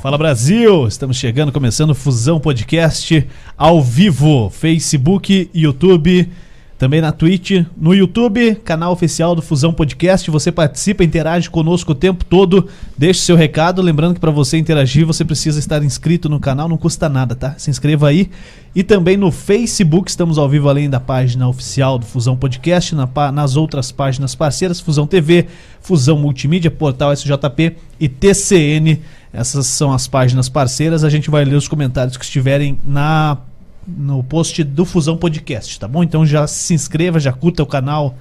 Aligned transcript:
Fala 0.00 0.16
Brasil! 0.16 0.86
Estamos 0.86 1.16
chegando, 1.16 1.50
começando 1.50 1.92
Fusão 1.92 2.38
Podcast 2.38 3.26
ao 3.56 3.82
vivo, 3.82 4.48
Facebook, 4.48 5.50
YouTube, 5.52 6.30
também 6.78 7.00
na 7.00 7.10
Twitch, 7.10 7.64
no 7.76 7.92
YouTube, 7.92 8.54
canal 8.64 8.92
oficial 8.92 9.34
do 9.34 9.42
Fusão 9.42 9.72
Podcast. 9.72 10.30
Você 10.30 10.52
participa, 10.52 11.02
interage 11.02 11.50
conosco 11.50 11.90
o 11.90 11.94
tempo 11.96 12.24
todo, 12.24 12.68
deixe 12.96 13.22
seu 13.22 13.34
recado. 13.34 13.82
Lembrando 13.82 14.14
que 14.14 14.20
para 14.20 14.30
você 14.30 14.56
interagir, 14.56 15.04
você 15.04 15.24
precisa 15.24 15.58
estar 15.58 15.82
inscrito 15.82 16.28
no 16.28 16.38
canal, 16.38 16.68
não 16.68 16.76
custa 16.76 17.08
nada, 17.08 17.34
tá? 17.34 17.56
Se 17.58 17.68
inscreva 17.68 18.08
aí. 18.08 18.30
E 18.76 18.84
também 18.84 19.16
no 19.16 19.32
Facebook, 19.32 20.08
estamos 20.08 20.38
ao 20.38 20.48
vivo 20.48 20.68
além 20.68 20.88
da 20.88 21.00
página 21.00 21.48
oficial 21.48 21.98
do 21.98 22.06
Fusão 22.06 22.36
Podcast, 22.36 22.94
na, 22.94 23.08
nas 23.32 23.56
outras 23.56 23.90
páginas 23.90 24.36
parceiras, 24.36 24.78
Fusão 24.78 25.08
TV, 25.08 25.46
Fusão 25.80 26.16
Multimídia, 26.16 26.70
Portal 26.70 27.12
SJP 27.12 27.74
e 27.98 28.08
TCN. 28.08 29.00
Essas 29.32 29.66
são 29.66 29.92
as 29.92 30.06
páginas 30.06 30.48
parceiras. 30.48 31.04
A 31.04 31.10
gente 31.10 31.30
vai 31.30 31.44
ler 31.44 31.56
os 31.56 31.68
comentários 31.68 32.16
que 32.16 32.24
estiverem 32.24 32.78
na 32.84 33.38
no 33.86 34.22
post 34.22 34.62
do 34.62 34.84
Fusão 34.84 35.16
Podcast, 35.16 35.80
tá 35.80 35.88
bom? 35.88 36.02
Então 36.02 36.26
já 36.26 36.46
se 36.46 36.74
inscreva, 36.74 37.18
já 37.18 37.32
curta 37.32 37.62
o 37.62 37.66
canal. 37.66 38.16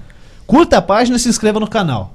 Curta 0.45 0.77
a 0.77 0.81
página 0.81 1.17
e 1.17 1.20
se 1.20 1.27
inscreva 1.27 1.59
no 1.59 1.67
canal. 1.67 2.13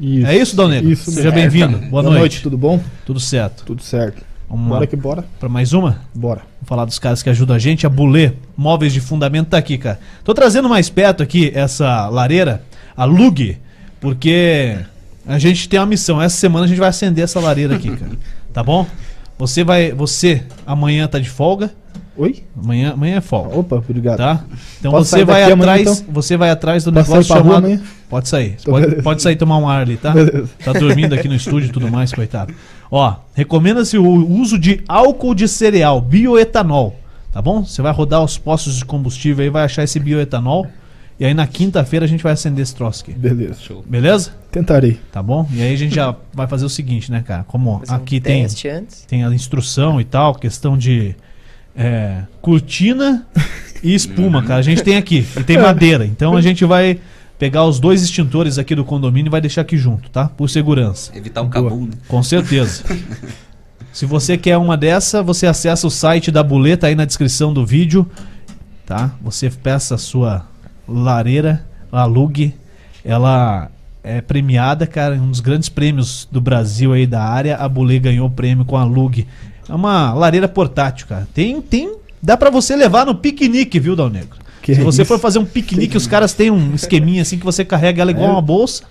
Isso. 0.00 0.26
É 0.26 0.36
isso, 0.36 0.56
Dal 0.56 0.68
Negro? 0.68 0.90
Isso. 0.90 1.10
Seja 1.10 1.30
bem-vindo. 1.30 1.76
Boa, 1.78 1.90
Boa 1.90 2.02
noite. 2.04 2.18
noite. 2.18 2.42
Tudo 2.42 2.56
bom? 2.56 2.80
Tudo 3.04 3.20
certo. 3.20 3.64
Tudo 3.64 3.82
certo. 3.82 4.24
Vamos 4.48 4.68
bora 4.68 4.86
que 4.86 4.96
bora. 4.96 5.24
Pra 5.38 5.48
mais 5.48 5.72
uma? 5.72 6.00
Bora. 6.14 6.40
Vamos 6.40 6.68
falar 6.68 6.84
dos 6.84 6.98
caras 6.98 7.22
que 7.22 7.30
ajudam 7.30 7.56
a 7.56 7.58
gente. 7.58 7.86
A 7.86 7.88
Bulê 7.90 8.32
Móveis 8.56 8.92
de 8.92 9.00
Fundamento 9.00 9.48
tá 9.48 9.58
aqui, 9.58 9.76
cara. 9.76 9.98
Tô 10.22 10.32
trazendo 10.32 10.68
mais 10.68 10.88
perto 10.88 11.22
aqui 11.22 11.52
essa 11.54 12.08
lareira, 12.08 12.62
a 12.96 13.04
Lug, 13.04 13.58
porque 14.00 14.78
a 15.26 15.38
gente 15.38 15.68
tem 15.68 15.78
uma 15.80 15.86
missão. 15.86 16.20
Essa 16.20 16.36
semana 16.36 16.64
a 16.64 16.68
gente 16.68 16.78
vai 16.78 16.88
acender 16.88 17.24
essa 17.24 17.40
lareira 17.40 17.76
aqui, 17.76 17.94
cara. 17.96 18.12
Tá 18.52 18.62
bom? 18.62 18.86
Você 19.36 19.64
vai, 19.64 19.90
você 19.90 20.44
amanhã 20.64 21.08
tá 21.08 21.18
de 21.18 21.28
folga. 21.28 21.72
Oi? 22.16 22.44
Amanhã, 22.56 22.92
amanhã 22.92 23.16
é 23.16 23.20
folga. 23.20 23.56
Opa, 23.56 23.76
obrigado. 23.76 24.18
Tá? 24.18 24.44
Então 24.78 24.92
Posso 24.92 25.10
você 25.10 25.24
vai 25.24 25.42
atrás, 25.42 25.52
amanhã, 25.60 25.80
então? 25.80 26.14
você 26.14 26.36
vai 26.36 26.50
atrás 26.50 26.84
do 26.84 26.92
Posso 26.92 27.10
negócio 27.10 27.36
chamado. 27.36 27.80
Pode 28.08 28.28
sair. 28.28 28.56
Pode, 28.64 29.02
pode, 29.02 29.22
sair 29.22 29.34
tomar 29.34 29.58
um 29.58 29.68
ar 29.68 29.82
ali, 29.82 29.96
tá? 29.96 30.12
Beleza. 30.12 30.48
Tá 30.64 30.72
dormindo 30.72 31.14
aqui 31.14 31.26
no 31.26 31.34
estúdio 31.34 31.68
e 31.68 31.72
tudo 31.72 31.90
mais, 31.90 32.12
coitado. 32.14 32.54
Ó, 32.88 33.16
recomenda-se 33.34 33.98
o 33.98 34.06
uso 34.06 34.56
de 34.56 34.84
álcool 34.86 35.34
de 35.34 35.48
cereal, 35.48 36.00
bioetanol, 36.00 36.96
tá 37.32 37.42
bom? 37.42 37.64
Você 37.64 37.82
vai 37.82 37.92
rodar 37.92 38.22
os 38.22 38.38
postos 38.38 38.76
de 38.76 38.84
combustível 38.84 39.44
e 39.44 39.50
vai 39.50 39.64
achar 39.64 39.82
esse 39.82 39.98
bioetanol. 39.98 40.68
E 41.18 41.24
aí 41.24 41.32
na 41.32 41.46
quinta-feira 41.46 42.04
a 42.04 42.08
gente 42.08 42.22
vai 42.22 42.32
acender 42.32 42.62
esse 42.62 42.74
troço 42.74 43.02
aqui. 43.02 43.12
Beleza. 43.12 43.60
Show. 43.60 43.84
Beleza? 43.86 44.32
Tentarei. 44.50 44.98
Tá 45.12 45.22
bom? 45.22 45.48
E 45.52 45.62
aí 45.62 45.72
a 45.72 45.76
gente 45.76 45.94
já 45.94 46.14
vai 46.34 46.46
fazer 46.46 46.64
o 46.64 46.68
seguinte, 46.68 47.10
né, 47.10 47.22
cara? 47.24 47.44
Como 47.44 47.82
aqui 47.88 48.20
tem, 48.20 48.46
tem 49.06 49.24
a 49.24 49.32
instrução 49.32 50.00
e 50.00 50.04
tal, 50.04 50.34
questão 50.34 50.76
de 50.76 51.14
é, 51.76 52.22
cortina 52.40 53.26
e 53.82 53.94
espuma, 53.94 54.42
cara. 54.42 54.60
A 54.60 54.62
gente 54.62 54.82
tem 54.82 54.96
aqui. 54.96 55.26
E 55.36 55.44
tem 55.44 55.58
madeira. 55.58 56.04
Então 56.04 56.36
a 56.36 56.40
gente 56.40 56.64
vai 56.64 56.98
pegar 57.38 57.64
os 57.64 57.78
dois 57.78 58.02
extintores 58.02 58.58
aqui 58.58 58.74
do 58.74 58.84
condomínio 58.84 59.28
e 59.28 59.30
vai 59.30 59.40
deixar 59.40 59.60
aqui 59.60 59.76
junto, 59.76 60.10
tá? 60.10 60.28
Por 60.28 60.48
segurança. 60.50 61.16
Evitar 61.16 61.42
um 61.42 61.48
cabum, 61.48 61.86
né? 61.86 61.92
Com 62.08 62.22
certeza. 62.22 62.82
Se 63.92 64.06
você 64.06 64.36
quer 64.36 64.56
uma 64.56 64.76
dessa, 64.76 65.22
você 65.22 65.46
acessa 65.46 65.86
o 65.86 65.90
site 65.90 66.32
da 66.32 66.42
Buleta 66.42 66.88
aí 66.88 66.96
na 66.96 67.04
descrição 67.04 67.54
do 67.54 67.64
vídeo, 67.64 68.04
tá? 68.84 69.14
Você 69.22 69.48
peça 69.48 69.94
a 69.94 69.98
sua 69.98 70.44
lareira, 70.88 71.64
a 71.90 72.04
Lug, 72.04 72.54
ela 73.04 73.70
é 74.02 74.20
premiada, 74.20 74.86
cara, 74.86 75.14
um 75.14 75.30
dos 75.30 75.40
grandes 75.40 75.68
prêmios 75.68 76.28
do 76.30 76.40
Brasil 76.40 76.92
aí 76.92 77.06
da 77.06 77.22
área. 77.22 77.56
A 77.56 77.68
Bulê 77.68 77.98
ganhou 77.98 78.26
o 78.28 78.30
prêmio 78.30 78.64
com 78.64 78.76
a 78.76 78.84
Lug. 78.84 79.26
É 79.68 79.74
uma 79.74 80.12
lareira 80.12 80.46
portátil, 80.46 81.06
cara. 81.06 81.26
Tem, 81.32 81.60
tem, 81.62 81.96
dá 82.22 82.36
para 82.36 82.50
você 82.50 82.76
levar 82.76 83.06
no 83.06 83.14
piquenique, 83.14 83.80
viu, 83.80 83.96
Dal 83.96 84.10
Negro? 84.10 84.38
Que 84.62 84.74
Se 84.74 84.80
é 84.80 84.84
você 84.84 85.02
isso? 85.02 85.08
for 85.08 85.18
fazer 85.18 85.38
um 85.38 85.44
piquenique, 85.44 85.88
que 85.88 85.96
os 85.96 86.06
caras 86.06 86.32
têm 86.32 86.50
um 86.50 86.74
esqueminha 86.74 87.22
assim 87.22 87.38
que 87.38 87.44
você 87.44 87.64
carrega 87.64 88.02
ela 88.02 88.10
igual 88.10 88.28
é. 88.28 88.32
uma 88.32 88.42
bolsa. 88.42 88.84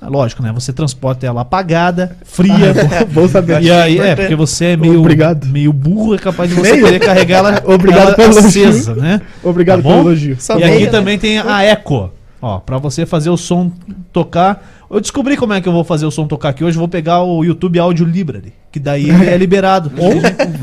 Ah, 0.00 0.08
lógico, 0.08 0.42
né? 0.42 0.52
Você 0.52 0.72
transporta 0.72 1.26
ela 1.26 1.40
apagada, 1.40 2.16
fria. 2.24 2.72
bolsa 3.12 3.44
e 3.60 3.70
aí, 3.70 3.98
é, 3.98 4.14
porque 4.14 4.36
você 4.36 4.66
é 4.66 4.76
meio, 4.76 5.00
Obrigado. 5.00 5.46
meio 5.46 5.72
burro, 5.72 6.14
é 6.14 6.18
capaz 6.18 6.48
de 6.48 6.54
você 6.54 6.72
meio? 6.72 6.84
querer 6.84 7.00
carregar 7.00 7.38
ela, 7.38 7.62
Obrigado 7.66 8.08
ela 8.08 8.14
pelo 8.14 8.38
acesa, 8.38 8.92
elogio. 8.92 9.02
né? 9.02 9.20
Obrigado 9.42 9.82
tá 9.82 9.88
pelo 9.88 10.00
elogio. 10.00 10.36
E 10.58 10.64
aqui 10.64 10.86
também 10.86 11.18
tem 11.18 11.38
a 11.38 11.62
Eco. 11.64 12.12
Ó, 12.40 12.58
para 12.60 12.78
você 12.78 13.04
fazer 13.04 13.30
o 13.30 13.36
som 13.36 13.72
tocar. 14.12 14.64
Eu 14.88 15.00
descobri 15.00 15.36
como 15.36 15.52
é 15.52 15.60
que 15.60 15.68
eu 15.68 15.72
vou 15.72 15.84
fazer 15.84 16.06
o 16.06 16.10
som 16.10 16.26
tocar 16.26 16.50
aqui 16.50 16.62
hoje. 16.62 16.78
Vou 16.78 16.88
pegar 16.88 17.22
o 17.22 17.44
YouTube 17.44 17.78
Audio 17.80 18.06
Library, 18.06 18.52
que 18.70 18.78
daí 18.78 19.10
é 19.26 19.36
liberado. 19.36 19.90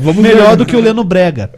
Vamos 0.00 0.22
melhor 0.22 0.56
do 0.56 0.64
que 0.64 0.74
o 0.74 0.80
Leno 0.80 1.04
Brega 1.04 1.50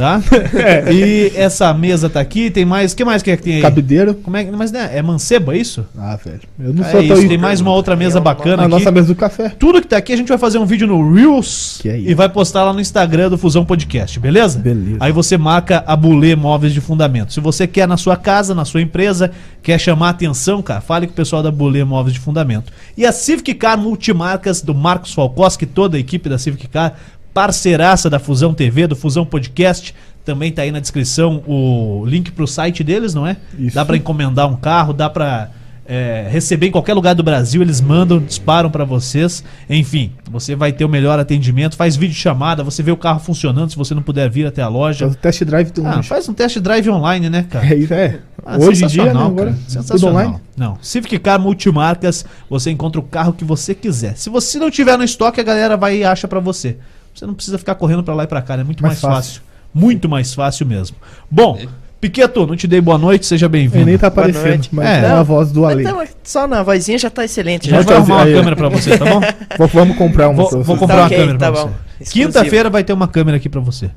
tá? 0.00 0.22
É. 0.54 0.92
E 0.92 1.32
essa 1.36 1.72
mesa 1.74 2.08
tá 2.08 2.20
aqui, 2.20 2.50
tem 2.50 2.64
mais. 2.64 2.92
O 2.92 2.96
que 2.96 3.04
mais 3.04 3.22
que, 3.22 3.30
é 3.30 3.36
que 3.36 3.42
tem 3.42 3.54
aí? 3.56 3.62
Cabideiro. 3.62 4.14
Como 4.14 4.36
é, 4.36 4.50
mas 4.50 4.72
né, 4.72 4.90
é 4.92 5.02
mancebo, 5.02 5.52
é 5.52 5.58
isso? 5.58 5.86
Ah, 5.96 6.16
velho. 6.16 6.40
Eu 6.58 6.72
não 6.72 6.84
é 6.84 6.90
sou 6.90 7.02
isso, 7.02 7.28
Tem 7.28 7.38
mais 7.38 7.60
uma 7.60 7.72
outra 7.72 7.94
mesa 7.94 8.18
é 8.18 8.20
bacana 8.20 8.62
a 8.62 8.66
aqui. 8.66 8.70
nossa 8.70 8.90
mesa 8.90 9.08
do 9.08 9.14
café. 9.14 9.50
Tudo 9.58 9.80
que 9.80 9.88
tá 9.88 9.96
aqui 9.98 10.12
a 10.12 10.16
gente 10.16 10.28
vai 10.28 10.38
fazer 10.38 10.58
um 10.58 10.64
vídeo 10.64 10.86
no 10.86 11.12
Reels 11.12 11.80
é 11.84 11.98
e 11.98 12.14
vai 12.14 12.28
postar 12.28 12.64
lá 12.64 12.72
no 12.72 12.80
Instagram 12.80 13.30
do 13.30 13.38
Fusão 13.38 13.64
Podcast, 13.64 14.18
beleza? 14.18 14.58
Beleza. 14.58 14.96
Aí 15.00 15.12
você 15.12 15.36
marca 15.36 15.84
a 15.86 15.94
Bulê 15.94 16.34
Móveis 16.34 16.72
de 16.72 16.80
Fundamento. 16.80 17.32
Se 17.32 17.40
você 17.40 17.66
quer 17.66 17.86
na 17.86 17.96
sua 17.96 18.16
casa, 18.16 18.54
na 18.54 18.64
sua 18.64 18.80
empresa, 18.80 19.30
quer 19.62 19.78
chamar 19.78 20.10
atenção, 20.10 20.62
cara, 20.62 20.80
fale 20.80 21.06
com 21.06 21.12
o 21.12 21.16
pessoal 21.16 21.42
da 21.42 21.50
Bulê 21.50 21.84
Móveis 21.84 22.14
de 22.14 22.20
Fundamento. 22.20 22.72
E 22.96 23.04
a 23.04 23.12
Civic 23.12 23.54
Car 23.54 23.78
Multimarcas 23.78 24.62
do 24.62 24.74
Marcos 24.74 25.12
Falcoski, 25.12 25.66
toda 25.66 25.96
a 25.96 26.00
equipe 26.00 26.28
da 26.28 26.38
Civic 26.38 26.68
Car, 26.68 26.94
parceiraça 27.40 28.10
da 28.10 28.18
Fusão 28.18 28.52
TV, 28.52 28.86
do 28.86 28.94
Fusão 28.94 29.24
Podcast 29.24 29.94
também 30.26 30.52
tá 30.52 30.60
aí 30.60 30.70
na 30.70 30.78
descrição 30.78 31.42
o 31.46 32.04
link 32.04 32.30
pro 32.32 32.46
site 32.46 32.84
deles, 32.84 33.14
não 33.14 33.26
é? 33.26 33.38
Isso. 33.58 33.74
Dá 33.74 33.82
para 33.82 33.96
encomendar 33.96 34.46
um 34.46 34.56
carro, 34.56 34.92
dá 34.92 35.08
para 35.08 35.48
é, 35.86 36.28
receber 36.30 36.66
em 36.66 36.70
qualquer 36.70 36.92
lugar 36.92 37.14
do 37.14 37.22
Brasil, 37.22 37.62
eles 37.62 37.80
mandam, 37.80 38.18
disparam 38.20 38.70
para 38.70 38.84
vocês. 38.84 39.42
Enfim, 39.70 40.12
você 40.30 40.54
vai 40.54 40.70
ter 40.70 40.84
o 40.84 40.88
melhor 40.88 41.18
atendimento. 41.18 41.76
Faz 41.76 41.96
vídeo 41.96 42.14
chamada, 42.14 42.62
você 42.62 42.82
vê 42.82 42.92
o 42.92 42.96
carro 42.96 43.20
funcionando 43.20 43.70
se 43.70 43.76
você 43.76 43.94
não 43.94 44.02
puder 44.02 44.28
vir 44.28 44.46
até 44.46 44.60
a 44.60 44.68
loja. 44.68 45.06
Faz 45.06 45.16
um 45.16 45.20
test 45.20 45.44
drive 45.44 45.70
do 45.70 45.86
ah, 45.86 46.02
Faz 46.02 46.28
um 46.28 46.34
test 46.34 46.58
drive 46.58 46.90
online, 46.90 47.30
né, 47.30 47.46
cara? 47.48 47.66
É 47.66 47.74
isso, 47.74 47.94
é. 47.94 48.20
Ah, 48.44 48.58
Hoje 48.58 48.84
em 48.84 48.86
dia, 48.86 49.14
né, 49.14 49.24
agora, 49.24 49.56
tudo 49.88 50.08
online? 50.08 50.36
Não. 50.54 50.76
Civic 50.82 51.18
Car 51.18 51.40
Multimarcas, 51.40 52.26
você 52.50 52.70
encontra 52.70 53.00
o 53.00 53.04
carro 53.04 53.32
que 53.32 53.46
você 53.46 53.74
quiser. 53.74 54.14
Se 54.18 54.28
você 54.28 54.58
não 54.58 54.70
tiver 54.70 54.98
no 54.98 55.04
estoque, 55.04 55.40
a 55.40 55.44
galera 55.44 55.78
vai 55.78 55.96
e 55.96 56.04
acha 56.04 56.28
para 56.28 56.38
você. 56.38 56.76
Você 57.14 57.26
não 57.26 57.34
precisa 57.34 57.58
ficar 57.58 57.74
correndo 57.74 58.02
para 58.02 58.14
lá 58.14 58.24
e 58.24 58.26
para 58.26 58.42
cá, 58.42 58.54
é 58.54 58.64
muito 58.64 58.82
mais, 58.82 59.00
mais 59.00 59.00
fácil. 59.00 59.40
fácil. 59.40 59.50
Muito 59.72 60.08
mais 60.08 60.34
fácil 60.34 60.66
mesmo. 60.66 60.96
Bom, 61.30 61.58
Piqueto, 62.00 62.46
não 62.46 62.56
te 62.56 62.66
dei 62.66 62.80
boa 62.80 62.96
noite, 62.96 63.26
seja 63.26 63.46
bem-vindo. 63.46 63.78
Ele 63.78 63.90
nem 63.90 63.98
tá 63.98 64.06
aparecendo, 64.06 64.68
mas 64.72 64.86
é, 64.86 65.00
é 65.02 65.10
a 65.10 65.22
voz 65.22 65.52
do 65.52 65.66
Ale. 65.66 65.82
Então, 65.82 66.02
só 66.24 66.48
na 66.48 66.62
vozinha 66.62 66.96
já 66.96 67.10
tá 67.10 67.26
excelente. 67.26 67.68
Já 67.68 67.82
vai 67.82 67.96
arrumar 67.96 68.14
uma 68.14 68.24
aí. 68.24 68.32
câmera 68.32 68.56
pra 68.56 68.68
você, 68.70 68.96
tá 68.96 69.04
bom? 69.04 69.20
vou, 69.58 69.68
vamos 69.68 69.96
comprar 69.98 70.30
uma. 70.30 70.42
Vou, 70.42 70.62
vou 70.62 70.76
comprar 70.78 70.96
tá 70.96 71.02
uma 71.02 71.06
okay, 71.06 71.18
câmera 71.18 71.38
tá 71.38 71.52
pra 71.52 71.64
bom. 71.64 71.72
você. 72.00 72.10
Quinta-feira 72.10 72.70
vai 72.70 72.82
ter 72.82 72.94
uma 72.94 73.06
câmera 73.06 73.36
aqui 73.36 73.50
pra 73.50 73.60
você. 73.60 73.90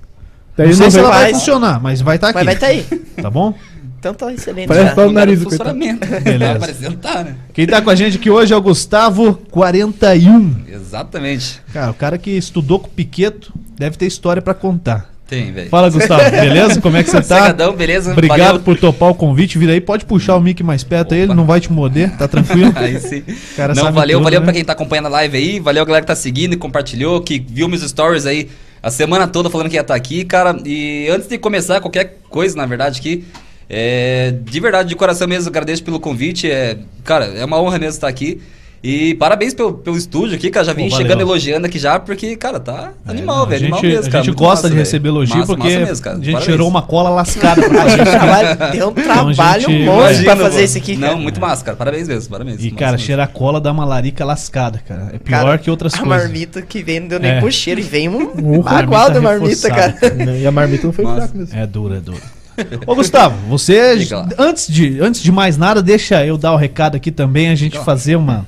Daí 0.58 0.68
não 0.68 0.74
sei 0.74 0.92
se 0.92 1.00
ela 1.00 1.10
vai 1.12 1.34
funcionar, 1.34 1.82
mas 1.82 2.02
vai 2.02 2.18
estar 2.18 2.34
tá 2.34 2.40
aqui. 2.40 2.46
Mas 2.46 2.60
vai 2.60 2.74
estar 2.74 2.90
tá 2.90 2.96
aí. 2.98 3.24
Tá 3.24 3.30
bom? 3.30 3.54
Então 4.04 4.14
tá 4.14 4.34
excelente. 4.34 4.68
Parece 4.68 4.96
só 4.96 5.08
o 5.08 5.12
nariz 5.14 5.40
do 5.40 5.50
funcionamento. 5.50 6.06
Beleza. 6.20 6.92
Tá, 7.02 7.24
né? 7.24 7.38
Quem 7.54 7.66
tá 7.66 7.82
com 7.82 7.90
a 7.90 7.96
gente 7.96 8.18
aqui 8.18 8.30
hoje 8.30 8.54
é 8.54 8.58
o 8.58 8.62
Gustavo 8.62 9.36
41. 9.50 10.66
Exatamente. 10.68 11.62
Cara, 11.72 11.92
o 11.92 11.94
cara 11.94 12.18
que 12.18 12.32
estudou 12.32 12.80
com 12.80 12.88
o 12.88 12.90
Piqueto 12.90 13.54
deve 13.80 13.96
ter 13.96 14.06
história 14.06 14.42
para 14.42 14.54
contar. 14.54 15.10
Tem, 15.26 15.54
velho. 15.54 15.70
Fala, 15.70 15.90
Gustavo, 15.90 16.20
beleza? 16.30 16.82
Como 16.82 16.98
é 16.98 17.04
que 17.04 17.12
você 17.12 17.22
tá? 17.22 17.24
Sagadão, 17.24 17.74
beleza? 17.78 18.12
Obrigado 18.12 18.40
Valeu. 18.40 18.60
por 18.60 18.78
topar 18.78 19.10
o 19.10 19.16
convite. 19.16 19.58
Vira 19.58 19.72
aí, 19.72 19.80
pode 19.80 20.04
puxar 20.04 20.36
o 20.36 20.42
mic 20.42 20.62
mais 20.62 20.84
perto 20.84 21.08
Opa. 21.08 21.16
aí, 21.16 21.22
ele 21.22 21.34
não 21.34 21.46
vai 21.46 21.62
te 21.62 21.72
morder, 21.72 22.12
tá 22.18 22.28
tranquilo? 22.28 22.74
aí 22.76 23.00
sim. 23.00 23.24
Cara 23.56 23.74
não, 23.74 23.90
valeu, 23.94 24.18
tudo, 24.18 24.26
valeu 24.26 24.42
né? 24.42 24.46
pra 24.46 24.54
quem 24.54 24.66
tá 24.66 24.74
acompanhando 24.74 25.06
a 25.06 25.10
live 25.12 25.38
aí, 25.38 25.60
valeu 25.62 25.82
a 25.82 25.86
galera 25.86 26.04
que 26.04 26.08
tá 26.08 26.16
seguindo 26.16 26.52
e 26.52 26.58
compartilhou, 26.58 27.22
que 27.22 27.40
viu 27.40 27.70
meus 27.70 27.90
stories 27.90 28.26
aí 28.26 28.50
a 28.84 28.92
semana 28.92 29.26
toda 29.30 29.50
falando 29.50 29.70
que 29.70 29.78
ia 29.78 29.82
estar 29.82 29.94
tá 29.94 29.98
aqui, 29.98 30.26
cara. 30.26 30.58
E 30.66 31.08
antes 31.10 31.30
de 31.30 31.38
começar 31.38 31.80
qualquer 31.80 32.18
coisa, 32.30 32.58
na 32.58 32.66
verdade, 32.66 33.00
aqui, 33.00 33.24
é, 33.70 34.34
de 34.44 34.60
verdade, 34.60 34.90
de 34.90 34.96
coração 34.96 35.28
mesmo, 35.28 35.50
agradeço 35.50 35.84
pelo 35.84 36.00
convite. 36.00 36.50
É, 36.50 36.78
cara, 37.04 37.26
é 37.26 37.46
uma 37.46 37.62
honra 37.62 37.80
mesmo 37.80 37.96
estar 37.96 38.08
aqui. 38.08 38.42
E 38.84 39.16
parabéns 39.16 39.54
pelo, 39.54 39.76
pelo 39.76 39.96
estúdio 39.96 40.36
aqui, 40.36 40.50
cara. 40.50 40.66
Já 40.66 40.74
vim 40.74 40.90
Pô, 40.90 40.98
chegando 40.98 41.22
elogiando 41.22 41.66
aqui 41.66 41.80
já, 41.80 41.98
porque, 41.98 42.36
cara, 42.36 42.60
tá 42.60 42.92
é, 43.08 43.12
animal, 43.12 43.48
velho. 43.48 43.64
Animal 43.64 43.82
mesmo, 43.82 44.12
cara. 44.12 44.20
A 44.20 44.24
gente 44.24 44.36
gosta 44.36 44.64
massa, 44.64 44.70
de 44.70 44.76
receber 44.76 45.08
elogio 45.08 45.38
massa, 45.38 45.48
porque 45.48 45.64
massa 45.64 45.80
mesmo, 45.80 46.10
a 46.10 46.16
gente 46.16 46.26
parabéns. 46.26 46.44
tirou 46.44 46.68
uma 46.68 46.82
cola 46.82 47.10
lascada 47.10 47.62
pra 47.62 47.80
fazer 47.88 48.72
Deu 48.74 48.90
um 48.90 48.94
trabalho 48.94 49.62
então, 49.62 49.74
gente... 49.74 49.86
monstro 49.86 50.24
pra 50.26 50.36
fazer 50.36 50.64
isso 50.66 50.78
aqui. 50.78 50.98
Não, 50.98 51.18
muito 51.18 51.40
massa, 51.40 51.64
cara. 51.64 51.78
Parabéns 51.78 52.10
mesmo, 52.10 52.30
parabéns. 52.30 52.62
E, 52.62 52.72
cara, 52.72 52.92
mesmo. 52.92 53.06
cheirar 53.06 53.30
cola 53.30 53.62
dá 53.62 53.72
uma 53.72 53.86
larica 53.86 54.26
lascada, 54.26 54.84
cara. 54.86 55.12
É 55.14 55.18
pior 55.18 55.44
cara, 55.46 55.58
que 55.60 55.72
outras 55.72 55.94
a 55.94 56.00
coisas. 56.00 56.18
A 56.18 56.20
marmita 56.20 56.62
que 56.62 56.84
vem 56.84 57.00
não 57.00 57.08
deu 57.08 57.20
nem 57.22 57.32
é. 57.32 57.40
pro 57.40 57.50
cheiro 57.54 57.80
e 57.80 57.84
vem 57.84 58.10
um 58.10 58.62
bagual 58.62 59.10
da 59.10 59.22
marmita, 59.22 59.70
cara. 59.70 59.96
E 60.38 60.46
a 60.46 60.52
marmita 60.52 60.88
não 60.88 60.94
foi 60.94 61.06
fraca 61.06 61.32
mesmo. 61.34 61.58
É 61.58 61.66
dura, 61.66 61.98
é 61.98 62.02
dura. 62.02 62.43
Ô 62.86 62.96
Gustavo, 62.96 63.36
você 63.50 63.98
antes 64.38 64.68
de, 64.68 65.00
antes 65.02 65.22
de 65.22 65.32
mais 65.32 65.58
nada, 65.58 65.82
deixa 65.82 66.26
eu 66.26 66.38
dar 66.38 66.54
o 66.54 66.58
recado 66.58 66.96
aqui 66.96 67.12
também, 67.12 67.50
a 67.50 67.56
gente 67.56 67.78
fazer 67.80 68.16
uma 68.16 68.46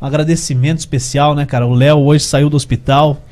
um 0.00 0.06
agradecimento 0.06 0.78
especial, 0.78 1.34
né, 1.34 1.46
cara? 1.46 1.66
O 1.66 1.74
Léo 1.74 1.98
hoje 1.98 2.24
saiu 2.24 2.50
do 2.50 2.56
hospital. 2.56 3.22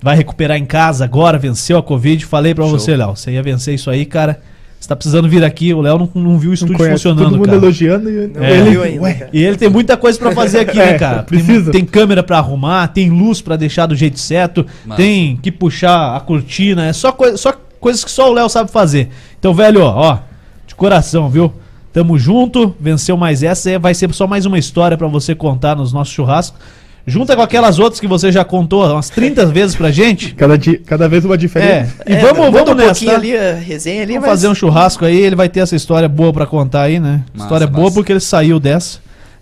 vai 0.00 0.16
recuperar 0.16 0.56
em 0.56 0.64
casa 0.64 1.04
agora, 1.04 1.38
venceu 1.38 1.76
a 1.76 1.82
Covid. 1.82 2.24
Falei 2.24 2.54
para 2.54 2.64
você, 2.64 2.96
Léo, 2.96 3.16
você 3.16 3.32
ia 3.32 3.42
vencer 3.42 3.74
isso 3.74 3.90
aí, 3.90 4.06
cara. 4.06 4.40
Você 4.80 4.88
tá 4.88 4.94
precisando 4.94 5.28
vir 5.28 5.44
aqui. 5.44 5.74
O 5.74 5.80
Léo 5.80 5.98
não, 5.98 6.22
não 6.22 6.38
viu 6.38 6.50
o 6.50 6.54
estúdio 6.54 6.78
funcionando, 6.78 7.24
todo 7.24 7.36
mundo 7.36 7.46
cara. 7.46 7.58
elogiando 7.58 8.08
e 8.08 8.28
não 8.28 8.42
é, 8.42 8.58
ele, 8.58 8.82
ainda, 8.82 9.28
e 9.32 9.42
ele 9.42 9.56
tem 9.56 9.68
muita 9.68 9.96
coisa 9.96 10.16
para 10.18 10.30
fazer 10.32 10.60
aqui, 10.60 10.78
né, 10.78 10.90
é, 10.90 10.98
cara? 10.98 11.22
Precisa. 11.24 11.72
Tem, 11.72 11.80
tem 11.80 11.84
câmera 11.84 12.22
para 12.22 12.38
arrumar, 12.38 12.86
tem 12.88 13.10
luz 13.10 13.42
para 13.42 13.56
deixar 13.56 13.86
do 13.86 13.96
jeito 13.96 14.20
certo, 14.20 14.64
Massa. 14.86 15.02
tem 15.02 15.36
que 15.36 15.50
puxar 15.50 16.16
a 16.16 16.20
cortina, 16.20 16.86
é 16.86 16.92
só, 16.92 17.10
coi 17.10 17.36
só 17.36 17.52
coisas 17.80 18.04
que 18.04 18.10
só 18.10 18.30
o 18.30 18.32
Léo 18.32 18.48
sabe 18.48 18.70
fazer. 18.70 19.08
Então, 19.38 19.54
velho, 19.54 19.82
ó, 19.82 20.12
ó, 20.12 20.18
de 20.66 20.74
coração, 20.74 21.28
viu? 21.28 21.52
Tamo 21.92 22.18
junto, 22.18 22.74
venceu 22.78 23.16
mais 23.16 23.42
essa, 23.42 23.78
vai 23.78 23.94
ser 23.94 24.12
só 24.12 24.26
mais 24.26 24.46
uma 24.46 24.58
história 24.58 24.96
para 24.96 25.06
você 25.06 25.34
contar 25.34 25.76
nos 25.76 25.92
nossos 25.92 26.12
churrascos. 26.12 26.60
Junta 27.06 27.34
com 27.34 27.40
aquelas 27.40 27.78
outras 27.78 27.98
que 27.98 28.06
você 28.06 28.30
já 28.30 28.44
contou 28.44 28.84
umas 28.84 29.08
30 29.08 29.46
vezes 29.46 29.74
pra 29.74 29.90
gente. 29.90 30.34
Cada, 30.36 30.58
dia, 30.58 30.78
cada 30.84 31.08
vez 31.08 31.24
uma 31.24 31.38
diferente. 31.38 31.90
É, 32.04 32.12
e 32.12 32.12
é, 32.16 32.20
vamos, 32.20 32.52
vamos 32.52 32.70
um 32.70 32.74
nessa. 32.74 33.06
Tá? 33.06 33.14
ali, 33.14 33.34
a 33.34 33.54
resenha 33.54 34.02
ali, 34.02 34.12
vamos 34.12 34.28
mas... 34.28 34.30
fazer 34.30 34.48
um 34.48 34.54
churrasco 34.54 35.06
aí, 35.06 35.16
ele 35.16 35.34
vai 35.34 35.48
ter 35.48 35.60
essa 35.60 35.74
história 35.74 36.06
boa 36.06 36.34
pra 36.34 36.44
contar 36.44 36.82
aí, 36.82 37.00
né? 37.00 37.22
Massa, 37.32 37.44
história 37.44 37.66
massa. 37.66 37.80
boa 37.80 37.90
porque 37.90 38.12
ele 38.12 38.20
saiu 38.20 38.60
dessa. 38.60 38.98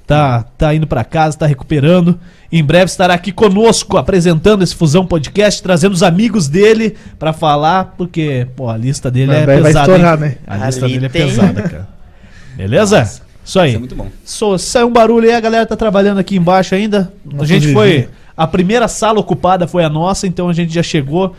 Tá, 0.06 0.44
tá 0.56 0.72
indo 0.72 0.86
para 0.86 1.02
casa, 1.02 1.36
tá 1.36 1.46
recuperando. 1.46 2.18
Em 2.52 2.62
breve 2.62 2.84
estará 2.84 3.14
aqui 3.14 3.32
conosco 3.32 3.96
apresentando 3.96 4.62
esse 4.62 4.74
Fusão 4.74 5.04
Podcast, 5.04 5.60
trazendo 5.60 5.94
os 5.94 6.02
amigos 6.02 6.46
dele 6.46 6.94
para 7.18 7.32
falar, 7.32 7.94
porque, 7.98 8.46
pô, 8.54 8.70
a 8.70 8.76
lista 8.76 9.10
dele 9.10 9.32
Mas 9.32 9.36
é 9.38 9.46
pesada. 9.46 9.72
Vai 9.72 9.82
estourar, 9.82 10.18
né? 10.18 10.36
A 10.46 10.56
lista 10.58 10.84
Ali 10.84 10.94
dele 10.94 11.06
é 11.06 11.08
tem... 11.08 11.22
é 11.22 11.26
pesada, 11.26 11.62
cara. 11.62 11.88
Beleza? 12.56 13.00
Nossa. 13.00 13.22
Isso 13.44 13.60
aí. 13.60 13.68
Isso 13.70 13.76
é 13.76 13.80
muito 13.80 13.94
bom. 13.96 14.08
So, 14.24 14.58
saiu 14.58 14.86
um 14.86 14.92
barulho 14.92 15.28
aí, 15.28 15.34
a 15.34 15.40
galera 15.40 15.66
tá 15.66 15.76
trabalhando 15.76 16.18
aqui 16.18 16.36
embaixo 16.36 16.74
ainda. 16.74 17.12
Nossa, 17.24 17.42
a 17.42 17.46
gente 17.46 17.72
foi. 17.72 18.08
A 18.36 18.46
primeira 18.46 18.86
sala 18.86 19.18
ocupada 19.18 19.66
foi 19.66 19.84
a 19.84 19.88
nossa, 19.88 20.26
então 20.26 20.48
a 20.48 20.52
gente 20.52 20.72
já 20.72 20.82
chegou 20.82 21.34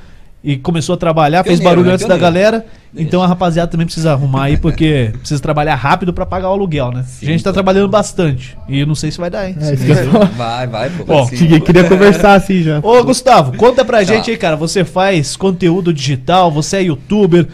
e 0.47 0.55
começou 0.55 0.93
a 0.95 0.97
trabalhar, 0.97 1.43
pioneiro, 1.43 1.61
fez 1.61 1.69
barulho 1.69 1.87
né? 1.87 1.93
antes 1.95 2.05
pioneiro. 2.05 2.23
da 2.23 2.31
galera. 2.31 2.65
Então 2.95 3.21
a 3.21 3.27
rapaziada 3.27 3.69
também 3.69 3.85
precisa 3.85 4.13
arrumar 4.13 4.45
aí, 4.45 4.55
porque 4.55 5.11
precisa 5.19 5.41
trabalhar 5.41 5.75
rápido 5.75 6.13
para 6.13 6.25
pagar 6.25 6.47
o 6.47 6.53
aluguel, 6.53 6.89
né? 6.93 7.03
Sim, 7.05 7.27
a 7.27 7.31
gente 7.31 7.43
tá 7.43 7.49
pô. 7.49 7.55
trabalhando 7.55 7.89
bastante. 7.89 8.57
E 8.65 8.85
não 8.85 8.95
sei 8.95 9.11
se 9.11 9.17
vai 9.17 9.29
dar, 9.29 9.49
hein? 9.49 9.57
É, 9.59 9.75
vai, 10.37 10.65
vai, 10.65 10.89
pô. 10.89 11.03
Ó, 11.09 11.27
queria, 11.27 11.59
queria 11.59 11.83
conversar 11.83 12.35
assim 12.35 12.63
já. 12.63 12.79
Ô, 12.81 13.03
Gustavo, 13.03 13.57
conta 13.57 13.83
pra 13.83 13.97
tá. 13.97 14.03
gente 14.05 14.31
aí, 14.31 14.37
cara. 14.37 14.55
Você 14.55 14.85
faz 14.85 15.35
conteúdo 15.35 15.93
digital, 15.93 16.49
você 16.49 16.77
é 16.77 16.83
youtuber. 16.83 17.45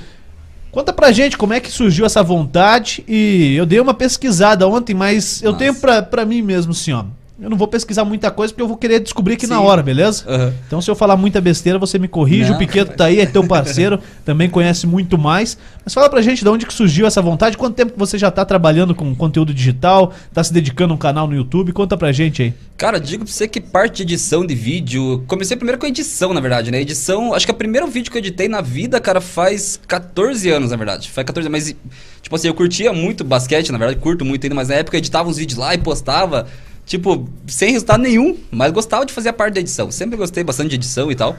Conta 0.71 0.93
pra 0.93 1.11
gente 1.11 1.35
como 1.35 1.53
é 1.53 1.59
que 1.59 1.71
surgiu 1.71 2.05
essa 2.05 2.21
vontade 2.21 3.03
e 3.07 3.55
eu 3.55 3.65
dei 3.65 3.79
uma 3.79 3.95
pesquisada 3.95 4.67
ontem, 4.67 4.93
mas 4.93 5.41
eu 5.41 5.53
tenho 5.53 5.73
pra, 5.73 6.03
pra 6.03 6.25
mim 6.25 6.43
mesmo 6.43 6.73
assim, 6.73 6.93
ó. 6.93 7.05
Eu 7.43 7.49
não 7.49 7.57
vou 7.57 7.67
pesquisar 7.67 8.05
muita 8.05 8.31
coisa 8.31 8.53
porque 8.53 8.61
eu 8.61 8.67
vou 8.69 8.77
querer 8.77 9.01
descobrir 9.01 9.33
aqui 9.33 9.45
Sim. 9.45 9.51
na 9.51 9.59
hora, 9.59 9.83
beleza? 9.83 10.23
Uhum. 10.25 10.53
Então 10.65 10.81
se 10.81 10.89
eu 10.89 10.95
falar 10.95 11.17
muita 11.17 11.41
besteira, 11.41 11.77
você 11.77 11.99
me 11.99 12.07
corrige. 12.07 12.49
Não, 12.49 12.55
o 12.55 12.57
Piqueto 12.57 12.95
tá 12.95 13.05
aí, 13.05 13.19
é 13.19 13.25
teu 13.25 13.45
parceiro, 13.45 13.99
também 14.23 14.49
conhece 14.49 14.87
muito 14.87 15.17
mais. 15.17 15.57
Mas 15.83 15.93
fala 15.93 16.09
pra 16.09 16.21
gente 16.21 16.41
de 16.41 16.47
onde 16.47 16.65
que 16.65 16.73
surgiu 16.73 17.05
essa 17.05 17.21
vontade, 17.21 17.57
quanto 17.57 17.75
tempo 17.75 17.95
você 17.97 18.17
já 18.17 18.31
tá 18.31 18.45
trabalhando 18.45 18.95
com 18.95 19.13
conteúdo 19.13 19.53
digital, 19.53 20.13
tá 20.33 20.41
se 20.41 20.53
dedicando 20.53 20.93
a 20.93 20.95
um 20.95 20.97
canal 20.97 21.27
no 21.27 21.35
YouTube, 21.35 21.73
conta 21.73 21.97
pra 21.97 22.13
gente 22.13 22.43
aí. 22.43 22.53
Cara, 22.77 22.97
digo 22.97 23.25
pra 23.25 23.33
você 23.33 23.45
que 23.45 23.59
parte 23.59 23.97
de 23.97 24.13
edição 24.13 24.45
de 24.45 24.55
vídeo. 24.55 25.25
Comecei 25.27 25.57
primeiro 25.57 25.77
com 25.77 25.85
edição, 25.85 26.33
na 26.33 26.39
verdade, 26.39 26.71
né? 26.71 26.79
Edição, 26.79 27.33
acho 27.33 27.45
que 27.45 27.51
o 27.51 27.55
primeiro 27.55 27.87
vídeo 27.87 28.09
que 28.09 28.17
eu 28.17 28.19
editei 28.19 28.47
na 28.47 28.61
vida, 28.61 29.01
cara, 29.01 29.19
faz 29.19 29.79
14 29.85 30.49
anos, 30.49 30.71
na 30.71 30.77
verdade. 30.77 31.09
Faz 31.09 31.25
14 31.25 31.47
anos, 31.47 31.61
mas, 31.61 31.75
tipo 32.21 32.35
assim, 32.35 32.47
eu 32.47 32.53
curtia 32.53 32.93
muito 32.93 33.25
basquete, 33.25 33.69
na 33.69 33.77
verdade, 33.77 33.99
curto 33.99 34.23
muito 34.23 34.45
ainda, 34.45 34.55
mas 34.55 34.69
na 34.69 34.75
época 34.75 34.95
eu 34.95 34.99
editava 34.99 35.27
uns 35.27 35.37
vídeos 35.37 35.59
lá 35.59 35.73
e 35.73 35.77
postava, 35.77 36.47
tipo, 36.85 37.27
sem 37.47 37.71
resultado 37.71 38.01
nenhum, 38.01 38.37
mas 38.51 38.71
gostava 38.71 39.05
de 39.05 39.13
fazer 39.13 39.29
a 39.29 39.33
parte 39.33 39.55
da 39.55 39.59
edição. 39.59 39.91
Sempre 39.91 40.17
gostei 40.17 40.43
bastante 40.43 40.69
de 40.69 40.75
edição 40.75 41.11
e 41.11 41.15
tal. 41.15 41.35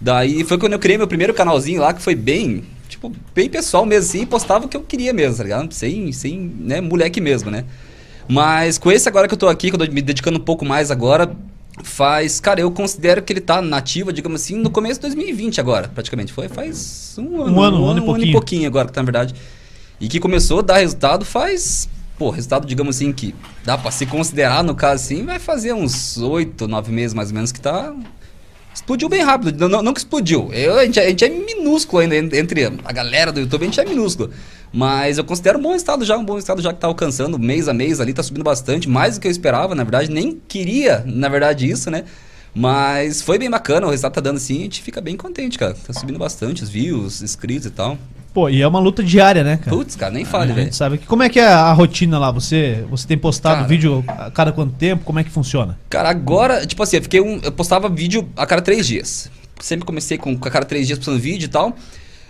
Daí 0.00 0.44
foi 0.44 0.58
quando 0.58 0.74
eu 0.74 0.78
criei 0.78 0.96
meu 0.96 1.08
primeiro 1.08 1.34
canalzinho 1.34 1.80
lá, 1.80 1.92
que 1.92 2.00
foi 2.00 2.14
bem, 2.14 2.64
tipo, 2.88 3.12
bem 3.34 3.48
pessoal 3.48 3.84
mesmo, 3.84 4.08
assim, 4.08 4.22
e 4.22 4.26
postava 4.26 4.66
o 4.66 4.68
que 4.68 4.76
eu 4.76 4.82
queria 4.82 5.12
mesmo, 5.12 5.36
tá 5.36 5.42
ligado? 5.42 5.72
Sem, 5.72 6.12
sem, 6.12 6.38
né, 6.60 6.80
moleque 6.80 7.20
mesmo, 7.20 7.50
né? 7.50 7.64
Mas 8.28 8.78
com 8.78 8.92
esse 8.92 9.08
agora 9.08 9.26
que 9.26 9.34
eu 9.34 9.38
tô 9.38 9.48
aqui, 9.48 9.70
que 9.70 9.76
eu 9.76 9.86
tô 9.86 9.92
me 9.92 10.02
dedicando 10.02 10.38
um 10.38 10.42
pouco 10.42 10.64
mais 10.64 10.90
agora, 10.90 11.34
faz. 11.82 12.40
Cara, 12.40 12.60
eu 12.60 12.70
considero 12.70 13.22
que 13.22 13.32
ele 13.32 13.40
tá 13.40 13.62
nativo, 13.62 14.12
digamos 14.12 14.42
assim, 14.42 14.56
no 14.56 14.70
começo 14.70 15.00
de 15.00 15.06
2020 15.06 15.60
agora, 15.60 15.88
praticamente. 15.88 16.32
Foi 16.32 16.48
faz 16.48 17.16
um 17.18 17.42
ano. 17.42 17.56
Um 17.56 17.62
ano, 17.62 17.76
um, 17.76 17.80
um 17.80 17.88
ano, 17.88 18.04
um 18.04 18.14
ano 18.14 18.24
e 18.24 18.32
pouquinho 18.32 18.66
agora, 18.66 18.90
na 18.94 19.02
verdade. 19.02 19.34
E 20.00 20.08
que 20.08 20.20
começou 20.20 20.60
a 20.60 20.62
dar 20.62 20.78
resultado 20.78 21.24
faz. 21.24 21.88
Pô, 22.18 22.30
resultado, 22.30 22.66
digamos 22.66 22.96
assim, 22.96 23.12
que 23.12 23.34
dá 23.64 23.78
pra 23.78 23.90
se 23.92 24.04
considerar, 24.04 24.64
no 24.64 24.74
caso 24.74 25.04
assim, 25.04 25.24
vai 25.24 25.38
fazer 25.38 25.72
uns 25.72 26.18
oito, 26.18 26.66
nove 26.66 26.90
meses 26.90 27.14
mais 27.14 27.28
ou 27.28 27.34
menos 27.34 27.52
que 27.52 27.60
tá. 27.60 27.94
Explodiu 28.74 29.08
bem 29.08 29.22
rápido. 29.22 29.68
Não, 29.68 29.82
não, 29.82 29.92
que 29.92 30.00
explodiu. 30.00 30.52
Eu, 30.52 30.78
a, 30.78 30.84
gente, 30.84 31.00
a 31.00 31.08
gente 31.08 31.24
é 31.24 31.28
minúsculo 31.28 32.02
ainda 32.02 32.36
entre 32.36 32.64
a 32.84 32.92
galera 32.92 33.32
do 33.32 33.40
YouTube, 33.40 33.62
a 33.62 33.64
gente 33.64 33.80
é 33.80 33.84
minúsculo. 33.84 34.30
Mas 34.72 35.18
eu 35.18 35.24
considero 35.24 35.58
um 35.58 35.62
bom 35.62 35.74
estado 35.74 36.04
já, 36.04 36.16
um 36.16 36.24
bom 36.24 36.38
estado 36.38 36.60
já 36.60 36.70
que 36.70 36.76
está 36.76 36.86
alcançando 36.86 37.38
mês 37.38 37.68
a 37.68 37.74
mês 37.74 38.00
ali, 38.00 38.10
está 38.10 38.22
subindo 38.22 38.44
bastante, 38.44 38.88
mais 38.88 39.14
do 39.14 39.20
que 39.20 39.26
eu 39.26 39.30
esperava, 39.32 39.74
na 39.74 39.82
verdade, 39.82 40.10
nem 40.10 40.40
queria, 40.46 41.02
na 41.06 41.28
verdade, 41.28 41.68
isso, 41.68 41.90
né? 41.90 42.04
Mas 42.54 43.22
foi 43.22 43.38
bem 43.38 43.48
bacana, 43.48 43.86
o 43.86 43.90
resultado 43.90 44.14
tá 44.14 44.20
dando 44.20 44.36
assim, 44.36 44.58
a 44.58 44.62
gente 44.62 44.82
fica 44.82 45.00
bem 45.00 45.16
contente, 45.16 45.58
cara. 45.58 45.74
Tá 45.74 45.92
subindo 45.92 46.18
bastante 46.18 46.62
os 46.62 46.68
views, 46.68 47.22
inscritos 47.22 47.66
e 47.66 47.70
tal. 47.70 47.96
Pô, 48.32 48.48
e 48.48 48.60
é 48.60 48.68
uma 48.68 48.78
luta 48.78 49.02
diária, 49.02 49.42
né, 49.42 49.56
cara? 49.56 49.76
Putz, 49.76 49.96
cara, 49.96 50.12
nem 50.12 50.24
fale, 50.24 50.52
velho. 50.52 50.72
sabe 50.72 50.98
que 50.98 51.06
como 51.06 51.22
é 51.22 51.28
que 51.28 51.40
é 51.40 51.46
a 51.46 51.72
rotina 51.72 52.18
lá? 52.18 52.30
Você, 52.30 52.84
você 52.90 53.06
tem 53.06 53.18
postado 53.18 53.56
cara, 53.56 53.66
vídeo 53.68 54.04
a 54.06 54.30
cada 54.30 54.52
quanto 54.52 54.74
tempo? 54.74 55.04
Como 55.04 55.18
é 55.18 55.24
que 55.24 55.30
funciona? 55.30 55.78
Cara, 55.88 56.10
agora, 56.10 56.66
tipo 56.66 56.82
assim, 56.82 56.96
eu 56.96 57.02
fiquei 57.02 57.20
um, 57.20 57.40
eu 57.42 57.52
postava 57.52 57.88
vídeo 57.88 58.28
a 58.36 58.46
cada 58.46 58.62
três 58.62 58.86
dias. 58.86 59.30
Sempre 59.60 59.84
comecei 59.84 60.18
com, 60.18 60.32
a 60.40 60.50
cada 60.50 60.64
três 60.64 60.86
dias 60.86 60.98
postando 60.98 61.18
vídeo 61.18 61.46
e 61.46 61.48
tal. 61.48 61.74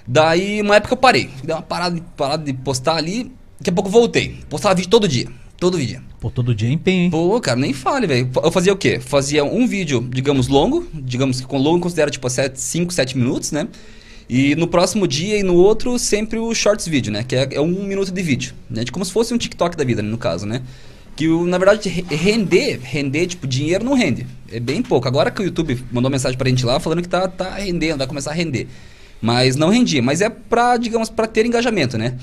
Daí, 0.07 0.63
uma 0.63 0.77
época 0.77 0.95
eu 0.95 0.99
parei. 0.99 1.29
Dei 1.45 1.55
uma 1.55 1.63
parada, 1.63 2.01
parada 2.17 2.45
de 2.45 2.53
postar 2.55 2.97
ali. 2.97 3.31
Daqui 3.59 3.71
a 3.71 3.73
pouco 3.73 3.89
eu 3.89 3.93
voltei. 3.93 4.39
Postava 4.49 4.75
vídeo 4.75 4.89
todo 4.89 5.07
dia. 5.07 5.29
Todo 5.59 5.79
dia. 5.79 6.01
Pô, 6.21 6.31
todo 6.31 6.55
dia 6.55 6.69
é 6.69 6.73
empenho, 6.73 7.05
hein? 7.05 7.11
Pô, 7.11 7.41
cara, 7.41 7.59
nem 7.59 7.73
fale, 7.73 8.07
velho. 8.07 8.31
Eu 8.43 8.51
fazia 8.51 8.73
o 8.73 8.77
quê? 8.77 9.01
Fazia 9.01 9.45
um 9.45 9.67
vídeo, 9.67 10.01
digamos, 10.11 10.47
longo. 10.47 10.87
Digamos 10.95 11.41
que 11.41 11.47
com 11.47 11.59
longo 11.59 11.81
considera 11.81 12.11
tipo 12.11 12.29
5, 12.29 12.93
7 12.93 13.19
minutos, 13.19 13.51
né? 13.51 13.67
E 14.29 14.55
no 14.57 14.67
próximo 14.67 15.09
dia 15.09 15.39
e 15.39 15.43
no 15.43 15.55
outro, 15.55 15.99
sempre 15.99 16.39
o 16.39 16.55
shorts 16.55 16.87
vídeo, 16.87 17.11
né? 17.11 17.25
Que 17.27 17.35
é, 17.35 17.49
é, 17.53 17.61
um 17.61 17.85
minuto 17.85 18.13
de 18.13 18.23
vídeo. 18.23 18.55
Né? 18.69 18.85
Como 18.93 19.05
se 19.05 19.11
fosse 19.11 19.33
um 19.33 19.39
TikTok 19.39 19.77
da 19.77 19.85
vida, 19.85 20.03
né? 20.03 20.11
no 20.11 20.19
caso, 20.19 20.45
né? 20.45 20.63
Que, 21.17 21.27
na 21.27 21.59
verdade, 21.59 21.89
render, 21.89 22.79
render, 22.83 23.27
tipo, 23.27 23.47
dinheiro 23.47 23.85
não 23.85 23.95
rende. 23.95 24.27
É 24.53 24.61
bem 24.61 24.83
pouco. 24.83 25.09
Agora 25.09 25.31
que 25.31 25.41
o 25.41 25.45
YouTube 25.45 25.83
mandou 25.91 26.11
mensagem 26.11 26.37
pra 26.37 26.49
gente 26.49 26.65
lá, 26.65 26.79
falando 26.79 27.03
que 27.03 27.09
tá, 27.09 27.27
tá 27.27 27.55
rendendo, 27.55 27.99
vai 27.99 28.07
começar 28.07 28.31
a 28.31 28.35
render. 28.35 28.69
Mas 29.21 29.57
não 29.57 29.71
rendia. 29.71 30.03
Mas 30.03 30.21
é 30.21 30.29
pra, 30.29 30.77
digamos, 30.77 31.09
para 31.11 31.27
ter 31.27 31.45
engajamento, 31.47 31.99
né? 31.99 32.19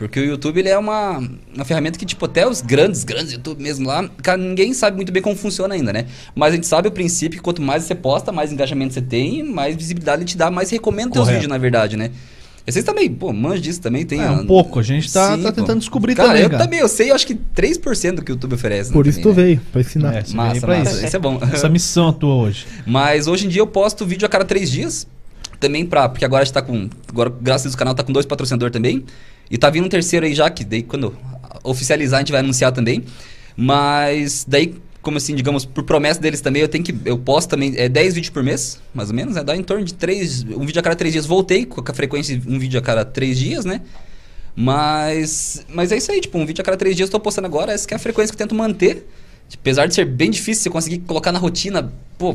Porque 0.00 0.18
o 0.18 0.24
YouTube 0.24 0.58
ele 0.58 0.70
é 0.70 0.78
uma, 0.78 1.22
uma 1.54 1.62
ferramenta 1.62 1.98
que, 1.98 2.06
tipo, 2.06 2.24
até 2.24 2.48
os 2.48 2.62
grandes, 2.62 3.04
grandes 3.04 3.34
YouTube 3.34 3.62
mesmo 3.62 3.86
lá, 3.86 4.08
cara, 4.22 4.38
ninguém 4.38 4.72
sabe 4.72 4.96
muito 4.96 5.12
bem 5.12 5.22
como 5.22 5.36
funciona 5.36 5.74
ainda, 5.74 5.92
né? 5.92 6.06
Mas 6.34 6.54
a 6.54 6.56
gente 6.56 6.66
sabe 6.66 6.88
o 6.88 6.90
princípio 6.90 7.36
que 7.36 7.42
quanto 7.42 7.60
mais 7.60 7.84
você 7.84 7.94
posta, 7.94 8.32
mais 8.32 8.50
engajamento 8.50 8.94
você 8.94 9.02
tem, 9.02 9.42
mais 9.42 9.76
visibilidade 9.76 10.22
ele 10.22 10.26
te 10.26 10.38
dá, 10.38 10.50
mais 10.50 10.70
recomenda 10.70 11.10
teus 11.10 11.28
vídeos, 11.28 11.48
na 11.48 11.58
verdade, 11.58 11.98
né? 11.98 12.10
Vocês 12.66 12.82
também, 12.82 13.10
pô, 13.12 13.30
manjo 13.30 13.60
disso 13.60 13.78
também 13.78 14.06
tem. 14.06 14.22
É, 14.22 14.30
um 14.30 14.46
pouco, 14.46 14.78
a 14.78 14.82
gente 14.82 15.12
tá, 15.12 15.36
Sim, 15.36 15.42
tá 15.42 15.52
tentando 15.52 15.80
descobrir 15.80 16.14
cara, 16.14 16.28
também. 16.30 16.44
Eu 16.44 16.50
cara. 16.50 16.64
também, 16.64 16.80
eu 16.80 16.88
sei, 16.88 17.10
eu 17.10 17.14
acho 17.14 17.26
que 17.26 17.34
3% 17.34 18.14
do 18.14 18.22
que 18.22 18.32
o 18.32 18.34
YouTube 18.34 18.54
oferece. 18.54 18.90
Por 18.90 19.04
né, 19.04 19.10
isso 19.10 19.20
também, 19.20 19.34
tu 19.34 19.38
né? 19.38 19.44
veio, 19.44 19.60
pra 19.70 19.80
ensinar. 19.82 20.14
É, 20.14 20.24
massa, 20.32 20.60
pra 20.60 20.78
massa, 20.78 20.96
isso. 20.96 21.06
isso 21.08 21.16
é 21.16 21.18
bom. 21.18 21.38
Essa 21.52 21.68
missão 21.68 22.10
tua 22.10 22.36
hoje. 22.36 22.66
Mas 22.86 23.26
hoje 23.26 23.44
em 23.44 23.50
dia 23.50 23.60
eu 23.60 23.66
posto 23.66 24.06
vídeo 24.06 24.24
a 24.24 24.30
cada 24.30 24.46
3 24.46 24.70
dias 24.70 25.06
também 25.58 25.84
pra. 25.84 26.08
Porque 26.08 26.24
agora 26.24 26.40
a 26.40 26.44
gente 26.46 26.54
tá 26.54 26.62
com. 26.62 26.88
Agora, 27.06 27.30
graças 27.38 27.62
a 27.62 27.64
Deus, 27.64 27.74
o 27.74 27.78
canal 27.78 27.94
tá 27.94 28.02
com 28.02 28.12
dois 28.12 28.24
patrocinadores 28.24 28.72
também. 28.72 29.04
E 29.50 29.58
tá 29.58 29.68
vindo 29.68 29.86
um 29.86 29.88
terceiro 29.88 30.24
aí 30.24 30.34
já, 30.34 30.48
que 30.48 30.64
daí 30.64 30.82
quando 30.82 31.16
oficializar 31.64 32.18
a 32.18 32.20
gente 32.20 32.32
vai 32.32 32.40
anunciar 32.40 32.72
também. 32.72 33.04
Mas 33.56 34.44
daí, 34.46 34.74
como 35.02 35.18
assim, 35.18 35.34
digamos, 35.34 35.64
por 35.64 35.84
promessa 35.84 36.20
deles 36.20 36.40
também, 36.40 36.62
eu 36.62 36.68
tenho 36.68 36.84
que. 36.84 36.94
Eu 37.04 37.18
posto 37.18 37.50
também 37.50 37.74
é 37.76 37.88
10 37.88 38.14
vídeos 38.14 38.30
por 38.30 38.42
mês, 38.42 38.80
mais 38.94 39.10
ou 39.10 39.14
menos, 39.14 39.34
né? 39.34 39.42
Dá 39.42 39.56
em 39.56 39.62
torno 39.62 39.84
de 39.84 39.94
3. 39.94 40.44
Um 40.44 40.64
vídeo 40.64 40.78
a 40.78 40.82
cada 40.82 40.96
3 40.96 41.12
dias. 41.12 41.26
Voltei 41.26 41.66
com 41.66 41.82
a 41.84 41.94
frequência 41.94 42.36
de 42.36 42.48
um 42.48 42.58
vídeo 42.58 42.78
a 42.78 42.82
cada 42.82 43.04
3 43.04 43.38
dias, 43.38 43.64
né? 43.64 43.82
Mas. 44.54 45.64
Mas 45.68 45.92
é 45.92 45.96
isso 45.96 46.12
aí, 46.12 46.20
tipo, 46.20 46.38
um 46.38 46.46
vídeo 46.46 46.62
a 46.62 46.64
cada 46.64 46.76
3 46.76 46.96
dias 46.96 47.08
eu 47.08 47.12
tô 47.12 47.20
postando 47.20 47.46
agora, 47.46 47.72
essa 47.72 47.86
é 47.90 47.94
a 47.94 47.98
frequência 47.98 48.34
que 48.34 48.40
eu 48.40 48.46
tento 48.46 48.54
manter. 48.54 49.06
Apesar 49.54 49.86
de 49.86 49.94
ser 49.94 50.04
bem 50.04 50.30
difícil 50.30 50.62
você 50.62 50.70
conseguir 50.70 50.98
colocar 50.98 51.32
na 51.32 51.38
rotina, 51.38 51.92
pô, 52.16 52.34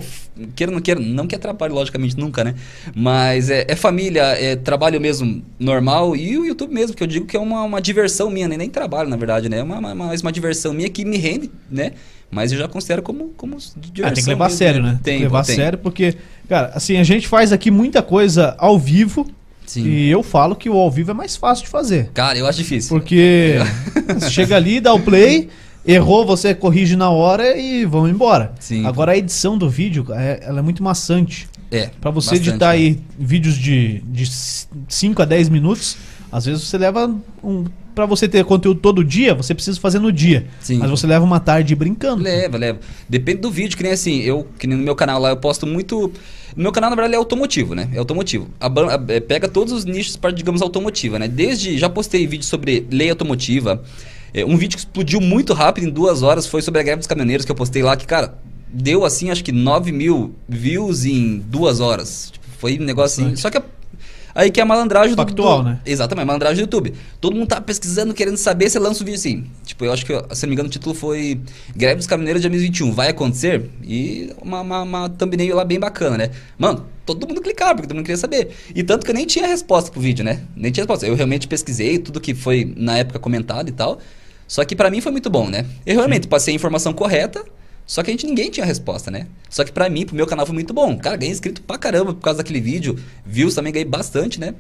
queira 0.56 0.72
ou 0.72 0.76
não 0.76 0.82
queira, 0.82 1.00
não 1.00 1.28
que 1.28 1.38
trabalho, 1.38 1.74
logicamente, 1.74 2.18
nunca, 2.18 2.44
né? 2.44 2.56
Mas 2.94 3.50
é, 3.50 3.66
é, 3.68 3.76
família, 3.76 4.22
é 4.22 4.56
trabalho 4.56 5.00
mesmo 5.00 5.44
normal 5.60 6.16
e 6.16 6.38
o 6.38 6.46
YouTube 6.46 6.74
mesmo, 6.74 6.96
que 6.96 7.02
eu 7.02 7.08
digo 7.08 7.26
que 7.26 7.38
é 7.38 7.40
uma, 7.40 7.64
uma 7.64 7.82
diversão 7.82 8.30
minha, 8.30 8.48
né? 8.48 8.58
nem 8.58 8.70
trabalho, 8.70 9.10
na 9.10 9.16
verdade, 9.16 9.48
né? 9.48 9.60
É 9.60 9.64
uma, 9.64 9.78
uma, 9.78 10.14
uma 10.14 10.32
diversão 10.32 10.74
minha 10.74 10.90
que 10.90 11.06
me 11.06 11.18
rende, 11.18 11.50
né? 11.70 11.94
Mas 12.30 12.52
eu 12.52 12.58
já 12.58 12.68
considero 12.68 13.02
como, 13.02 13.30
como 13.38 13.58
diversão. 13.78 14.06
Ah, 14.06 14.12
tem 14.12 14.24
que 14.24 14.30
levar 14.30 14.48
a 14.48 14.50
sério, 14.50 14.84
né? 14.84 15.00
Tem, 15.02 15.14
tem 15.14 15.18
que 15.18 15.24
levar 15.24 15.40
a 15.40 15.44
sério, 15.44 15.78
porque, 15.78 16.16
cara, 16.50 16.72
assim, 16.74 16.98
a 16.98 17.04
gente 17.04 17.28
faz 17.28 17.54
aqui 17.54 17.72
muita 17.72 18.02
coisa 18.02 18.56
ao 18.58 18.78
vivo. 18.78 19.26
Sim. 19.66 19.86
E 19.88 20.10
eu 20.10 20.22
falo 20.22 20.56
que 20.56 20.70
o 20.70 20.74
ao 20.74 20.92
vivo 20.92 21.12
é 21.12 21.14
mais 21.14 21.36
fácil 21.36 21.66
de 21.66 21.72
fazer. 21.72 22.10
Cara, 22.14 22.38
eu 22.38 22.46
acho 22.46 22.58
difícil. 22.58 22.90
Porque 22.90 23.56
chega 24.30 24.56
ali, 24.56 24.80
dá 24.80 24.94
o 24.94 25.00
play. 25.00 25.50
Errou, 25.88 26.26
você 26.26 26.56
corrige 26.56 26.96
na 26.96 27.10
hora 27.10 27.58
e 27.58 27.86
vamos 27.86 28.10
embora. 28.10 28.54
Sim. 28.60 28.86
Agora 28.86 29.12
a 29.12 29.18
edição 29.18 29.58
do 29.58 29.70
vídeo, 29.70 30.06
é, 30.12 30.40
ela 30.42 30.60
é 30.60 30.62
muito 30.62 30.84
maçante. 30.84 31.48
É. 31.72 31.90
Pra 32.02 32.12
você 32.12 32.32
bastante, 32.32 32.50
editar 32.50 32.68
né? 32.68 32.74
aí 32.74 33.00
vídeos 33.18 33.56
de, 33.56 34.02
de 34.08 34.30
5 34.88 35.22
a 35.22 35.26
10 35.26 35.50
minutos, 35.50 35.98
às 36.32 36.46
vezes 36.46 36.64
você 36.64 36.78
leva 36.78 37.14
um 37.44 37.66
para 37.96 38.06
você 38.06 38.28
ter 38.28 38.44
conteúdo 38.44 38.82
todo 38.82 39.04
dia, 39.04 39.34
você 39.34 39.56
precisa 39.56 39.80
fazer 39.80 40.00
no 40.00 40.12
dia. 40.12 40.46
Sim. 40.60 40.80
Mas 40.80 40.92
você 40.92 41.08
leva 41.08 41.24
uma 41.24 41.40
tarde 41.40 41.74
brincando. 41.74 42.22
Leva, 42.22 42.58
leva. 42.58 42.80
Depende 43.08 43.40
do 43.40 43.50
vídeo, 43.50 43.78
que 43.78 43.84
nem 43.84 43.94
assim, 43.94 44.20
eu, 44.20 44.46
que 44.60 44.68
nem 44.68 44.78
no 44.78 44.84
meu 44.84 44.96
canal 44.96 45.20
lá, 45.20 45.30
eu 45.30 45.38
posto 45.38 45.66
muito. 45.66 46.12
No 46.56 46.64
meu 46.64 46.74
canal, 46.74 46.90
na 46.90 46.96
verdade, 46.96 47.16
é 47.16 47.18
automotivo, 47.18 47.74
né? 47.74 47.90
É 47.94 47.98
automotivo. 47.98 48.50
A, 48.60 48.68
a, 48.68 49.14
é, 49.14 49.22
pega 49.22 49.48
todos 49.48 49.72
os 49.72 49.86
nichos 49.86 50.18
para, 50.18 50.32
digamos, 50.32 50.62
automotiva, 50.62 51.18
né? 51.18 51.28
Desde. 51.30 51.78
Já 51.78 51.88
postei 51.88 52.28
vídeo 52.28 52.46
sobre 52.46 52.86
lei 52.92 53.10
automotiva. 53.10 53.82
É, 54.36 54.44
um 54.44 54.58
vídeo 54.58 54.76
que 54.76 54.80
explodiu 54.80 55.22
muito 55.22 55.54
rápido, 55.54 55.88
em 55.88 55.90
duas 55.90 56.22
horas, 56.22 56.46
foi 56.46 56.62
sobre 56.62 56.82
a 56.82 56.84
greve 56.84 56.98
dos 56.98 57.08
caminhoneiros, 57.08 57.46
que 57.46 57.52
eu 57.54 57.56
postei 57.56 57.82
lá, 57.82 57.96
que, 57.96 58.06
cara, 58.06 58.38
deu 58.68 59.06
assim, 59.06 59.30
acho 59.30 59.42
que 59.42 59.54
9 59.54 59.94
mil 59.94 60.36
views 60.46 61.06
em 61.06 61.38
duas 61.40 61.80
horas. 61.80 62.32
Tipo, 62.34 62.46
foi 62.58 62.78
um 62.78 62.84
negócio 62.84 63.24
assim. 63.24 63.38
Só 63.38 63.50
que 63.50 63.58
a 63.58 63.64
Aí 64.36 64.52
que 64.52 64.60
é 64.60 64.64
a 64.64 64.66
malandragem 64.66 65.16
Factual, 65.16 65.60
do, 65.60 65.64
do, 65.64 65.70
né? 65.70 65.80
Exatamente, 65.86 66.24
a 66.24 66.26
malandragem 66.26 66.58
do 66.58 66.62
YouTube. 66.64 66.94
Todo 67.22 67.38
mundo 67.38 67.48
tá 67.48 67.62
pesquisando, 67.62 68.14
querendo 68.14 68.36
saber 68.36 68.70
se 68.70 68.78
lança 68.78 69.02
o 69.02 69.06
vídeo 69.06 69.18
assim. 69.18 69.46
Tipo, 69.66 69.86
eu 69.86 69.94
acho 69.94 70.06
que, 70.06 70.14
se 70.36 70.46
não 70.46 70.50
me 70.50 70.56
engano, 70.56 70.68
o 70.68 70.72
título 70.72 70.94
foi 70.94 71.40
Greve 71.74 71.96
dos 71.96 72.06
Caminhoneiros 72.06 72.42
de 72.42 72.50
2021. 72.50 72.92
Vai 72.92 73.08
acontecer? 73.08 73.70
E 73.82 74.34
uma, 74.42 74.60
uma, 74.60 74.82
uma 74.82 75.10
thumbnail 75.10 75.56
lá 75.56 75.64
bem 75.64 75.80
bacana, 75.80 76.18
né? 76.18 76.32
Mano, 76.58 76.86
todo 77.06 77.26
mundo 77.26 77.40
clicava, 77.40 77.76
porque 77.76 77.88
todo 77.88 77.96
mundo 77.96 78.06
queria 78.06 78.18
saber. 78.18 78.50
E 78.76 78.84
tanto 78.84 79.06
que 79.06 79.12
eu 79.12 79.16
nem 79.16 79.26
tinha 79.26 79.48
resposta 79.48 79.90
pro 79.90 80.02
vídeo, 80.02 80.26
né? 80.26 80.42
Nem 80.54 80.70
tinha 80.70 80.84
resposta. 80.84 81.08
Eu 81.08 81.16
realmente 81.16 81.48
pesquisei 81.48 81.98
tudo 81.98 82.20
que 82.20 82.34
foi 82.34 82.74
na 82.76 82.98
época 82.98 83.20
comentado 83.20 83.70
e 83.70 83.72
tal. 83.72 84.00
Só 84.48 84.64
que 84.64 84.76
para 84.76 84.90
mim 84.90 85.02
foi 85.02 85.12
muito 85.12 85.30
bom, 85.30 85.50
né? 85.50 85.66
Eu 85.86 85.96
realmente 85.96 86.24
Sim. 86.24 86.30
passei 86.30 86.54
a 86.54 86.56
informação 86.56 86.94
correta 86.94 87.44
só 87.86 88.02
que 88.02 88.10
a 88.10 88.14
gente 88.14 88.26
ninguém 88.26 88.50
tinha 88.50 88.66
resposta, 88.66 89.12
né? 89.12 89.28
Só 89.50 89.64
que 89.64 89.72
para 89.72 89.88
mim, 89.90 90.06
pro 90.06 90.16
meu 90.16 90.26
canal 90.26 90.46
foi 90.46 90.54
muito 90.54 90.74
bom. 90.74 90.98
Cara, 90.98 91.16
ganhei 91.16 91.32
inscrito 91.32 91.62
pra 91.62 91.78
caramba 91.78 92.14
por 92.14 92.22
causa 92.22 92.38
daquele 92.38 92.60
vídeo. 92.60 92.98
Views 93.26 93.54
também 93.54 93.72
ganhei 93.72 93.86
bastante, 93.86 94.40
né? 94.40 94.56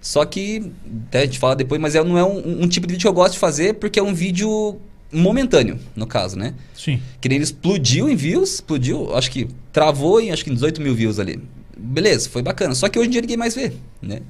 Só 0.00 0.24
que, 0.24 0.70
até 1.08 1.20
a 1.20 1.24
gente 1.24 1.38
fala 1.38 1.54
depois, 1.54 1.80
mas 1.80 1.94
é, 1.94 2.02
não 2.02 2.18
é 2.18 2.24
um, 2.24 2.64
um, 2.64 2.68
tipo 2.68 2.86
de 2.86 2.92
vídeo 2.92 3.04
que 3.04 3.08
eu 3.08 3.12
gosto 3.12 3.34
de 3.34 3.38
fazer 3.38 3.74
porque 3.74 3.98
é 3.98 4.02
um 4.02 4.12
vídeo 4.12 4.78
momentâneo, 5.10 5.78
no 5.94 6.06
caso, 6.06 6.36
né? 6.36 6.52
Sim. 6.76 7.00
Que 7.20 7.28
ele 7.28 7.36
explodiu 7.36 8.08
em 8.08 8.16
views, 8.16 8.54
explodiu, 8.54 9.14
acho 9.14 9.30
que 9.30 9.48
travou 9.72 10.20
em 10.20 10.32
acho 10.32 10.44
que 10.44 10.50
18 10.50 10.82
mil 10.82 10.94
views 10.94 11.18
ali. 11.18 11.40
Beleza, 11.76 12.28
foi 12.28 12.42
bacana. 12.42 12.74
Só 12.74 12.88
que 12.88 12.98
hoje 12.98 13.08
em 13.08 13.12
dia 13.12 13.20
ninguém 13.20 13.36
mais 13.36 13.54
vê, 13.54 13.72
né? 14.02 14.20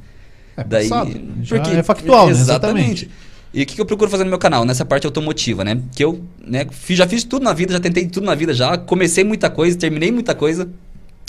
É, 0.57 0.63
Daí, 0.63 0.89
porque, 0.89 1.71
é 1.71 1.83
factual, 1.83 2.31
exatamente. 2.31 3.07
Né? 3.07 3.11
exatamente. 3.11 3.11
E 3.55 3.63
o 3.63 3.67
que, 3.67 3.81
eu 3.81 3.87
procuro 3.87 4.11
fazer 4.11 4.25
no 4.25 4.31
meu 4.31 4.39
canal, 4.39 4.65
nessa 4.65 4.85
parte 4.85 5.07
automotiva, 5.07 5.63
né? 5.63 5.81
Que 5.95 6.05
eu 6.05 6.21
né, 6.45 6.67
fiz, 6.73 6.99
já 6.99 7.07
fiz 7.07 7.23
tudo 7.23 7.45
na 7.45 7.53
vida, 7.53 7.73
já 7.73 7.79
tentei 7.79 8.05
tudo 8.09 8.27
na 8.27 8.35
vida 8.35 8.53
já, 8.53 8.77
comecei 8.77 9.23
muita 9.23 9.49
coisa, 9.49 9.79
terminei 9.79 10.11
muita 10.11 10.35
coisa. 10.35 10.69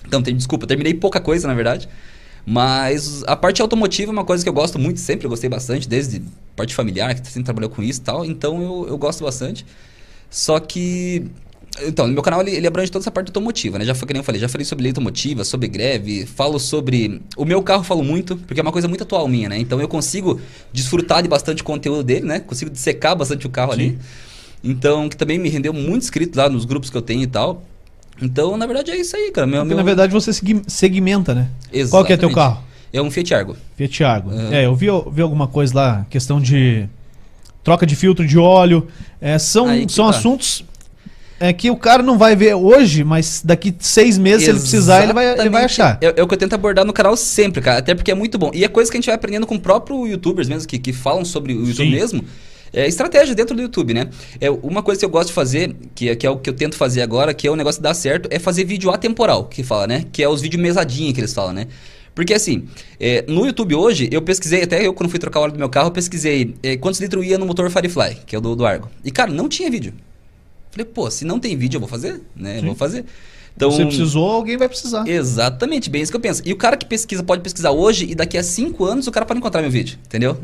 Então, 0.07 0.23
tem, 0.23 0.35
desculpa, 0.35 0.65
terminei 0.65 0.95
pouca 0.95 1.21
coisa, 1.21 1.47
na 1.47 1.53
verdade. 1.53 1.87
Mas 2.43 3.23
a 3.27 3.35
parte 3.35 3.61
automotiva 3.61 4.11
é 4.11 4.13
uma 4.13 4.25
coisa 4.25 4.43
que 4.43 4.49
eu 4.49 4.53
gosto 4.53 4.79
muito, 4.79 4.99
sempre 4.99 5.27
gostei 5.27 5.47
bastante, 5.47 5.87
desde 5.87 6.23
parte 6.55 6.73
familiar, 6.73 7.13
que 7.13 7.27
sempre 7.27 7.43
trabalhou 7.43 7.69
com 7.69 7.83
isso 7.83 8.01
e 8.01 8.03
tal. 8.03 8.25
Então, 8.25 8.59
eu, 8.59 8.87
eu 8.89 8.97
gosto 8.97 9.23
bastante. 9.23 9.63
Só 10.27 10.59
que 10.59 11.27
então, 11.83 12.07
no 12.07 12.13
meu 12.13 12.23
canal 12.23 12.41
ele, 12.41 12.51
ele, 12.51 12.67
abrange 12.67 12.91
toda 12.91 13.03
essa 13.03 13.11
parte 13.11 13.27
automotiva, 13.27 13.77
né? 13.77 13.85
Já 13.85 13.93
foi 13.93 14.07
que 14.07 14.13
nem 14.13 14.19
eu 14.19 14.23
falei, 14.23 14.39
já 14.39 14.47
falei 14.47 14.63
sobre 14.63 14.83
lei 14.83 14.91
automotiva, 14.91 15.43
sobre 15.43 15.67
greve, 15.67 16.25
falo 16.25 16.59
sobre. 16.59 17.21
O 17.35 17.43
meu 17.43 17.61
carro 17.61 17.83
falo 17.83 18.03
muito, 18.03 18.37
porque 18.37 18.59
é 18.59 18.63
uma 18.63 18.71
coisa 18.71 18.87
muito 18.87 19.03
atual 19.03 19.27
minha, 19.27 19.49
né? 19.49 19.59
Então 19.59 19.81
eu 19.81 19.87
consigo 19.87 20.39
desfrutar 20.71 21.21
de 21.21 21.27
bastante 21.27 21.63
conteúdo 21.63 22.03
dele, 22.03 22.25
né? 22.25 22.39
Consigo 22.39 22.71
dissecar 22.71 23.15
bastante 23.15 23.45
o 23.45 23.49
carro 23.49 23.73
Sim. 23.73 23.79
ali. 23.79 23.99
Então, 24.63 25.09
que 25.09 25.17
também 25.17 25.37
me 25.37 25.49
rendeu 25.49 25.73
muito 25.73 26.03
inscrito 26.03 26.37
lá 26.37 26.49
nos 26.49 26.65
grupos 26.65 26.89
que 26.89 26.97
eu 26.97 27.01
tenho 27.01 27.21
e 27.21 27.27
tal. 27.27 27.63
Então, 28.21 28.55
na 28.55 28.65
verdade, 28.65 28.91
é 28.91 28.97
isso 28.97 29.15
aí, 29.15 29.29
cara. 29.31 29.45
Meu, 29.45 29.65
meu... 29.65 29.75
Na 29.75 29.83
verdade, 29.83 30.13
você 30.13 30.31
segmenta, 30.67 31.35
né? 31.35 31.49
Exatamente. 31.71 31.91
Qual 31.91 32.05
que 32.05 32.13
é 32.13 32.17
teu 32.17 32.31
carro? 32.31 32.63
É 32.91 33.01
um 33.01 33.11
Fiat 33.11 33.33
Argo. 33.33 33.57
Fiat 33.75 34.03
Argo. 34.03 34.31
Uhum. 34.31 34.53
É, 34.53 34.65
eu 34.65 34.75
vi, 34.75 34.85
eu 34.85 35.11
vi 35.11 35.21
alguma 35.21 35.47
coisa 35.47 35.75
lá, 35.75 36.07
questão 36.09 36.39
de 36.39 36.87
troca 37.61 37.85
de 37.85 37.95
filtro 37.95 38.25
de 38.25 38.37
óleo. 38.37 38.87
É, 39.19 39.37
são 39.37 39.67
são 39.89 40.05
tá. 40.05 40.17
assuntos 40.17 40.63
é 41.39 41.51
que 41.51 41.69
o 41.69 41.75
cara 41.75 42.01
não 42.01 42.17
vai 42.17 42.35
ver 42.35 42.53
hoje, 42.53 43.03
mas 43.03 43.41
daqui 43.43 43.75
seis 43.79 44.17
meses, 44.17 44.43
Exatamente. 44.43 44.43
se 44.43 44.49
ele 44.49 44.59
precisar, 44.59 45.03
ele 45.03 45.13
vai, 45.13 45.39
ele 45.39 45.49
vai 45.49 45.65
achar. 45.65 45.97
É, 46.01 46.13
é, 46.17 46.23
o 46.23 46.27
que 46.27 46.33
eu 46.33 46.37
tento 46.37 46.53
abordar 46.53 46.85
no 46.85 46.93
canal 46.93 47.15
sempre, 47.17 47.61
cara. 47.61 47.79
Até 47.79 47.93
porque 47.93 48.11
é 48.11 48.15
muito 48.15 48.37
bom. 48.37 48.51
E 48.53 48.63
é 48.63 48.67
coisa 48.67 48.89
que 48.89 48.97
a 48.97 48.99
gente 48.99 49.07
vai 49.07 49.15
aprendendo 49.15 49.45
com 49.45 49.57
próprios 49.57 50.09
youtubers 50.09 50.47
mesmo, 50.47 50.67
que, 50.67 50.79
que 50.79 50.93
falam 50.93 51.25
sobre 51.25 51.53
o 51.53 51.65
YouTube 51.65 51.89
Sim. 51.89 51.91
mesmo. 51.91 52.25
É 52.73 52.87
estratégia 52.87 53.33
dentro 53.33 53.55
do 53.55 53.61
YouTube, 53.61 53.93
né? 53.93 54.09
É 54.39 54.49
uma 54.49 54.83
coisa 54.83 54.99
que 54.99 55.05
eu 55.05 55.09
gosto 55.09 55.27
de 55.27 55.33
fazer, 55.33 55.75
que, 55.93 56.09
é, 56.09 56.15
que 56.15 56.27
é 56.27 56.29
o 56.29 56.37
que 56.37 56.49
eu 56.49 56.53
tento 56.53 56.75
fazer 56.75 57.01
agora, 57.01 57.33
que 57.33 57.47
é 57.47 57.51
o 57.51 57.55
negócio 57.55 57.79
de 57.79 57.83
dar 57.83 57.93
certo, 57.93 58.27
é 58.29 58.37
fazer 58.37 58.65
vídeo 58.65 58.91
atemporal, 58.91 59.45
que 59.45 59.63
fala, 59.63 59.87
né? 59.87 60.05
Que 60.11 60.21
é 60.21 60.27
os 60.27 60.41
vídeos 60.41 60.61
mesadinha 60.61 61.13
que 61.13 61.19
eles 61.19 61.33
falam, 61.33 61.53
né? 61.53 61.67
Porque 62.13 62.33
assim, 62.33 62.65
é, 62.99 63.23
no 63.27 63.45
YouTube 63.45 63.75
hoje, 63.75 64.09
eu 64.11 64.21
pesquisei, 64.21 64.63
até 64.63 64.85
eu 64.85 64.93
quando 64.93 65.09
fui 65.09 65.19
trocar 65.19 65.41
o 65.41 65.43
óleo 65.43 65.53
do 65.53 65.59
meu 65.59 65.69
carro, 65.69 65.87
eu 65.87 65.91
pesquisei 65.91 66.55
é, 66.63 66.77
quantos 66.77 66.99
litros 66.99 67.25
ia 67.25 67.37
no 67.37 67.45
motor 67.45 67.69
Firefly, 67.69 68.19
que 68.25 68.35
é 68.35 68.39
o 68.39 68.41
do, 68.41 68.55
do 68.55 68.65
Argo. 68.65 68.89
E 69.03 69.11
cara, 69.11 69.31
não 69.31 69.49
tinha 69.49 69.69
vídeo. 69.69 69.93
Falei, 70.75 70.91
pô, 70.93 71.09
se 71.09 71.23
não 71.23 71.39
tem 71.39 71.55
vídeo, 71.55 71.77
eu 71.77 71.79
vou 71.79 71.87
fazer, 71.87 72.19
né? 72.35 72.59
Sim. 72.59 72.65
Vou 72.65 72.75
fazer. 72.75 73.05
Então, 73.55 73.71
Você 73.71 73.85
precisou, 73.85 74.29
alguém 74.29 74.57
vai 74.57 74.67
precisar. 74.67 75.07
Exatamente, 75.07 75.89
bem 75.89 76.01
isso 76.01 76.11
que 76.11 76.17
eu 76.17 76.21
penso. 76.21 76.41
E 76.43 76.51
o 76.51 76.57
cara 76.57 76.75
que 76.75 76.85
pesquisa 76.85 77.23
pode 77.23 77.41
pesquisar 77.41 77.71
hoje 77.71 78.05
e 78.09 78.13
daqui 78.13 78.37
a 78.37 78.43
cinco 78.43 78.83
anos 78.83 79.07
o 79.07 79.11
cara 79.11 79.25
pode 79.25 79.39
encontrar 79.39 79.61
meu 79.61 79.71
vídeo, 79.71 79.97
entendeu? 80.05 80.37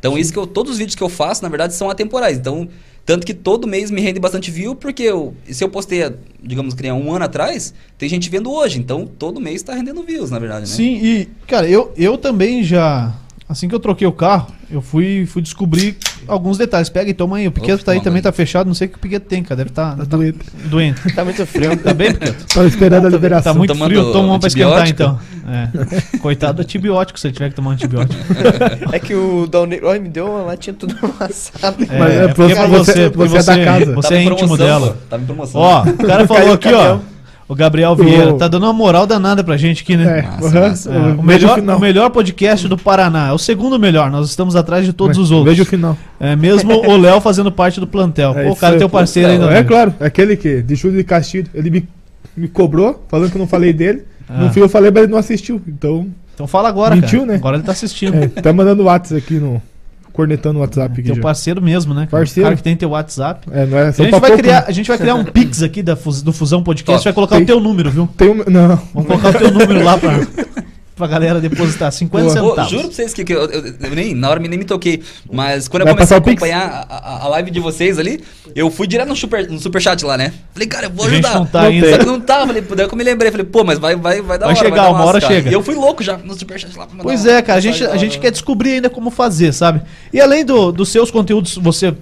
Então, 0.00 0.14
Sim. 0.14 0.18
isso 0.18 0.32
que 0.32 0.38
eu, 0.40 0.44
todos 0.44 0.72
os 0.72 0.78
vídeos 0.78 0.96
que 0.96 1.02
eu 1.02 1.08
faço, 1.08 1.40
na 1.44 1.48
verdade, 1.48 1.74
são 1.74 1.88
atemporais. 1.88 2.36
Então, 2.36 2.68
tanto 3.04 3.24
que 3.24 3.32
todo 3.32 3.68
mês 3.68 3.92
me 3.92 4.00
rende 4.00 4.18
bastante 4.18 4.50
view, 4.50 4.74
porque 4.74 5.04
eu, 5.04 5.36
se 5.48 5.62
eu 5.62 5.68
postei, 5.68 6.12
digamos 6.42 6.74
que 6.74 6.90
um 6.90 7.14
ano 7.14 7.24
atrás, 7.24 7.72
tem 7.96 8.08
gente 8.08 8.28
vendo 8.28 8.50
hoje. 8.50 8.80
Então, 8.80 9.06
todo 9.06 9.40
mês 9.40 9.56
está 9.56 9.72
rendendo 9.72 10.02
views, 10.02 10.32
na 10.32 10.40
verdade, 10.40 10.62
né? 10.62 10.66
Sim, 10.66 10.96
e, 11.00 11.28
cara, 11.46 11.68
eu, 11.68 11.92
eu 11.96 12.18
também 12.18 12.64
já 12.64 13.14
Assim 13.48 13.68
que 13.68 13.74
eu 13.74 13.80
troquei 13.80 14.06
o 14.06 14.12
carro, 14.12 14.52
eu 14.68 14.82
fui, 14.82 15.24
fui 15.24 15.40
descobrir 15.40 15.96
alguns 16.26 16.58
detalhes. 16.58 16.88
Pega 16.88 17.10
e 17.10 17.14
toma 17.14 17.36
aí. 17.38 17.48
O 17.48 17.52
Piqueto 17.52 17.84
tá 17.84 17.92
aí 17.92 18.00
também, 18.00 18.22
tá 18.22 18.32
fechado. 18.32 18.66
Não 18.66 18.74
sei 18.74 18.86
o 18.86 18.90
que 18.90 18.96
o 18.96 19.00
Piqueto 19.00 19.26
tem, 19.26 19.42
cara. 19.42 19.56
Deve 19.56 19.70
estar 19.70 19.96
tá, 19.96 20.04
tá 20.04 20.04
doente. 20.04 20.38
doente. 20.64 21.14
tá 21.14 21.24
muito 21.24 21.46
frio. 21.46 21.76
Tá 21.76 21.94
bem, 21.94 22.12
Piqueto? 22.12 22.46
Tô 22.52 22.64
esperando 22.64 23.06
a 23.06 23.10
liberação. 23.10 23.52
Tá 23.52 23.58
muito 23.58 23.72
Tomando 23.72 23.90
frio, 23.90 24.12
toma 24.12 24.34
um 24.34 24.38
pra 24.38 24.48
esquentar 24.48 24.88
então. 24.88 25.18
É. 25.48 26.18
Coitado 26.18 26.54
do 26.54 26.62
antibiótico 26.62 27.20
se 27.20 27.28
ele 27.28 27.34
tiver 27.34 27.50
que 27.50 27.54
tomar 27.54 27.70
um 27.70 27.72
antibiótico. 27.74 28.20
é 28.90 28.98
que 28.98 29.14
o 29.14 29.46
Downey 29.46 29.80
Olha, 29.82 30.00
me 30.00 30.08
deu 30.08 30.26
uma 30.26 30.42
latinha 30.42 30.74
tudo 30.74 30.96
amassada. 31.02 31.76
É, 31.88 31.98
Mas 31.98 32.12
é 32.12 32.28
porque, 32.28 32.52
é 32.52 32.66
você, 32.66 33.08
você, 33.10 33.28
você, 33.28 33.36
é 33.36 33.42
da 33.42 33.64
casa. 33.64 33.94
Você 33.94 34.14
é 34.14 34.22
íntimo 34.24 34.56
dela. 34.56 34.96
Tava 35.08 35.22
em 35.22 35.26
promoção. 35.26 35.60
Ó, 35.60 35.82
o 35.82 36.06
cara 36.06 36.26
falou 36.28 36.54
aqui, 36.54 36.72
ó. 36.72 36.98
O 37.48 37.54
Gabriel 37.54 37.94
Vieira 37.94 38.34
tá 38.34 38.48
dando 38.48 38.64
uma 38.64 38.72
moral 38.72 39.06
danada 39.06 39.44
pra 39.44 39.56
gente 39.56 39.84
aqui, 39.84 39.96
né? 39.96 40.18
É, 40.18 40.22
massa, 40.22 40.60
massa. 40.60 40.92
É, 40.92 40.98
o, 40.98 41.22
melhor, 41.22 41.60
o 41.60 41.80
melhor 41.80 42.10
podcast 42.10 42.66
do 42.66 42.76
Paraná. 42.76 43.28
É 43.28 43.32
o 43.32 43.38
segundo 43.38 43.78
melhor. 43.78 44.10
Nós 44.10 44.28
estamos 44.28 44.56
atrás 44.56 44.84
de 44.84 44.92
todos 44.92 45.16
Mas, 45.16 45.26
os 45.26 45.30
outros. 45.30 45.50
Veja 45.50 45.62
o 45.62 45.66
final. 45.66 45.96
É, 46.18 46.34
mesmo 46.34 46.72
o 46.72 46.96
Léo 46.96 47.20
fazendo 47.20 47.52
parte 47.52 47.78
do 47.78 47.86
plantel. 47.86 48.36
É, 48.36 48.44
Pô, 48.46 48.52
o 48.52 48.56
cara 48.56 48.74
é 48.74 48.78
teu 48.78 48.88
parceiro 48.88 49.30
ainda. 49.30 49.46
É, 49.52 49.62
claro. 49.62 49.94
É 50.00 50.06
aquele 50.06 50.36
que, 50.36 50.60
de 50.60 50.74
Júlio 50.74 50.96
de 50.96 51.04
Castilho, 51.04 51.48
ele 51.54 51.70
me, 51.70 51.88
me 52.36 52.48
cobrou, 52.48 53.04
falando 53.08 53.30
que 53.30 53.36
eu 53.36 53.40
não 53.40 53.46
falei 53.46 53.72
dele. 53.72 54.02
Ah. 54.28 54.38
No 54.42 54.52
fim 54.52 54.60
eu 54.60 54.68
falei, 54.68 54.90
mas 54.90 55.04
ele 55.04 55.12
não 55.12 55.18
assistiu. 55.18 55.62
Então. 55.68 56.08
Então 56.34 56.48
fala 56.48 56.68
agora, 56.68 56.96
Mentiu, 56.96 57.20
cara. 57.20 57.32
né? 57.32 57.34
Agora 57.36 57.56
ele 57.56 57.64
tá 57.64 57.72
assistindo. 57.72 58.16
É, 58.16 58.26
tá 58.28 58.52
mandando 58.52 58.82
WhatsApp 58.82 59.22
aqui 59.22 59.34
no 59.34 59.62
cornetando 60.16 60.58
o 60.58 60.62
WhatsApp 60.62 60.92
aqui. 60.92 61.02
Teu 61.02 61.16
já. 61.16 61.22
parceiro 61.22 61.60
mesmo, 61.62 61.92
né? 61.94 62.08
Parceiro. 62.10 62.46
O 62.46 62.50
cara 62.50 62.56
que 62.56 62.62
tem 62.62 62.76
teu 62.76 62.90
WhatsApp. 62.90 63.46
É, 63.52 63.66
não 63.66 63.78
é 63.78 63.88
a, 63.88 63.90
gente 63.90 64.10
vai 64.10 64.20
pouco, 64.20 64.36
criar, 64.38 64.60
né? 64.60 64.64
a 64.66 64.72
gente 64.72 64.88
vai 64.88 64.98
criar 64.98 65.14
um 65.14 65.24
Pix 65.30 65.62
aqui 65.62 65.82
da, 65.82 65.94
do 65.94 66.32
Fusão 66.32 66.62
Podcast. 66.62 66.98
Top. 66.98 67.04
vai 67.04 67.12
colocar 67.12 67.36
tem, 67.36 67.44
o 67.44 67.46
teu 67.46 67.60
número, 67.60 67.90
viu? 67.90 68.08
Tem 68.16 68.30
um, 68.30 68.36
não. 68.50 68.80
Vamos 68.94 69.08
colocar 69.08 69.28
o 69.28 69.32
teu 69.34 69.52
número 69.52 69.84
lá 69.84 69.98
pra. 69.98 70.12
pra 70.96 71.06
galera 71.06 71.40
depositar 71.40 71.92
50 71.92 72.30
centavos. 72.30 72.70
juro 72.70 72.84
pra 72.84 72.92
vocês 72.92 73.12
que, 73.12 73.24
que 73.24 73.32
eu, 73.32 73.44
eu, 73.44 73.66
eu, 73.66 73.90
nem, 73.90 74.14
na 74.14 74.30
hora 74.30 74.40
nem 74.40 74.58
me 74.58 74.64
toquei. 74.64 75.02
Mas 75.30 75.68
quando 75.68 75.86
eu 75.86 75.94
comecei 75.94 76.16
a 76.16 76.18
acompanhar 76.18 76.86
a, 76.88 77.24
a, 77.24 77.28
live 77.28 77.50
de 77.50 77.60
vocês 77.60 77.98
ali, 77.98 78.24
eu 78.54 78.70
fui 78.70 78.86
direto 78.86 79.08
no, 79.08 79.14
super, 79.14 79.48
no 79.48 79.60
superchat 79.60 80.02
lá, 80.04 80.16
né? 80.16 80.32
Falei, 80.52 80.66
cara, 80.66 80.86
eu 80.86 80.90
vou 80.90 81.06
ajudar. 81.06 81.34
Não 81.34 81.46
tá 81.46 81.62
ainda. 81.62 81.90
Só 81.90 81.98
que 81.98 82.06
não 82.06 82.20
tá, 82.20 82.46
falei, 82.46 82.62
daí 82.62 82.86
eu 82.86 82.96
me 82.96 83.04
lembrei, 83.04 83.30
falei, 83.30 83.46
pô, 83.46 83.62
mas 83.62 83.78
vai, 83.78 83.94
vai, 83.94 84.22
vai 84.22 84.38
dar 84.38 84.46
vai 84.46 84.56
hora. 84.56 84.64
Chegar, 84.64 84.82
vai 84.82 84.92
uma 84.92 85.04
hora 85.04 85.20
chega. 85.20 85.50
E 85.50 85.52
eu 85.52 85.62
fui 85.62 85.74
louco 85.74 86.02
já 86.02 86.16
no 86.16 86.36
superchat 86.36 86.76
lá 86.76 86.86
pra 86.86 87.02
Pois 87.02 87.26
é, 87.26 87.42
cara, 87.42 87.58
a 87.58 87.62
gente, 87.62 87.84
a 87.84 87.96
gente 87.96 88.18
quer 88.18 88.30
descobrir 88.30 88.72
ainda 88.72 88.88
como 88.88 89.10
fazer, 89.10 89.52
sabe? 89.52 89.82
E 90.12 90.20
além 90.20 90.44
do, 90.44 90.72
dos 90.72 90.88
seus 90.88 91.10
conteúdos, 91.10 91.56
você 91.56 91.94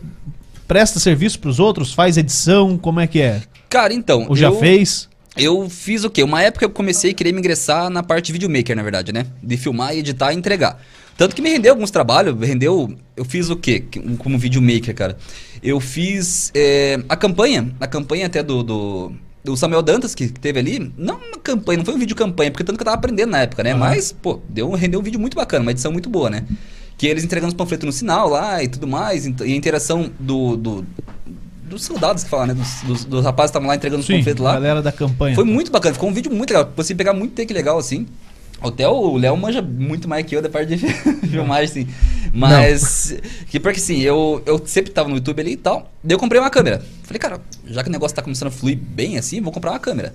presta 0.69 1.01
serviço 1.01 1.39
pros 1.41 1.59
outros, 1.59 1.93
faz 1.93 2.17
edição, 2.17 2.79
como 2.79 3.01
é 3.01 3.07
que 3.07 3.21
é? 3.21 3.43
Cara, 3.69 3.93
então. 3.93 4.27
Ou 4.29 4.37
já 4.37 4.49
eu... 4.49 4.59
fez? 4.59 5.09
Eu 5.37 5.69
fiz 5.69 6.05
o 6.05 6.11
quê? 6.11 6.23
Uma 6.23 6.43
época 6.43 6.65
eu 6.65 6.71
comecei 6.71 7.11
a 7.11 7.15
querer 7.15 7.33
me 7.33 7.41
ingressar 7.41 7.91
na 7.91 8.03
parte 8.03 8.27
de 8.27 8.33
videomaker, 8.33 8.77
na 8.77 8.83
verdade, 8.83 9.13
né? 9.13 9.27
De 9.43 9.57
filmar, 9.57 9.95
editar 9.95 10.33
e 10.33 10.37
entregar. 10.37 10.81
Tanto 11.17 11.35
que 11.35 11.43
me 11.43 11.49
rendeu 11.49 11.73
alguns 11.73 11.91
trabalhos, 11.91 12.37
rendeu. 12.47 12.93
Eu 13.17 13.25
fiz 13.25 13.51
o 13.51 13.57
quê? 13.57 13.85
Como 14.19 14.39
videomaker, 14.39 14.95
cara? 14.95 15.17
Eu 15.63 15.81
fiz 15.81 16.51
é, 16.55 17.01
a 17.09 17.17
campanha, 17.17 17.73
a 17.81 17.87
campanha 17.87 18.27
até 18.27 18.43
do, 18.43 18.63
do, 18.63 19.13
do, 19.45 19.57
Samuel 19.57 19.83
Dantas, 19.83 20.15
que 20.15 20.29
teve 20.29 20.59
ali. 20.59 20.93
Não 20.97 21.17
uma 21.17 21.39
campanha, 21.39 21.79
não 21.79 21.85
foi 21.85 21.95
um 21.95 21.99
vídeo 21.99 22.17
campanha, 22.17 22.51
porque 22.51 22.65
tanto 22.65 22.77
que 22.77 22.83
eu 22.83 22.87
tava 22.87 22.97
aprendendo 22.97 23.31
na 23.31 23.43
época, 23.43 23.63
né? 23.63 23.73
Uhum. 23.73 23.81
Mas, 23.81 24.13
pô, 24.13 24.41
deu, 24.49 24.71
rendeu 24.73 25.01
um 25.01 25.03
vídeo 25.03 25.21
muito 25.21 25.37
bacana, 25.37 25.63
uma 25.63 25.71
edição 25.71 25.93
muito 25.93 26.09
boa, 26.09 26.31
né? 26.31 26.45
Que 26.97 27.07
eles 27.07 27.25
entregando 27.25 27.49
os 27.49 27.57
panfletos 27.57 27.87
no 27.87 27.93
sinal 27.93 28.29
lá 28.29 28.63
e 28.63 28.69
tudo 28.69 28.87
mais, 28.87 29.27
e 29.27 29.35
a 29.41 29.49
interação 29.49 30.11
do, 30.19 30.57
do 30.57 30.87
dos 31.75 31.85
soldados 31.85 32.25
que 32.25 32.31
falam, 32.31 32.47
né? 32.49 32.55
Dos, 32.55 32.83
dos, 32.83 33.05
dos 33.05 33.25
rapazes 33.25 33.51
que 33.51 33.57
estavam 33.57 33.69
lá 33.69 33.77
entregando 33.77 34.01
os 34.01 34.07
Sim, 34.07 34.19
panfletos 34.19 34.43
lá. 34.43 34.55
galera 34.55 34.83
da 34.83 34.93
campanha. 34.93 35.35
Foi 35.35 35.45
muito 35.45 35.71
bacana, 35.71 35.95
ficou 35.95 36.09
um 36.09 36.13
vídeo 36.13 36.33
muito 36.33 36.51
legal. 36.51 36.71
Você 36.77 36.95
pegar 36.95 37.13
muito 37.13 37.35
take 37.35 37.53
legal 37.53 37.79
assim. 37.79 38.07
Até 38.63 38.89
o 38.89 39.17
Léo 39.19 39.37
manja 39.37 39.61
muito 39.61 40.09
mais 40.09 40.25
que 40.25 40.35
eu 40.35 40.41
da 40.41 40.49
parte 40.49 40.75
de 40.75 40.79
filmagem, 41.29 41.65
assim. 41.65 41.89
Mas. 42.33 43.15
Que 43.51 43.61
porque 43.61 43.79
assim, 43.79 44.01
eu, 44.01 44.43
eu 44.47 44.63
sempre 44.65 44.91
tava 44.91 45.09
no 45.09 45.17
YouTube 45.17 45.41
ali 45.41 45.53
e 45.53 45.57
tal. 45.57 45.91
Daí 46.03 46.15
eu 46.15 46.19
comprei 46.19 46.41
uma 46.41 46.49
câmera. 46.51 46.83
Falei, 47.03 47.19
cara, 47.19 47.41
já 47.67 47.83
que 47.83 47.89
o 47.89 47.93
negócio 47.93 48.15
tá 48.15 48.23
começando 48.23 48.49
a 48.49 48.51
fluir 48.51 48.79
bem 48.79 49.19
assim, 49.19 49.41
vou 49.41 49.53
comprar 49.53 49.73
uma 49.73 49.79
câmera. 49.79 50.15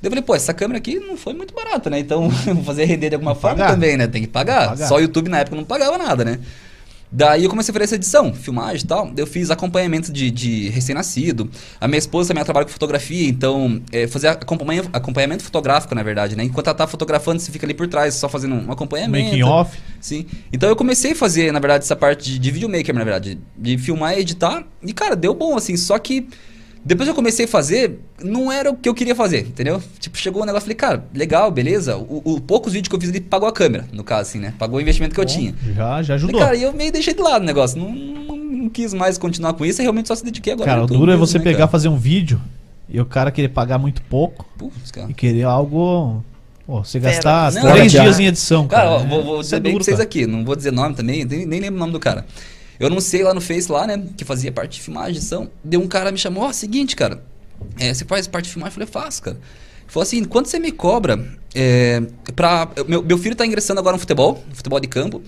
Daí 0.00 0.08
eu 0.08 0.10
falei, 0.10 0.22
pô, 0.22 0.34
essa 0.34 0.54
câmera 0.54 0.78
aqui 0.78 0.98
não 0.98 1.16
foi 1.16 1.34
muito 1.34 1.54
barata, 1.54 1.90
né? 1.90 1.98
Então 1.98 2.28
vou 2.54 2.64
fazer 2.64 2.84
render 2.84 3.10
de 3.10 3.16
alguma 3.16 3.34
forma 3.34 3.58
pagar. 3.58 3.72
também, 3.72 3.96
né? 3.96 4.06
Tem 4.06 4.22
que 4.22 4.28
pagar. 4.28 4.70
pagar. 4.70 4.88
Só 4.88 4.96
o 4.96 5.00
YouTube 5.00 5.28
na 5.28 5.40
época 5.40 5.56
não 5.56 5.64
pagava 5.64 5.98
nada, 5.98 6.24
né? 6.24 6.38
Daí 7.16 7.44
eu 7.44 7.50
comecei 7.50 7.70
a 7.70 7.72
fazer 7.72 7.84
essa 7.84 7.94
edição, 7.94 8.34
filmagem 8.34 8.84
e 8.84 8.88
tal. 8.88 9.12
Eu 9.16 9.24
fiz 9.24 9.48
acompanhamento 9.48 10.12
de, 10.12 10.32
de 10.32 10.68
recém-nascido. 10.70 11.48
A 11.80 11.86
minha 11.86 11.98
esposa 11.98 12.28
também 12.28 12.42
trabalha 12.42 12.66
com 12.66 12.72
fotografia, 12.72 13.28
então 13.28 13.80
é, 13.92 14.08
fazer 14.08 14.26
acompanha- 14.26 14.82
acompanhamento 14.92 15.44
fotográfico, 15.44 15.94
na 15.94 16.02
verdade, 16.02 16.34
né? 16.34 16.42
Enquanto 16.42 16.66
ela 16.66 16.74
tá 16.76 16.88
fotografando, 16.88 17.40
você 17.40 17.52
fica 17.52 17.64
ali 17.64 17.72
por 17.72 17.86
trás, 17.86 18.14
só 18.14 18.28
fazendo 18.28 18.56
um 18.56 18.72
acompanhamento. 18.72 19.26
Making 19.26 19.44
off. 19.44 19.78
Sim. 20.00 20.26
Então 20.52 20.68
eu 20.68 20.74
comecei 20.74 21.12
a 21.12 21.14
fazer, 21.14 21.52
na 21.52 21.60
verdade, 21.60 21.84
essa 21.84 21.94
parte 21.94 22.32
de, 22.32 22.38
de 22.40 22.50
videomaker, 22.50 22.92
na 22.92 23.04
verdade. 23.04 23.38
De 23.56 23.78
filmar 23.78 24.18
e 24.18 24.20
editar. 24.22 24.66
E, 24.82 24.92
cara, 24.92 25.14
deu 25.14 25.32
bom, 25.34 25.56
assim. 25.56 25.76
Só 25.76 25.96
que 26.00 26.26
depois 26.84 27.06
que 27.06 27.10
eu 27.10 27.14
comecei 27.14 27.46
a 27.46 27.48
fazer, 27.48 27.98
não 28.22 28.52
era 28.52 28.70
o 28.70 28.76
que 28.76 28.88
eu 28.88 28.94
queria 28.94 29.14
fazer, 29.14 29.40
entendeu? 29.40 29.82
Tipo, 29.98 30.18
chegou 30.18 30.42
um 30.42 30.44
negócio, 30.44 30.64
falei, 30.64 30.76
cara, 30.76 31.04
legal, 31.14 31.50
beleza. 31.50 31.96
O, 31.96 32.20
o 32.24 32.40
poucos 32.40 32.74
vídeos 32.74 32.90
que 32.90 32.94
eu 32.94 33.00
fiz, 33.00 33.08
ele 33.08 33.22
pagou 33.22 33.48
a 33.48 33.52
câmera, 33.52 33.86
no 33.90 34.04
caso, 34.04 34.28
assim, 34.28 34.38
né? 34.38 34.52
Pagou 34.58 34.78
o 34.78 34.82
investimento 34.82 35.14
que 35.14 35.20
eu 35.20 35.24
tinha. 35.24 35.54
Já, 35.74 36.02
já 36.02 36.14
Falei, 36.14 36.14
ajudou. 36.14 36.40
cara, 36.40 36.56
e 36.56 36.62
eu 36.62 36.72
meio 36.74 36.92
deixei 36.92 37.14
de 37.14 37.22
lado 37.22 37.42
o 37.42 37.46
negócio. 37.46 37.78
Não, 37.78 37.90
não, 37.90 38.36
não 38.36 38.68
quis 38.68 38.92
mais 38.92 39.16
continuar 39.16 39.54
com 39.54 39.64
isso, 39.64 39.80
eu 39.80 39.84
realmente 39.84 40.08
só 40.08 40.14
se 40.14 40.22
dediquei 40.24 40.52
agora. 40.52 40.70
Cara, 40.70 40.84
o 40.84 40.86
duro 40.86 41.10
é 41.10 41.16
você 41.16 41.38
né, 41.38 41.44
pegar, 41.44 41.58
cara? 41.60 41.70
fazer 41.70 41.88
um 41.88 41.96
vídeo 41.96 42.38
e 42.88 43.00
o 43.00 43.06
cara 43.06 43.30
querer 43.30 43.48
pagar 43.48 43.78
muito 43.78 44.02
pouco 44.02 44.46
e 45.08 45.14
querer 45.14 45.44
algo. 45.44 46.22
Pô, 46.66 46.82
você 46.82 46.98
gastar 46.98 47.52
Não, 47.52 47.72
três 47.72 47.92
dias 47.92 48.18
em 48.18 48.26
edição. 48.26 48.66
Cara, 48.66 48.84
Cara, 48.84 48.94
ó, 48.94 48.98
vou, 49.06 49.24
vou 49.24 49.40
dizer 49.40 49.56
é 49.56 49.60
bem 49.60 49.72
duro, 49.72 49.84
pra 49.84 49.84
vocês 49.84 49.96
cara. 49.98 50.06
aqui, 50.06 50.26
não 50.26 50.44
vou 50.44 50.56
dizer 50.56 50.70
nome 50.70 50.94
também, 50.94 51.24
nem, 51.24 51.44
nem 51.44 51.60
lembro 51.60 51.76
o 51.76 51.80
nome 51.80 51.92
do 51.92 52.00
cara. 52.00 52.26
Eu 52.78 52.90
não 52.90 53.00
sei 53.00 53.22
lá 53.22 53.32
no 53.32 53.40
Face, 53.40 53.70
lá, 53.70 53.86
né, 53.86 54.02
que 54.16 54.24
fazia 54.24 54.50
parte 54.50 54.76
de 54.76 54.80
filmagem, 54.80 55.16
edição. 55.16 55.50
Deu 55.62 55.80
um 55.80 55.88
cara 55.88 56.10
me 56.10 56.18
chamou, 56.18 56.44
ó, 56.44 56.52
seguinte, 56.52 56.96
cara, 56.96 57.24
é, 57.78 57.92
você 57.92 58.04
faz 58.04 58.26
parte 58.26 58.46
de 58.46 58.52
filmagem? 58.52 58.78
Eu 58.80 58.86
falei, 58.86 59.04
faço, 59.04 59.22
cara. 59.22 59.36
Ele 59.36 59.88
falou 59.88 60.02
assim, 60.02 60.24
quanto 60.24 60.48
você 60.48 60.58
me 60.58 60.72
cobra 60.72 61.24
é, 61.54 62.02
pra... 62.34 62.68
Meu, 62.88 63.02
meu 63.02 63.18
filho 63.18 63.36
tá 63.36 63.46
ingressando 63.46 63.80
agora 63.80 63.94
no 63.94 64.00
futebol, 64.00 64.42
no 64.48 64.54
futebol 64.54 64.80
de 64.80 64.88
campo, 64.88 65.22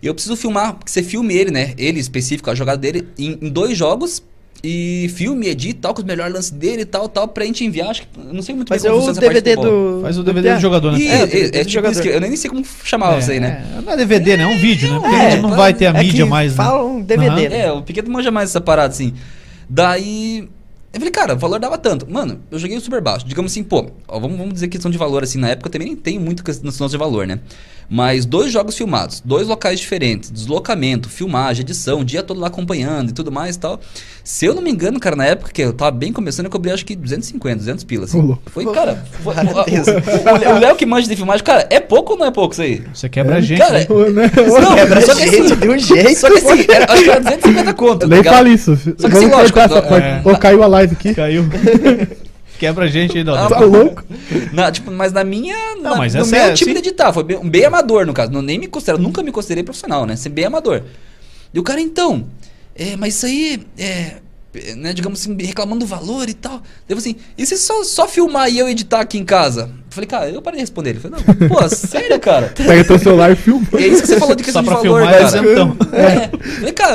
e 0.00 0.06
eu 0.06 0.14
preciso 0.14 0.36
filmar, 0.36 0.78
que 0.78 0.90
você 0.90 1.02
filme 1.02 1.34
ele, 1.34 1.50
né, 1.50 1.74
ele 1.76 1.98
específico, 1.98 2.50
a 2.50 2.54
jogada 2.54 2.78
dele, 2.78 3.08
em, 3.18 3.38
em 3.40 3.48
dois 3.48 3.76
jogos... 3.76 4.22
E 4.64 5.10
filme, 5.16 5.48
edita, 5.48 5.80
tal, 5.82 5.94
com 5.94 6.02
os 6.02 6.06
melhores 6.06 6.32
lances 6.32 6.50
dele 6.52 6.82
e 6.82 6.84
tal, 6.84 7.08
tal, 7.08 7.26
pra 7.26 7.44
gente 7.44 7.64
enviar. 7.64 7.90
Acho 7.90 8.02
que. 8.02 8.08
Eu 8.16 8.32
não 8.32 8.42
sei 8.42 8.54
muito 8.54 8.68
Fazer 8.68 8.88
bem 8.88 8.90
como 8.92 9.02
o 9.02 9.06
funciona 9.08 9.26
essa 9.26 9.32
parte 9.32 9.44
de 9.44 9.56
DVD 9.56 9.68
do. 9.96 10.02
Faz 10.02 10.18
o 10.18 10.22
DVD 10.22 10.54
do 10.54 10.60
jogador, 10.60 10.92
né? 10.92 10.98
E, 11.00 11.08
É, 11.08 11.12
é, 11.20 11.24
o 11.24 11.26
DVD 11.26 11.58
é 11.58 11.60
tipo 11.64 11.70
jogador. 11.70 11.92
isso 11.92 12.02
que 12.02 12.08
eu 12.08 12.20
nem 12.20 12.36
sei 12.36 12.48
como 12.48 12.64
chamava 12.84 13.18
isso 13.18 13.30
aí, 13.32 13.40
né? 13.40 13.66
É, 13.76 13.80
não 13.82 13.92
é 13.92 13.96
DVD, 13.96 14.36
né? 14.36 14.44
É 14.44 14.46
um 14.46 14.58
vídeo, 14.60 14.88
né? 14.92 15.00
Porque 15.00 15.14
É, 15.16 15.18
a 15.26 15.30
gente 15.30 15.42
não 15.42 15.56
vai 15.56 15.74
ter 15.74 15.86
a 15.86 15.90
é 15.90 15.98
mídia 16.04 16.24
que 16.24 16.30
mais. 16.30 16.52
né? 16.52 16.56
falam 16.64 17.02
DVD, 17.02 17.28
Aham. 17.28 17.36
né? 17.48 17.58
É, 17.66 17.72
o 17.72 17.82
Piquet 17.82 18.02
manja 18.08 18.30
mais 18.30 18.50
essa 18.50 18.60
parada, 18.60 18.92
assim. 18.92 19.12
Daí. 19.68 20.48
Eu 20.94 21.00
falei, 21.00 21.10
cara, 21.10 21.34
o 21.34 21.38
valor 21.38 21.58
dava 21.58 21.78
tanto. 21.78 22.06
Mano, 22.08 22.38
eu 22.50 22.58
joguei 22.58 22.78
super 22.78 23.00
baixo. 23.00 23.26
Digamos 23.26 23.50
assim, 23.50 23.64
pô, 23.64 23.90
ó, 24.06 24.20
vamos, 24.20 24.36
vamos 24.36 24.52
dizer 24.52 24.68
questão 24.68 24.90
de 24.90 24.98
valor, 24.98 25.22
assim, 25.22 25.38
na 25.38 25.48
época 25.48 25.68
eu 25.68 25.72
também 25.72 25.88
nem 25.88 25.96
tenho 25.96 26.20
muito 26.20 26.44
noção 26.62 26.86
de 26.86 26.96
valor, 26.98 27.26
né? 27.26 27.40
Mas 27.94 28.24
dois 28.24 28.50
jogos 28.50 28.74
filmados, 28.74 29.20
dois 29.22 29.46
locais 29.46 29.78
diferentes, 29.78 30.30
deslocamento, 30.30 31.10
filmagem, 31.10 31.60
edição, 31.62 32.00
o 32.00 32.04
dia 32.04 32.22
todo 32.22 32.40
lá 32.40 32.46
acompanhando 32.46 33.10
e 33.10 33.12
tudo 33.12 33.30
mais 33.30 33.56
e 33.56 33.58
tal. 33.58 33.78
Se 34.24 34.46
eu 34.46 34.54
não 34.54 34.62
me 34.62 34.70
engano, 34.70 34.98
cara, 34.98 35.14
na 35.14 35.26
época 35.26 35.52
que 35.52 35.60
eu 35.60 35.74
tava 35.74 35.90
bem 35.90 36.10
começando, 36.10 36.46
eu 36.46 36.50
cobri 36.50 36.70
acho 36.70 36.86
que 36.86 36.96
250, 36.96 37.56
200 37.58 37.84
pilas. 37.84 38.08
Assim. 38.08 38.34
Foi, 38.46 38.64
cara, 38.72 39.04
foi, 39.22 39.34
o- 39.34 40.58
Léo 40.58 40.74
que 40.76 40.86
manja 40.86 41.06
de 41.06 41.14
filmagem, 41.16 41.44
cara, 41.44 41.66
é 41.68 41.80
pouco 41.80 42.14
ou 42.14 42.18
não 42.18 42.24
é 42.24 42.30
pouco 42.30 42.54
isso 42.54 42.62
aí? 42.62 42.82
Você 42.94 43.10
quebra 43.10 43.36
a 43.36 43.40
gente. 43.42 43.58
Cara, 43.58 43.80
né? 43.80 43.86
Né? 44.10 44.30
Não, 44.62 44.74
Quebra 44.74 45.00
só 45.02 45.14
que 45.14 45.28
gente 45.28 45.52
assim, 45.52 45.56
de 45.60 45.68
um 45.68 45.78
jeito. 45.78 46.18
só 46.18 46.30
que 46.30 46.38
assim, 46.38 46.64
era, 46.70 46.92
acho 46.94 47.02
que 47.04 47.10
era 47.10 47.20
250 47.20 47.74
conto, 47.74 47.98
tá 47.98 48.06
Nem 48.06 48.18
ligado? 48.18 48.34
fala 48.34 48.48
isso. 48.48 48.74
Só 48.76 48.82
que 48.90 48.94
Vamos 49.02 49.16
assim, 49.18 49.26
lógico, 49.28 49.58
cortar 49.60 49.78
essa 49.84 50.30
é. 50.30 50.36
caiu 50.38 50.62
a 50.62 50.66
live 50.66 50.94
aqui. 50.94 51.14
Caiu. 51.14 51.44
Quebra 52.62 52.84
a 52.84 52.88
gente 52.88 53.18
aí. 53.18 53.24
Tá 53.24 53.58
louco? 53.58 54.04
Na, 54.52 54.70
tipo, 54.70 54.88
mas 54.92 55.12
na 55.12 55.24
minha. 55.24 55.56
Não, 55.74 55.90
na- 55.90 55.96
mas 55.96 56.14
no 56.14 56.24
meu 56.24 56.40
é- 56.40 56.52
time 56.52 56.70
sim. 56.70 56.80
de 56.80 56.88
editar, 56.88 57.12
foi 57.12 57.24
bem, 57.24 57.40
bem 57.50 57.64
amador, 57.64 58.06
no 58.06 58.14
caso. 58.14 58.30
Não, 58.30 58.40
nem 58.40 58.56
me 58.56 58.68
considero, 58.68 58.98
nunca 58.98 59.20
me 59.20 59.32
considerei 59.32 59.64
profissional, 59.64 60.06
né? 60.06 60.14
Ser 60.14 60.28
bem 60.28 60.44
amador. 60.44 60.80
E 61.52 61.58
o 61.58 61.62
cara, 61.64 61.80
então, 61.80 62.24
é, 62.76 62.94
mas 62.94 63.16
isso 63.16 63.26
aí, 63.26 63.66
é, 63.76 64.18
né, 64.76 64.92
digamos 64.92 65.20
assim, 65.20 65.36
reclamando 65.42 65.80
do 65.80 65.86
valor 65.86 66.28
e 66.28 66.34
tal. 66.34 66.62
Devo 66.86 66.98
assim, 67.00 67.16
e 67.38 67.46
se 67.46 67.56
só, 67.56 67.82
só 67.84 68.06
filmar 68.06 68.50
e 68.50 68.58
eu 68.58 68.68
editar 68.68 69.00
aqui 69.00 69.18
em 69.18 69.24
casa? 69.24 69.62
Eu 69.62 69.94
falei, 69.94 70.06
cara, 70.06 70.28
eu 70.30 70.42
parei 70.42 70.58
de 70.58 70.62
responder. 70.62 70.90
Ele 70.90 71.00
falou, 71.00 71.18
não, 71.26 71.48
pô, 71.48 71.68
sério, 71.70 72.18
cara? 72.20 72.52
Pega 72.54 72.84
teu 72.84 72.98
celular 72.98 73.30
e 73.32 73.36
filma. 73.36 73.66
E 73.72 73.76
é 73.84 73.86
isso 73.88 74.02
que 74.02 74.08
você 74.08 74.18
falou 74.18 74.34
de 74.34 74.42
Só 74.42 74.44
questão 74.44 74.62
de 74.62 74.68
pra 74.68 74.76
valor, 74.78 74.98
filmar 75.00 75.14
cara. 75.14 75.24
isentão. 75.26 75.76
É. 75.92 76.28
Falei, 76.58 76.72
cara, 76.72 76.94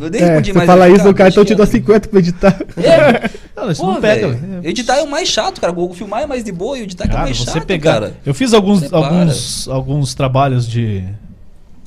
eu 0.00 0.10
nem 0.10 0.20
É, 0.20 0.24
respondi 0.26 0.52
você 0.52 0.58
mais. 0.58 0.66
fala 0.66 0.88
isso, 0.88 1.08
o 1.08 1.14
cara 1.14 1.30
então 1.30 1.44
te 1.44 1.54
dá 1.54 1.64
deixa- 1.64 1.72
50 1.78 2.08
pra 2.08 2.18
editar. 2.20 2.60
É, 2.76 3.30
Não, 3.56 3.70
isso 3.70 3.80
Pô, 3.80 3.92
não 3.94 4.00
pega. 4.00 4.28
velho, 4.28 4.40
velho. 4.40 4.68
Editar 4.68 4.96
é 4.98 5.02
o 5.02 5.10
mais 5.10 5.28
chato, 5.28 5.60
cara. 5.60 5.72
O 5.72 5.94
filmar 5.94 6.22
é 6.22 6.26
mais 6.26 6.44
de 6.44 6.52
boa 6.52 6.78
e 6.78 6.82
o 6.82 6.84
editar 6.84 7.04
que 7.04 7.10
é 7.10 7.12
o 7.12 7.16
Cara, 7.16 7.24
mais 7.26 7.38
você 7.38 7.52
chato, 7.52 7.66
pegar. 7.66 7.92
cara. 7.94 8.14
Eu 8.26 8.34
fiz 8.34 8.52
alguns, 8.54 8.80
Você 8.80 8.88
para. 8.88 8.98
alguns, 8.98 9.68
alguns 9.68 10.14
trabalhos 10.14 10.68
de. 10.68 11.04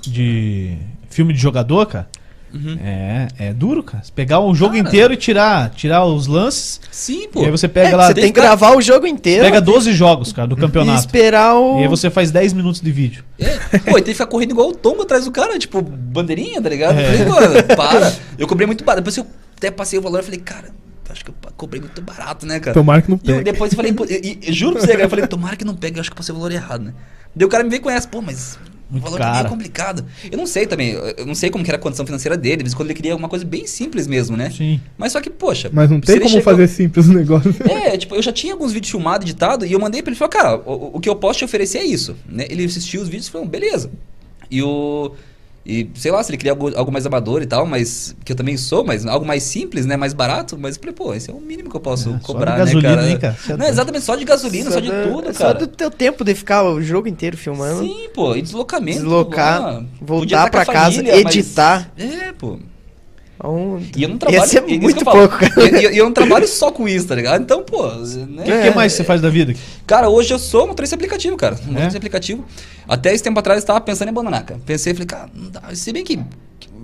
de 0.02 0.78
filme 1.10 1.34
de 1.34 1.40
jogador, 1.40 1.86
cara. 1.86 2.08
Uhum. 2.66 2.78
É, 2.84 3.28
é 3.40 3.54
duro, 3.54 3.84
cara. 3.84 4.04
Você 4.04 4.12
pegar 4.12 4.40
um 4.40 4.54
jogo 4.56 4.76
Cara. 4.76 4.88
inteiro 4.88 5.14
e 5.14 5.18
tirar, 5.18 5.70
tirar 5.70 6.06
os 6.06 6.28
lances. 6.28 6.82
Sim, 6.92 7.28
pô. 7.32 7.42
E 7.42 7.46
aí 7.46 7.52
você 7.52 7.68
pega 7.68 7.90
É, 7.90 7.96
lá. 7.96 8.08
você 8.08 8.14
tem 8.16 8.26
que 8.26 8.32
gravar 8.40 8.76
o 8.76 8.82
jogo 8.82 9.06
inteiro 9.08 9.44
Pega 9.44 9.62
12 9.62 9.94
jogos, 9.94 10.32
cara, 10.34 10.48
do 10.48 10.56
e 10.58 10.60
campeonato. 10.60 11.00
esperar 11.00 11.56
o. 11.56 11.80
E 11.80 11.84
aí 11.84 11.88
você 11.88 12.10
faz 12.10 12.32
10 12.32 12.54
minutos 12.54 12.82
de 12.82 12.92
vídeo. 12.92 13.24
É. 13.40 13.78
Pô, 13.80 13.92
e 13.92 14.02
tem 14.02 14.06
que 14.06 14.14
ficar 14.14 14.28
correndo 14.28 14.52
igual 14.52 14.70
o 14.70 14.76
tombo 14.76 15.04
atrás 15.04 15.26
do 15.26 15.32
cara, 15.32 15.58
tipo, 15.60 15.82
bandeirinha, 15.82 16.62
tá 16.62 16.70
ligado? 16.70 16.98
É. 16.98 17.14
Eu 17.22 17.32
falei, 17.32 17.48
mano, 17.50 17.64
para. 17.76 18.14
Eu 18.38 18.48
cobrei 18.48 18.66
muito 18.68 18.84
barato. 18.84 19.02
Depois 19.04 19.16
que 19.16 19.22
eu 19.22 19.28
até 19.58 19.72
passei 19.72 19.98
o 20.00 20.02
valor, 20.02 20.20
eu 20.20 20.24
falei, 20.24 20.40
cara, 20.40 20.70
acho 21.10 21.24
que 21.26 21.32
eu 21.32 21.36
cobrei 21.56 21.82
muito 21.82 22.02
barato, 22.02 22.46
né, 22.46 22.60
cara? 22.60 22.74
Tomara 22.74 23.02
que 23.02 23.10
não 23.10 23.20
E 23.24 23.30
eu 23.30 23.36
pegue. 23.38 23.52
depois 23.52 23.72
eu 23.72 23.76
falei, 23.76 23.94
pô, 23.94 24.06
e, 24.06 24.40
e- 24.42 24.52
juro 24.54 24.74
pra 24.74 24.82
você, 24.82 24.92
cara, 24.92 25.04
eu 25.04 25.10
falei, 25.10 25.26
tomara 25.28 25.56
que 25.56 25.64
não 25.66 25.76
pegue, 25.76 25.98
eu 25.98 26.02
acho 26.02 26.10
que 26.10 26.14
eu 26.14 26.18
passei 26.18 26.34
o 26.34 26.38
valor 26.38 26.52
errado, 26.52 26.84
né? 26.84 26.94
Daí 27.36 27.46
o 27.46 27.50
cara 27.50 27.64
me 27.64 27.70
veio 27.70 27.82
com 27.82 27.90
essa, 27.90 28.08
pô, 28.08 28.22
mas 28.22 28.58
o 28.90 28.94
Muito 28.94 29.04
valor 29.04 29.20
é 29.20 29.24
caro. 29.24 29.50
complicado. 29.50 30.06
Eu 30.32 30.38
não 30.38 30.48
sei 30.48 30.66
também, 30.66 30.92
eu 30.92 31.26
não 31.26 31.36
sei 31.36 31.50
como 31.50 31.64
que 31.64 31.70
era 31.70 31.78
a 31.78 31.82
condição 31.82 32.06
financeira 32.06 32.38
dele, 32.38 32.64
em 32.66 32.72
quando 32.72 32.88
ele 32.90 32.96
queria 32.96 33.16
uma 33.16 33.28
coisa 33.28 33.44
bem 33.44 33.68
simples 33.68 34.08
mesmo, 34.08 34.38
né? 34.38 34.50
Sim. 34.50 34.80
Mas 34.98 35.12
só 35.12 35.20
que, 35.22 35.30
poxa. 35.30 35.70
Mas 35.74 35.90
não 35.90 36.00
tem 36.00 36.18
como 36.18 36.30
chegou- 36.30 36.44
fazer 36.44 36.68
simples 36.68 37.08
o 37.08 37.14
negócio. 37.14 37.54
é, 37.70 37.98
tipo, 37.98 38.16
eu 38.16 38.22
já 38.22 38.32
tinha 38.32 38.54
alguns 38.54 38.72
vídeos 38.72 38.92
filmados, 38.92 39.26
editados, 39.26 39.70
e 39.70 39.74
eu 39.74 39.80
mandei 39.80 40.02
pra 40.02 40.10
ele 40.12 40.16
e 40.16 40.20
falei, 40.20 40.32
cara, 40.32 40.56
o, 40.66 40.98
o 40.98 41.00
que 41.00 41.10
eu 41.10 41.16
posso 41.16 41.40
te 41.40 41.46
oferecer 41.46 41.80
é 41.80 41.86
isso. 41.86 42.16
Né? 42.28 42.46
Ele 42.50 42.64
assistiu 42.64 43.02
os 43.02 43.08
vídeos 43.10 43.28
e 43.28 43.32
falou, 43.32 43.48
beleza. 43.48 43.92
E 44.50 44.62
o. 44.64 45.12
E 45.70 45.90
sei 45.96 46.12
lá, 46.12 46.24
se 46.24 46.30
ele 46.32 46.38
queria 46.38 46.54
algo, 46.54 46.72
algo 46.78 46.92
mais 46.94 47.06
amador 47.06 47.42
e 47.42 47.46
tal, 47.46 47.66
mas. 47.66 48.16
Que 48.24 48.32
eu 48.32 48.36
também 48.38 48.56
sou, 48.56 48.86
mas 48.86 49.06
algo 49.06 49.26
mais 49.26 49.44
simples, 49.44 49.86
né? 49.86 49.98
Mais 49.98 50.14
barato, 50.14 50.58
mas 50.58 50.76
eu 50.76 50.82
falei, 50.82 50.96
pô, 50.96 51.14
esse 51.14 51.30
é 51.30 51.34
o 51.34 51.42
mínimo 51.42 51.70
que 51.70 51.76
eu 51.76 51.82
posso 51.82 52.10
É, 52.10 52.14
só 52.14 52.20
cobrar, 52.20 52.52
de 52.54 52.58
gasolina, 52.60 52.90
né, 52.96 52.96
cara? 52.96 53.10
hein, 53.10 53.18
cara? 53.20 53.38
É 53.50 53.58
Não, 53.58 53.66
exatamente, 53.68 54.06
só 54.06 54.16
de 54.16 54.24
gasolina, 54.24 54.72
só, 54.72 54.80
de 54.80 54.88
do- 54.90 55.12
tudo, 55.12 55.34
Só 55.34 55.40
cara. 55.48 55.54
do 55.60 55.68
teu 55.68 55.92
tempo 55.92 56.24
de 56.24 56.34
ficar 56.34 56.64
o 56.64 56.82
jogo 56.82 57.10
inteiro 57.10 57.36
filmando. 57.36 57.82
Sim, 57.84 58.08
pô, 58.14 58.34
e 58.34 58.42
deslocamento. 58.42 59.00
Deslocar, 59.00 59.62
lá. 59.62 59.74
Podia 59.74 59.88
voltar 60.00 60.26
estar 60.26 60.44
com 60.46 60.50
pra 60.52 60.62
a 60.62 60.66
casa, 60.66 60.96
família, 60.96 61.22
mas- 61.22 61.36
editar. 61.36 61.92
É, 61.98 62.32
pô. 62.32 62.58
Um... 63.44 63.80
E 63.96 64.04
eu 64.04 64.10
não 64.10 64.18
trabalho. 64.18 64.42
Ia 64.42 64.48
ser 64.48 64.58
isso 64.60 64.66
que 64.68 64.80
muito 64.80 65.00
eu 65.02 65.06
pouco, 65.06 65.38
cara. 65.38 65.54
E, 65.80 65.86
e- 65.86 65.94
e 65.94 65.98
eu 65.98 66.06
não 66.06 66.12
trabalho 66.14 66.48
só 66.48 66.72
com 66.72 66.88
isso, 66.88 67.08
tá 67.08 67.14
ligado? 67.16 67.42
Então, 67.42 67.62
pô. 67.64 67.86
Né? 67.88 68.42
O 68.42 68.44
que, 68.44 68.62
que 68.70 68.76
mais 68.76 68.94
você 68.94 69.04
faz 69.04 69.22
da 69.22 69.30
vida? 69.30 69.54
Cara, 69.86 70.10
hoje 70.10 70.34
eu 70.34 70.40
sou 70.40 70.66
motorista 70.68 70.96
aplicativo, 70.96 71.38
cara. 71.38 71.56
Um 71.56 71.70
É? 71.70 71.72
Motorista 71.74 71.98
aplicativo. 71.98 72.44
Até 72.88 73.14
esse 73.14 73.24
tempo 73.24 73.40
atrás 73.40 73.62
eu 73.62 73.68
tava 73.68 73.82
pensando 73.82 74.08
em 74.08 74.12
abandonar, 74.12 74.44
cara. 74.44 74.60
Pensei, 74.66 74.94
falei, 74.94 75.06
cara, 75.08 75.30
não 75.34 75.50
dá. 75.52 75.62
Se 75.76 75.92
bem 75.94 76.04
que. 76.04 76.20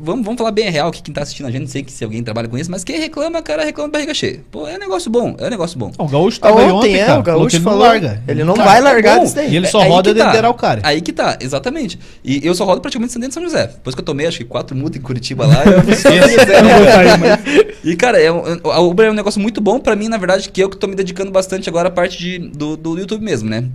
Vamos, 0.01 0.25
vamos 0.25 0.37
falar 0.37 0.51
bem 0.51 0.69
real 0.69 0.91
que 0.91 1.01
quem 1.01 1.13
tá 1.13 1.21
assistindo 1.21 1.45
a 1.47 1.51
gente, 1.51 1.61
não 1.61 1.67
sei 1.67 1.83
que 1.83 1.91
se 1.91 2.03
alguém 2.03 2.23
trabalha 2.23 2.47
com 2.47 2.57
isso, 2.57 2.69
mas 2.71 2.83
quem 2.83 2.99
reclama, 2.99 3.41
cara, 3.41 3.63
reclama 3.63 3.89
de 3.89 3.93
barriga 3.93 4.13
cheia. 4.13 4.41
Pô, 4.51 4.67
é 4.67 4.75
um 4.75 4.79
negócio 4.79 5.09
bom, 5.11 5.35
é 5.37 5.47
um 5.47 5.49
negócio 5.49 5.77
bom. 5.79 5.91
O 5.97 6.07
Gaúcho 6.07 6.39
tava 6.39 6.59
aí 6.59 6.65
Ontem, 6.65 6.75
ontem, 6.77 6.95
é, 6.99 7.05
cara. 7.05 7.19
o 7.19 7.23
Gaúcho 7.23 7.49
que 7.49 7.55
ele 7.57 7.63
não 7.65 7.71
falou. 7.71 7.87
larga. 7.87 8.23
Ele 8.27 8.43
não 8.43 8.53
Cara, 8.53 8.69
vai 8.69 8.77
é 8.79 8.81
largar 8.81 9.17
bom. 9.17 9.23
disso 9.23 9.35
daí. 9.35 9.51
E 9.53 9.55
ele 9.57 9.65
É 9.65 9.69
só 9.69 9.81
aí 9.81 9.89
roda 9.89 10.13
dentro 10.13 10.25
tá. 10.27 10.31
de 10.31 10.37
Araucária. 10.37 10.81
Aí 10.85 11.01
que 11.01 11.13
tá, 11.13 11.37
exatamente. 11.39 11.99
E 12.23 12.45
eu 12.45 12.53
só 12.55 12.65
rodo 12.65 12.81
praticamente 12.81 13.13
dentro 13.13 13.27
de 13.29 13.33
São 13.35 13.43
José. 13.43 13.67
Depois 13.67 13.95
que 13.95 14.01
eu 14.01 14.05
tomei, 14.05 14.25
acho 14.27 14.37
que 14.39 14.45
quatro 14.45 14.75
multas 14.75 14.99
em 14.99 15.01
Curitiba 15.03 15.45
lá, 15.45 15.63
eu 15.65 15.83
né, 15.83 15.95
cara? 15.95 17.41
E, 17.83 17.95
cara, 17.95 18.19
é 18.21 18.31
um- 18.31 18.43
a 18.71 18.79
Uber 18.79 19.07
é 19.07 19.11
um 19.11 19.13
negócio 19.15 19.41
muito 19.41 19.59
bom 19.61 19.79
pra 19.79 19.95
mim, 19.95 20.07
na 20.07 20.17
verdade, 20.17 20.49
que 20.49 20.61
eu 20.61 20.69
que 20.69 20.77
tô 20.77 20.87
me 20.87 20.95
dedicando 20.95 21.31
bastante 21.31 21.69
agora 21.69 21.87
a 21.87 21.91
parte 21.91 22.17
de, 22.17 22.39
do, 22.39 22.75
do 22.77 22.97
YouTube 22.97 23.23
mesmo, 23.23 23.49
né? 23.49 23.65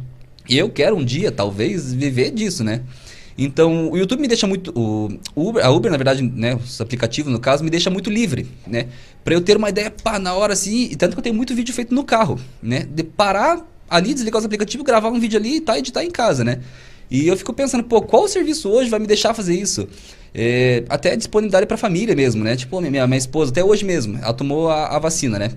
E 0.49 0.57
eu 0.57 0.71
quero 0.71 0.97
um 0.97 1.05
dia, 1.05 1.31
talvez, 1.31 1.93
viver 1.93 2.31
disso, 2.31 2.65
né? 2.65 2.81
Então, 3.41 3.89
o 3.93 3.97
YouTube 3.97 4.21
me 4.21 4.27
deixa 4.27 4.49
muito. 4.49 4.73
O 4.75 5.09
Uber, 5.37 5.65
a 5.65 5.71
Uber, 5.71 5.91
na 5.93 5.97
verdade, 5.97 6.23
né? 6.23 6.57
Os 6.57 6.81
aplicativos, 6.81 7.33
no 7.33 7.39
caso, 7.39 7.63
me 7.63 7.71
deixa 7.71 7.89
muito 7.89 8.11
livre, 8.11 8.49
né? 8.67 8.89
Pra 9.23 9.33
eu 9.33 9.41
ter 9.41 9.57
uma 9.57 9.69
ideia, 9.69 9.93
pá, 9.93 10.19
na 10.19 10.35
hora 10.35 10.53
assim. 10.53 10.89
E 10.91 10.97
tanto 10.97 11.13
que 11.13 11.21
eu 11.21 11.23
tenho 11.23 11.37
muito 11.37 11.55
vídeo 11.55 11.73
feito 11.73 11.95
no 11.95 12.03
carro, 12.03 12.41
né? 12.61 12.87
De 12.91 13.05
parar 13.05 13.65
ali, 13.89 14.13
desligar 14.13 14.41
os 14.41 14.45
aplicativos, 14.45 14.85
gravar 14.85 15.09
um 15.11 15.21
vídeo 15.21 15.39
ali 15.39 15.57
e 15.57 15.61
tá, 15.61 15.79
editar 15.79 16.03
em 16.05 16.11
casa, 16.11 16.43
né? 16.43 16.61
E 17.09 17.29
eu 17.29 17.37
fico 17.37 17.53
pensando, 17.53 17.85
pô, 17.85 18.03
qual 18.03 18.27
serviço 18.27 18.69
hoje 18.69 18.91
vai 18.91 18.99
me 18.99 19.07
deixar 19.07 19.33
fazer 19.33 19.55
isso? 19.55 19.89
É, 20.35 20.85
até 20.89 21.17
disponibilidade 21.17 21.65
para 21.65 21.77
família 21.77 22.15
mesmo, 22.17 22.43
né? 22.43 22.57
Tipo, 22.57 22.81
minha, 22.81 23.07
minha 23.07 23.19
esposa, 23.19 23.53
até 23.53 23.65
hoje 23.65 23.85
mesmo, 23.85 24.19
ela 24.19 24.35
tomou 24.35 24.69
a, 24.69 24.97
a 24.97 24.99
vacina, 24.99 25.39
né? 25.39 25.53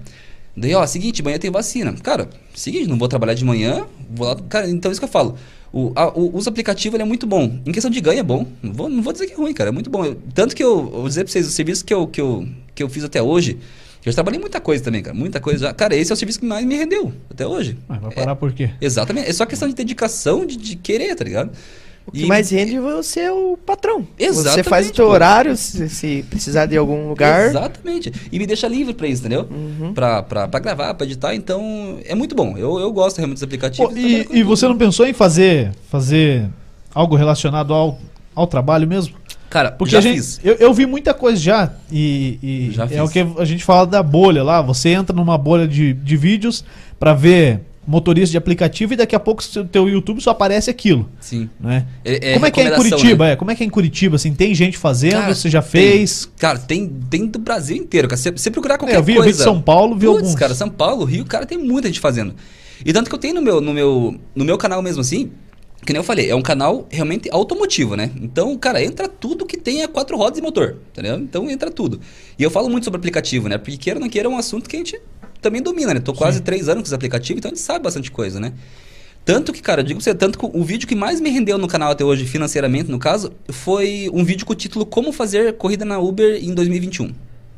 Daí, 0.56 0.76
ó, 0.76 0.86
seguinte, 0.86 1.22
amanhã 1.22 1.38
tem 1.38 1.50
vacina. 1.50 1.94
Cara, 2.04 2.30
seguinte, 2.54 2.88
não 2.88 2.98
vou 2.98 3.08
trabalhar 3.08 3.34
de 3.34 3.44
manhã, 3.44 3.86
vou 4.10 4.28
lá. 4.28 4.36
Cara, 4.50 4.70
então 4.70 4.90
é 4.90 4.92
isso 4.92 5.02
que 5.02 5.06
eu 5.06 5.10
falo. 5.10 5.38
O, 5.74 5.94
a, 5.96 6.10
o 6.10 6.36
uso 6.36 6.50
aplicativo 6.50 6.98
é 6.98 7.04
muito 7.04 7.26
bom. 7.26 7.60
Em 7.66 7.72
questão 7.72 7.90
de 7.90 8.02
ganho 8.02 8.20
é 8.20 8.24
bom. 8.24 8.46
Não 8.62 8.74
vou, 8.74 8.90
não 8.90 9.02
vou 9.02 9.14
dizer 9.14 9.28
que 9.28 9.34
é 9.34 9.36
ruim, 9.36 9.54
cara. 9.54 9.70
É 9.70 9.72
muito 9.72 9.90
bom. 9.90 10.04
Eu, 10.04 10.18
tanto 10.34 10.56
que 10.56 10.64
eu, 10.64 10.90
vou 10.90 11.08
dizer 11.08 11.24
pra 11.24 11.32
vocês, 11.32 11.48
o 11.48 11.52
serviço 11.52 11.86
que 11.86 11.94
eu, 11.94 12.08
que 12.08 12.20
eu, 12.20 12.48
que 12.76 12.84
eu 12.84 12.90
fiz 12.90 13.04
até 13.04 13.22
hoje, 13.22 13.58
eu 14.06 14.12
já 14.12 14.16
trabalhei 14.16 14.40
muita 14.40 14.60
coisa 14.60 14.84
também, 14.84 15.02
cara. 15.02 15.16
Muita 15.16 15.40
coisa. 15.40 15.68
Já. 15.68 15.74
Cara, 15.74 15.96
esse 15.96 16.12
é 16.12 16.14
o 16.14 16.18
serviço 16.18 16.40
que 16.40 16.46
mais 16.46 16.66
me 16.66 16.76
rendeu 16.76 17.14
até 17.30 17.48
hoje. 17.48 17.78
Mas 17.88 18.02
vai 18.02 18.12
parar 18.12 18.32
é, 18.34 18.36
por 18.36 18.52
quê? 18.52 18.72
Exatamente. 18.82 19.30
É 19.30 19.34
só 19.34 19.46
questão 19.46 19.70
de 19.70 19.76
dedicação, 19.76 20.46
de, 20.46 20.58
de 20.58 20.76
querer, 20.76 21.16
tá 21.16 21.24
ligado? 21.24 21.52
O 22.06 22.12
que 22.12 22.24
e... 22.24 22.26
mais 22.26 22.50
rende 22.50 22.80
você 22.80 23.22
é 23.22 23.32
o 23.32 23.58
patrão. 23.58 24.08
Exatamente. 24.18 24.64
Você 24.64 24.70
faz 24.70 24.90
o 24.90 24.94
teu 24.94 25.08
horário, 25.08 25.56
se, 25.56 25.88
se, 25.90 26.26
precisar 26.30 26.66
de 26.66 26.76
algum 26.76 27.10
lugar. 27.10 27.50
Exatamente. 27.50 28.12
E 28.32 28.40
me 28.40 28.48
deixa 28.48 28.68
livre 28.68 28.94
pra 28.94 29.08
isso, 29.08 29.22
entendeu? 29.22 29.48
Uhum. 29.50 29.94
Pra, 29.94 30.24
pra, 30.24 30.48
pra 30.48 30.60
gravar, 30.60 30.94
pra 30.94 31.06
editar. 31.06 31.36
Então, 31.36 32.00
é 32.06 32.16
muito 32.16 32.36
bom. 32.36 32.58
Eu, 32.58 32.80
eu 32.80 32.92
gosto 32.92 33.18
realmente 33.18 33.38
dos 33.38 33.44
aplicativos. 33.44 33.94
Pô, 33.94 33.98
e, 33.98 34.28
e 34.32 34.44
você 34.44 34.68
não 34.68 34.78
pensou 34.78 35.06
em 35.06 35.14
fazer, 35.14 35.72
fazer 35.90 36.50
algo 36.94 37.16
relacionado 37.16 37.74
ao, 37.74 38.00
ao 38.34 38.48
trabalho 38.48 38.88
mesmo? 38.88 39.16
Cara, 39.50 39.72
porque 39.72 39.92
já 39.92 40.02
gente, 40.02 40.16
fiz. 40.16 40.40
Eu, 40.44 40.56
eu, 40.56 40.74
vi 40.74 40.86
muita 40.86 41.14
coisa 41.14 41.40
já. 41.40 41.74
E, 41.92 42.40
e 42.42 42.72
já 42.72 42.86
é 42.86 42.88
fiz. 42.88 43.00
o 43.00 43.10
que 43.10 43.20
a 43.38 43.46
gente 43.46 43.64
fala 43.64 43.86
da 43.86 44.02
bolha 44.02 44.44
lá. 44.44 44.62
Você 44.62 44.90
entra 44.90 45.16
numa 45.16 45.38
bolha 45.38 45.68
de, 45.68 45.94
de 45.94 46.18
vídeos 46.18 46.64
pra 46.98 47.14
ver 47.14 47.60
motorista 47.86 48.32
de 48.32 48.38
aplicativo 48.38 48.94
e 48.94 48.96
daqui 48.96 49.16
a 49.16 49.20
pouco 49.20 49.44
o 49.56 49.66
teu 49.66 49.90
YouTube 49.90 50.22
só 50.22 50.32
aparece 50.32 50.70
aquilo. 50.70 51.10
Sim. 51.20 51.50
Né? 51.60 51.86
É, 52.06 52.32
é 52.32 52.34
Como 52.34 52.46
é 52.46 52.52
que 52.52 52.62
é 52.62 52.68
em 52.68 52.76
Curitiba? 52.76 53.26
Né? 53.26 53.32
É, 53.32 53.36
como 53.36 53.52
é 53.52 53.56
que 53.56 53.64
é 53.64 53.66
em 53.66 53.70
Curitiba? 53.70 54.16
Assim, 54.16 54.34
tem 54.34 54.54
gente 54.54 54.78
fazendo, 54.78 55.14
cara, 55.14 55.34
você 55.34 55.50
já 55.50 55.62
fez? 55.62 56.26
Tem, 56.26 56.34
cara, 56.38 56.60
tem, 56.60 56.88
tem 57.10 57.26
do 57.26 57.40
Brasil 57.40 57.78
inteiro. 57.78 58.08
Cara. 58.08 58.18
Você, 58.18 58.32
você 58.32 58.52
procurar 58.52 58.78
qualquer 58.78 58.96
é, 58.96 58.98
eu 58.98 59.04
vi, 59.04 59.16
coisa. 59.16 59.30
Eu 59.30 59.34
vi 59.34 59.38
de 59.38 59.44
São 59.44 59.62
Paulo, 59.62 59.96
vi 59.96 60.06
Puts, 60.06 60.22
alguns. 60.22 60.36
cara, 60.36 60.54
São 60.54 60.70
Paulo, 60.70 61.06
Rio, 61.06 61.26
cara, 61.26 61.46
tem 61.46 61.58
muita 61.58 61.88
gente 61.88 62.00
fazendo. 62.00 62.36
E 62.86 62.94
tanto 62.94 63.10
que 63.10 63.16
eu 63.16 63.20
tenho 63.20 63.36
no 63.36 63.42
meu, 63.42 63.60
no 63.60 63.74
meu, 63.74 64.20
no 64.36 64.46
meu 64.46 64.58
canal 64.58 64.82
mesmo 64.82 65.02
assim, 65.02 65.32
que 65.86 65.94
nem 65.94 66.00
eu 66.00 66.04
falei, 66.04 66.30
é 66.30 66.36
um 66.36 66.42
canal 66.42 66.88
realmente 66.92 67.30
automotivo, 67.32 67.96
né? 67.96 68.12
Então, 68.22 68.56
cara, 68.58 68.84
entra 68.84 69.08
tudo 69.08 69.46
que 69.46 69.58
tenha 69.58 69.88
quatro 69.88 70.16
rodas 70.16 70.38
e 70.38 70.42
motor, 70.42 70.78
entendeu? 70.92 71.18
Então 71.18 71.50
entra 71.50 71.72
tudo. 71.72 72.00
E 72.38 72.44
eu 72.44 72.52
falo 72.52 72.70
muito 72.70 72.84
sobre 72.84 73.00
aplicativo, 73.00 73.50
né? 73.50 73.58
Porque 73.58 73.78
queira 73.78 73.98
ou 73.98 74.02
não 74.02 74.10
queira 74.10 74.28
é 74.28 74.32
um 74.32 74.38
assunto 74.38 74.70
que 74.70 74.76
a 74.76 74.80
gente 74.80 75.00
também 75.42 75.62
domina, 75.62 75.94
né? 75.94 76.00
Tô 76.00 76.14
quase 76.14 76.38
Sim. 76.38 76.44
três 76.44 76.70
anos 76.70 76.84
com 76.84 76.88
os 76.88 76.94
aplicativos, 76.94 77.40
então 77.40 77.50
a 77.50 77.54
gente 77.54 77.64
sabe 77.64 77.84
bastante 77.84 78.12
coisa, 78.12 78.40
né? 78.40 78.54
Tanto 79.24 79.54
que, 79.54 79.62
cara, 79.62 79.82
eu 79.82 79.86
digo 79.86 80.00
pra 80.00 80.04
você, 80.04 80.16
tanto 80.16 80.38
que 80.38 80.46
o 80.46 80.64
vídeo 80.64 80.88
que 80.88 80.96
mais 80.96 81.22
me 81.22 81.30
rendeu 81.30 81.58
no 81.58 81.68
canal 81.68 81.92
até 81.92 82.04
hoje, 82.04 82.26
financeiramente, 82.26 82.90
no 82.90 82.98
caso, 82.98 83.32
foi 83.50 84.10
um 84.14 84.24
vídeo 84.24 84.46
com 84.46 84.54
o 84.54 84.56
título 84.56 84.86
Como 84.86 85.12
Fazer 85.12 85.54
Corrida 85.58 85.86
na 85.86 86.00
Uber 86.00 86.44
em 86.44 86.54
2021. 86.54 87.12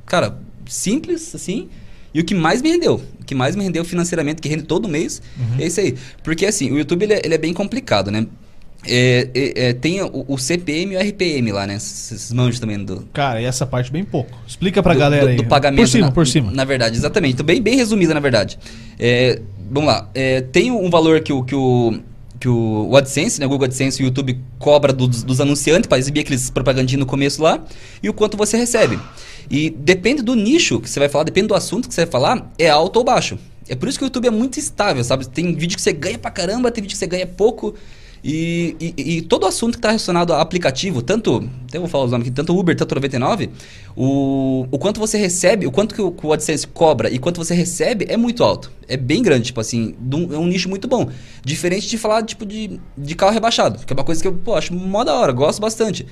Cara, 0.06 0.38
simples, 0.67 1.34
assim, 1.34 1.69
e 2.13 2.19
o 2.19 2.24
que 2.26 2.36
mais 2.36 2.62
me 2.62 2.69
rendeu, 2.69 3.02
o 3.19 3.26
que 3.26 3.34
mais 3.34 3.56
me 3.56 3.63
rendeu 3.63 3.86
financeiramente, 3.86 4.41
que 4.41 4.50
rende 4.50 4.63
todo 4.63 4.89
mês, 4.89 5.22
uhum. 5.38 5.60
é 5.60 5.67
isso 5.67 5.80
aí. 5.80 5.96
Porque, 6.22 6.46
assim, 6.46 6.69
o 6.69 6.78
YouTube, 6.78 7.04
ele 7.04 7.13
é, 7.13 7.22
ele 7.24 7.34
é 7.34 7.38
bem 7.38 7.54
complicado, 7.54 8.12
né? 8.12 8.28
É, 8.86 9.30
é, 9.34 9.67
é, 9.67 9.74
tem 9.74 10.02
o, 10.02 10.26
o, 10.28 10.38
CPM 10.38 10.93
e 10.93 10.98
o 10.98 11.00
RPM 11.00 11.52
lá, 11.52 11.65
né? 11.65 11.76
Esses 11.76 12.34
manjos 12.34 12.60
também 12.60 12.84
do. 12.84 13.08
Cara, 13.13 13.41
e 13.41 13.46
essa 13.46 13.65
parte 13.65 13.91
bem 13.91 14.04
pouco. 14.04 14.38
Explica 14.46 14.84
pra 14.84 14.93
do, 14.93 15.00
galera 15.00 15.24
do, 15.24 15.30
aí. 15.30 15.36
Do 15.38 15.46
pagamento. 15.46 15.82
Por 15.82 15.88
cima, 15.88 16.06
na, 16.06 16.12
por 16.12 16.28
cima. 16.28 16.52
Na 16.52 16.65
verdade, 16.65 16.98
exatamente. 16.98 17.36
Então, 17.36 17.46
bem, 17.46 17.62
bem 17.62 17.76
resumida, 17.78 18.13
na 18.13 18.19
verdade. 18.19 18.60
É, 19.00 19.41
vamos 19.72 19.88
lá. 19.88 20.10
É, 20.13 20.41
tem 20.41 20.69
um 20.72 20.89
valor 20.89 21.22
que 21.22 21.32
o, 21.32 21.43
que 21.43 21.56
o, 21.56 21.98
que 22.39 22.50
o 22.50 22.96
AdSense, 22.98 23.39
né? 23.39 23.46
O 23.46 23.50
Google 23.50 23.65
AdSense 23.65 24.02
e 24.02 24.06
o 24.06 24.08
YouTube 24.08 24.38
cobra 24.60 24.91
dos, 24.91 25.24
dos 25.24 25.39
anunciantes 25.39 25.88
para 25.88 25.98
exibir 25.98 26.22
aqueles 26.22 26.50
propagandinhos 26.50 27.00
no 27.00 27.06
começo 27.06 27.41
lá 27.41 27.63
e 28.02 28.10
o 28.10 28.13
quanto 28.13 28.36
você 28.36 28.58
recebe. 28.58 29.00
E 29.50 29.69
depende 29.69 30.22
do 30.22 30.36
nicho 30.36 30.80
que 30.80 30.89
você 30.89 31.00
vai 31.00 31.08
falar, 31.08 31.24
depende 31.24 31.48
do 31.48 31.56
assunto 31.56 31.88
que 31.88 31.93
você 31.93 32.02
vai 32.02 32.12
falar, 32.12 32.52
é 32.58 32.69
alto 32.69 32.98
ou 32.98 33.06
baixo. 33.06 33.38
É 33.69 33.76
por 33.76 33.88
isso 33.88 33.98
que 33.98 34.04
o 34.04 34.08
YouTube 34.08 34.28
é 34.28 34.32
muito 34.32 34.60
estável, 34.60 35.04
sabe? 35.04 35.28
Tem 35.28 35.56
vídeo 35.56 35.76
que 35.78 35.82
você 35.82 35.93
ganha 35.93 36.17
pra 36.17 36.30
caramba, 36.30 36.69
tem 36.69 36.82
vídeo 36.82 36.96
que 36.96 37.00
você 37.00 37.08
ganha 37.08 37.26
pouco. 37.26 37.74
E, 38.23 38.77
e, 38.79 39.17
e, 39.17 39.21
todo 39.21 39.45
assunto 39.45 39.73
que 39.73 39.79
está 39.79 39.89
relacionado 39.89 40.31
a 40.31 40.39
aplicativo, 40.39 41.01
tanto, 41.01 41.49
até 41.67 41.77
vou 41.77 41.89
falar 41.89 42.05
os 42.05 42.12
nomes 42.12 42.27
aqui, 42.27 42.33
tanto 42.33 42.57
Uber, 42.57 42.73
tanto 42.73 42.95
99, 42.95 43.49
o, 43.97 44.65
o 44.71 44.79
quanto 44.79 44.97
você 44.97 45.17
recebe, 45.17 45.67
o 45.67 45.71
quanto 45.71 45.93
que 45.93 46.01
o, 46.01 46.15
o 46.23 46.31
AdSense 46.31 46.65
cobra 46.67 47.09
e 47.09 47.19
quanto 47.19 47.36
você 47.43 47.53
recebe 47.53 48.05
é 48.07 48.15
muito 48.15 48.41
alto. 48.41 48.71
É 48.88 48.95
bem 48.95 49.21
grande, 49.21 49.47
tipo 49.47 49.59
assim, 49.59 49.93
é 50.31 50.38
um 50.38 50.47
nicho 50.47 50.69
muito 50.69 50.88
bom. 50.88 51.09
Diferente 51.43 51.89
de 51.89 51.97
falar, 51.97 52.23
tipo, 52.23 52.45
de, 52.45 52.79
de 52.97 53.13
carro 53.13 53.33
rebaixado, 53.33 53.86
que 53.86 53.91
é 53.91 53.95
uma 53.95 54.05
coisa 54.05 54.21
que 54.21 54.27
eu, 54.27 54.33
pô, 54.33 54.55
acho 54.55 54.73
mó 54.73 55.03
da 55.03 55.13
hora, 55.15 55.33
gosto 55.33 55.59
bastante. 55.59 56.05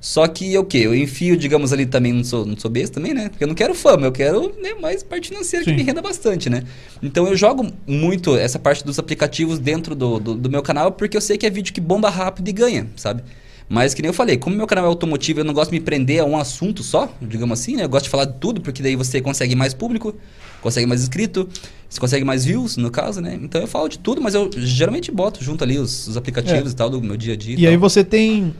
Só 0.00 0.26
que 0.28 0.56
o 0.56 0.64
que? 0.64 0.78
Eu 0.78 0.94
enfio, 0.94 1.36
digamos 1.36 1.72
ali 1.72 1.84
também, 1.84 2.12
não 2.12 2.22
sou, 2.22 2.46
não 2.46 2.56
sou 2.56 2.70
besta 2.70 2.94
também, 2.94 3.12
né? 3.12 3.28
Porque 3.28 3.42
eu 3.42 3.48
não 3.48 3.54
quero 3.54 3.74
fama, 3.74 4.06
eu 4.06 4.12
quero 4.12 4.54
né, 4.62 4.74
mais 4.80 5.02
parte 5.02 5.28
financeira 5.28 5.64
Sim. 5.64 5.72
que 5.72 5.76
me 5.76 5.82
renda 5.82 6.00
bastante, 6.00 6.48
né? 6.48 6.62
Então 7.02 7.26
eu 7.26 7.36
jogo 7.36 7.66
muito 7.86 8.36
essa 8.36 8.58
parte 8.58 8.84
dos 8.84 8.98
aplicativos 8.98 9.58
dentro 9.58 9.94
do, 9.94 10.20
do, 10.20 10.34
do, 10.34 10.50
meu 10.50 10.62
canal, 10.62 10.92
porque 10.92 11.16
eu 11.16 11.20
sei 11.20 11.36
que 11.36 11.46
é 11.46 11.50
vídeo 11.50 11.72
que 11.72 11.80
bomba 11.80 12.10
rápido 12.10 12.48
e 12.48 12.52
ganha, 12.52 12.86
sabe? 12.96 13.22
Mas 13.68 13.92
que 13.92 14.00
nem 14.00 14.08
eu 14.08 14.14
falei, 14.14 14.38
como 14.38 14.56
meu 14.56 14.66
canal 14.66 14.84
é 14.84 14.88
automotivo, 14.88 15.40
eu 15.40 15.44
não 15.44 15.52
gosto 15.52 15.70
de 15.70 15.78
me 15.78 15.84
prender 15.84 16.20
a 16.20 16.24
um 16.24 16.38
assunto 16.38 16.82
só, 16.82 17.12
digamos 17.20 17.60
assim, 17.60 17.76
né? 17.76 17.84
Eu 17.84 17.88
gosto 17.88 18.04
de 18.04 18.10
falar 18.10 18.24
de 18.24 18.34
tudo, 18.34 18.60
porque 18.60 18.82
daí 18.82 18.96
você 18.96 19.20
consegue 19.20 19.54
mais 19.54 19.74
público, 19.74 20.14
consegue 20.62 20.86
mais 20.86 21.02
inscrito, 21.02 21.46
você 21.88 22.00
consegue 22.00 22.24
mais 22.24 22.46
views, 22.46 22.78
no 22.78 22.90
caso, 22.90 23.20
né? 23.20 23.38
Então 23.42 23.60
eu 23.60 23.66
falo 23.66 23.88
de 23.88 23.98
tudo, 23.98 24.22
mas 24.22 24.34
eu 24.34 24.48
geralmente 24.56 25.10
boto 25.10 25.44
junto 25.44 25.62
ali 25.64 25.78
os, 25.78 26.08
os 26.08 26.16
aplicativos 26.16 26.70
é. 26.70 26.72
e 26.72 26.76
tal 26.76 26.88
do 26.88 27.02
meu 27.02 27.16
dia 27.16 27.34
a 27.34 27.36
dia. 27.36 27.56
E, 27.56 27.62
e 27.62 27.66
aí 27.66 27.76
você 27.76 28.02
tem 28.02 28.54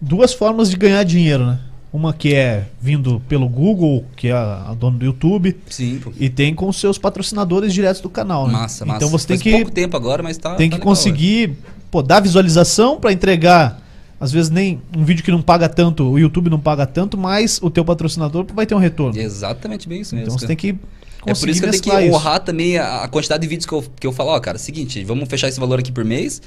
duas 0.00 0.32
formas 0.32 0.70
de 0.70 0.76
ganhar 0.76 1.02
dinheiro, 1.04 1.46
né? 1.46 1.60
Uma 1.92 2.12
que 2.12 2.34
é 2.34 2.68
vindo 2.80 3.20
pelo 3.28 3.48
Google, 3.48 4.04
que 4.16 4.28
é 4.28 4.32
a, 4.32 4.74
dona 4.78 4.96
do 4.96 5.04
YouTube. 5.04 5.56
Sim. 5.68 6.00
E 6.18 6.28
tem 6.28 6.54
com 6.54 6.72
seus 6.72 6.96
patrocinadores 6.98 7.74
diretos 7.74 8.00
do 8.00 8.08
canal, 8.08 8.46
né? 8.46 8.52
Massa, 8.52 8.86
massa. 8.86 8.96
Então 8.98 9.08
você 9.08 9.26
tem 9.26 9.36
Faz 9.36 9.42
que 9.42 9.50
pouco 9.50 9.72
tempo 9.72 9.96
agora, 9.96 10.22
mas 10.22 10.38
tá 10.38 10.54
Tem 10.54 10.70
tá 10.70 10.76
que 10.76 10.82
conseguir, 10.82 11.58
pô, 11.90 12.00
dar 12.00 12.20
visualização 12.20 13.00
para 13.00 13.12
entregar 13.12 13.82
às 14.20 14.30
vezes 14.30 14.50
nem 14.50 14.80
um 14.94 15.02
vídeo 15.02 15.24
que 15.24 15.30
não 15.30 15.40
paga 15.40 15.66
tanto, 15.66 16.04
o 16.04 16.18
YouTube 16.18 16.50
não 16.50 16.60
paga 16.60 16.86
tanto, 16.86 17.16
mas 17.16 17.58
o 17.62 17.70
teu 17.70 17.82
patrocinador 17.84 18.46
vai 18.54 18.66
ter 18.66 18.74
um 18.74 18.78
retorno. 18.78 19.18
Exatamente 19.18 19.88
bem 19.88 20.02
isso 20.02 20.14
mesmo. 20.14 20.28
Então 20.28 20.38
você 20.38 20.46
tem 20.46 20.56
que 20.56 20.78
é 21.26 21.34
por 21.34 21.48
isso 21.48 21.60
que 21.60 21.66
eu 21.66 21.70
tenho 21.70 21.82
que 21.82 21.90
honrar 21.90 22.36
isso. 22.36 22.44
também 22.44 22.78
a, 22.78 23.04
a, 23.04 23.08
quantidade 23.08 23.42
de 23.42 23.48
vídeos 23.48 23.66
que 23.66 23.72
eu, 23.72 23.84
que 23.98 24.06
eu 24.06 24.12
falo, 24.12 24.30
ó, 24.30 24.40
cara, 24.40 24.58
seguinte, 24.58 25.02
vamos 25.04 25.28
fechar 25.28 25.48
esse 25.48 25.60
valor 25.60 25.78
aqui 25.78 25.92
por 25.92 26.04
mês. 26.04 26.40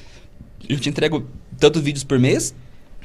Eu 0.67 0.79
te 0.79 0.89
entrego 0.89 1.25
tantos 1.59 1.81
vídeos 1.81 2.03
por 2.03 2.17
mês 2.17 2.55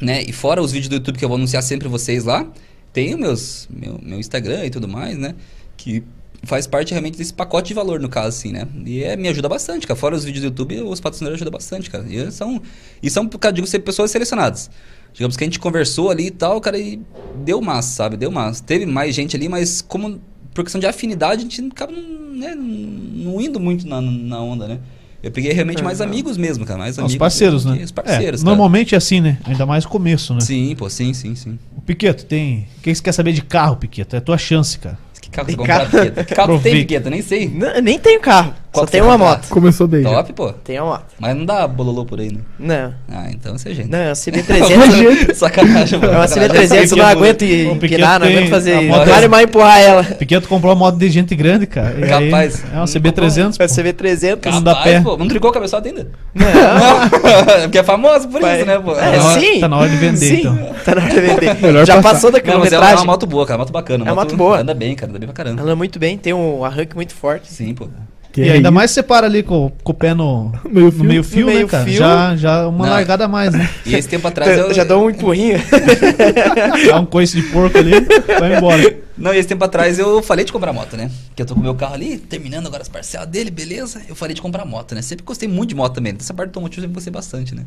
né? 0.00 0.22
E 0.22 0.32
fora 0.32 0.62
os 0.62 0.72
vídeos 0.72 0.88
do 0.88 0.96
YouTube 0.96 1.18
que 1.18 1.24
eu 1.24 1.28
vou 1.28 1.36
anunciar 1.36 1.62
sempre 1.62 1.88
vocês 1.88 2.24
lá, 2.24 2.46
tem 2.92 3.14
o 3.14 3.18
meus, 3.18 3.68
meu, 3.70 3.98
meu 4.02 4.18
Instagram 4.18 4.64
e 4.66 4.70
tudo 4.70 4.88
mais, 4.88 5.16
né? 5.16 5.34
Que 5.76 6.02
faz 6.44 6.66
parte 6.66 6.92
realmente 6.92 7.18
desse 7.18 7.32
pacote 7.32 7.68
de 7.68 7.74
valor, 7.74 8.00
no 8.00 8.08
caso, 8.08 8.28
assim, 8.28 8.52
né? 8.52 8.66
E 8.86 9.02
é, 9.02 9.16
me 9.16 9.28
ajuda 9.28 9.48
bastante, 9.48 9.86
cara. 9.86 9.98
Fora 9.98 10.14
os 10.14 10.24
vídeos 10.24 10.42
do 10.42 10.46
YouTube, 10.48 10.80
os 10.82 11.00
patrocinadores 11.00 11.38
ajudam 11.38 11.52
bastante, 11.52 11.90
cara. 11.90 12.04
E 12.08 12.30
são, 12.30 12.62
e 13.02 13.10
são, 13.10 13.28
cara, 13.28 13.52
digo, 13.52 13.66
pessoas 13.80 14.10
selecionadas. 14.10 14.70
Digamos 15.12 15.36
que 15.36 15.44
a 15.44 15.46
gente 15.46 15.58
conversou 15.58 16.10
ali 16.10 16.26
e 16.26 16.30
tal, 16.30 16.60
cara, 16.60 16.78
e 16.78 17.00
deu 17.44 17.60
massa, 17.60 17.96
sabe? 17.96 18.16
Deu 18.16 18.30
massa. 18.30 18.62
Teve 18.62 18.86
mais 18.86 19.14
gente 19.14 19.34
ali, 19.36 19.48
mas 19.48 19.80
como 19.82 20.20
por 20.54 20.64
questão 20.64 20.80
de 20.80 20.86
afinidade, 20.86 21.40
a 21.40 21.48
gente 21.48 21.60
acaba 21.72 21.92
né, 21.92 22.54
não 22.54 23.40
indo 23.40 23.60
muito 23.60 23.86
na, 23.86 24.00
na 24.00 24.40
onda, 24.40 24.66
né? 24.66 24.80
Eu 25.22 25.32
peguei 25.32 25.52
realmente 25.52 25.82
mais 25.82 26.00
amigos 26.00 26.36
mesmo, 26.36 26.64
cara. 26.64 26.78
Mais 26.78 26.98
amigos. 26.98 27.14
Os 27.14 27.18
parceiros, 27.18 27.64
né? 27.64 27.80
Os 27.82 27.90
parceiros. 27.90 28.40
É, 28.40 28.44
normalmente 28.44 28.94
é 28.94 28.98
assim, 28.98 29.20
né? 29.20 29.38
Ainda 29.44 29.66
mais 29.66 29.84
começo, 29.84 30.32
né? 30.32 30.40
Sim, 30.40 30.74
pô, 30.78 30.88
sim, 30.88 31.12
sim, 31.12 31.34
sim. 31.34 31.58
O 31.76 31.80
Piqueto, 31.80 32.24
tem. 32.24 32.68
O 32.78 32.82
que 32.82 32.94
você 32.94 33.02
quer 33.02 33.12
saber 33.12 33.32
de 33.32 33.42
carro, 33.42 33.76
Piqueto? 33.76 34.14
É 34.14 34.18
a 34.18 34.22
tua 34.22 34.38
chance, 34.38 34.78
cara. 34.78 34.98
Que 35.20 35.28
carro 35.28 35.50
você 35.50 35.56
comprar, 35.56 35.90
Piqueto? 35.90 36.24
Que 36.24 36.34
carro 36.34 36.60
tem, 36.60 36.74
Piqueto? 36.76 37.10
Nem 37.10 37.20
sei. 37.20 37.48
Não, 37.48 37.80
nem 37.80 37.98
tenho 37.98 38.20
carro. 38.20 38.54
Qual 38.72 38.86
Só 38.86 38.90
tem 38.90 39.00
uma 39.00 39.16
moto. 39.16 39.48
Começou 39.48 39.88
bem. 39.88 40.02
Top, 40.02 40.32
pô. 40.34 40.52
Tem 40.52 40.78
uma 40.78 40.92
moto. 40.92 41.06
Mas 41.18 41.36
não 41.36 41.46
dá 41.46 41.66
bololô 41.66 42.04
por 42.04 42.20
aí, 42.20 42.30
né? 42.30 42.40
Não. 42.58 42.94
Ah, 43.10 43.30
então 43.30 43.56
você 43.56 43.70
é 43.70 43.74
gente. 43.74 43.90
Não, 43.90 43.98
é 43.98 44.08
uma 44.08 44.12
CB300. 44.12 45.34
Sacanagem, 45.34 45.98
mano. 45.98 46.12
É 46.12 46.16
uma 46.16 46.26
CB300, 46.26 46.96
não 46.96 47.06
aguento 47.06 47.42
empinar, 47.42 48.20
não 48.20 48.26
aguento 48.26 48.50
fazer. 48.50 48.82
Não 48.82 49.06
vale 49.06 49.28
mais 49.28 49.44
empurrar 49.44 49.80
ela. 49.80 50.04
Piqueto 50.04 50.48
comprou 50.48 50.72
uma 50.72 50.78
moto 50.78 50.98
de 50.98 51.08
gente 51.08 51.34
grande, 51.34 51.66
cara. 51.66 51.94
E 51.98 52.08
Capaz. 52.08 52.62
Aí, 52.64 52.70
é 52.74 52.76
uma 52.76 52.84
CB300. 52.84 53.56
É 53.58 53.66
CB300. 53.66 54.50
Não 54.52 54.62
dá 54.62 54.74
pé. 54.76 55.00
Pô, 55.00 55.16
não 55.16 55.26
tricou 55.26 55.50
o 55.50 55.52
cabeçote 55.52 55.88
ainda? 55.88 56.10
Não. 56.34 56.48
Porque 57.62 57.78
é 57.78 57.82
famoso 57.82 58.28
por 58.28 58.40
isso, 58.42 58.66
né, 58.66 58.78
pô? 58.78 58.92
É, 58.92 59.40
sim. 59.40 59.60
Tá 59.60 59.68
na 59.68 59.78
hora 59.78 59.88
de 59.88 59.96
vender, 59.96 60.16
sim. 60.16 60.40
então. 60.40 60.56
Tá 60.84 60.94
na 60.94 61.02
hora 61.02 61.14
de 61.14 61.20
vender. 61.20 61.86
Já 61.86 62.02
passou 62.02 62.30
da 62.30 62.40
quilometragem. 62.40 62.94
É 62.94 62.98
uma 62.98 63.04
moto 63.04 63.26
boa, 63.26 63.46
cara. 63.46 63.58
Uma 63.58 63.64
moto 63.64 63.72
bacana. 63.72 64.04
É 64.04 64.12
uma 64.12 64.22
moto 64.22 64.36
boa. 64.36 64.60
Anda 64.60 64.74
bem, 64.74 64.94
cara. 64.94 65.10
Anda 65.10 65.18
bem 65.18 65.26
pra 65.26 65.34
caramba. 65.34 65.62
Anda 65.62 65.74
muito 65.74 65.98
bem. 65.98 66.18
Tem 66.18 66.34
um 66.34 66.64
arranque 66.64 66.94
muito 66.94 67.14
forte. 67.14 67.50
Sim, 67.50 67.74
pô. 67.74 67.88
Que 68.32 68.42
e 68.42 68.50
ainda 68.50 68.70
mais 68.70 68.90
você 68.90 69.02
para 69.02 69.26
ali 69.26 69.42
com, 69.42 69.72
com 69.82 69.92
o 69.92 69.94
pé 69.94 70.14
no 70.14 70.52
meio 70.70 70.90
fio, 70.90 70.98
no 70.98 71.04
meio 71.04 71.24
fio, 71.24 71.40
no 71.40 71.46
meio 71.46 71.66
né, 71.66 71.70
cara? 71.70 71.84
Fio. 71.84 71.94
Já, 71.94 72.36
já 72.36 72.68
uma 72.68 72.86
Não. 72.86 72.92
largada 72.92 73.24
a 73.24 73.28
mais, 73.28 73.54
né? 73.54 73.68
E 73.86 73.94
esse 73.94 74.08
tempo 74.08 74.28
atrás 74.28 74.56
eu... 74.56 74.72
Já 74.74 74.84
dá 74.84 74.98
um 74.98 75.08
empurrinho. 75.08 75.58
Dá 76.86 77.00
um 77.00 77.06
coice 77.06 77.40
de 77.40 77.42
porco 77.50 77.78
ali, 77.78 77.92
vai 78.38 78.56
embora. 78.56 78.98
Não, 79.16 79.34
e 79.34 79.38
esse 79.38 79.48
tempo 79.48 79.64
atrás 79.64 79.98
eu 79.98 80.22
falei 80.22 80.44
de 80.44 80.52
comprar 80.52 80.72
moto, 80.72 80.96
né? 80.96 81.10
Que 81.34 81.42
eu 81.42 81.46
tô 81.46 81.54
com 81.54 81.60
o 81.60 81.62
meu 81.62 81.74
carro 81.74 81.94
ali, 81.94 82.18
terminando 82.18 82.66
agora 82.66 82.82
as 82.82 82.88
parcelas 82.88 83.28
dele, 83.28 83.50
beleza? 83.50 84.00
Eu 84.08 84.14
falei 84.14 84.34
de 84.34 84.42
comprar 84.42 84.64
moto, 84.64 84.94
né? 84.94 85.02
Sempre 85.02 85.24
gostei 85.24 85.48
muito 85.48 85.70
de 85.70 85.74
moto 85.74 85.94
também. 85.94 86.14
Dessa 86.14 86.34
parte 86.34 86.50
do 86.50 86.58
automotivo 86.58 86.80
eu 86.80 86.82
sempre 86.82 86.94
gostei 86.94 87.12
bastante, 87.12 87.54
né? 87.54 87.64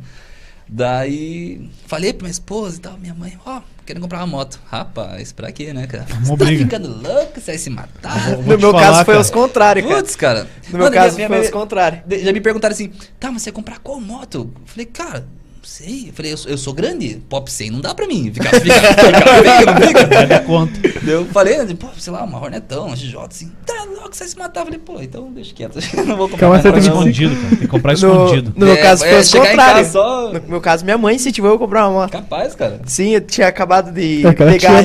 Daí 0.73 1.69
falei 1.85 2.13
pra 2.13 2.23
minha 2.23 2.31
esposa 2.31 2.77
e 2.77 2.79
tal, 2.79 2.97
minha 2.97 3.13
mãe, 3.13 3.37
ó, 3.45 3.57
oh, 3.57 3.61
querendo 3.85 4.03
comprar 4.03 4.19
uma 4.19 4.27
moto. 4.27 4.57
Rapaz, 4.69 5.33
pra 5.33 5.51
quê, 5.51 5.73
né, 5.73 5.85
cara? 5.85 6.05
Você 6.23 6.37
tá 6.37 6.45
ficando 6.45 6.87
louco, 6.87 7.41
você 7.41 7.51
vai 7.51 7.57
se 7.57 7.69
matar. 7.69 8.37
no 8.37 8.57
meu 8.57 8.71
falar, 8.71 8.81
caso 8.81 9.05
foi 9.05 9.17
os 9.17 9.29
contrários, 9.29 9.85
cara. 9.85 10.01
Putz, 10.01 10.15
cara. 10.15 10.47
No 10.71 10.77
meu 10.77 10.89
caso 10.89 11.17
minha, 11.17 11.27
foi 11.27 11.37
minha, 11.37 11.45
os 11.45 11.51
contrários. 11.51 12.03
Já 12.23 12.31
me 12.31 12.39
perguntaram 12.39 12.71
assim, 12.71 12.89
tá, 13.19 13.29
mas 13.29 13.41
você 13.41 13.51
vai 13.51 13.55
comprar 13.55 13.79
qual 13.79 13.99
moto? 13.99 14.49
Eu 14.55 14.61
falei, 14.65 14.85
cara, 14.85 15.27
sei. 15.67 16.09
Eu 16.09 16.13
falei, 16.13 16.33
eu, 16.33 16.37
eu, 16.47 16.57
sou 16.57 16.73
grande, 16.73 17.21
pop 17.29 17.51
100 17.51 17.71
não 17.71 17.81
dá 17.81 17.93
pra 17.93 18.07
mim. 18.07 18.31
Ficar, 18.33 18.49
ficar, 18.59 18.81
ficar 18.81 19.65
não 19.65 20.27
fica. 20.27 20.39
conta. 20.41 20.73
Eu 21.07 21.25
falei, 21.27 21.65
pô, 21.75 21.87
sei 21.97 22.11
lá, 22.13 22.23
uma 22.23 22.39
Hornetão, 22.39 22.87
uma 22.87 22.95
XJ, 22.95 23.17
assim, 23.29 23.51
tá 23.65 23.83
louco, 23.85 24.15
você 24.15 24.27
se 24.27 24.37
matar. 24.37 24.61
Eu 24.61 24.65
falei, 24.65 24.79
pô, 24.79 25.01
então 25.01 25.31
deixa 25.31 25.53
quieto. 25.53 25.79
não 26.05 26.17
vou 26.17 26.29
comprar. 26.29 26.61
Calma, 26.61 26.79
escondido, 26.79 27.35
cara. 27.35 27.49
Tem 27.49 27.57
que 27.59 27.67
comprar 27.67 27.93
escondido. 27.93 28.53
No, 28.55 28.65
no 28.65 28.71
é, 28.71 28.75
meu 28.75 28.83
caso, 28.83 29.05
foi 29.05 29.13
é, 29.13 29.19
o 29.19 29.47
contrário. 29.47 29.85
Só... 29.91 30.33
No 30.33 30.41
meu 30.49 30.61
caso, 30.61 30.83
minha 30.83 30.97
mãe 30.97 31.15
incentivou 31.15 31.51
eu 31.51 31.55
a 31.55 31.59
comprar 31.59 31.87
uma 31.87 32.01
moto. 32.01 32.11
Capaz, 32.11 32.55
cara. 32.55 32.81
Sim, 32.85 33.15
eu 33.15 33.21
tinha 33.21 33.47
acabado 33.47 33.91
de 33.91 34.25
é, 34.25 34.31
pegar. 34.31 34.83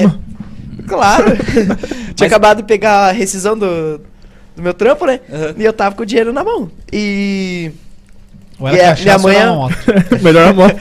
Claro. 0.86 1.36
tinha 1.36 1.76
Mas... 2.20 2.22
acabado 2.22 2.58
de 2.58 2.62
pegar 2.64 3.08
a 3.08 3.12
rescisão 3.12 3.58
do, 3.58 4.00
do 4.54 4.62
meu 4.62 4.74
trampo, 4.74 5.06
né? 5.06 5.20
Uhum. 5.28 5.54
E 5.58 5.64
eu 5.64 5.72
tava 5.72 5.94
com 5.96 6.02
o 6.02 6.06
dinheiro 6.06 6.32
na 6.32 6.44
mão. 6.44 6.70
E. 6.92 7.72
Ou 8.58 8.68
era 8.68 8.98
e 8.98 9.02
minha 9.02 9.18
mãe 9.18 9.36
é... 9.36 9.46
moto. 9.46 9.74
Melhor 10.22 10.48
a 10.48 10.52
moto. 10.52 10.76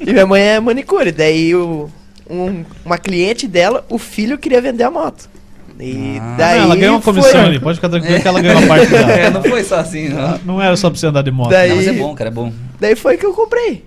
e 0.00 0.12
minha 0.12 0.26
mãe 0.26 0.42
é 0.42 0.60
manicure. 0.60 1.12
Daí 1.12 1.54
o, 1.54 1.88
um, 2.28 2.64
uma 2.84 2.98
cliente 2.98 3.46
dela, 3.46 3.84
o 3.88 3.98
filho 3.98 4.38
queria 4.38 4.60
vender 4.60 4.84
a 4.84 4.90
moto. 4.90 5.28
E 5.78 6.18
ah. 6.20 6.36
daí. 6.38 6.58
Não, 6.58 6.64
ela 6.64 6.76
ganhou 6.76 6.94
uma 6.96 7.02
comissão 7.02 7.30
foi... 7.30 7.40
ali, 7.40 7.60
pode 7.60 7.76
ficar 7.76 7.88
tranquilo 7.88 8.16
é. 8.16 8.20
que 8.20 8.28
ela 8.28 8.40
ganhou 8.40 8.58
uma 8.58 8.66
parte 8.68 8.86
dela. 8.86 9.12
É, 9.16 9.30
não 9.30 9.42
foi 9.42 9.62
só 9.62 9.76
assim, 9.76 10.08
não. 10.08 10.38
Não 10.44 10.62
era 10.62 10.76
só 10.76 10.90
pra 10.90 10.98
você 10.98 11.06
andar 11.06 11.22
de 11.22 11.30
moto. 11.30 11.50
Daí... 11.50 11.68
Não, 11.68 11.76
mas 11.76 11.86
é 11.86 11.92
bom, 11.92 12.14
cara, 12.14 12.30
é 12.30 12.32
bom. 12.32 12.52
Daí 12.80 12.96
foi 12.96 13.16
que 13.16 13.26
eu 13.26 13.32
comprei. 13.32 13.84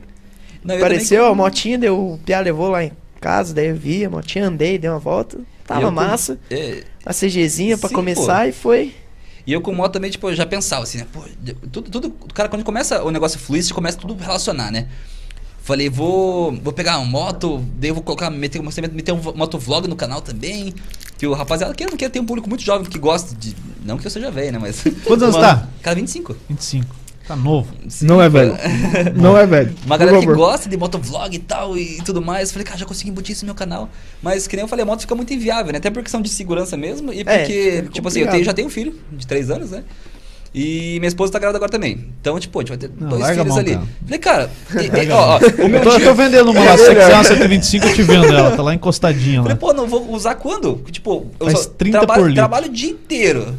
Não, 0.64 0.76
eu 0.76 0.82
Apareceu 0.82 1.26
a 1.26 1.36
motinha, 1.36 1.78
deu, 1.78 1.98
o 1.98 2.20
Pia 2.20 2.40
levou 2.40 2.70
lá 2.70 2.84
em 2.84 2.92
casa, 3.20 3.54
daí 3.54 3.68
eu 3.68 3.76
vi 3.76 4.06
a 4.06 4.10
motinha, 4.10 4.48
andei, 4.48 4.78
dei 4.78 4.90
uma 4.90 5.00
volta. 5.00 5.40
Tava 5.66 5.84
eu, 5.84 5.92
massa. 5.92 6.38
É... 6.50 6.84
A 7.06 7.14
CGzinha 7.14 7.78
pra 7.78 7.90
Sim, 7.90 7.96
começar 7.96 8.44
pô. 8.44 8.50
e 8.50 8.52
foi. 8.52 8.94
E 9.50 9.52
eu 9.52 9.62
com 9.62 9.74
moto 9.74 9.94
também, 9.94 10.12
tipo, 10.12 10.32
já 10.32 10.46
pensava 10.46 10.84
assim, 10.84 11.00
né? 11.00 11.08
Pô, 11.12 11.24
tudo, 11.72 11.90
tudo, 11.90 12.12
cara, 12.36 12.48
quando 12.48 12.64
começa 12.64 13.04
o 13.04 13.10
negócio 13.10 13.40
fluir, 13.40 13.64
você 13.64 13.74
começa 13.74 13.98
tudo 13.98 14.16
a 14.22 14.24
relacionar, 14.24 14.70
né? 14.70 14.86
Falei, 15.64 15.90
vou, 15.90 16.52
vou 16.52 16.72
pegar 16.72 17.00
uma 17.00 17.06
moto, 17.08 17.66
daí 17.80 17.90
eu 17.90 17.96
vou 17.96 18.04
colocar, 18.04 18.30
meter, 18.30 18.62
meter 18.62 19.12
um 19.12 19.20
motovlog 19.34 19.88
no 19.88 19.96
canal 19.96 20.22
também. 20.22 20.76
Que 21.18 21.26
o 21.26 21.34
rapaziada 21.34 21.74
quer, 21.74 21.90
quer 21.98 22.12
ter 22.12 22.20
um 22.20 22.28
público 22.28 22.48
muito 22.48 22.64
jovem 22.64 22.88
que 22.88 23.00
gosta 23.00 23.36
de. 23.36 23.56
Não 23.84 23.98
que 23.98 24.06
eu 24.06 24.12
seja 24.12 24.30
velho, 24.30 24.52
né? 24.52 24.60
Mas. 24.60 24.84
Quantos 25.04 25.24
anos 25.24 25.38
tá? 25.42 25.68
Cara, 25.82 25.96
25. 25.96 26.38
25. 26.48 26.96
Tá 27.30 27.36
novo. 27.36 27.72
Sim, 27.88 28.08
não 28.08 28.20
é 28.20 28.28
velho. 28.28 28.58
não 29.16 29.38
é 29.38 29.46
velho. 29.46 29.72
Uma 29.86 29.98
galera 29.98 30.20
que 30.20 30.26
gosta 30.26 30.68
de 30.68 30.76
motovlog 30.76 31.36
e 31.36 31.38
tal 31.38 31.78
e 31.78 32.02
tudo 32.04 32.24
mais. 32.24 32.52
Falei, 32.52 32.66
cara, 32.66 32.80
já 32.80 32.88
consegui 32.88 33.12
embutir 33.12 33.34
isso 33.34 33.46
no 33.46 33.50
meu 33.50 33.56
canal. 33.56 33.88
Mas 34.20 34.48
que 34.48 34.56
nem 34.56 34.64
eu 34.64 34.68
falei, 34.68 34.82
a 34.82 34.86
moto 34.88 35.02
fica 35.02 35.14
muito 35.14 35.32
inviável, 35.32 35.72
né? 35.72 35.78
Até 35.78 35.92
por 35.92 36.02
questão 36.02 36.24
de 36.24 36.30
segurança 36.30 36.76
mesmo. 36.76 37.14
E 37.14 37.22
é, 37.22 37.24
porque, 37.24 37.84
é, 37.86 37.92
tipo 37.92 38.08
assim, 38.08 38.22
eu 38.22 38.32
tenho, 38.32 38.44
já 38.44 38.52
tenho 38.52 38.68
um 38.68 38.72
filho 38.72 38.96
de 39.12 39.28
3 39.28 39.52
anos, 39.52 39.70
né? 39.70 39.84
E 40.56 40.98
minha 41.00 41.08
esposa 41.08 41.32
tá 41.32 41.38
grávida 41.38 41.60
agora 41.60 41.72
também. 41.72 42.04
Então, 42.20 42.40
tipo, 42.40 42.58
a 42.58 42.64
gente 42.64 42.70
vai 42.70 42.78
ter 42.80 42.90
não, 43.00 43.10
dois 43.10 43.30
filhos 43.30 43.46
mão, 43.46 43.58
ali. 43.60 43.74
Cara. 43.76 43.88
Falei, 44.04 44.20
cara, 44.20 44.52
e, 44.74 45.06
e, 45.06 45.12
ó, 45.12 45.36
ó, 45.36 45.38
o 45.38 45.70
meu 45.70 45.82
eu 45.82 45.84
tô, 45.84 45.98
tio... 45.98 46.06
tô 46.08 46.14
vendendo 46.16 46.50
uma 46.50 46.64
lá, 46.64 46.78
se 46.80 46.86
você 46.86 46.96
quiser 46.96 47.14
uma 47.14 47.24
125, 47.24 47.86
eu 47.86 47.94
te 47.94 48.02
vendo 48.02 48.26
ela, 48.26 48.56
tá 48.56 48.64
lá 48.64 48.74
encostadinha 48.74 49.44
Falei, 49.44 49.54
lá. 49.54 49.60
pô, 49.60 49.72
não 49.72 49.86
vou 49.86 50.12
usar 50.12 50.34
quando? 50.34 50.84
Tipo, 50.90 51.28
eu 51.40 51.46
Faz 51.46 51.60
só 51.60 51.70
30 51.70 51.98
trabalho, 52.00 52.24
por 52.24 52.34
trabalho 52.34 52.66
o 52.66 52.70
dia 52.70 52.90
inteiro. 52.90 53.56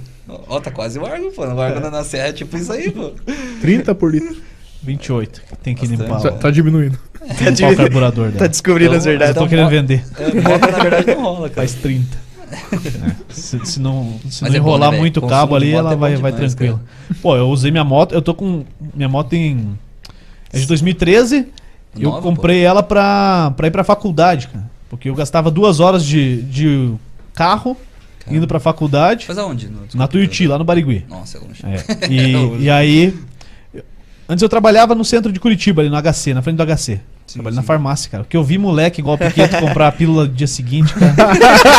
Ó, 0.48 0.60
tá 0.60 0.70
quase 0.70 0.98
o 0.98 1.02
órgão, 1.02 1.30
pô. 1.32 1.44
O 1.44 1.56
órgão 1.56 1.88
é. 1.88 1.90
na 1.90 2.04
serra 2.04 2.28
é 2.28 2.32
tipo 2.32 2.56
isso 2.56 2.72
aí, 2.72 2.90
pô. 2.90 3.12
30 3.60 3.94
por 3.94 4.12
litro. 4.12 4.36
28. 4.82 5.42
Tem 5.62 5.74
que 5.74 5.86
Bastante. 5.86 6.02
limpar. 6.02 6.20
Tá, 6.22 6.30
tá 6.32 6.50
diminuindo. 6.50 6.98
Tem 7.38 7.54
que 7.54 7.62
limpar 7.62 7.72
o 7.72 7.76
carburador 7.76 8.26
dela. 8.28 8.38
Tá 8.38 8.46
descobrindo 8.46 8.90
então, 8.90 8.98
as 8.98 9.04
verdades. 9.04 9.36
Eu 9.36 9.42
tô 9.42 9.48
querendo 9.48 9.68
vender. 9.68 10.04
É, 10.18 10.40
moto, 10.40 10.70
na 10.72 10.78
verdade, 10.78 11.06
não 11.14 11.22
rola, 11.22 11.48
cara. 11.50 11.66
Faz 11.66 11.74
30. 11.74 12.30
É. 12.50 13.14
Se, 13.28 13.64
se, 13.64 13.80
não, 13.80 14.18
se 14.28 14.42
não 14.42 14.52
é 14.52 14.56
enrolar 14.56 14.90
bom, 14.90 14.96
né, 14.96 15.00
muito 15.00 15.24
o 15.24 15.28
cabo 15.28 15.54
ali, 15.54 15.72
ela 15.72 15.92
é 15.92 15.96
vai, 15.96 16.16
vai 16.16 16.32
tranquilo. 16.32 16.80
Pô, 17.22 17.36
eu 17.36 17.48
usei 17.48 17.70
minha 17.70 17.84
moto, 17.84 18.12
eu 18.12 18.20
tô 18.20 18.34
com. 18.34 18.64
Minha 18.94 19.08
moto 19.08 19.34
em. 19.34 19.78
É 20.52 20.58
de 20.58 20.66
2013. 20.66 21.46
Nova, 21.94 22.18
eu 22.18 22.22
comprei 22.22 22.62
pô. 22.62 22.66
ela 22.66 22.82
pra, 22.82 23.52
pra 23.56 23.66
ir 23.68 23.70
pra 23.70 23.84
faculdade, 23.84 24.48
cara. 24.48 24.70
Porque 24.88 25.08
eu 25.08 25.14
gastava 25.14 25.50
duas 25.50 25.78
horas 25.78 26.04
de, 26.04 26.42
de 26.42 26.92
carro 27.34 27.76
Caramba. 28.20 28.36
indo 28.36 28.46
pra 28.46 28.60
faculdade. 28.60 29.26
Faz 29.26 29.38
aonde? 29.38 29.68
No, 29.68 29.80
na 29.94 30.06
Tuiuti, 30.06 30.46
lá 30.46 30.58
no 30.58 30.64
Barigui. 30.64 31.04
Nossa, 31.08 31.38
é 31.38 31.40
longe. 31.40 31.62
É. 31.64 32.08
E, 32.10 32.64
e 32.64 32.70
aí. 32.70 33.14
Antes 34.28 34.42
eu 34.42 34.48
trabalhava 34.48 34.94
no 34.94 35.04
centro 35.04 35.32
de 35.32 35.40
Curitiba, 35.40 35.82
ali 35.82 35.90
no 35.90 35.96
HC, 36.00 36.34
na 36.34 36.42
frente 36.42 36.56
do 36.56 36.64
HC. 36.64 37.00
Trabalhei 37.32 37.56
na 37.56 37.62
farmácia, 37.62 38.10
cara. 38.10 38.24
Porque 38.24 38.36
eu 38.36 38.42
vi 38.42 38.58
moleque 38.58 39.00
igual 39.00 39.14
o 39.14 39.18
Piqueto 39.18 39.56
comprar 39.60 39.88
a 39.88 39.92
pílula 39.92 40.24
no 40.24 40.32
dia 40.32 40.46
seguinte, 40.46 40.92
cara. 40.94 41.14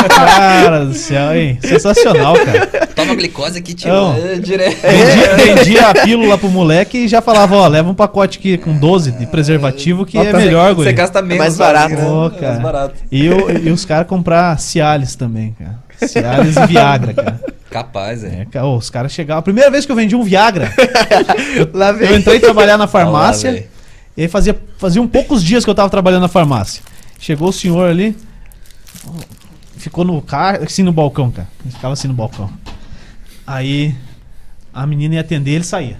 cara 0.07 0.85
do 0.85 0.93
céu, 0.93 1.35
hein? 1.35 1.59
Sensacional, 1.61 2.35
cara. 2.35 2.87
Toma 2.87 3.15
glicose 3.15 3.59
aqui, 3.59 3.73
tio. 3.73 3.91
É, 3.91 4.35
direto. 4.37 4.81
Vendia, 4.81 5.35
vendia 5.55 5.87
a 5.89 5.93
pílula 5.93 6.37
pro 6.37 6.49
moleque 6.49 6.99
e 6.99 7.07
já 7.07 7.21
falava, 7.21 7.55
ó, 7.55 7.67
leva 7.67 7.89
um 7.89 7.93
pacote 7.93 8.39
aqui 8.39 8.57
com 8.57 8.77
12 8.77 9.11
de 9.11 9.25
preservativo 9.27 10.05
que 10.05 10.17
é 10.17 10.31
melhor, 10.31 10.73
guri. 10.73 10.87
Você 10.87 10.93
gasta 10.93 11.21
menos. 11.21 11.35
É 11.35 11.39
mais 11.39 11.57
barato. 11.57 11.95
Né? 11.95 12.07
Oh, 12.07 12.29
cara. 12.29 12.45
É 12.45 12.49
mais 12.49 12.61
barato. 12.61 12.95
E, 13.11 13.25
eu, 13.25 13.49
e 13.49 13.69
os 13.69 13.83
caras 13.83 14.07
comprar 14.07 14.57
Cialis 14.57 15.15
também, 15.15 15.55
cara. 15.59 15.79
Cialis 16.07 16.55
e 16.57 16.67
Viagra, 16.67 17.13
cara. 17.13 17.39
Capaz, 17.69 18.23
é. 18.23 18.45
é 18.51 18.63
os 18.63 18.89
caras 18.89 19.11
chegavam. 19.11 19.39
A 19.39 19.43
primeira 19.43 19.71
vez 19.71 19.85
que 19.85 19.91
eu 19.91 19.95
vendi 19.95 20.15
um 20.15 20.23
Viagra, 20.23 20.73
eu, 21.55 21.69
eu 21.99 22.17
entrei 22.17 22.39
trabalhar 22.39 22.77
na 22.77 22.87
farmácia. 22.87 23.51
Lá, 23.51 23.57
e 24.17 24.23
aí 24.23 24.27
fazia, 24.27 24.59
fazia 24.77 25.01
um 25.01 25.07
poucos 25.07 25.43
dias 25.43 25.63
que 25.63 25.69
eu 25.69 25.75
tava 25.75 25.89
trabalhando 25.89 26.23
na 26.23 26.27
farmácia. 26.27 26.83
Chegou 27.19 27.49
o 27.49 27.53
senhor 27.53 27.89
ali, 27.89 28.15
ficou 29.77 30.03
no 30.03 30.21
carro, 30.21 30.63
assim 30.63 30.83
no 30.83 30.91
balcão, 30.91 31.31
cara. 31.31 31.47
Ele 31.63 31.73
ficava 31.73 31.93
assim 31.93 32.07
no 32.07 32.13
balcão. 32.13 32.51
Aí 33.47 33.95
a 34.73 34.85
menina 34.85 35.15
ia 35.15 35.21
atender, 35.21 35.51
ele 35.51 35.63
saía. 35.63 35.97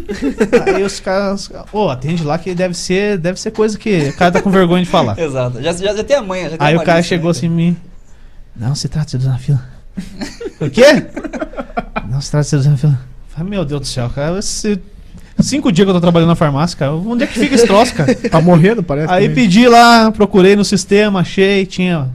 aí 0.66 0.82
os 0.82 1.00
caras, 1.00 1.50
ô, 1.72 1.88
atende 1.88 2.24
lá 2.24 2.38
que 2.38 2.54
deve 2.54 2.74
ser, 2.74 3.18
deve 3.18 3.40
ser 3.40 3.50
coisa 3.50 3.78
que 3.78 4.08
o 4.08 4.16
cara 4.16 4.32
tá 4.32 4.42
com 4.42 4.50
vergonha 4.50 4.82
de 4.82 4.90
falar. 4.90 5.18
Exato. 5.20 5.62
Já, 5.62 5.72
já, 5.72 5.94
já 5.94 6.04
tem 6.04 6.16
a 6.16 6.22
manha, 6.22 6.50
já 6.50 6.56
tem 6.56 6.66
Aí 6.66 6.76
o 6.76 6.82
cara 6.82 7.02
chegou 7.02 7.26
né? 7.26 7.30
assim 7.30 7.48
mim. 7.48 7.76
Não, 8.54 8.74
se 8.74 8.88
trata 8.88 9.18
de 9.18 9.26
na 9.26 9.38
fila. 9.38 9.62
o 10.60 10.70
quê? 10.70 11.06
Não 12.08 12.20
se 12.20 12.30
trata 12.30 12.58
de 12.58 12.68
na 12.68 12.76
fila. 12.76 13.00
Falei, 13.28 13.50
meu 13.50 13.64
Deus 13.64 13.80
do 13.80 13.86
céu, 13.86 14.10
cara, 14.10 14.38
esse 14.38 14.80
Cinco 15.42 15.72
dias 15.72 15.86
que 15.86 15.90
eu 15.90 15.94
tô 15.94 16.00
trabalhando 16.00 16.28
na 16.28 16.34
farmácia, 16.34 16.76
cara. 16.76 16.92
Onde 16.92 17.24
é 17.24 17.26
que 17.26 17.38
fica 17.38 17.54
esse 17.54 17.66
troço, 17.66 17.94
cara? 17.94 18.14
tá 18.28 18.40
morrendo, 18.40 18.82
parece. 18.82 19.12
Aí 19.12 19.28
também. 19.28 19.44
pedi 19.44 19.66
lá, 19.66 20.10
procurei 20.10 20.54
no 20.54 20.64
sistema, 20.64 21.20
achei, 21.20 21.64
tinha 21.66 22.08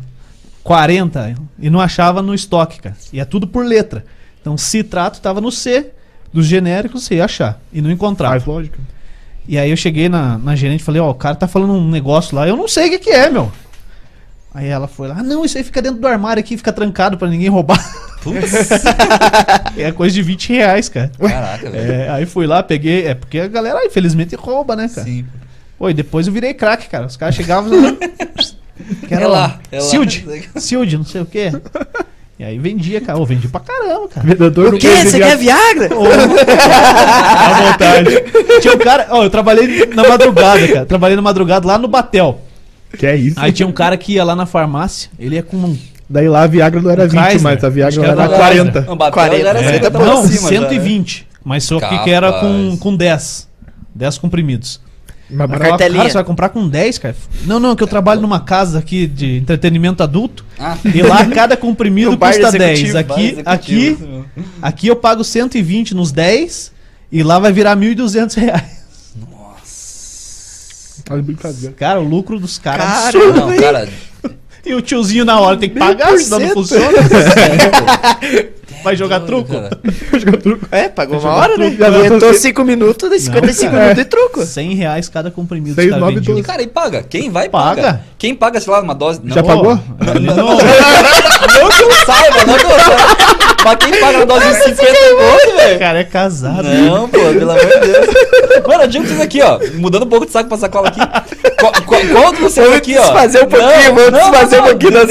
40 0.64 1.36
e 1.60 1.70
não 1.70 1.80
achava 1.80 2.22
no 2.22 2.34
estoque, 2.34 2.82
cara. 2.82 2.96
E 3.12 3.20
é 3.20 3.26
tudo 3.26 3.48
por 3.48 3.66
letra. 3.66 4.06
Então, 4.42 4.58
citrato 4.58 5.20
tava 5.22 5.42
no 5.42 5.52
C, 5.52 5.92
dos 6.32 6.46
genéricos, 6.46 7.04
você 7.04 7.16
ia 7.16 7.26
achar. 7.26 7.60
E 7.74 7.82
não 7.82 7.90
encontrava. 7.90 8.34
Faz 8.34 8.46
lógica. 8.46 8.78
E 9.48 9.58
aí 9.58 9.70
eu 9.70 9.78
cheguei 9.78 10.10
na, 10.10 10.38
na 10.38 10.56
gerente 10.56 10.82
e 10.82 10.84
falei, 10.84 11.02
ó, 11.02 11.08
oh, 11.08 11.12
o 11.12 11.16
cara 11.16 11.36
tá 11.36 11.48
falando 11.48 11.74
um 11.74 11.90
negócio 11.90 12.36
lá, 12.36 12.48
eu 12.48 12.58
não 12.58 12.68
sei 12.68 12.88
o 12.88 12.90
que, 12.92 13.00
que 13.00 13.10
é, 13.12 13.30
meu. 13.30 13.52
Aí 14.56 14.70
ela 14.70 14.88
foi 14.88 15.10
lá, 15.10 15.18
ah, 15.20 15.24
não, 15.24 15.44
isso 15.44 15.58
aí 15.58 15.66
fica 15.66 15.82
dentro 15.82 16.00
do 16.00 16.08
armário 16.08 16.40
aqui, 16.40 16.56
fica 16.56 16.72
trancado 16.72 17.18
para 17.18 17.28
ninguém 17.28 17.50
roubar. 17.50 17.78
é 19.78 19.92
coisa 19.92 20.16
de 20.16 20.22
20 20.22 20.54
reais, 20.54 20.88
cara. 20.88 21.12
Caraca, 21.20 21.70
velho. 21.70 21.92
É, 21.92 22.10
aí 22.10 22.26
fui 22.26 22.48
lá, 22.48 22.64
peguei. 22.64 23.06
É 23.06 23.14
porque 23.14 23.38
a 23.38 23.50
galera, 23.50 23.86
infelizmente, 23.86 24.34
rouba, 24.34 24.74
né, 24.74 24.88
cara? 24.88 25.06
Sim. 25.06 25.26
Pô, 25.78 25.90
e 25.90 25.94
depois 25.94 26.26
eu 26.26 26.32
virei 26.32 26.54
craque, 26.54 26.88
cara. 26.88 27.06
Os 27.06 27.18
caras 27.18 27.36
chegavam. 27.36 27.70
Quero 29.10 29.24
é 29.24 29.28
lá, 29.28 29.60
é 29.70 29.82
Sild, 29.82 30.26
Sild, 30.56 30.98
não 30.98 31.06
sei 31.06 31.22
o 31.22 31.26
quê. 31.26 31.52
E 32.40 32.44
aí 32.44 32.58
vendia, 32.58 33.02
cara. 33.02 33.20
Oh, 33.20 33.26
vendi 33.26 33.50
pra 33.50 33.60
caramba, 33.60 34.08
cara. 34.08 34.26
Vendedor 34.26 34.74
o 34.74 34.78
quê? 34.78 35.04
Você 35.04 35.20
quer 35.20 35.38
Viagra? 35.38 35.90
Oh, 35.94 36.06
à 36.06 37.72
vontade. 37.72 38.10
Tinha 38.62 38.74
um 38.74 38.80
cara. 38.80 39.08
Ó, 39.10 39.20
oh, 39.20 39.24
eu 39.24 39.30
trabalhei 39.30 39.86
na 39.88 40.08
madrugada, 40.08 40.66
cara. 40.66 40.86
Trabalhei 40.86 41.16
na 41.18 41.22
madrugada 41.22 41.68
lá 41.68 41.78
no 41.78 41.90
Batel. 41.90 42.45
Que 42.98 43.06
é 43.06 43.16
isso? 43.16 43.40
Aí 43.40 43.52
tinha 43.52 43.68
um 43.68 43.72
cara 43.72 43.98
que 43.98 44.14
ia 44.14 44.24
lá 44.24 44.36
na 44.36 44.46
farmácia, 44.46 45.10
ele 45.20 45.36
ia 45.36 45.44
com 45.44 45.58
um 45.58 45.78
Daí 46.10 46.30
lá 46.30 46.44
a 46.44 46.48
Viagra 46.48 46.82
não 46.82 46.92
era 46.92 47.08
20, 47.08 47.20
Chrysler, 47.20 47.42
mas 47.42 47.64
a 47.64 47.70
Viagra 47.70 48.04
era, 48.04 48.24
era 48.24 48.38
40. 48.38 48.82
Não, 48.82 48.98
40 48.98 49.36
era 49.36 49.60
é, 49.60 49.90
não, 49.90 50.28
cima, 50.28 50.50
120. 50.50 51.18
Já. 51.18 51.26
Mas 51.44 51.64
só 51.64 51.80
que, 51.80 52.04
que 52.04 52.10
era 52.12 52.32
com, 52.34 52.78
com 52.78 52.96
10. 52.96 53.48
10 53.94 54.18
comprimidos. 54.20 54.80
Mas 55.30 55.52
a 55.52 55.58
cara, 55.58 55.78
você 55.78 56.14
vai 56.14 56.24
comprar 56.24 56.50
com 56.50 56.68
10, 56.68 57.00
cara? 57.00 57.16
Não, 57.46 57.60
não, 57.60 57.76
que 57.76 57.82
eu 57.82 57.88
trabalho 57.88 58.22
numa 58.22 58.40
casa 58.40 58.78
aqui 58.78 59.08
de 59.08 59.38
entretenimento 59.38 60.04
adulto. 60.04 60.46
Ah. 60.60 60.78
E 60.84 61.02
lá 61.02 61.26
cada 61.26 61.58
comprimido 61.58 62.16
custa 62.18 62.52
10. 62.52 62.96
Aqui, 62.96 63.42
aqui, 63.44 63.98
aqui 64.62 64.88
eu 64.88 64.96
pago 64.96 65.24
120 65.24 65.96
nos 65.96 66.12
10 66.12 66.72
e 67.12 67.24
lá 67.24 67.40
vai 67.40 67.52
virar 67.52 67.76
1.200 67.76 68.36
reais. 68.36 68.85
Nossa. 71.08 71.14
Olha 71.14 71.22
brincadeira. 71.24 71.74
Cara, 71.78 72.00
o 72.00 72.04
lucro 72.04 72.40
dos 72.40 72.58
caras. 72.58 72.86
Cara, 72.86 73.34
não, 73.34 73.56
cara. 73.58 73.90
E 74.66 74.74
o 74.74 74.82
tiozinho 74.82 75.24
na 75.24 75.40
hora 75.40 75.58
tem 75.58 75.70
que 75.70 75.78
pagar, 75.78 76.18
senão 76.18 76.40
não 76.40 76.50
funciona. 76.50 76.98
Vai 78.84 78.96
jogar 78.96 79.20
truco? 79.22 79.52
Vai 80.12 80.20
jogar 80.20 80.38
truco. 80.38 80.68
É, 80.72 80.88
pagou 80.90 81.20
uma 81.20 81.34
hora, 81.34 81.58
né? 81.58 81.76
Aumentou 81.86 82.32
5 82.34 82.64
minutos, 82.64 83.10
daí 83.10 83.20
55 83.20 83.72
Não, 83.72 83.80
minutos 83.80 84.04
de 84.04 84.10
truco. 84.10 84.46
100 84.46 84.76
reais 84.76 85.10
cada 85.10 85.32
comprimido. 85.32 85.74
Seis, 85.76 85.88
os 85.88 85.92
caras 85.92 86.02
nove, 86.02 86.16
vendiam. 86.16 86.38
E, 86.38 86.44
cara, 86.44 86.62
e 86.62 86.68
paga? 86.68 87.04
Quem 87.04 87.32
vai 87.32 87.50
Paga. 87.50 87.82
paga? 87.82 88.02
Quem 88.26 88.34
paga, 88.34 88.60
sei 88.60 88.74
lá, 88.74 88.82
uma 88.82 88.96
dose. 88.96 89.22
Não, 89.24 89.36
Já 89.36 89.44
pagou? 89.44 89.80
Ali 90.00 90.26
não, 90.26 90.36
Não 90.36 90.58
que 90.58 91.84
eu 91.84 91.92
saiba, 92.08 92.44
não 92.48 92.58
que 92.58 92.66
eu 92.66 92.70
saiba. 92.72 93.18
Mas 93.64 93.76
quem 93.78 94.00
paga 94.00 94.18
uma 94.18 94.26
dose 94.26 94.48
de 94.48 94.64
50 94.64 94.76
conto, 94.76 95.54
o 95.54 95.58
velho? 95.58 95.80
cara 95.80 96.00
é 96.00 96.04
casado. 96.04 96.64
Não, 96.64 97.08
pô, 97.08 97.20
pelo 97.20 97.52
amor 97.52 97.64
de 97.64 97.80
Deus. 97.82 98.08
Mano, 98.68 98.82
eu 98.82 98.88
digo 98.88 99.04
pra 99.06 99.14
vocês 99.14 99.22
aqui, 99.22 99.42
ó. 99.44 99.60
Mudando 99.76 100.06
um 100.06 100.10
pouco 100.10 100.26
de 100.26 100.32
saco 100.32 100.50
pra 100.50 100.58
sacola 100.58 100.88
aqui. 100.88 101.00
Qual, 101.60 101.72
qual, 101.86 102.02
qual 102.02 102.34
de 102.34 102.42
vocês 102.42 102.74
aqui, 102.74 102.98
ó? 102.98 103.02
desfazer 103.04 103.44
um 103.44 103.48
pouquinho, 103.48 103.94
vamos 103.94 104.12
desfazer 104.12 104.60
um 104.60 104.64
pouquinho 104.64 104.92
da. 104.92 105.04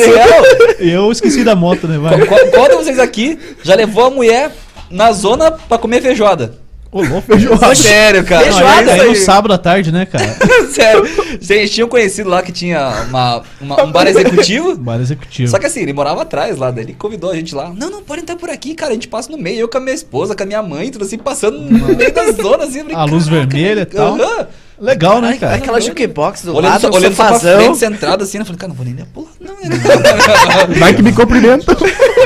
Eu 0.81 1.12
esqueci 1.12 1.44
da 1.44 1.55
moto, 1.55 1.87
né? 1.87 1.96
Vai. 1.98 2.18
Qual 2.50 2.68
de 2.68 2.74
vocês 2.74 2.98
aqui 2.98 3.38
já 3.62 3.77
levou 3.77 4.07
a 4.07 4.11
mulher 4.11 4.50
na 4.90 5.12
zona 5.12 5.53
pra 5.53 5.79
comer 5.79 6.03
feijoada? 6.03 6.63
Ô, 6.94 7.02
louco. 7.02 7.26
Sério, 7.74 8.22
cara. 8.24 8.46
Não, 8.46 8.52
Feijoada, 8.52 8.92
aí, 8.92 9.00
aí 9.00 9.09
no 9.09 9.16
sábado 9.16 9.52
à 9.52 9.59
tarde, 9.59 9.90
né, 9.90 10.07
cara? 10.07 10.37
Sério. 10.70 11.02
Vocês 11.40 11.68
tinham 11.70 11.88
conhecido 11.88 12.30
lá 12.30 12.40
que 12.40 12.52
tinha 12.52 13.04
uma, 13.09 13.42
uma- 13.61 13.83
um 13.83 13.90
bar 13.90 14.07
executivo? 14.07 14.76
Bar 14.78 15.00
executivo. 15.00 15.50
Só 15.50 15.59
que 15.59 15.66
assim, 15.66 15.80
ele 15.80 15.92
morava 15.92 16.22
atrás 16.22 16.57
lá, 16.57 16.70
daí 16.70 16.85
ele 16.85 16.94
convidou 16.94 17.33
a 17.33 17.35
gente 17.35 17.52
lá. 17.52 17.72
Não, 17.76 17.90
não, 17.90 18.00
pode 18.00 18.22
entrar 18.22 18.37
por 18.37 18.48
aqui, 18.48 18.74
cara. 18.76 18.92
A 18.92 18.94
gente 18.94 19.09
passa 19.09 19.28
no 19.33 19.37
meio, 19.37 19.59
eu 19.59 19.68
com 19.68 19.78
a 19.78 19.80
minha 19.80 19.94
esposa, 19.94 20.37
com 20.37 20.42
a 20.44 20.46
minha 20.46 20.62
mãe, 20.62 20.88
tudo 20.92 21.04
assim, 21.04 21.18
passando 21.18 21.59
no 21.61 21.96
meio 21.96 22.12
da 22.14 22.30
zona, 22.30 22.62
assim. 22.64 22.78
eu 22.78 22.85
falei, 22.85 22.96
A 22.96 23.04
luz 23.04 23.24
"Caraca, 23.28 23.46
vermelha 23.48 23.80
e 23.80 23.87
tal. 23.87 24.14
aham." 24.14 24.46
Legal, 24.81 25.21
né, 25.21 25.37
cara? 25.39 25.55
Aquela 25.55 25.81
jukebox 25.81 26.43
do 26.43 26.55
Olhando, 26.57 26.71
lado, 26.73 26.81
só, 26.81 26.91
olhando 26.91 27.15
só 27.15 27.25
pra 27.27 27.35
sofazão. 27.39 27.61
frente, 27.63 27.79
centrado 27.79 28.25
assim, 28.25 28.39
eu 28.39 28.45
falei, 28.45 28.59
cara, 28.59 28.69
não 28.71 28.77
vou 28.77 28.85
nem 28.85 28.95
dar 28.95 29.07
pular, 29.07 29.31
não, 29.41 29.55
né? 29.55 29.77
Vai 30.79 30.95
que 30.95 31.03
me 31.03 31.13
cumprimenta. 31.13 31.77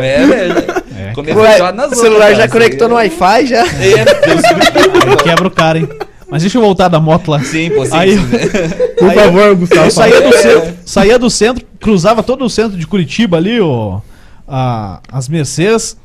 é, 0.00 0.26
velho. 0.26 0.54
É. 0.96 1.12
Comer 1.12 1.34
feijoada 1.34 1.76
na 1.76 1.86
o 1.86 1.94
celular 1.94 2.34
já 2.34 2.48
conectou 2.48 2.88
no 2.88 2.94
Wi-Fi 2.94 3.46
já. 3.46 3.66
É, 3.66 4.04
Deus 4.26 5.22
quebra 5.22 5.46
o 5.46 5.50
cara, 5.50 5.78
hein? 5.78 5.88
Mas 6.30 6.42
deixa 6.42 6.58
eu 6.58 6.62
voltar 6.62 6.88
da 6.88 6.98
moto 6.98 7.30
lá. 7.30 7.40
Sim, 7.42 7.70
pô, 7.70 7.84
sim. 7.86 7.92
Aí- 7.94 8.16
sim. 8.16 8.24
Por 8.98 9.10
Aí 9.10 9.14
favor, 9.14 9.54
Gustavo. 9.54 9.84
Eu 9.86 9.90
saía 9.90 10.20
do, 10.20 10.28
É. 10.34 10.38
centro, 10.42 10.74
saía 10.84 11.18
do 11.18 11.30
centro, 11.30 11.64
cruzava 11.80 12.22
todo 12.22 12.44
o 12.44 12.50
centro 12.50 12.76
de 12.78 12.86
Curitiba 12.86 13.36
ali, 13.36 13.60
ó, 13.60 14.00
a, 14.46 15.00
as 15.12 15.28
Mercedes. 15.28 15.96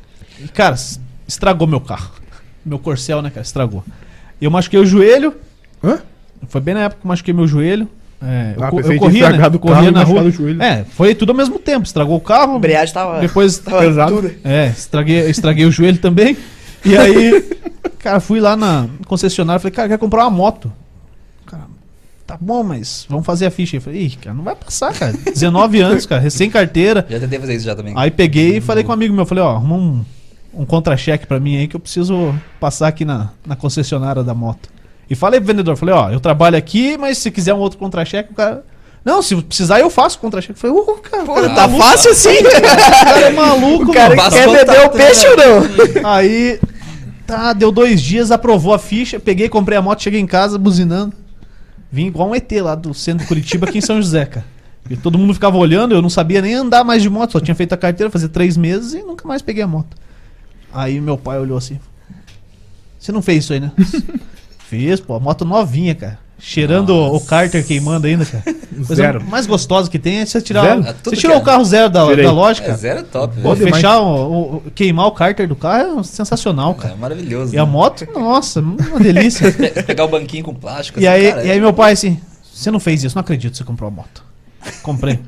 E, 0.42 0.48
cara, 0.48 0.76
estragou 1.26 1.66
meu 1.66 1.80
carro. 1.80 2.10
Meu 2.64 2.78
corcel, 2.78 3.20
né, 3.22 3.30
cara? 3.30 3.42
Estragou. 3.42 3.82
Eu 4.40 4.50
machuquei 4.50 4.78
o 4.80 4.86
joelho. 4.86 5.34
Hã? 5.82 5.98
Foi 6.48 6.60
bem 6.60 6.74
na 6.74 6.80
época 6.84 7.00
que 7.00 7.06
eu 7.06 7.08
machuquei 7.08 7.34
meu 7.34 7.46
joelho. 7.46 7.88
É, 8.22 8.54
eu, 8.56 8.64
Ah, 8.64 8.70
eu 8.72 8.82
que 8.82 8.98
corria, 8.98 9.30
né? 9.30 9.38
corria 9.58 9.60
carro 9.60 9.88
e 9.88 9.90
na 9.90 10.02
rua. 10.02 10.22
É, 10.64 10.84
foi 10.84 11.14
tudo 11.14 11.30
ao 11.30 11.36
mesmo 11.36 11.58
tempo. 11.58 11.84
Estragou 11.84 12.16
o 12.16 12.20
carro. 12.20 12.54
A 12.54 12.56
embreagem 12.56 12.94
tava. 12.94 13.20
Depois, 13.20 13.58
tava 13.60 13.80
Pesado. 13.80 14.14
dura. 14.14 14.34
é, 14.44 14.68
estraguei, 14.68 15.28
estraguei 15.28 15.66
o 15.66 15.70
joelho 15.70 15.98
também. 15.98 16.36
E 16.84 16.96
aí, 16.96 17.44
cara, 17.98 18.20
fui 18.20 18.40
lá 18.40 18.56
na 18.56 18.88
concessionária 19.06 19.58
falei, 19.58 19.72
cara, 19.74 19.88
quer 19.88 19.98
comprar 19.98 20.24
uma 20.24 20.30
moto. 20.30 20.72
Cara, 21.46 21.64
tá 22.26 22.38
bom, 22.40 22.62
mas 22.62 23.06
vamos 23.08 23.26
fazer 23.26 23.46
a 23.46 23.50
ficha. 23.50 23.76
Eu 23.76 23.80
falei, 23.80 24.02
ih, 24.02 24.16
cara, 24.16 24.34
não 24.34 24.44
vai 24.44 24.54
passar, 24.54 24.92
cara. 24.94 25.12
19 25.12 25.80
anos, 25.80 26.06
cara, 26.06 26.20
recém 26.20 26.48
carteira. 26.50 27.06
Já 27.08 27.20
tentei 27.20 27.38
fazer 27.38 27.54
isso 27.56 27.64
já 27.66 27.74
também. 27.74 27.92
Aí 27.96 28.10
peguei 28.10 28.58
e 28.58 28.60
falei 28.60 28.84
com 28.84 28.90
um 28.90 28.94
amigo 28.94 29.14
meu, 29.14 29.26
falei, 29.26 29.42
ó, 29.44 29.56
arruma 29.56 29.76
um, 29.76 30.04
um 30.54 30.64
contra-cheque 30.64 31.26
pra 31.26 31.38
mim 31.40 31.56
aí 31.56 31.68
que 31.68 31.76
eu 31.76 31.80
preciso 31.80 32.34
passar 32.60 32.88
aqui 32.88 33.04
na, 33.04 33.30
na 33.46 33.56
concessionária 33.56 34.22
da 34.22 34.34
moto. 34.34 34.68
E 35.08 35.14
falei 35.14 35.40
pro 35.40 35.48
vendedor, 35.48 35.76
falei, 35.76 35.94
ó, 35.94 36.10
eu 36.10 36.20
trabalho 36.20 36.56
aqui, 36.56 36.96
mas 36.96 37.18
se 37.18 37.30
quiser 37.30 37.54
um 37.54 37.58
outro 37.58 37.78
contra-cheque, 37.78 38.32
o 38.32 38.34
cara. 38.34 38.64
Não, 39.04 39.20
se 39.20 39.36
precisar 39.42 39.80
eu 39.80 39.90
faço 39.90 40.18
contra-cheque. 40.18 40.58
Falei, 40.58 40.76
ô, 40.76 40.82
cara, 40.94 41.24
o 41.24 41.34
cara 41.34 41.48
Tá 41.50 41.68
maluco, 41.68 41.82
fácil 41.82 42.10
assim? 42.10 42.38
o 42.40 43.04
cara 43.04 43.20
é 43.20 43.30
maluco, 43.30 43.90
O 43.90 43.94
cara 43.94 44.16
mano. 44.16 44.30
Quer 44.30 44.48
beber 44.48 44.80
o 44.80 44.82
né? 44.82 44.88
peixe 44.88 45.26
ou 45.28 45.36
não? 45.36 45.62
Aí, 46.10 46.58
tá, 47.26 47.52
deu 47.52 47.70
dois 47.70 48.00
dias, 48.00 48.30
aprovou 48.30 48.72
a 48.72 48.78
ficha, 48.78 49.20
peguei, 49.20 49.48
comprei 49.48 49.76
a 49.76 49.82
moto, 49.82 50.02
cheguei 50.02 50.20
em 50.20 50.26
casa 50.26 50.58
buzinando. 50.58 51.12
Vim 51.92 52.06
igual 52.06 52.30
um 52.30 52.34
ET 52.34 52.50
lá 52.60 52.74
do 52.74 52.94
centro 52.94 53.22
de 53.22 53.28
Curitiba, 53.28 53.68
aqui 53.68 53.78
em 53.78 53.82
São 53.82 54.00
José, 54.00 54.24
cara. 54.24 54.46
E 54.88 54.96
todo 54.96 55.18
mundo 55.18 55.32
ficava 55.32 55.56
olhando, 55.56 55.94
eu 55.94 56.02
não 56.02 56.10
sabia 56.10 56.42
nem 56.42 56.54
andar 56.54 56.82
mais 56.84 57.02
de 57.02 57.08
moto, 57.08 57.32
só 57.32 57.40
tinha 57.40 57.54
feito 57.54 57.72
a 57.72 57.76
carteira, 57.76 58.10
fazia 58.10 58.28
três 58.28 58.56
meses 58.56 58.94
e 58.94 59.02
nunca 59.02 59.26
mais 59.26 59.40
peguei 59.40 59.62
a 59.62 59.66
moto. 59.66 59.96
Aí 60.72 61.00
meu 61.00 61.16
pai 61.16 61.38
olhou 61.38 61.56
assim: 61.56 61.78
Você 62.98 63.12
não 63.12 63.22
fez 63.22 63.44
isso 63.44 63.52
aí, 63.52 63.60
né? 63.60 63.70
Fiz, 64.68 65.00
pô, 65.00 65.14
a 65.14 65.20
moto 65.20 65.44
novinha, 65.44 65.94
cara. 65.94 66.18
Cheirando 66.38 66.90
o 66.94 67.20
Carter 67.20 67.64
queimando 67.64 68.06
ainda, 68.06 68.24
cara. 68.26 68.42
Coisa 68.74 68.94
Zero. 68.96 69.24
mais 69.24 69.46
gostosa 69.46 69.88
que 69.88 69.98
tem 69.98 70.18
é 70.18 70.26
você 70.26 70.40
tirar. 70.42 70.62
Zero? 70.64 70.80
o- 70.82 70.86
É 70.88 70.94
Você 71.04 71.16
tirou 71.16 71.36
o 71.36 71.40
é. 71.40 71.42
carro 71.44 71.64
zero 71.64 71.88
da, 71.88 72.06
Tirei. 72.06 72.24
da 72.24 72.32
loja, 72.32 72.60
É, 72.62 72.66
cara. 72.66 72.76
zero 72.78 73.00
é 73.00 73.02
top, 73.04 73.40
Pô, 73.40 73.54
fechar 73.56 74.00
o, 74.00 74.56
o- 74.56 74.62
queimar 74.74 75.06
o 75.06 75.12
cárter 75.12 75.46
do 75.48 75.54
carro 75.56 76.00
é 76.00 76.02
sensacional, 76.02 76.74
cara. 76.74 76.92
É 76.94 76.96
maravilhoso. 76.96 77.54
E 77.54 77.58
a 77.58 77.64
né? 77.64 77.70
moto, 77.70 78.04
nossa, 78.12 78.60
uma 78.60 78.98
delícia. 79.00 79.50
Pe- 79.52 79.70
Pegar 79.84 80.04
o 80.04 80.08
banquinho 80.08 80.44
com 80.44 80.52
plástico. 80.54 81.00
e, 81.00 81.06
assim, 81.06 81.16
aí, 81.26 81.30
cara, 81.32 81.44
e 81.46 81.50
aí 81.52 81.60
meu 81.60 81.72
pai 81.72 81.92
assim, 81.92 82.20
você 82.52 82.70
não 82.70 82.80
fez 82.80 83.04
isso, 83.04 83.14
não 83.14 83.20
acredito 83.20 83.52
que 83.52 83.58
você 83.58 83.64
comprou 83.64 83.88
a 83.88 83.90
moto. 83.92 84.22
Comprei. 84.82 85.20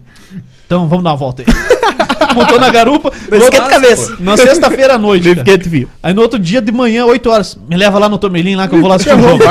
Então 0.67 0.89
vamos 0.89 1.05
dar 1.05 1.11
uma 1.11 1.17
volta 1.17 1.43
aí. 1.43 1.47
Montou 2.35 2.61
na 2.61 2.69
garupa. 2.69 3.11
Não 3.31 3.39
no 3.39 3.45
esquenta 3.45 3.65
a 3.65 3.69
cabeça. 3.69 4.17
Na 4.21 4.37
sexta-feira 4.37 4.95
à 4.95 4.99
noite. 4.99 5.35
Fiquei 5.37 5.57
viu. 5.59 5.89
Aí 6.03 6.13
no 6.13 6.21
outro 6.21 6.39
dia 6.39 6.61
de 6.61 6.71
manhã, 6.71 7.07
8 7.07 7.31
horas, 7.31 7.59
me 7.69 7.77
leva 7.77 7.99
lá 7.99 8.09
no 8.09 8.19
Tomelim 8.19 8.57
lá 8.57 8.69
que 8.69 8.75
eu 8.75 8.81
vou 8.81 8.89
lá 8.89 8.97
assistir 8.97 9.15
o 9.15 9.21
jogo. 9.23 9.43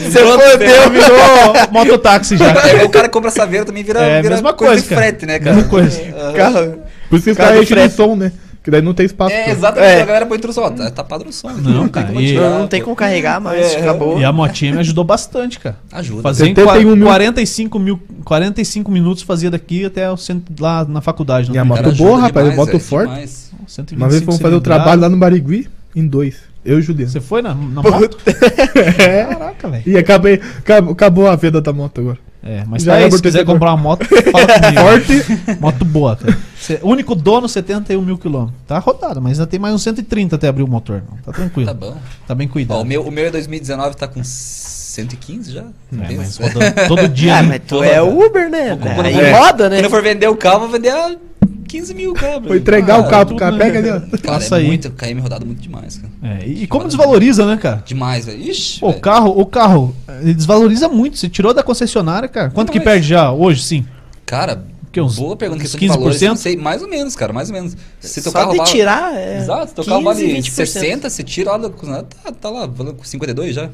Você 0.00 0.18
fodeu, 0.18 0.90
Virou 0.90 1.70
mototáxi 1.70 2.36
já. 2.36 2.50
É, 2.50 2.84
o 2.84 2.88
cara 2.88 3.06
que 3.06 3.12
compra 3.12 3.30
saveiro 3.30 3.64
também 3.64 3.84
vira, 3.84 4.00
É, 4.00 4.20
vira 4.20 4.34
mesma 4.34 4.52
coisa, 4.52 4.72
coisa, 4.74 4.88
de 4.88 4.94
frete, 4.94 5.26
né, 5.26 5.38
cara? 5.38 5.54
Mesma 5.56 5.70
coisa. 5.70 6.00
Carro. 6.36 6.78
Por 7.08 7.16
isso 7.16 7.24
que 7.24 7.30
os 7.30 7.36
Cara 7.36 7.50
caras 7.50 7.54
do 7.56 7.62
enchem 7.62 7.76
de 7.76 7.82
frete. 7.82 7.94
som, 7.94 8.16
né? 8.16 8.32
Que 8.62 8.70
daí 8.70 8.82
não 8.82 8.92
tem 8.92 9.06
espaço. 9.06 9.34
É, 9.34 9.44
pra- 9.44 9.52
exatamente. 9.52 9.90
É. 9.92 10.02
A 10.02 10.04
galera 10.04 10.26
põe 10.26 10.38
tudo 10.38 10.52
só. 10.52 10.68
Tá 10.70 10.90
tapado 10.90 11.24
no 11.24 11.32
som. 11.32 11.48
Não, 11.50 11.88
cara, 11.90 12.12
e- 12.20 12.26
tirar, 12.26 12.58
Não 12.58 12.68
tem 12.68 12.82
como 12.82 12.94
carregar 12.94 13.40
mais, 13.40 13.72
É, 13.72 13.80
acabou. 13.80 14.20
E 14.20 14.24
a 14.24 14.30
motinha 14.32 14.72
me 14.72 14.80
ajudou 14.80 15.02
bastante, 15.02 15.58
cara. 15.58 15.76
Ajuda. 15.90 16.22
Fazia 16.22 16.46
em 16.46 16.54
71 16.54 16.94
mil. 16.94 17.06
45, 17.06 17.78
mil, 17.78 18.00
45 18.24 18.90
minutos 18.90 19.22
fazia 19.22 19.50
daqui 19.50 19.84
até 19.86 20.10
o 20.10 20.16
centro, 20.16 20.54
lá 20.60 20.84
na 20.84 21.00
faculdade. 21.00 21.50
E 21.52 21.56
a 21.58 21.64
moto 21.64 21.90
boa, 21.92 22.18
rapaz, 22.18 22.44
demais, 22.46 22.56
moto 22.56 22.66
velho, 22.72 22.80
forte. 22.80 23.08
demais. 23.08 23.50
125 23.66 23.96
Uma 23.96 24.08
vez 24.10 24.22
fomos 24.24 24.40
fazer 24.40 24.54
o 24.54 24.60
trabalho 24.60 25.00
lá 25.00 25.08
no 25.08 25.16
Barigui, 25.16 25.66
em 25.96 26.06
dois. 26.06 26.36
Eu 26.62 26.76
e 26.76 26.80
o 26.80 26.82
Juliano. 26.82 27.10
Você 27.10 27.20
foi 27.20 27.40
na, 27.40 27.54
na 27.54 27.82
moto? 27.82 28.18
É. 28.98 29.24
Caraca, 29.24 29.68
velho. 29.68 29.82
E 29.86 29.96
acabei, 29.96 30.40
acabou, 30.58 30.92
acabou 30.92 31.26
a 31.28 31.34
venda 31.36 31.60
da 31.62 31.72
moto 31.72 32.00
agora. 32.00 32.18
É, 32.42 32.64
mas 32.66 32.82
Já 32.82 32.92
tá 32.92 32.98
aí, 32.98 33.12
se 33.12 33.20
quiser 33.20 33.44
comprar 33.44 33.74
uma 33.74 33.76
moto, 33.82 34.04
fala 34.06 34.46
comigo. 34.46 34.80
Forte. 34.80 35.60
Moto 35.60 35.84
boa, 35.84 36.16
cara. 36.16 36.38
Cê- 36.58 36.80
único 36.82 37.14
dono, 37.14 37.46
71 37.48 38.00
mil 38.00 38.16
quilômetros. 38.16 38.56
Tá 38.66 38.78
rodado, 38.78 39.20
mas 39.20 39.38
ainda 39.38 39.46
tem 39.50 39.60
mais 39.60 39.74
uns 39.74 39.82
130 39.82 40.36
até 40.36 40.48
abrir 40.48 40.62
o 40.62 40.66
motor. 40.68 41.02
Não. 41.10 41.18
Tá 41.18 41.32
tranquilo. 41.32 41.66
Tá 41.66 41.74
bom. 41.74 41.96
Tá 42.26 42.34
bem 42.34 42.48
Ó, 42.48 42.52
cuidado. 42.52 42.80
o, 42.80 42.84
meu, 42.84 43.02
o 43.02 43.10
meu 43.10 43.26
é 43.26 43.30
2019 43.30 43.96
tá 43.96 44.08
com 44.08 44.22
115 44.90 45.52
já. 45.52 45.64
É, 46.00 46.06
Tem- 46.06 46.16
mas 46.16 46.36
rodando 46.38 46.88
todo 46.88 47.08
dia. 47.08 47.36
Ah, 47.38 47.42
mas 47.42 47.60
tu 47.66 47.82
é 47.82 48.00
o 48.02 48.26
Uber, 48.26 48.50
né? 48.50 48.76
Quando 48.76 49.06
Aí 49.06 49.14
eu 49.14 49.34
for- 49.34 49.40
roda, 49.40 49.68
né? 49.68 49.76
Quando 49.76 49.84
eu 49.84 49.90
for 49.90 50.02
vender 50.02 50.28
o 50.28 50.36
carro, 50.36 50.60
vou 50.60 50.68
vender 50.68 50.90
a 50.90 51.16
15 51.68 51.94
mil, 51.94 52.12
cara. 52.14 52.40
Foi 52.42 52.56
entregar 52.56 52.98
o 53.00 53.08
carro 53.08 53.26
pro 53.26 53.36
cara. 53.36 53.52
né, 53.56 53.58
Pega 53.64 53.78
ali, 53.78 53.88
ó. 53.90 54.00
Cara, 54.00 54.18
Passa 54.38 54.56
é 54.56 54.58
aí. 54.58 54.66
muito, 54.66 54.90
KM 54.90 55.20
rodado 55.20 55.46
muito 55.46 55.60
demais, 55.62 55.98
cara. 55.98 56.12
É, 56.22 56.46
e, 56.46 56.64
e 56.64 56.66
como 56.66 56.86
desvaloriza, 56.86 57.46
né, 57.46 57.56
cara? 57.56 57.82
Demais, 57.86 58.26
velho. 58.26 58.42
Ixi, 58.42 58.80
Pô, 58.80 58.90
o 58.90 59.00
carro, 59.00 59.30
o 59.40 59.46
carro, 59.46 59.94
ele 60.20 60.34
desvaloriza 60.34 60.88
muito. 60.88 61.16
Você 61.16 61.28
tirou 61.28 61.54
da 61.54 61.62
concessionária, 61.62 62.28
cara. 62.28 62.50
Quanto 62.50 62.72
que 62.72 62.78
Demais. 62.80 62.96
perde 62.96 63.08
já 63.08 63.30
hoje, 63.32 63.62
sim? 63.62 63.86
Cara, 64.26 64.64
Que, 64.92 65.00
uns- 65.00 65.14
boa 65.16 65.36
pergunta. 65.36 65.60
uns 65.62 65.70
Questão 65.70 65.78
de 65.80 65.86
valores, 65.86 66.16
15%? 66.20 66.28
não 66.30 66.36
sei, 66.36 66.56
mais 66.56 66.82
ou 66.82 66.88
menos, 66.88 67.14
cara, 67.14 67.32
mais 67.32 67.48
ou 67.48 67.54
menos. 67.54 67.76
Se 68.00 68.20
teu 68.20 68.32
Só 68.32 68.38
carro 68.40 68.50
de 68.52 68.58
vale- 68.58 68.70
tirar, 68.70 69.14
é. 69.14 69.38
Exato, 69.38 69.68
se 69.68 69.74
teu 69.76 69.84
15, 69.84 69.88
carro 69.90 70.02
vale 70.02 70.26
20%. 70.40 70.50
60, 70.50 71.08
você 71.10 71.22
tira 71.22 71.52
lá 71.56 71.70
tá, 72.02 72.32
tá 72.32 72.50
lá, 72.50 72.66
valendo 72.66 72.96
com 72.96 73.04
52 73.04 73.54
já. 73.54 73.70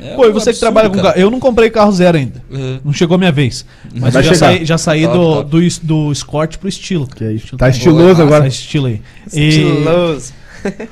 É 0.00 0.14
Pô, 0.16 0.24
e 0.24 0.30
um 0.30 0.32
você 0.32 0.44
que 0.44 0.50
absurdo, 0.50 0.60
trabalha 0.60 0.88
com 0.88 0.96
cara. 0.96 1.08
carro. 1.08 1.20
Eu 1.20 1.30
não 1.30 1.38
comprei 1.40 1.70
carro 1.70 1.92
zero 1.92 2.16
ainda. 2.16 2.42
Uhum. 2.50 2.80
Não 2.84 2.92
chegou 2.92 3.14
a 3.14 3.18
minha 3.18 3.32
vez. 3.32 3.64
Mas 3.94 4.12
Vai 4.14 4.22
eu 4.22 4.26
já 4.26 4.34
chegar. 4.34 4.36
saí, 4.36 4.64
já 4.64 4.78
saí 4.78 5.02
Top, 5.06 5.16
do, 5.18 5.34
top. 5.34 5.50
do, 5.50 5.86
do 6.06 6.12
Escort 6.12 6.56
pro 6.58 6.68
estilo. 6.68 7.06
Que 7.06 7.24
é 7.24 7.32
isso. 7.32 7.56
Tá 7.56 7.68
estiloso 7.68 8.14
boa, 8.14 8.22
agora. 8.26 8.42
Tá 8.42 8.48
estilo 8.48 8.86
aí. 8.86 9.00
E 9.32 9.48
Estiloso. 9.48 10.32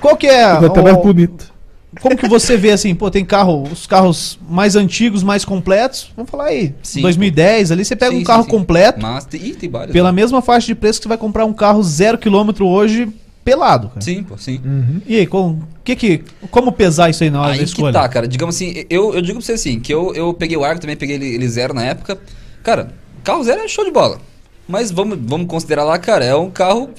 qual 0.00 0.16
que 0.16 0.26
é 0.26 0.42
Tá 0.61 0.66
até 0.66 0.83
mais 0.83 0.96
o- 0.96 1.00
bonito. 1.02 1.52
como 2.00 2.16
que 2.16 2.28
você 2.28 2.57
vê 2.57 2.70
assim, 2.72 2.94
pô, 2.94 3.11
tem 3.11 3.24
carro, 3.24 3.64
os 3.70 3.87
carros 3.87 4.38
mais 4.48 4.76
antigos, 4.76 5.22
mais 5.22 5.44
completos, 5.44 6.11
vamos 6.16 6.31
falar 6.31 6.46
aí, 6.46 6.74
Sim. 6.83 7.02
2010, 7.02 7.70
ali 7.72 7.85
você 7.85 7.94
pega 7.94 8.11
Sim, 8.12 8.16
um 8.16 8.20
sim, 8.20 8.24
carro 8.26 8.44
sim. 8.44 8.48
completo, 8.50 9.00
Mas 9.02 9.24
tem, 9.26 9.45
ih, 9.47 9.55
tem 9.55 9.68
vários. 9.68 9.93
pela 9.93 10.11
mesma 10.11 10.40
faixa 10.40 10.66
de 10.68 10.74
preço 10.74 10.99
que 11.01 11.05
você 11.05 11.09
vai 11.09 11.18
comprar 11.18 11.45
um 11.45 11.53
carro 11.53 11.82
zero 11.82 12.16
quilômetro 12.16 12.66
hoje, 12.66 13.09
pelado, 13.45 13.88
cara. 13.88 14.01
Sim, 14.01 14.22
pô, 14.22 14.36
sim. 14.36 14.61
Uhum. 14.64 15.01
E 15.07 15.16
aí, 15.18 15.26
com, 15.26 15.61
que 15.84 15.97
que, 15.97 16.24
como 16.51 16.72
pesar 16.72 17.11
isso 17.11 17.22
aí 17.24 17.30
na 17.30 17.40
hora 17.40 17.49
da 17.49 17.55
Aí 17.55 17.59
que 17.59 17.64
escolha? 17.64 17.93
tá, 17.93 18.09
cara. 18.09 18.26
Digamos 18.28 18.55
assim, 18.55 18.84
eu, 18.88 19.14
eu 19.14 19.20
digo 19.20 19.38
pra 19.38 19.47
você 19.47 19.53
assim, 19.53 19.80
que 19.80 19.93
eu, 19.93 20.14
eu 20.14 20.32
peguei 20.32 20.57
o 20.57 20.64
Argo, 20.64 20.80
também 20.80 20.97
peguei 20.97 21.16
ele, 21.16 21.34
ele 21.34 21.49
zero 21.49 21.74
na 21.74 21.84
época. 21.84 22.18
Cara, 22.62 22.93
carro 23.24 23.43
zero 23.45 23.61
é 23.61 23.68
show 23.68 23.84
de 23.84 23.90
bola. 23.90 24.20
Mas 24.68 24.90
vamos, 24.90 25.18
vamos 25.20 25.47
considerar 25.49 25.84
lá, 25.84 25.99
cara, 25.99 26.24
é 26.24 26.34
um 26.34 26.51
carro. 26.51 26.90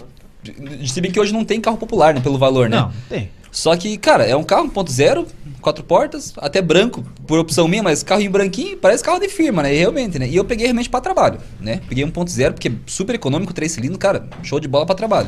Se 0.86 1.00
bem 1.00 1.12
que 1.12 1.20
hoje 1.20 1.32
não 1.32 1.46
tem 1.46 1.62
carro 1.62 1.78
popular, 1.78 2.14
né? 2.14 2.20
Pelo 2.20 2.38
valor, 2.38 2.70
né? 2.70 2.78
Não, 2.78 2.92
tem. 3.10 3.30
Só 3.50 3.76
que, 3.78 3.98
cara, 3.98 4.26
é 4.26 4.36
um 4.36 4.44
carro 4.44 4.68
1.0, 4.68 5.28
quatro 5.62 5.84
portas, 5.84 6.34
até 6.38 6.60
branco, 6.60 7.04
por 7.28 7.38
opção 7.38 7.68
minha, 7.68 7.84
mas 7.84 8.02
carrinho 8.02 8.32
branquinho, 8.32 8.76
parece 8.78 9.04
carro 9.04 9.20
de 9.20 9.30
firma, 9.30 9.62
né? 9.62 9.74
E 9.74 9.78
realmente, 9.78 10.18
né? 10.18 10.28
E 10.28 10.36
eu 10.36 10.44
peguei 10.44 10.66
realmente 10.66 10.90
para 10.90 11.00
trabalho, 11.00 11.38
né? 11.60 11.80
Peguei 11.88 12.04
1.0, 12.04 12.54
porque 12.54 12.70
é 12.70 12.72
super 12.88 13.14
econômico, 13.14 13.54
três 13.54 13.72
cilindros, 13.72 14.00
cara, 14.00 14.28
show 14.42 14.60
de 14.60 14.68
bola 14.68 14.88
para 14.88 14.96
trabalho. 14.96 15.28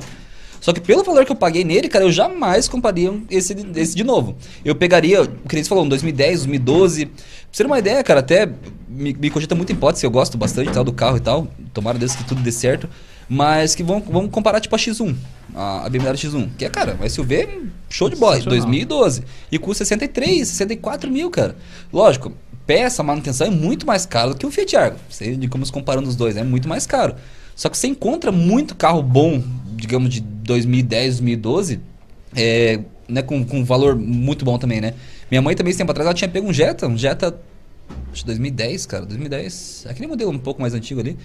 Só 0.65 0.73
que 0.73 0.81
pelo 0.81 1.03
valor 1.03 1.23
que 1.23 1.31
eu 1.31 1.35
paguei 1.35 1.63
nele, 1.63 1.87
cara, 1.87 2.05
eu 2.05 2.11
jamais 2.11 2.67
compraria 2.67 3.13
esse, 3.29 3.55
esse 3.75 3.95
de 3.95 4.03
novo. 4.03 4.35
Eu 4.63 4.73
pegaria, 4.73 5.21
o 5.21 5.47
que 5.47 5.55
eles 5.55 5.67
falou, 5.67 5.87
2010, 5.87 6.39
2012. 6.39 7.05
Pra 7.05 7.15
você 7.51 7.63
ter 7.63 7.67
uma 7.67 7.77
ideia, 7.77 8.03
cara, 8.03 8.21
até 8.21 8.49
me, 8.89 9.13
me 9.13 9.29
cogita 9.29 9.53
muita 9.53 9.73
hipótese, 9.73 10.07
eu 10.07 10.09
gosto 10.09 10.39
bastante 10.39 10.71
tal, 10.71 10.83
do 10.83 10.91
carro 10.91 11.17
e 11.17 11.19
tal. 11.19 11.47
Tomara 11.71 11.99
Deus 11.99 12.15
que 12.15 12.23
tudo 12.23 12.41
dê 12.41 12.51
certo. 12.51 12.89
Mas 13.29 13.75
que 13.75 13.83
vamos, 13.83 14.05
vamos 14.09 14.31
comparar 14.31 14.59
tipo 14.59 14.75
a 14.75 14.79
X1, 14.79 15.15
a, 15.53 15.85
a 15.85 15.87
BMW 15.89 16.13
X1. 16.13 16.49
Que 16.57 16.65
é, 16.65 16.69
cara, 16.69 16.97
um 16.99 17.07
SUV 17.07 17.69
show 17.87 18.09
de 18.09 18.15
bola, 18.15 18.39
2012. 18.39 19.23
E 19.51 19.59
custa 19.59 19.85
63, 19.85 20.47
64 20.47 21.11
mil, 21.11 21.29
cara. 21.29 21.55
Lógico, 21.93 22.33
peça, 22.65 23.03
manutenção 23.03 23.45
é 23.45 23.51
muito 23.51 23.85
mais 23.85 24.07
caro 24.07 24.31
do 24.31 24.37
que 24.37 24.47
o 24.47 24.49
Fiat 24.49 24.75
Argo. 24.75 24.97
Sei 25.11 25.35
de 25.35 25.47
como 25.47 25.71
comparando 25.71 26.09
os 26.09 26.15
dois, 26.15 26.35
é 26.35 26.43
muito 26.43 26.67
mais 26.67 26.87
caro. 26.87 27.13
Só 27.55 27.69
que 27.69 27.77
você 27.77 27.85
encontra 27.87 28.31
muito 28.31 28.75
carro 28.75 29.03
bom 29.03 29.43
digamos, 29.85 30.09
de 30.09 30.21
2010, 30.21 31.19
2012, 31.19 31.79
é, 32.35 32.79
né, 33.07 33.21
com, 33.21 33.45
com 33.45 33.63
valor 33.63 33.95
muito 33.95 34.43
bom 34.43 34.57
também, 34.57 34.81
né? 34.81 34.93
Minha 35.29 35.41
mãe 35.41 35.55
também, 35.55 35.69
esse 35.69 35.77
tempo 35.77 35.91
atrás, 35.91 36.05
ela 36.05 36.13
tinha 36.13 36.29
pego 36.29 36.47
um 36.47 36.53
Jetta, 36.53 36.87
um 36.87 36.97
Jetta, 36.97 37.39
acho 38.11 38.21
que 38.21 38.27
2010, 38.27 38.85
cara, 38.85 39.05
2010, 39.05 39.85
aquele 39.89 40.07
modelo 40.07 40.31
um 40.31 40.39
pouco 40.39 40.61
mais 40.61 40.73
antigo 40.73 40.99
ali, 40.99 41.17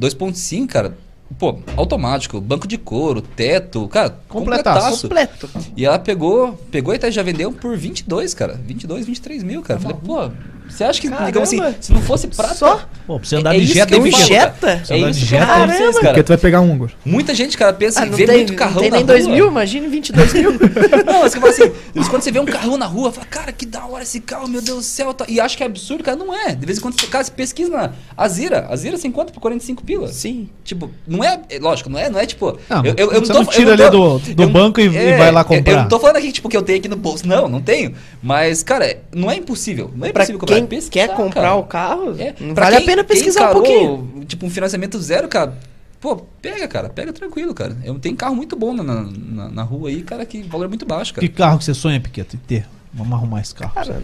2.5, 0.00 0.66
cara, 0.66 0.96
Pô, 1.38 1.58
automático, 1.76 2.40
banco 2.40 2.66
de 2.66 2.78
couro, 2.78 3.20
teto, 3.20 3.86
cara, 3.88 4.18
completaço. 4.28 5.02
Completo. 5.02 5.50
E 5.76 5.84
ela 5.84 5.98
pegou, 5.98 6.54
pegou 6.70 6.94
e 6.94 6.96
até 6.96 7.10
já 7.10 7.22
vendeu 7.22 7.52
por 7.52 7.76
22, 7.76 8.32
cara. 8.32 8.54
22, 8.54 9.04
23 9.04 9.42
mil, 9.42 9.60
cara. 9.60 9.78
Falei, 9.78 9.98
pô, 10.02 10.30
você 10.68 10.84
acha 10.84 11.00
que, 11.00 11.08
Caramba. 11.08 11.26
digamos 11.26 11.48
assim, 11.48 11.74
se 11.80 11.92
não 11.92 12.02
fosse 12.02 12.26
prata. 12.28 12.54
Só? 12.54 12.88
Pô, 13.06 13.18
pra 13.18 13.28
você 13.28 13.36
andar 13.36 13.56
é, 13.56 13.58
de 13.58 13.66
jeta, 13.66 13.96
é 13.96 14.10
jeta? 14.10 14.82
É 14.90 14.98
isso, 14.98 15.20
de 15.20 15.26
jeta, 15.26 15.46
Caramba. 15.46 15.92
Cara. 15.92 16.08
Porque 16.08 16.22
tu 16.22 16.28
vai 16.28 16.36
pegar 16.38 16.60
um, 16.60 16.74
Igor. 16.74 16.90
Muita 17.04 17.34
gente, 17.34 17.56
cara, 17.56 17.72
pensa 17.72 18.02
ah, 18.02 18.06
em 18.06 18.10
ver 18.10 18.26
tem, 18.26 18.36
muito 18.38 18.54
carrão 18.54 18.80
tem 18.80 18.90
na 18.90 18.96
nem 18.98 19.06
rua. 19.06 19.14
2 19.14 19.26
mil, 19.26 19.48
imagine 19.48 19.88
22 19.88 20.32
mil. 20.34 20.52
não, 21.06 21.22
mas 21.22 21.34
que 21.34 21.46
assim, 21.46 21.72
quando 22.10 22.22
você 22.22 22.30
vê 22.30 22.38
um 22.38 22.44
carrão 22.44 22.76
na 22.76 22.86
rua, 22.86 23.10
fala, 23.10 23.26
cara, 23.26 23.52
que 23.52 23.64
da 23.64 23.84
hora 23.86 24.02
esse 24.02 24.20
carro, 24.20 24.46
meu 24.46 24.60
Deus 24.60 24.78
do 24.78 24.82
céu. 24.84 25.14
Tá... 25.14 25.24
E 25.26 25.40
acho 25.40 25.56
que 25.56 25.62
é 25.62 25.66
absurdo, 25.66 26.04
cara, 26.04 26.16
não 26.16 26.34
é. 26.34 26.54
De 26.54 26.66
vez 26.66 26.78
em 26.78 26.80
quando, 26.80 26.96
cara, 27.08 27.24
você 27.24 27.30
pesquisa 27.30 27.70
na 27.70 27.92
Azira. 28.16 28.66
Azira 28.70 28.96
você 28.96 29.08
encontra 29.08 29.32
por 29.32 29.40
45 29.40 29.82
pila. 29.82 30.08
Sim. 30.08 30.48
Tipo, 30.62 30.90
não 31.06 31.24
é, 31.24 31.40
lógico, 31.60 31.88
não 31.88 31.98
é, 31.98 32.10
não 32.10 32.20
é 32.20 32.26
tipo... 32.26 32.58
Não, 32.68 32.84
eu, 32.84 32.94
eu, 32.96 33.12
eu 33.12 33.20
não, 33.20 33.28
tô, 33.28 33.34
não 33.34 33.44
tira 33.46 33.72
ali 33.72 33.90
do, 33.90 34.18
do 34.18 34.42
eu, 34.42 34.50
banco 34.50 34.80
e, 34.80 34.96
é, 34.96 35.14
e 35.14 35.16
vai 35.16 35.32
lá 35.32 35.44
comprar. 35.44 35.72
Eu 35.72 35.76
não 35.78 35.88
tô 35.88 35.98
falando 35.98 36.16
aqui, 36.16 36.30
tipo, 36.30 36.48
que 36.48 36.56
eu 36.56 36.62
tenho 36.62 36.78
aqui 36.78 36.88
no 36.88 36.96
bolso. 36.96 37.26
Não, 37.26 37.48
não 37.48 37.60
tenho. 37.60 37.94
Mas, 38.22 38.62
cara, 38.62 38.98
não 39.14 39.30
é 39.30 39.36
impossível. 39.36 39.90
Não 39.94 40.06
é 40.06 40.10
impossível 40.10 40.38
comprar. 40.38 40.57
Quem 40.66 40.80
quer 40.88 41.14
comprar 41.14 41.42
cara. 41.42 41.54
o 41.56 41.64
carro, 41.64 42.14
é. 42.18 42.34
Não 42.40 42.54
vale 42.54 42.76
quem, 42.76 42.84
a 42.84 42.86
pena 42.86 43.04
pesquisar 43.04 43.40
encarou, 43.40 43.62
um 43.62 43.64
pouquinho. 43.64 44.24
Tipo, 44.26 44.46
um 44.46 44.50
financiamento 44.50 44.98
zero, 45.00 45.28
cara. 45.28 45.54
Pô, 46.00 46.16
pega, 46.40 46.66
cara. 46.68 46.88
Pega 46.88 47.12
tranquilo, 47.12 47.54
cara. 47.54 47.76
Eu 47.84 47.98
tenho 47.98 48.16
carro 48.16 48.34
muito 48.34 48.56
bom 48.56 48.72
na, 48.72 48.82
na, 48.82 49.48
na 49.48 49.62
rua 49.62 49.88
aí, 49.88 50.02
cara, 50.02 50.24
que 50.24 50.42
valor 50.42 50.68
muito 50.68 50.86
baixo, 50.86 51.14
cara. 51.14 51.26
Que 51.26 51.32
carro 51.32 51.58
que 51.58 51.64
você 51.64 51.74
sonha, 51.74 52.00
Piqueto, 52.00 52.36
ter? 52.46 52.66
Vamos 52.92 53.12
arrumar 53.12 53.40
esse 53.40 53.54
carro. 53.54 53.74
Cara, 53.74 54.02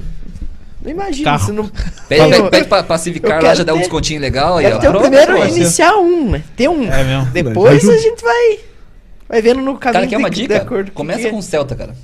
não 0.83 0.91
imagina, 0.91 1.31
carro. 1.31 1.47
você 1.47 1.53
não... 1.53 1.69
Pede, 2.09 2.31
pede, 2.31 2.51
pede 2.51 2.69
pra, 2.69 2.83
pra 2.83 2.99
Civicar 2.99 3.43
lá, 3.43 3.55
já 3.55 3.65
dá 3.65 3.75
um 3.75 3.79
descontinho 3.79 4.21
legal. 4.21 4.59
Aí, 4.59 4.79
ter 4.79 4.89
o 4.89 5.01
primeiro 5.01 5.47
iniciar 5.47 5.97
um, 5.97 6.31
né? 6.33 6.43
Ter 6.57 6.69
um. 6.69 6.93
É 6.93 7.05
mesmo. 7.05 7.31
Depois 7.33 7.89
a 7.89 7.99
gente 7.99 8.23
vai... 8.23 8.59
Vai 9.27 9.41
vendo 9.41 9.63
no 9.63 9.79
caminho 9.79 9.81
Cara, 9.81 10.07
quer 10.07 10.17
uma 10.19 10.31
dica? 10.31 10.67
Começa 10.93 11.31
com 11.31 11.39
o 11.39 11.43
Celta, 11.43 11.75
cara 11.75 11.95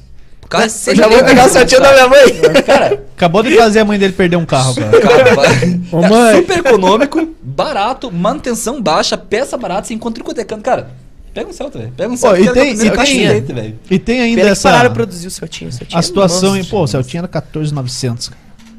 carro 0.50 0.64
é 0.64 0.94
já 0.94 1.08
vou 1.08 1.24
pegar 1.24 1.46
o 1.46 1.48
certinho 1.48 1.80
da 1.80 1.92
minha 1.92 2.08
mãe. 2.08 2.62
Cara, 2.66 3.04
acabou 3.14 3.42
de 3.42 3.56
fazer 3.56 3.78
a 3.78 3.84
mãe 3.84 3.98
dele 3.98 4.12
perder 4.12 4.36
um 4.36 4.44
carro, 4.44 4.74
cara. 4.74 4.90
Ô, 5.92 6.02
mãe. 6.02 6.36
super 6.36 6.58
econômico, 6.58 7.28
barato, 7.40 8.10
manutenção 8.10 8.82
baixa, 8.82 9.16
peça 9.16 9.56
barata, 9.56 9.86
você 9.86 9.94
encontra 9.94 10.20
o 10.22 10.26
cotecando. 10.26 10.62
Cara, 10.62 10.90
pega 11.32 11.48
um 11.48 11.52
Celta, 11.52 11.78
velho. 11.78 11.92
Pega 11.96 12.12
um 12.12 12.16
Celta. 12.16 12.36
Oh, 12.36 12.42
e, 12.42 12.52
tem, 12.52 12.72
e, 12.72 12.76
tem, 12.76 13.78
e 13.90 13.98
tem 13.98 14.20
ainda 14.20 14.40
Pena 14.40 14.52
essa... 14.52 14.68
pararam 14.68 14.88
de 14.90 14.94
produzir 14.94 15.28
o 15.28 15.30
Celtinho. 15.30 15.70
Celtinho 15.70 15.98
a 15.98 16.02
situação, 16.02 16.56
em, 16.56 16.64
pô, 16.64 16.82
o 16.82 16.86
Celtinho 16.88 17.20
era 17.20 17.28
14,900 17.28 18.32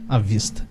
à 0.10 0.20
vista. 0.20 0.70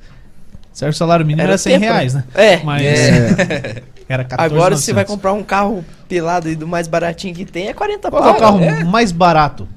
Certo, 0.73 0.95
o 0.95 0.97
salário 0.97 1.25
mínimo 1.25 1.43
era, 1.43 1.53
era 1.53 1.59
100 1.59 1.73
tempo, 1.73 1.85
reais, 1.85 2.15
né? 2.15 2.25
É. 2.35 2.57
Mas... 2.63 2.83
É. 2.83 3.83
Era 4.11 4.25
14, 4.25 4.53
Agora, 4.53 4.77
se 4.77 4.83
você 4.83 4.93
vai 4.93 5.05
comprar 5.05 5.33
um 5.33 5.43
carro 5.45 5.85
pilado 6.09 6.49
e 6.49 6.57
do 6.57 6.67
mais 6.67 6.89
baratinho 6.89 7.33
que 7.33 7.45
tem, 7.45 7.69
é 7.69 7.73
40 7.73 8.11
Qual 8.11 8.25
é 8.25 8.31
o 8.33 8.35
carro 8.35 8.61
é? 8.61 8.83
mais 8.83 9.13
barato? 9.13 9.69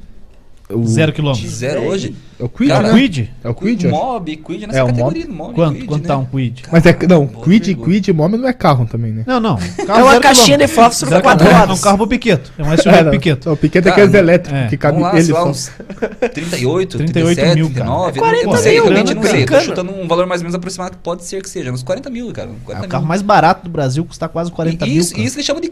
O... 0.73 0.85
Zero 0.85 1.13
quilômetro. 1.13 1.47
Zero 1.47 1.81
hoje? 1.81 2.15
É 2.43 2.45
o 2.45 2.49
Quid, 2.49 2.69
Cara, 2.69 2.91
né? 2.91 2.99
Quid? 2.99 3.31
É 3.41 3.49
o 3.49 3.55
Quid? 3.55 3.87
Mob, 3.87 4.35
Quid 4.35 4.67
nessa 4.67 4.79
é, 4.79 4.85
categoria. 4.85 5.25
Mob. 5.27 5.37
Mob 5.37 5.53
quanto, 5.55 5.75
Quid, 5.75 5.87
quanto 5.87 6.01
né? 6.01 6.07
tá 6.09 6.17
um 6.17 6.25
Quid? 6.25 6.63
Mas 6.69 6.85
é, 6.85 6.97
não, 7.07 7.25
Quid, 7.25 7.75
Quid 7.75 8.07
e 8.09 8.13
Mob 8.13 8.35
não 8.35 8.47
é 8.49 8.51
carro 8.51 8.85
também, 8.85 9.13
né? 9.13 9.23
Não, 9.25 9.39
não. 9.39 9.57
Carro 9.87 9.99
é 9.99 10.03
uma 10.03 10.19
caixinha 10.19 10.57
de 10.57 10.67
fósforo 10.67 11.21
4 11.21 11.47
É 11.47 11.71
um 11.71 11.77
carro 11.77 11.97
pro 11.97 12.07
Piqueto. 12.07 12.51
É 12.57 12.63
um 12.63 12.75
SUV 12.75 12.95
é, 12.95 13.03
Piqueto. 13.11 13.49
O 13.49 13.55
Piqueto 13.55 13.87
é 13.87 13.91
aqueles 13.91 14.13
elétricos 14.13 14.59
é. 14.59 14.67
que 14.67 14.75
cabe 14.75 14.99
lá, 14.99 15.15
ele 15.15 15.23
só. 15.23 15.47
Uns 15.47 15.71
38, 16.19 16.97
38 16.97 17.35
37, 17.35 17.55
mil, 17.55 17.65
39. 17.67 18.19
40 18.19 18.45
não 18.45 18.57
sei, 18.57 18.73
mil, 18.73 18.83
realmente 18.83 19.13
não 19.13 19.23
sei. 19.23 19.45
Tô 19.45 19.59
chutando 19.61 19.93
um 19.93 20.05
valor 20.05 20.25
mais 20.27 20.41
ou 20.41 20.43
menos 20.43 20.55
aproximado 20.55 20.97
que 20.97 21.03
pode 21.03 21.23
ser 21.23 21.41
que 21.41 21.49
seja. 21.49 21.71
Uns 21.71 21.81
40 21.81 22.09
mil, 22.09 22.29
cara. 22.33 22.49
É 22.67 22.79
o 22.81 22.87
carro 22.89 23.05
mais 23.05 23.21
barato 23.21 23.63
do 23.63 23.69
Brasil 23.69 24.03
custa 24.03 24.27
quase 24.27 24.51
40 24.51 24.85
mil. 24.85 24.97
Isso 24.97 25.17
eles 25.17 25.45
chamam 25.45 25.61
de 25.61 25.71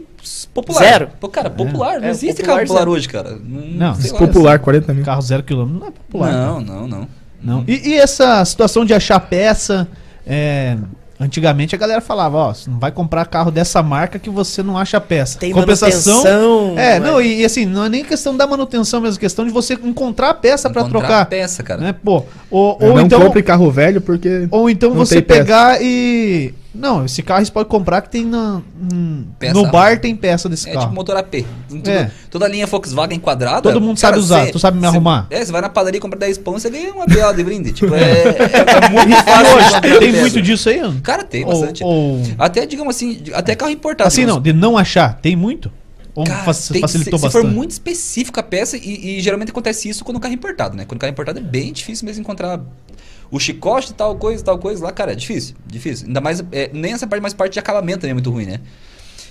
popular. 0.54 0.78
Zero. 0.78 1.08
Cara, 1.30 1.50
popular. 1.50 2.00
Não 2.00 2.08
existe 2.08 2.42
carro 2.42 2.60
popular 2.60 2.88
hoje, 2.88 3.08
cara. 3.08 3.36
Não, 3.42 3.94
popular, 4.18 4.58
40 4.58 4.94
mil. 4.94 5.04
Carro 5.04 5.20
zero 5.20 5.42
quilômetro 5.42 5.80
não 5.80 5.86
é 5.88 5.90
popular. 5.90 6.32
Não, 6.32 6.60
não, 6.62 6.88
não. 6.88 7.08
Não. 7.42 7.64
E, 7.66 7.90
e, 7.90 7.94
essa 7.94 8.44
situação 8.44 8.84
de 8.84 8.94
achar 8.94 9.18
peça. 9.20 9.88
É, 10.24 10.76
antigamente 11.18 11.74
a 11.74 11.78
galera 11.78 12.00
falava, 12.00 12.36
ó, 12.36 12.54
você 12.54 12.68
não 12.68 12.78
vai 12.78 12.90
comprar 12.90 13.24
carro 13.26 13.50
dessa 13.50 13.82
marca 13.82 14.18
que 14.18 14.30
você 14.30 14.62
não 14.62 14.76
acha 14.76 15.00
peça. 15.00 15.38
Tem 15.38 15.52
Compensação. 15.52 16.24
Manutenção, 16.24 16.78
é, 16.78 16.98
não, 16.98 17.20
é? 17.20 17.26
E, 17.26 17.40
e, 17.40 17.44
assim, 17.44 17.64
não 17.64 17.84
é 17.84 17.88
nem 17.88 18.04
questão 18.04 18.36
da 18.36 18.46
manutenção, 18.46 19.00
mas 19.00 19.16
questão 19.16 19.44
de 19.44 19.50
você 19.50 19.74
encontrar 19.74 20.30
a 20.30 20.34
peça 20.34 20.68
para 20.70 20.84
trocar. 20.84 21.26
peça, 21.26 21.62
cara. 21.62 21.80
Né? 21.80 21.92
Pô, 21.92 22.24
ou, 22.50 22.78
ou 22.80 22.94
não 22.94 23.00
então 23.00 23.20
compre 23.20 23.42
carro 23.42 23.70
velho 23.70 24.00
porque 24.00 24.48
Ou 24.50 24.68
então 24.68 24.92
você 24.92 25.22
pegar 25.22 25.74
peça. 25.74 25.84
e 25.84 26.54
não, 26.74 27.04
esse 27.04 27.22
carro 27.22 27.44
você 27.44 27.52
pode 27.52 27.68
comprar 27.68 28.00
que 28.00 28.08
tem 28.08 28.24
na, 28.24 28.62
no 29.52 29.70
bar 29.70 30.00
tem 30.00 30.16
peça 30.16 30.48
desse 30.48 30.70
é 30.70 30.72
carro. 30.72 30.84
É 30.84 30.86
tipo 30.86 30.94
motor 30.94 31.16
AP. 31.16 31.44
Tudo, 31.68 31.90
é. 31.90 32.10
Toda 32.30 32.46
a 32.46 32.48
linha 32.48 32.66
Volkswagen 32.66 33.18
quadrada. 33.18 33.60
Todo 33.60 33.78
mundo 33.78 34.00
cara, 34.00 34.14
sabe 34.14 34.18
usar, 34.18 34.46
cê, 34.46 34.52
tu 34.52 34.58
sabe 34.58 34.78
me 34.78 34.82
cê, 34.82 34.88
arrumar. 34.88 35.26
É, 35.28 35.44
você 35.44 35.52
vai 35.52 35.60
na 35.60 35.68
padaria 35.68 36.00
comprar 36.00 36.18
10 36.20 36.38
pão, 36.38 36.54
você 36.54 36.70
ganha 36.70 36.92
uma 36.94 37.06
BO 37.06 37.34
de 37.36 37.44
brinde. 37.44 37.72
tipo, 37.72 37.94
é, 37.94 38.00
é, 38.00 38.26
é 38.86 38.90
muito 38.90 39.22
fácil. 39.22 39.98
tem 40.00 40.12
muito 40.12 40.40
disso 40.40 40.70
aí, 40.70 40.78
Ana? 40.78 40.98
Cara, 41.02 41.24
tem 41.24 41.44
bastante. 41.44 41.84
Ou, 41.84 42.22
Até, 42.38 42.64
digamos 42.64 42.96
assim, 42.96 43.22
até 43.34 43.54
carro 43.54 43.70
importado. 43.70 44.08
Assim 44.08 44.24
não, 44.24 44.40
de 44.40 44.54
não 44.54 44.78
achar, 44.78 45.18
tem 45.20 45.36
muito? 45.36 45.70
Ou 46.14 46.24
cara, 46.24 46.42
facilitou 46.42 46.88
se, 46.88 47.10
bastante? 47.10 47.32
Se 47.32 47.38
for 47.38 47.44
muito 47.44 47.70
específica 47.70 48.40
a 48.40 48.44
peça, 48.44 48.76
e, 48.76 49.18
e, 49.18 49.20
geralmente 49.20 49.50
acontece 49.50 49.88
isso 49.88 50.04
quando 50.04 50.18
o 50.18 50.20
carro 50.20 50.32
é 50.32 50.36
importado, 50.36 50.76
né? 50.76 50.84
Quando 50.86 50.96
o 50.96 51.00
carro 51.00 51.10
é 51.10 51.12
importado 51.12 51.38
é 51.38 51.42
bem 51.42 51.72
difícil 51.72 52.04
mesmo 52.06 52.20
encontrar 52.20 52.60
o 53.32 53.40
chicote, 53.40 53.94
tal 53.94 54.14
coisa, 54.16 54.44
tal 54.44 54.58
coisa 54.58 54.84
lá, 54.84 54.92
cara, 54.92 55.12
é 55.12 55.14
difícil, 55.14 55.56
difícil. 55.66 56.06
Ainda 56.06 56.20
mais, 56.20 56.44
é, 56.52 56.70
nem 56.70 56.92
essa 56.92 57.06
parte, 57.06 57.22
mais 57.22 57.32
parte 57.32 57.54
de 57.54 57.58
acabamento 57.58 58.06
é 58.06 58.12
muito 58.12 58.30
ruim, 58.30 58.44
né? 58.44 58.60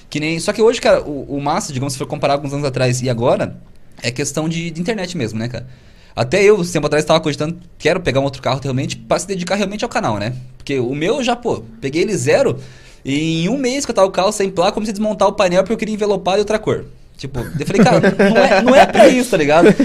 Que 0.09 0.19
nem, 0.19 0.39
só 0.39 0.51
que 0.51 0.59
hoje, 0.59 0.81
cara, 0.81 1.03
o, 1.03 1.37
o 1.37 1.39
massa, 1.39 1.71
digamos, 1.71 1.93
se 1.93 1.99
for 1.99 2.07
comparar 2.07 2.33
alguns 2.33 2.51
anos 2.51 2.65
atrás 2.65 2.99
e 3.03 3.09
agora, 3.11 3.61
é 4.01 4.09
questão 4.09 4.49
de, 4.49 4.71
de 4.71 4.81
internet 4.81 5.15
mesmo, 5.15 5.37
né, 5.37 5.47
cara? 5.47 5.67
Até 6.15 6.43
eu, 6.43 6.65
tempo 6.65 6.87
atrás, 6.87 7.03
estava 7.03 7.21
cogitando, 7.21 7.59
quero 7.77 8.01
pegar 8.01 8.19
um 8.19 8.23
outro 8.23 8.41
carro 8.41 8.59
realmente, 8.59 8.97
para 8.97 9.19
se 9.19 9.27
dedicar 9.27 9.53
realmente 9.53 9.83
ao 9.83 9.89
canal, 9.89 10.17
né? 10.17 10.33
Porque 10.57 10.79
o 10.79 10.95
meu 10.95 11.23
já, 11.23 11.35
pô, 11.35 11.63
peguei 11.79 12.01
ele 12.01 12.17
zero, 12.17 12.57
e 13.05 13.43
em 13.43 13.49
um 13.49 13.57
mês 13.57 13.85
que 13.85 13.91
eu 13.91 13.95
tava 13.95 14.07
o 14.07 14.11
carro 14.11 14.31
sem 14.31 14.49
placa, 14.49 14.71
comecei 14.71 14.93
a 14.93 14.93
desmontar 14.93 15.27
o 15.27 15.33
painel 15.33 15.61
porque 15.61 15.73
eu 15.73 15.77
queria 15.77 15.93
envelopar 15.93 16.33
de 16.33 16.39
outra 16.39 16.57
cor. 16.57 16.85
Tipo, 17.21 17.39
eu 17.39 17.67
falei, 17.67 17.83
cara, 17.83 17.99
não 18.31 18.37
é, 18.37 18.61
não 18.63 18.75
é 18.75 18.83
pra 18.83 19.07
isso, 19.07 19.29
tá 19.29 19.37
ligado? 19.37 19.67
Eu 19.67 19.75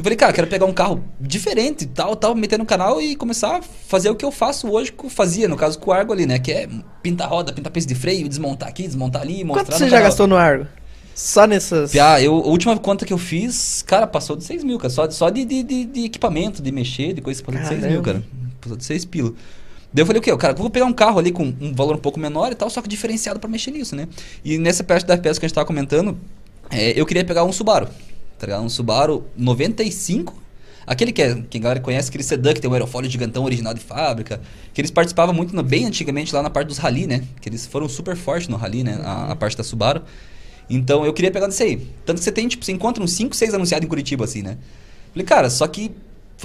falei, 0.00 0.16
cara, 0.16 0.32
quero 0.32 0.46
pegar 0.46 0.64
um 0.64 0.72
carro 0.72 1.04
diferente 1.20 1.82
e 1.82 1.86
tal, 1.88 2.14
tal, 2.14 2.36
meter 2.36 2.56
no 2.56 2.64
canal 2.64 3.02
e 3.02 3.16
começar 3.16 3.56
a 3.56 3.62
fazer 3.62 4.10
o 4.10 4.14
que 4.14 4.24
eu 4.24 4.30
faço 4.30 4.70
hoje, 4.70 4.92
que 4.92 5.04
eu 5.04 5.10
fazia, 5.10 5.48
no 5.48 5.56
caso 5.56 5.76
com 5.76 5.90
o 5.90 5.92
Argo 5.92 6.12
ali, 6.12 6.24
né? 6.24 6.38
Que 6.38 6.52
é 6.52 6.68
pintar 7.02 7.28
roda, 7.28 7.52
pintar 7.52 7.72
peça 7.72 7.88
de 7.88 7.96
freio, 7.96 8.28
desmontar 8.28 8.68
aqui, 8.68 8.84
desmontar 8.84 9.22
ali, 9.22 9.42
mostrar 9.42 9.64
Quanto 9.64 9.76
você 9.76 9.88
já 9.88 10.00
gastou 10.00 10.28
no 10.28 10.36
Argo? 10.36 10.68
Só 11.16 11.48
nessas. 11.48 11.96
Ah, 11.96 12.22
eu, 12.22 12.32
a 12.32 12.46
última 12.46 12.78
conta 12.78 13.04
que 13.04 13.12
eu 13.12 13.18
fiz, 13.18 13.82
cara, 13.82 14.06
passou 14.06 14.36
de 14.36 14.44
6 14.44 14.62
mil, 14.62 14.78
cara. 14.78 14.90
Só, 14.90 15.10
só 15.10 15.30
de, 15.30 15.44
de, 15.44 15.64
de, 15.64 15.84
de 15.86 16.04
equipamento, 16.04 16.62
de 16.62 16.70
mexer, 16.70 17.12
de 17.12 17.20
coisa, 17.20 17.42
passou 17.42 17.60
de 17.60 17.66
6 17.66 17.86
mil, 17.86 18.02
cara. 18.02 18.22
Passou 18.60 18.76
de 18.76 18.84
6 18.84 19.04
pila. 19.06 19.34
Daí 19.92 20.02
eu 20.02 20.06
falei, 20.06 20.20
o 20.20 20.22
quê? 20.22 20.36
Cara, 20.36 20.52
eu 20.52 20.58
vou 20.58 20.70
pegar 20.70 20.86
um 20.86 20.92
carro 20.92 21.18
ali 21.18 21.32
com 21.32 21.52
um 21.60 21.74
valor 21.74 21.96
um 21.96 22.00
pouco 22.00 22.20
menor 22.20 22.52
e 22.52 22.54
tal, 22.54 22.70
só 22.70 22.80
que 22.80 22.88
diferenciado 22.88 23.40
para 23.40 23.50
mexer 23.50 23.72
nisso, 23.72 23.96
né? 23.96 24.06
E 24.44 24.58
nessa 24.58 24.84
parte 24.84 25.04
da 25.04 25.16
peça 25.16 25.40
que 25.40 25.46
a 25.46 25.48
gente 25.48 25.54
tava 25.56 25.66
comentando, 25.66 26.16
é, 26.74 26.98
eu 26.98 27.06
queria 27.06 27.24
pegar 27.24 27.44
um 27.44 27.52
Subaru, 27.52 27.86
tá 28.38 28.46
ligado? 28.46 28.62
Um 28.62 28.68
Subaru 28.68 29.26
95. 29.36 30.42
Aquele 30.86 31.12
que, 31.12 31.22
é, 31.22 31.42
que 31.48 31.56
a 31.56 31.60
galera 31.60 31.80
conhece, 31.80 32.08
aquele 32.08 32.24
sedã 32.24 32.52
que 32.52 32.60
tem 32.60 32.68
um 32.68 32.74
aerofólio 32.74 33.10
gigantão 33.10 33.44
original 33.44 33.72
de 33.72 33.80
fábrica. 33.80 34.40
Que 34.74 34.80
eles 34.80 34.90
participavam 34.90 35.34
muito, 35.34 35.54
no, 35.54 35.62
bem 35.62 35.86
antigamente, 35.86 36.34
lá 36.34 36.42
na 36.42 36.50
parte 36.50 36.68
dos 36.68 36.78
rally, 36.78 37.06
né? 37.06 37.22
Que 37.40 37.48
eles 37.48 37.64
foram 37.66 37.88
super 37.88 38.16
fortes 38.16 38.48
no 38.48 38.56
rally, 38.56 38.82
né? 38.82 39.00
A, 39.02 39.32
a 39.32 39.36
parte 39.36 39.56
da 39.56 39.64
Subaru. 39.64 40.02
Então 40.68 41.04
eu 41.04 41.12
queria 41.12 41.30
pegar 41.30 41.46
desse 41.46 41.62
aí. 41.62 41.76
Tanto 42.04 42.18
que 42.18 42.24
você 42.24 42.32
tem, 42.32 42.48
tipo, 42.48 42.64
você 42.64 42.72
encontra 42.72 43.02
uns 43.02 43.12
5, 43.12 43.34
6 43.34 43.54
anunciados 43.54 43.86
em 43.86 43.88
Curitiba, 43.88 44.24
assim, 44.24 44.42
né? 44.42 44.58
Falei, 45.12 45.24
cara, 45.24 45.48
só 45.48 45.66
que 45.66 45.92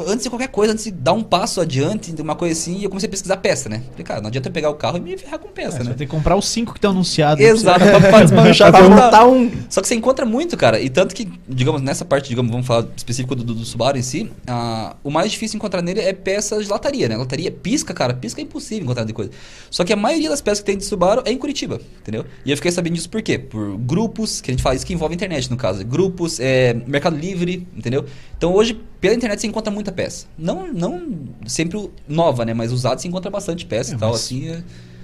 antes 0.08 0.24
de 0.24 0.30
qualquer 0.30 0.48
coisa, 0.50 0.74
antes 0.74 0.86
de 0.86 0.92
dar 0.92 1.14
um 1.14 1.24
passo 1.24 1.60
adiante, 1.60 2.14
uma 2.22 2.36
coisa 2.36 2.60
assim, 2.60 2.84
eu 2.84 2.90
comecei 2.90 3.08
a 3.08 3.10
pesquisar 3.10 3.38
peça, 3.38 3.68
né? 3.70 3.82
Falei, 3.92 4.04
cara, 4.04 4.22
não 4.22 4.28
adianta 4.28 4.48
eu 4.48 4.54
pegar 4.54 4.70
o 4.70 4.76
carro 4.76 4.98
e 4.98 5.02
me 5.02 5.18
ferrar 5.18 5.40
com 5.40 5.50
peça, 5.50 5.78
é, 5.78 5.80
né? 5.80 5.92
Você 5.92 5.98
tem 5.98 6.08
que 6.08 6.14
comprar 6.14 6.36
os 6.36 6.48
cinco 6.48 6.72
que 6.74 6.78
estão 6.78 6.92
anunciados. 6.92 7.44
Exato, 7.44 7.80
pra 7.80 8.24
desmanchar, 8.24 8.72
pra 8.72 8.84
montar 8.88 9.28
um. 9.28 9.52
Só 9.70 9.82
que 9.82 9.88
você 9.88 9.96
encontra 9.96 10.26
muito, 10.26 10.56
cara. 10.56 10.80
E 10.80 10.90
tanto 10.90 11.14
que, 11.14 11.30
digamos, 11.48 11.82
nessa 11.82 12.06
parte, 12.06 12.30
digamos, 12.30 12.52
vamos 12.52 12.66
falar 12.66 12.86
específico 12.96 13.36
do, 13.36 13.44
do 13.44 13.66
Subaru 13.66 13.98
em 13.98 14.02
si, 14.02 14.32
uh, 14.50 14.96
o 15.04 15.10
mais 15.10 15.32
difícil 15.32 15.58
encontrar 15.58 15.82
nele 15.82 16.00
é 16.02 16.14
peças 16.14 16.66
de 16.66 16.72
lataria, 16.72 17.10
né? 17.10 17.18
Lataria 17.18 17.52
pisca, 17.52 17.94
cara, 17.94 18.14
pisca 18.14 18.42
é 18.42 18.44
impossível 18.44 18.84
encontrar 18.84 19.04
de 19.04 19.14
coisa. 19.14 19.32
Só 19.70 19.84
que 19.84 19.92
a 19.92 19.98
maioria 19.98 20.30
das 20.30 20.42
peças 20.42 20.60
que 20.60 20.66
tem 20.66 20.78
de 20.78 20.86
Subaru 20.86 21.22
é 21.26 21.32
em 21.32 21.38
Curitiba, 21.38 21.80
entendeu? 22.00 22.26
E 22.46 22.52
eu 22.52 22.58
fiquei 22.58 22.72
sabendo 22.72 22.94
disso 22.94 23.10
por 23.10 23.22
quê? 23.22 23.38
Por 23.38 23.78
grupos, 23.78 24.42
que 24.42 24.52
a 24.52 24.54
gente 24.54 24.64
fala 24.64 24.76
isso 24.76 24.86
que 24.86 24.94
envolve 24.94 25.16
internet, 25.16 25.50
no 25.50 25.58
caso. 25.58 25.86
Grupos, 25.86 26.40
é, 26.40 26.74
Mercado 26.74 27.18
Livre, 27.18 27.68
entendeu? 27.76 28.06
Então 28.38 28.54
hoje, 28.54 28.80
pela 29.00 29.16
internet, 29.16 29.40
você 29.40 29.48
encontra 29.48 29.72
muita 29.72 29.92
peça. 29.92 30.28
Não, 30.38 30.68
não 30.68 31.02
sempre 31.46 31.90
nova, 32.08 32.44
né? 32.46 32.54
Mas 32.54 32.72
usado 32.72 33.00
você 33.00 33.08
encontra 33.08 33.32
bastante 33.32 33.66
peça 33.66 33.94
é, 33.94 33.96
e 33.96 33.98
tal, 33.98 34.14
assim. 34.14 34.50
É... 34.50 34.64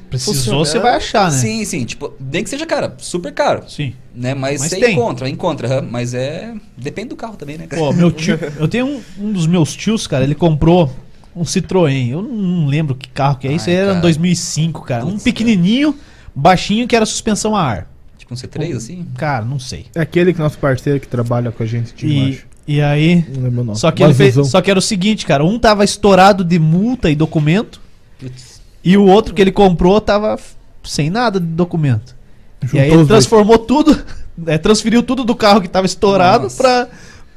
Precisou, 0.09 0.63
você 0.63 0.79
vai 0.79 0.95
achar, 0.95 1.31
né? 1.31 1.37
Sim, 1.37 1.65
sim. 1.65 1.83
Tipo, 1.83 2.13
nem 2.19 2.43
que 2.43 2.49
seja, 2.49 2.65
cara, 2.65 2.95
super 2.99 3.33
caro. 3.33 3.63
Sim. 3.67 3.93
Né? 4.13 4.33
Mas, 4.33 4.61
mas 4.61 4.69
você 4.69 4.79
tem. 4.79 4.93
encontra, 4.93 5.27
encontra. 5.27 5.81
Mas 5.81 6.13
é. 6.13 6.53
Depende 6.77 7.09
do 7.09 7.15
carro 7.15 7.35
também, 7.35 7.57
né, 7.57 7.67
cara? 7.67 7.81
Pô, 7.81 7.91
meu 7.91 8.11
tio. 8.13 8.39
eu 8.57 8.67
tenho 8.67 8.85
um, 8.85 9.01
um 9.19 9.31
dos 9.31 9.47
meus 9.47 9.75
tios, 9.75 10.07
cara, 10.07 10.23
ele 10.23 10.35
comprou 10.35 10.91
um 11.35 11.43
Citroën. 11.43 12.11
Eu 12.11 12.21
não 12.21 12.67
lembro 12.67 12.95
que 12.95 13.09
carro 13.09 13.37
que 13.37 13.47
é. 13.47 13.51
Isso 13.51 13.69
era 13.69 13.95
em 13.95 14.01
2005, 14.01 14.81
cara. 14.83 15.03
Putz, 15.03 15.15
um 15.15 15.19
pequenininho, 15.19 15.93
cara. 15.93 16.03
baixinho, 16.33 16.87
que 16.87 16.95
era 16.95 17.05
suspensão 17.05 17.55
a 17.55 17.61
ar. 17.61 17.91
Tipo 18.17 18.33
um 18.33 18.37
C3, 18.37 18.73
um, 18.73 18.77
assim? 18.77 19.07
Cara, 19.17 19.43
não 19.43 19.59
sei. 19.59 19.87
É 19.93 20.01
aquele 20.01 20.33
que 20.33 20.39
nosso 20.39 20.57
parceiro 20.57 20.99
que 20.99 21.07
trabalha 21.07 21.51
com 21.51 21.61
a 21.61 21.65
gente 21.65 21.93
de 21.93 22.07
e, 22.07 22.39
e 22.67 22.81
aí. 22.81 23.25
Não 23.29 23.43
lembro 23.43 23.63
não. 23.63 23.75
Só 23.75 23.91
que, 23.91 24.03
ele 24.03 24.13
fez, 24.13 24.35
só 24.47 24.61
que 24.61 24.69
era 24.69 24.79
o 24.79 24.81
seguinte, 24.81 25.25
cara. 25.25 25.43
Um 25.43 25.59
tava 25.59 25.83
estourado 25.83 26.43
de 26.43 26.57
multa 26.57 27.09
e 27.09 27.15
documento. 27.15 27.79
Putz. 28.19 28.61
E 28.83 28.97
o 28.97 29.05
outro 29.05 29.33
que 29.33 29.41
ele 29.41 29.51
comprou 29.51 29.99
tava 29.99 30.37
sem 30.83 31.09
nada 31.09 31.39
de 31.39 31.45
documento. 31.45 32.15
Juntou 32.61 32.79
e 32.79 32.83
aí 32.83 32.91
ele 32.91 33.05
transformou 33.05 33.57
dois. 33.57 33.67
tudo. 33.67 34.03
É, 34.47 34.57
transferiu 34.57 35.01
tudo 35.01 35.23
do 35.23 35.33
carro 35.33 35.61
que 35.61 35.67
tava 35.69 35.85
estourado 35.85 36.49
para 36.57 36.89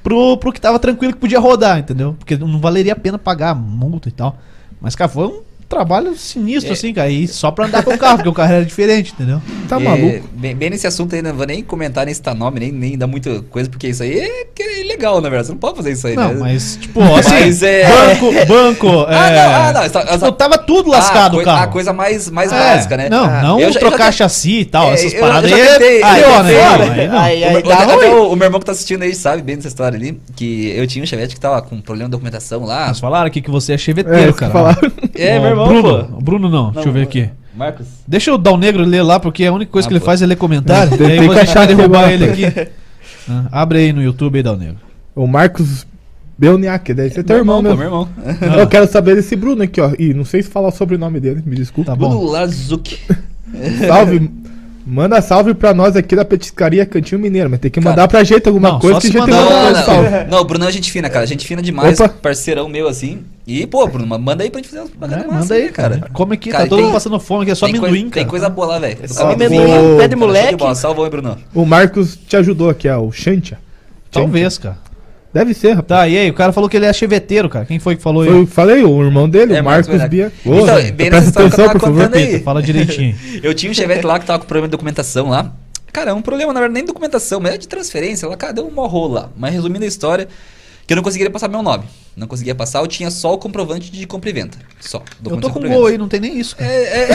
pro, 0.03 0.37
pro 0.37 0.53
que 0.53 0.61
tava 0.61 0.81
tranquilo 0.81 1.13
que 1.13 1.21
podia 1.21 1.39
rodar, 1.39 1.79
entendeu? 1.79 2.17
Porque 2.19 2.37
não 2.37 2.59
valeria 2.59 2.93
a 2.93 2.97
pena 2.97 3.17
pagar 3.17 3.55
multa 3.55 4.09
e 4.09 4.11
tal. 4.11 4.37
Mas, 4.81 4.97
cara, 4.97 5.09
foi 5.09 5.29
um 5.29 5.43
trabalho 5.69 6.17
sinistro, 6.17 6.71
é. 6.71 6.73
assim, 6.73 6.93
cara. 6.93 7.11
E 7.11 7.29
só 7.29 7.51
pra 7.51 7.67
andar 7.67 7.83
com 7.83 7.93
o 7.93 7.99
carro, 7.99 8.17
porque 8.17 8.29
o 8.29 8.33
carro 8.33 8.55
era 8.55 8.65
diferente, 8.65 9.13
entendeu? 9.13 9.41
Tá 9.69 9.77
é, 9.77 9.79
maluco. 9.79 10.29
Bem, 10.33 10.57
bem, 10.57 10.71
nesse 10.71 10.87
assunto 10.87 11.15
aí, 11.15 11.21
não 11.21 11.35
vou 11.35 11.47
nem 11.47 11.63
comentar 11.63 12.07
nem 12.07 12.15
citar 12.15 12.35
nome, 12.35 12.59
nem, 12.59 12.73
nem 12.73 12.97
dar 12.97 13.07
muita 13.07 13.43
coisa, 13.43 13.69
porque 13.69 13.89
isso 13.89 14.03
aí 14.03 14.19
é, 14.19 14.47
é 14.59 14.81
ilegal, 14.81 15.21
na 15.21 15.29
verdade. 15.29 15.49
Você 15.49 15.53
não 15.53 15.59
pode 15.59 15.77
fazer 15.77 15.93
isso 15.93 16.07
aí, 16.07 16.17
não, 16.17 16.35
né? 16.35 16.41
mas, 16.41 16.77
tipo, 16.81 17.01
assim, 17.15 17.31
mas, 17.31 17.63
é... 17.63 17.87
banco, 17.87 18.47
banco. 18.47 18.89
Ah, 19.19 19.31
não, 19.31 19.55
ah, 19.55 19.73
não. 19.73 19.85
Está, 19.85 20.07
tipo, 20.07 20.33
tava 20.33 20.59
tudo 20.59 20.91
lascado 20.91 21.39
ah, 21.39 21.41
o 21.41 21.45
carro. 21.45 21.63
A 21.65 21.67
coisa 21.67 21.93
mais, 21.93 22.31
mais 22.31 22.53
é, 22.53 22.59
básica, 22.59 22.97
né? 22.97 23.09
Não, 23.09 23.25
ah, 23.25 23.43
não 23.43 23.61
eu 23.61 23.73
trocar 23.73 24.07
já, 24.07 24.19
chassi 24.19 24.61
e 24.61 24.65
tal, 24.65 24.91
é, 24.91 24.95
essas 24.95 25.15
paradas 25.15 25.53
aí. 25.53 25.67
Tentei, 25.67 26.03
aí, 26.03 26.25
ó, 26.25 26.43
né? 26.43 27.09
Aí, 27.19 27.45
aí, 27.45 28.11
o, 28.15 28.37
meu 28.37 28.47
irmão 28.47 28.61
que 28.61 28.67
tá 28.67 28.73
assistindo 28.73 29.03
aí 29.03 29.15
sabe 29.15 29.43
bem 29.43 29.57
dessa 29.57 29.69
história 29.69 29.97
ali, 29.97 30.21
que 30.37 30.71
eu 30.71 30.87
tinha 30.87 31.03
um 31.03 31.07
Chevette 31.07 31.35
que 31.35 31.41
tava 31.41 31.61
com 31.63 31.81
problema 31.81 32.09
de 32.09 32.13
documentação 32.13 32.65
lá. 32.65 32.87
Mas 32.89 33.01
falaram 33.01 33.27
aqui 33.27 33.41
que 33.41 33.51
você 33.51 33.75
é 33.75 33.79
cheveteiro, 33.79 34.35
cara. 34.35 34.77
É, 35.15 35.39
meu 35.39 35.51
irmão, 35.51 35.58
Bruno, 35.67 35.83
Bruno 35.83 36.21
Bruno 36.21 36.49
não. 36.49 36.65
não 36.65 36.73
Deixa 36.73 36.89
eu 36.89 36.93
ver 36.93 37.03
aqui. 37.03 37.31
Marcos. 37.55 37.87
Deixa 38.07 38.33
o 38.33 38.39
Dal 38.39 38.57
Negro 38.57 38.85
ler 38.85 39.03
lá, 39.03 39.19
porque 39.19 39.45
a 39.45 39.53
única 39.53 39.73
coisa 39.73 39.87
ah, 39.87 39.89
que 39.89 39.95
ele 39.95 40.05
faz 40.05 40.23
é 40.23 40.27
ler 40.27 40.37
comentário. 40.37 40.95
Tem, 40.99 41.19
aí 41.19 41.29
que 41.29 41.39
achar 41.39 41.67
derrubar 41.67 42.11
ele 42.13 42.25
aqui. 42.25 42.71
ah, 43.29 43.47
abre 43.51 43.79
aí 43.79 43.93
no 43.93 44.03
YouTube 44.03 44.37
aí, 44.37 44.43
Dal 44.43 44.57
Negro. 44.57 44.77
O 45.15 45.27
Marcos 45.27 45.85
Belniak, 46.39 46.95
deve 46.95 47.11
ser 47.11 47.25
teu 47.25 47.37
irmão, 47.37 47.59
irmão 47.59 47.77
meu 47.77 47.87
irmão. 47.87 48.09
Eu 48.57 48.69
quero 48.69 48.87
saber 48.87 49.17
desse 49.17 49.35
Bruno 49.35 49.65
aqui, 49.65 49.81
ó. 49.81 49.93
E 49.99 50.15
não 50.15 50.25
sei 50.25 50.41
se 50.41 50.49
falar 50.49 50.69
o 50.69 50.73
sobrenome 50.73 51.19
dele, 51.19 51.43
me 51.45 51.57
desculpa. 51.57 51.91
Tá 51.91 51.97
Bruno 51.97 52.23
Lazuc. 52.23 52.97
Salve. 53.87 54.31
Manda 54.91 55.21
salve 55.21 55.53
pra 55.53 55.75
nós 55.75 55.95
aqui 55.97 56.17
da 56.17 56.25
Petiscaria 56.25 56.87
Cantinho 56.87 57.21
Mineiro, 57.21 57.51
mas 57.51 57.61
tem 57.61 57.71
que 57.71 57.79
mandar 57.79 57.97
cara, 57.97 58.09
pra 58.09 58.25
gente 58.25 58.49
alguma 58.49 58.73
não, 58.73 58.79
coisa 58.79 58.99
que 58.99 59.09
a 59.09 59.11
gente 59.11 59.21
mandar, 59.21 59.45
não, 59.45 59.73
não, 59.73 59.85
salve. 59.85 60.09
Não, 60.31 60.39
o 60.39 60.45
Bruno 60.45 60.67
é 60.67 60.73
gente 60.73 60.91
fina, 60.91 61.11
cara. 61.11 61.27
Gente 61.27 61.47
fina 61.47 61.61
demais, 61.61 62.01
Opa. 62.01 62.09
parceirão 62.09 62.71
meu 62.71 62.89
assim. 62.89 63.23
E, 63.47 63.67
pô, 63.67 63.87
Bruno, 63.87 64.19
manda 64.19 64.43
aí 64.43 64.51
pra 64.51 64.61
gente 64.61 64.71
fazer 64.71 64.81
umas 64.81 64.91
propaganda 64.91 65.25
é, 65.25 65.27
massa, 65.27 65.41
Manda 65.41 65.55
aí, 65.57 65.65
né, 65.65 65.69
cara. 65.69 66.09
Como 66.11 66.33
é 66.33 66.37
que 66.39 66.51
tá 66.51 66.67
todo 66.67 66.81
mundo 66.81 66.93
passando 66.93 67.21
fome, 67.21 67.45
que 67.45 67.51
é 67.51 67.55
só 67.55 67.67
amendoim, 67.67 67.91
coisa, 67.91 68.05
cara. 68.05 68.15
Tem 68.15 68.27
coisa 68.27 68.49
boa 68.49 68.67
lá, 68.67 68.79
velho. 68.79 68.99
Só 69.13 69.31
amendoim, 69.31 69.99
pé 69.99 70.09
de 70.09 70.17
moleque. 70.17 70.75
Salve 70.75 71.03
aí, 71.03 71.11
Bruno. 71.11 71.37
O 71.55 71.67
Marcos 71.67 72.17
te 72.17 72.39
ajudou 72.39 72.71
aqui, 72.71 72.89
ó, 72.89 72.99
o 72.99 73.13
Xantia. 73.13 73.59
Talvez, 74.11 74.57
cara. 74.57 74.79
Deve 75.33 75.53
ser, 75.53 75.75
rapaz. 75.75 75.87
Tá, 75.87 76.09
e 76.09 76.17
aí? 76.17 76.31
O 76.31 76.35
cara 76.35 76.53
falou 76.53 76.69
que 76.71 76.77
ele 76.77 76.87
é 76.87 76.93
cheveteiro, 76.93 77.49
cara. 77.49 77.67
Quem 77.67 77.79
foi 77.79 77.97
que 77.97 78.03
falou 78.03 78.25
isso? 78.25 78.47
Falei, 78.47 78.83
o 78.83 79.03
irmão 79.03 79.29
dele, 79.29 79.55
é, 79.55 79.61
o 79.61 79.65
Marcos, 79.65 79.89
Marcos 79.89 80.09
Bia. 80.09 80.33
então, 80.45 80.93
bem 80.95 81.11
nessa 81.11 81.29
história 81.29 81.51
que 81.51 81.61
eu 81.61 81.67
tava 81.67 81.79
contando 81.79 82.15
aí. 82.15 82.41
Fala 82.41 82.63
direitinho. 82.63 83.15
eu 83.43 83.55
tinha 83.55 83.71
um 83.71 83.75
chevette 83.75 84.07
lá 84.07 84.19
que 84.19 84.27
tava 84.27 84.39
com 84.39 84.47
problema 84.47 84.69
de 84.69 84.73
documentação 84.73 85.29
lá. 85.29 85.53
Cara, 85.93 86.11
é 86.11 86.15
um 86.15 86.23
problema, 86.23 86.53
na 86.53 86.61
verdade, 86.61 86.75
nem 86.75 86.83
de 86.83 86.89
documentação, 86.89 87.41
mas 87.41 87.55
é 87.55 87.59
de 87.59 87.69
transferência. 87.69 88.29
Lá, 88.29 88.37
cara, 88.37 88.53
deu 88.53 88.67
um 88.67 89.07
lá. 89.09 89.31
Mas 89.37 89.53
resumindo 89.53 89.85
a 89.85 89.89
história, 89.89 90.29
que 90.87 90.93
eu 90.93 90.97
não 90.97 91.03
conseguiria 91.03 91.31
passar 91.31 91.49
meu 91.49 91.63
nome. 91.63 91.85
Não 92.17 92.27
conseguia 92.27 92.55
passar, 92.55 92.81
eu 92.81 92.87
tinha 92.87 93.11
só 93.11 93.35
o 93.35 93.39
comprovante 93.39 93.93
de 93.93 94.07
compra 94.07 94.31
e 94.31 94.33
venta. 94.33 94.59
Só. 94.81 95.03
Eu 95.25 95.37
tô 95.37 95.51
com 95.51 95.61
gol 95.61 95.87
aí, 95.87 95.99
não 95.99 96.09
tem 96.09 96.21
nem 96.21 96.39
isso. 96.39 96.57
Cara. 96.57 96.71
É, 96.71 96.83
é, 96.83 97.03
é, 97.03 97.15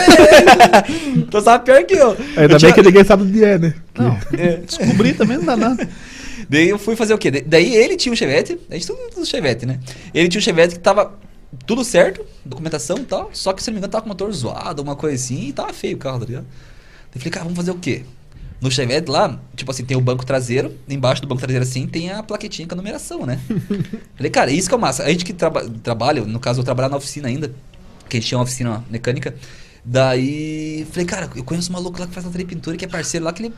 é. 0.78 1.22
Tô 1.30 1.42
sabe 1.42 1.66
pior 1.66 1.84
que 1.84 1.96
eu. 1.96 2.12
Ainda 2.12 2.42
eu 2.42 2.48
bem 2.48 2.58
tinha... 2.58 2.74
que 2.74 2.82
ninguém 2.82 3.04
sabe 3.04 3.24
onde 3.24 3.44
é, 3.44 3.58
né? 3.58 3.74
Não, 3.98 4.18
é. 4.38 4.58
descobri 4.58 5.14
também 5.14 5.38
não 5.38 5.46
dá 5.46 5.58
nada. 5.58 5.90
Daí 6.50 6.70
eu 6.70 6.80
fui 6.80 6.96
fazer 6.96 7.14
o 7.14 7.18
quê? 7.18 7.32
Daí 7.32 7.76
ele 7.76 7.96
tinha 7.96 8.12
um 8.12 8.16
Chevette, 8.16 8.60
a 8.70 8.74
gente 8.74 8.88
tudo 8.88 9.26
Chevette, 9.26 9.66
né? 9.66 9.80
Ele 10.14 10.28
tinha 10.28 10.40
um 10.40 10.44
Chevette 10.44 10.76
que 10.76 10.82
tava 10.82 11.18
tudo 11.66 11.84
certo, 11.84 12.26
documentação 12.44 12.98
e 12.98 13.06
tal, 13.06 13.30
só 13.34 13.54
que 13.54 13.62
se 13.62 13.70
não 13.70 13.76
me 13.76 13.80
engano 13.80 13.92
tava 13.92 14.02
com 14.04 14.10
o 14.10 14.12
motor 14.14 14.32
zoado, 14.32 14.82
uma 14.82 14.96
coisa 14.96 15.16
assim, 15.16 15.48
e 15.48 15.54
tava 15.54 15.72
feio 15.72 15.96
o 15.96 16.00
carro, 16.00 16.20
tá 16.20 16.26
ligado? 16.26 16.44
Daí 16.46 17.16
eu 17.16 17.20
falei, 17.20 17.32
cara, 17.32 17.44
vamos 17.44 17.58
fazer 17.58 17.72
o 17.72 17.76
quê? 17.76 18.04
No 18.60 18.72
Chevette 18.72 19.10
lá, 19.10 19.40
tipo 19.56 19.70
assim, 19.70 19.84
tem 19.84 19.96
o 19.96 20.02
banco 20.02 20.26
traseiro, 20.26 20.74
embaixo 20.88 21.22
do 21.22 21.28
banco 21.28 21.42
traseiro 21.42 21.64
assim, 21.64 21.86
tem 21.86 22.10
a 22.12 22.24
plaquetinha 22.24 22.68
com 22.68 22.74
a 22.74 22.78
numeração, 22.78 23.26
né? 23.26 23.40
falei, 24.16 24.32
cara, 24.32 24.52
isso 24.52 24.70
que 24.70 24.76
é 24.76 24.78
massa. 24.78 25.04
A 25.04 25.10
gente 25.10 25.26
que 25.26 25.34
traba 25.34 25.70
trabalha, 25.84 26.22
no 26.22 26.40
caso 26.40 26.62
eu 26.62 26.64
trabalho 26.64 26.90
na 26.90 26.98
oficina 26.98 27.28
ainda, 27.28 27.54
que 28.10 28.18
a 28.18 28.20
gente 28.20 28.30
tinha 28.30 28.38
uma 28.38 28.46
oficina 28.46 28.84
mecânica, 28.90 29.36
daí 29.84 30.88
falei, 30.92 31.06
cara, 31.06 31.30
eu 31.36 31.44
conheço 31.44 31.70
um 31.72 31.74
maluco 31.74 32.00
lá 32.00 32.08
que 32.08 32.14
faz 32.14 32.26
lateral 32.26 32.48
pintura, 32.48 32.78
que 32.78 32.86
é 32.86 32.88
parceiro 32.88 33.26
lá, 33.26 33.34
que 33.34 33.44
ele 33.44 33.54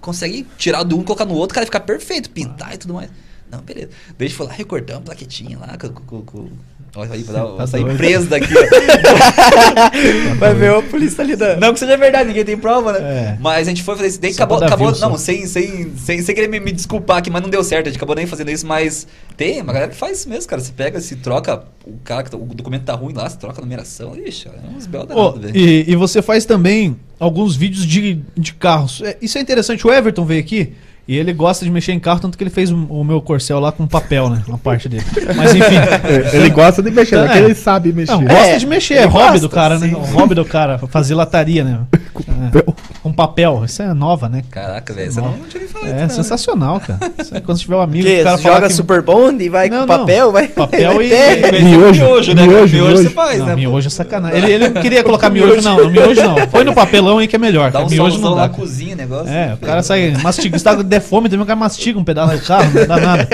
consegue 0.00 0.46
tirar 0.56 0.82
do 0.82 0.98
um, 0.98 1.04
colocar 1.04 1.24
no 1.24 1.34
outro, 1.34 1.54
cara, 1.54 1.66
ficar 1.66 1.80
perfeito, 1.80 2.30
pintar 2.30 2.74
e 2.74 2.78
tudo 2.78 2.94
mais. 2.94 3.10
Não, 3.50 3.60
beleza. 3.60 3.90
Daí 4.16 4.26
a 4.26 4.28
gente 4.28 4.36
foi 4.36 4.46
lá, 4.46 4.52
recortamos 4.52 5.04
plaquetinha 5.04 5.58
lá 5.58 5.76
com, 5.76 5.88
com, 5.88 6.22
com 6.22 6.50
Olha 6.96 7.12
aí, 7.12 7.22
pra 7.22 7.44
dar, 7.44 7.66
sair 7.68 7.84
preso 7.96 8.26
daqui. 8.26 8.52
Vai 10.38 10.54
ver 10.54 10.74
a 10.74 10.82
polícia 10.82 11.22
ali 11.22 11.36
da. 11.36 11.56
Não 11.56 11.72
que 11.72 11.78
seja 11.78 11.96
verdade, 11.96 12.28
ninguém 12.28 12.44
tem 12.44 12.58
prova, 12.58 12.92
né? 12.92 12.98
É. 13.00 13.38
Mas 13.40 13.68
a 13.68 13.70
gente 13.70 13.84
foi 13.84 13.94
fazer 13.94 14.08
isso. 14.08 14.20
Daí 14.20 14.32
acabou, 14.32 14.58
acabou 14.58 14.98
não, 14.98 15.16
sem, 15.16 15.46
sem, 15.46 15.92
sem, 15.96 16.20
sem 16.20 16.34
querer 16.34 16.48
me, 16.48 16.58
me, 16.58 16.72
desculpar 16.72 17.18
aqui, 17.18 17.30
mas 17.30 17.42
não 17.42 17.48
deu 17.48 17.62
certo. 17.62 17.86
A 17.86 17.90
gente 17.90 17.96
acabou 17.96 18.16
nem 18.16 18.26
fazendo 18.26 18.50
isso, 18.50 18.66
mas 18.66 19.06
tem 19.36 19.62
uma 19.62 19.72
galera 19.72 19.92
que 19.92 19.96
faz 19.96 20.18
isso 20.18 20.28
mesmo, 20.28 20.48
cara. 20.50 20.60
Você 20.60 20.72
pega, 20.72 21.00
se 21.00 21.14
troca, 21.16 21.62
o 21.86 21.96
cara 22.02 22.24
tá, 22.24 22.36
o 22.36 22.46
documento 22.46 22.82
tá 22.82 22.94
ruim 22.94 23.14
lá, 23.14 23.28
você 23.28 23.36
troca 23.36 23.60
a 23.60 23.62
numeração. 23.62 24.16
Ixi, 24.16 24.48
é 24.48 24.76
uns 24.76 24.86
belos 24.86 25.08
oh. 25.14 25.34
E, 25.54 25.84
e 25.86 25.94
você 25.94 26.20
faz 26.20 26.44
também 26.44 26.96
alguns 27.20 27.54
vídeos 27.54 27.86
de, 27.86 28.20
de 28.36 28.52
carros. 28.54 29.00
É, 29.02 29.16
isso 29.22 29.38
é 29.38 29.40
interessante. 29.40 29.86
O 29.86 29.92
Everton 29.92 30.24
veio 30.24 30.40
aqui. 30.40 30.72
E 31.10 31.16
ele 31.18 31.32
gosta 31.32 31.64
de 31.64 31.72
mexer 31.72 31.90
em 31.90 31.98
carro, 31.98 32.20
tanto 32.20 32.38
que 32.38 32.44
ele 32.44 32.50
fez 32.50 32.70
o 32.70 33.02
meu 33.02 33.20
corcel 33.20 33.58
lá 33.58 33.72
com 33.72 33.84
papel, 33.84 34.30
né? 34.30 34.44
Uma 34.46 34.56
parte 34.56 34.88
dele. 34.88 35.02
Mas 35.36 35.52
enfim. 35.56 35.74
É, 35.74 36.36
ele 36.36 36.50
gosta 36.50 36.80
de 36.80 36.88
mexer, 36.92 37.16
então, 37.16 37.34
é. 37.34 37.38
ele 37.38 37.54
sabe 37.56 37.92
mexer. 37.92 38.12
Não, 38.12 38.22
gosta 38.22 38.46
é, 38.46 38.56
de 38.56 38.64
mexer, 38.64 38.94
é 38.94 39.06
hobby 39.06 39.24
gosta, 39.24 39.40
do 39.40 39.48
cara, 39.48 39.76
né? 39.80 39.88
sim. 39.88 39.92
né? 39.92 39.98
O 39.98 40.04
hobby 40.16 40.36
do 40.36 40.44
cara, 40.44 40.78
fazer 40.78 41.16
lataria, 41.16 41.64
né? 41.64 41.80
Com, 42.12 42.22
é, 42.22 42.62
com 43.02 43.12
papel. 43.12 43.62
Isso 43.64 43.82
é 43.82 43.94
nova, 43.94 44.28
né? 44.28 44.42
Caraca, 44.50 44.92
velho, 44.92 45.12
você 45.12 45.20
não, 45.20 45.30
não 45.30 45.46
tinha 45.46 45.66
falar 45.68 45.88
É, 45.88 46.08
sensacional, 46.08 46.74
né? 46.74 46.82
cara. 46.86 47.12
Isso 47.18 47.36
é 47.36 47.40
quando 47.40 47.58
tiver 47.58 47.76
um 47.76 47.80
amigo, 47.80 48.04
que, 48.04 48.20
o 48.20 48.24
cara 48.24 48.36
joga 48.36 48.66
que... 48.66 48.72
Super 48.74 49.00
Bond 49.00 49.42
e 49.42 49.48
vai 49.48 49.70
não, 49.70 49.82
com 49.82 49.86
papel, 49.86 50.32
vai. 50.32 50.48
Papel 50.48 51.00
e. 51.02 51.12
e 51.12 51.62
miojo, 51.62 52.04
miojo, 52.04 52.34
né? 52.34 52.46
Miojo, 52.46 52.76
miojo 52.76 52.96
você 52.96 53.10
faz, 53.10 53.38
não, 53.38 53.46
né? 53.46 53.56
Miojo 53.56 53.86
é 53.86 53.90
sacanagem. 53.90 54.38
Ele, 54.38 54.52
ele 54.52 54.68
não 54.70 54.82
queria 54.82 55.04
colocar 55.04 55.30
miojo, 55.30 55.62
não. 55.62 55.76
No 55.84 55.90
miojo 55.90 56.20
não. 56.20 56.46
Põe 56.48 56.64
no 56.64 56.74
papelão 56.74 57.18
aí 57.18 57.28
que 57.28 57.36
é 57.36 57.38
melhor. 57.38 57.70
Dá 57.70 57.84
um 57.84 57.88
miojo 57.88 58.18
não 58.18 58.34
dá. 58.34 58.42
na 58.42 58.48
cozinha, 58.48 58.96
negócio. 58.96 59.32
É, 59.32 59.54
o 59.54 59.58
cara 59.58 59.82
sai 59.82 60.12
mastigando. 60.22 60.90
Tá 61.00 61.04
com 61.04 61.10
fome, 61.10 61.28
também 61.28 61.44
o 61.44 61.46
cara 61.46 61.58
mastiga 61.58 61.98
um 61.98 62.04
pedaço 62.04 62.36
de 62.36 62.44
carro, 62.44 62.70
não 62.72 62.86
dá 62.86 62.96
nada. 62.98 63.28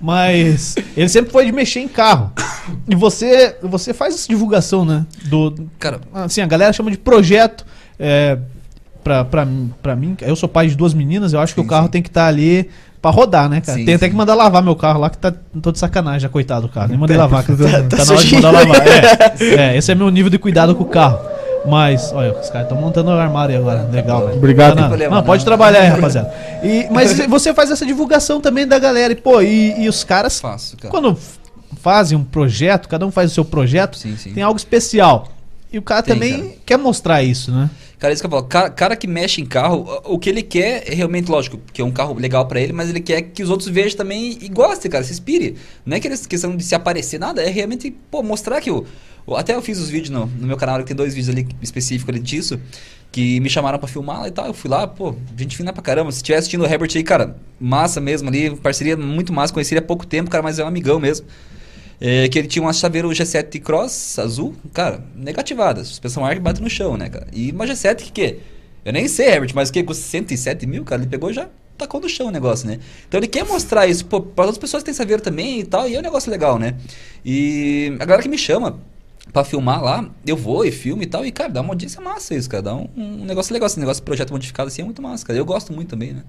Mas 0.00 0.76
ele 0.96 1.08
sempre 1.08 1.32
foi 1.32 1.46
de 1.46 1.52
mexer 1.52 1.80
em 1.80 1.88
carro. 1.88 2.32
E 2.88 2.94
você 2.94 3.56
você 3.62 3.94
faz 3.94 4.14
essa 4.14 4.28
divulgação, 4.28 4.84
né? 4.84 5.06
Do, 5.24 5.54
Cara, 5.78 6.00
assim, 6.12 6.40
a 6.40 6.46
galera 6.46 6.72
chama 6.72 6.90
de 6.90 6.98
projeto. 6.98 7.64
É, 7.98 8.38
pra, 9.02 9.24
pra, 9.24 9.46
pra 9.82 9.96
mim, 9.96 10.16
eu 10.20 10.36
sou 10.36 10.48
pai 10.48 10.66
de 10.66 10.76
duas 10.76 10.92
meninas, 10.92 11.32
eu 11.32 11.40
acho 11.40 11.54
sim, 11.54 11.60
que 11.60 11.66
o 11.66 11.68
carro 11.68 11.86
sim. 11.86 11.92
tem 11.92 12.02
que 12.02 12.08
estar 12.08 12.22
tá 12.22 12.26
ali 12.28 12.68
pra 13.00 13.10
rodar, 13.10 13.48
né, 13.48 13.60
cara? 13.60 13.78
Sim, 13.78 13.84
tem 13.84 13.94
até 13.94 14.08
que 14.08 14.16
mandar 14.16 14.34
lavar 14.34 14.62
meu 14.62 14.74
carro 14.74 15.00
lá, 15.00 15.08
que 15.08 15.16
tá 15.16 15.32
todo 15.62 15.72
de 15.72 15.78
sacanagem, 15.78 16.20
já, 16.20 16.28
coitado 16.28 16.66
do 16.66 16.72
carro. 16.72 16.88
Nem 16.88 16.98
mandei 16.98 17.16
lavar, 17.16 17.44
tá, 17.44 17.54
tá, 17.88 17.96
tá 17.96 18.04
na 18.04 18.12
hora 18.12 18.24
de 18.24 18.34
mandar 18.34 18.50
lavar. 18.50 18.82
É, 19.40 19.54
é, 19.74 19.76
esse 19.76 19.92
é 19.92 19.94
meu 19.94 20.10
nível 20.10 20.30
de 20.30 20.38
cuidado 20.38 20.74
com 20.74 20.82
o 20.82 20.86
carro. 20.86 21.20
Mas, 21.66 22.12
olha, 22.12 22.32
os 22.32 22.48
caras 22.48 22.68
estão 22.68 22.80
montando 22.80 23.10
o 23.10 23.14
armário 23.14 23.56
agora. 23.56 23.88
Legal, 23.90 24.26
velho. 24.26 24.38
Obrigado. 24.38 24.76
Não, 24.76 24.90
não, 24.90 25.10
não, 25.10 25.22
pode 25.22 25.44
trabalhar 25.44 25.80
aí, 25.80 25.88
rapaziada. 25.88 26.32
E, 26.62 26.86
mas 26.90 27.18
você 27.28 27.52
faz 27.52 27.70
essa 27.70 27.84
divulgação 27.84 28.40
também 28.40 28.66
da 28.66 28.78
galera. 28.78 29.12
E, 29.12 29.16
pô, 29.16 29.40
e, 29.42 29.82
e 29.82 29.88
os 29.88 30.04
caras, 30.04 30.40
Faço, 30.40 30.76
cara. 30.76 30.90
quando 30.90 31.18
fazem 31.80 32.16
um 32.16 32.24
projeto, 32.24 32.88
cada 32.88 33.06
um 33.06 33.10
faz 33.10 33.30
o 33.30 33.34
seu 33.34 33.44
projeto, 33.44 33.96
Sim, 33.96 34.16
sim. 34.16 34.32
tem 34.32 34.42
algo 34.42 34.56
especial. 34.56 35.28
E 35.72 35.78
o 35.78 35.82
cara 35.82 36.02
Tem, 36.02 36.14
também 36.14 36.42
cara. 36.42 36.54
quer 36.64 36.78
mostrar 36.78 37.22
isso, 37.22 37.50
né? 37.52 37.68
Cara, 37.98 38.12
isso 38.12 38.22
que 38.22 38.26
eu 38.26 38.30
falo, 38.30 38.44
cara, 38.44 38.68
cara 38.68 38.96
que 38.96 39.06
mexe 39.06 39.40
em 39.40 39.46
carro, 39.46 40.02
o 40.04 40.18
que 40.18 40.28
ele 40.28 40.42
quer 40.42 40.84
é 40.86 40.94
realmente, 40.94 41.30
lógico, 41.30 41.58
que 41.72 41.80
é 41.80 41.84
um 41.84 41.90
carro 41.90 42.14
legal 42.14 42.46
pra 42.46 42.60
ele, 42.60 42.72
mas 42.72 42.90
ele 42.90 43.00
quer 43.00 43.22
que 43.22 43.42
os 43.42 43.48
outros 43.48 43.70
vejam 43.70 43.96
também 43.96 44.36
e 44.38 44.48
gostem, 44.48 44.90
cara, 44.90 45.02
se 45.02 45.12
inspire. 45.12 45.56
Não 45.84 45.96
é 45.96 46.00
que 46.00 46.06
eles 46.06 46.26
questão 46.26 46.54
de 46.54 46.62
se 46.62 46.74
aparecer, 46.74 47.18
nada, 47.18 47.42
é 47.42 47.48
realmente, 47.48 47.90
pô, 48.10 48.22
mostrar 48.22 48.60
que 48.60 48.70
o. 48.70 48.84
Até 49.34 49.54
eu 49.54 49.62
fiz 49.62 49.80
os 49.80 49.88
vídeos 49.88 50.10
no, 50.10 50.26
no 50.26 50.46
meu 50.46 50.56
canal, 50.56 50.78
que 50.78 50.84
tem 50.84 50.94
dois 50.94 51.14
vídeos 51.14 51.34
ali 51.34 51.48
específicos 51.60 52.14
ali 52.14 52.22
disso, 52.22 52.60
que 53.10 53.40
me 53.40 53.48
chamaram 53.48 53.78
pra 53.78 53.88
filmar 53.88 54.20
lá 54.20 54.28
e 54.28 54.30
tal. 54.30 54.46
Eu 54.46 54.54
fui 54.54 54.70
lá, 54.70 54.86
pô, 54.86 55.16
gente 55.36 55.56
fina 55.56 55.72
pra 55.72 55.82
caramba. 55.82 56.12
Se 56.12 56.18
estiver 56.18 56.36
assistindo 56.36 56.60
o 56.62 56.66
Herbert 56.66 56.90
aí, 56.94 57.02
cara, 57.02 57.36
massa 57.58 58.00
mesmo 58.00 58.28
ali, 58.28 58.54
parceria 58.56 58.96
muito 58.96 59.32
massa, 59.32 59.52
conheci 59.52 59.74
ele 59.74 59.80
há 59.80 59.82
pouco 59.82 60.06
tempo, 60.06 60.30
cara, 60.30 60.42
mas 60.42 60.58
é 60.58 60.64
um 60.64 60.68
amigão 60.68 61.00
mesmo. 61.00 61.26
É, 62.00 62.28
que 62.28 62.38
ele 62.38 62.48
tinha 62.48 62.62
uma 62.62 62.72
chaveiro 62.72 63.08
G7 63.08 63.60
Cross 63.60 64.18
azul, 64.18 64.54
cara, 64.72 65.02
negativada. 65.14 65.82
Suspensão 65.84 66.24
ar 66.24 66.38
bate 66.38 66.60
no 66.60 66.68
chão, 66.68 66.96
né, 66.96 67.08
cara? 67.08 67.26
E 67.32 67.50
uma 67.50 67.66
G7 67.66 67.96
que 67.96 68.12
que? 68.12 68.38
Eu 68.84 68.92
nem 68.92 69.08
sei, 69.08 69.28
Herbert, 69.28 69.52
mas 69.54 69.70
o 69.70 69.72
que? 69.72 69.82
Custa 69.82 70.04
107 70.04 70.66
mil, 70.66 70.84
cara? 70.84 71.02
Ele 71.02 71.10
pegou 71.10 71.32
já 71.32 71.48
tacou 71.76 72.00
no 72.00 72.08
chão 72.08 72.28
o 72.28 72.30
negócio, 72.30 72.66
né? 72.66 72.78
Então 73.06 73.18
ele 73.18 73.26
quer 73.26 73.44
mostrar 73.44 73.86
isso 73.86 74.04
para 74.06 74.18
outras 74.18 74.58
pessoas 74.58 74.82
que 74.82 74.86
têm 74.86 74.94
chaveiro 74.94 75.22
também 75.22 75.60
e 75.60 75.64
tal, 75.64 75.88
e 75.88 75.94
é 75.94 75.98
um 75.98 76.02
negócio 76.02 76.30
legal, 76.30 76.58
né? 76.58 76.74
E 77.24 77.94
a 78.00 78.04
galera 78.04 78.22
que 78.22 78.28
me 78.28 78.38
chama 78.38 78.78
pra 79.32 79.44
filmar 79.44 79.82
lá, 79.82 80.08
eu 80.26 80.36
vou 80.36 80.64
e 80.64 80.72
filmo 80.72 81.02
e 81.02 81.06
tal, 81.06 81.24
e 81.26 81.32
cara, 81.32 81.50
dá 81.50 81.60
uma 81.60 81.70
audiência 81.70 82.00
massa 82.00 82.34
isso, 82.34 82.48
cara. 82.48 82.62
Dá 82.62 82.74
um, 82.74 82.88
um 82.96 83.24
negócio 83.24 83.52
legal, 83.52 83.66
esse 83.66 83.78
negócio 83.78 84.00
de 84.00 84.04
projeto 84.04 84.30
modificado 84.30 84.68
assim 84.68 84.82
é 84.82 84.84
muito 84.84 85.02
massa, 85.02 85.24
cara. 85.26 85.38
Eu 85.38 85.44
gosto 85.44 85.72
muito 85.72 85.88
também, 85.88 86.12
né? 86.12 86.22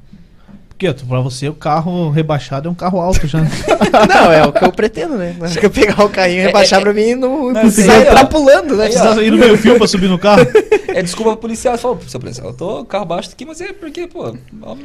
Porque 0.77 0.93
pra 1.05 1.19
você 1.21 1.49
o 1.49 1.55
carro 1.55 2.11
rebaixado 2.11 2.69
é 2.69 2.71
um 2.71 2.75
carro 2.75 2.99
alto 2.99 3.25
já. 3.25 3.39
Não, 4.07 4.31
é 4.31 4.45
o 4.45 4.51
que 4.51 4.63
eu 4.63 4.71
pretendo, 4.71 5.17
né? 5.17 5.35
Hora 5.41 5.49
que 5.49 5.65
eu 5.65 5.71
pegar 5.71 6.03
o 6.05 6.09
carrinho 6.09 6.41
e 6.41 6.45
rebaixar 6.45 6.79
é- 6.79 6.83
pra 6.83 6.93
mim, 6.93 7.15
não, 7.15 7.51
Não, 7.51 7.63
não 7.63 7.71
sei, 7.71 7.85
sai 7.85 8.07
ó. 8.07 8.11
trapulando, 8.11 8.77
né? 8.77 8.85
Precisa 8.85 9.23
ir 9.23 9.31
no 9.31 9.37
meio 9.39 9.57
fio 9.57 9.75
pra 9.75 9.87
subir 9.87 10.07
no 10.07 10.19
carro. 10.19 10.45
É 10.97 11.01
desculpa 11.03 11.31
pro 11.33 11.41
policial. 11.41 11.77
Falou, 11.77 11.99
seu 12.07 12.19
policial, 12.19 12.47
eu 12.47 12.53
tô 12.55 12.83
carro 12.85 13.05
baixo 13.05 13.29
aqui, 13.31 13.45
mas 13.45 13.61
é 13.61 13.71
porque, 13.71 14.07
pô. 14.07 14.35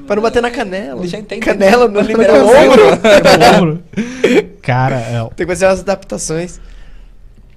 Pra 0.07 0.16
não 0.16 0.22
bater 0.22 0.43
na 0.43 0.51
canela. 0.51 1.01
Ele 1.01 1.09
já 1.09 1.18
entende. 1.18 1.40
Canela 1.47 1.86
no, 1.86 1.93
Pra 1.95 2.03
no 2.03 2.09
liberar 2.09 2.34
o 2.34 2.49
ombro. 2.49 2.82
No 2.84 3.57
ombro. 3.59 3.82
Cara, 4.61 4.97
é. 4.97 5.24
Tem 5.34 5.47
que 5.47 5.53
fazer 5.53 5.66
umas 5.66 5.80
adaptações. 5.80 6.61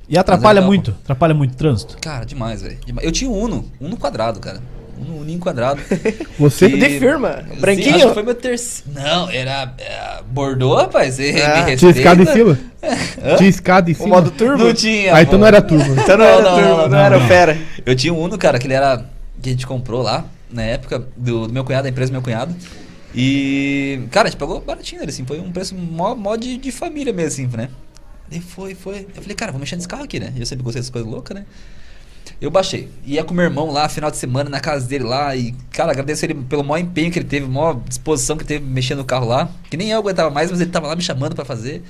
E 0.08 0.18
atrapalha 0.18 0.60
é 0.60 0.62
muito, 0.62 0.92
atrapalha 1.04 1.34
muito 1.34 1.54
o 1.54 1.58
trânsito. 1.58 1.98
Cara, 2.00 2.26
demais, 2.26 2.62
velho. 2.62 2.78
Eu 3.02 3.12
tinha 3.12 3.30
um 3.30 3.34
Uno, 3.38 3.66
Uno 3.82 3.98
quadrado, 3.98 4.40
cara. 4.40 4.62
Uno, 4.98 5.20
Uninho 5.22 5.40
quadrado. 5.40 5.82
Você. 6.40 6.70
Que- 6.70 6.78
De 6.78 7.00
firma? 7.00 7.44
Sim, 7.54 7.60
Branquinho? 7.60 7.96
acho 7.96 8.08
que 8.08 8.14
foi 8.14 8.24
meu 8.24 8.36
terceiro. 8.36 8.92
Não, 8.94 9.30
era, 9.30 9.74
era 9.78 10.22
Bordeaux, 10.30 10.82
rapaz. 10.82 11.16
Você 11.16 11.42
Ah. 11.42 11.66
me 11.66 11.76
Tinha 11.76 11.92
escada 11.92 12.24
em 12.24 12.26
cima? 12.26 12.58
Hã? 13.24 13.36
Tinha 13.38 13.50
escada 13.50 13.90
em 13.90 13.94
O 13.94 13.98
cima? 13.98 14.10
modo 14.10 14.32
turbo? 14.32 14.64
Não 14.64 14.74
tinha. 14.74 15.16
Ah, 15.16 15.22
então 15.22 15.38
não 15.40 15.48
era 15.48 15.62
turbo. 15.62 15.86
Então 16.00 16.18
não, 16.18 16.26
era 16.26 16.42
Não, 16.42 16.52
não, 16.52 16.56
turbo, 16.58 16.70
não, 16.70 16.78
não, 16.84 16.90
não, 16.90 16.98
era 17.00 17.18
não. 17.18 17.26
o 17.26 17.28
fera. 17.28 17.58
Eu 17.86 17.96
tinha 17.96 18.14
um 18.14 18.22
Uno, 18.22 18.38
cara, 18.38 18.58
que 18.60 18.68
ele 18.68 18.74
era. 18.74 19.04
que 19.42 19.50
a 19.50 19.52
gente 19.52 19.68
comprou 19.68 20.02
lá, 20.02 20.24
na 20.50 20.62
época, 20.64 21.06
do, 21.18 21.48
do 21.48 21.54
meu 21.54 21.64
cunhado, 21.64 21.84
da 21.84 21.90
empresa 21.90 22.10
do 22.12 22.14
meu 22.14 22.22
cunhado. 22.22 22.56
E. 23.14 24.02
Cara, 24.12 24.28
a 24.28 24.32
gente 24.32 24.40
pagou 24.40 24.60
baratinho 24.62 25.00
nele, 25.00 25.12
assim. 25.12 25.26
Foi 25.26 25.40
um 25.40 25.52
preço 25.52 25.74
mó, 25.76 26.16
mó 26.16 26.36
de, 26.36 26.58
de 26.58 26.72
família 26.72 27.14
mesmo, 27.14 27.28
assim, 27.46 27.58
né? 27.58 27.70
E 28.32 28.40
foi, 28.40 28.76
foi. 28.76 29.08
Eu 29.16 29.22
falei, 29.22 29.36
cara, 29.36 29.52
vou 29.52 29.60
mexer 29.60 29.76
nesse 29.76 29.88
carro 29.88 30.04
aqui, 30.04 30.20
né? 30.20 30.34
Eu 30.38 30.46
sempre 30.46 30.64
gostei 30.64 30.82
dessas 30.82 30.90
coisas 30.92 31.10
loucas, 31.10 31.36
né? 31.38 31.46
Eu 32.40 32.52
baixei. 32.52 32.90
Ia 33.06 33.24
com 33.24 33.34
meu 33.34 33.46
irmão 33.46 33.72
lá, 33.72 33.88
final 33.88 34.12
de 34.12 34.18
semana, 34.18 34.50
na 34.50 34.60
casa 34.60 34.88
dele 34.88 35.04
lá. 35.04 35.36
E, 35.36 35.54
cara, 35.72 35.92
agradeço 35.92 36.26
ele 36.26 36.34
pelo 36.34 36.64
maior 36.64 36.82
empenho 36.82 37.12
que 37.12 37.20
ele 37.20 37.28
teve, 37.28 37.48
maior 37.48 37.80
disposição 37.88 38.36
que 38.36 38.44
ele 38.44 38.48
teve 38.48 38.66
mexendo 38.66 39.00
no 39.00 39.06
carro 39.06 39.28
lá. 39.28 39.50
Que 39.70 39.78
nem 39.78 39.92
eu 39.92 40.00
aguentava 40.00 40.30
mais, 40.30 40.52
mas 40.52 40.62
ele 40.62 40.70
tava 40.70 40.88
lá 40.88 40.96
me 40.96 41.02
chamando 41.02 41.36
pra 41.36 41.46
fazer. 41.46 41.84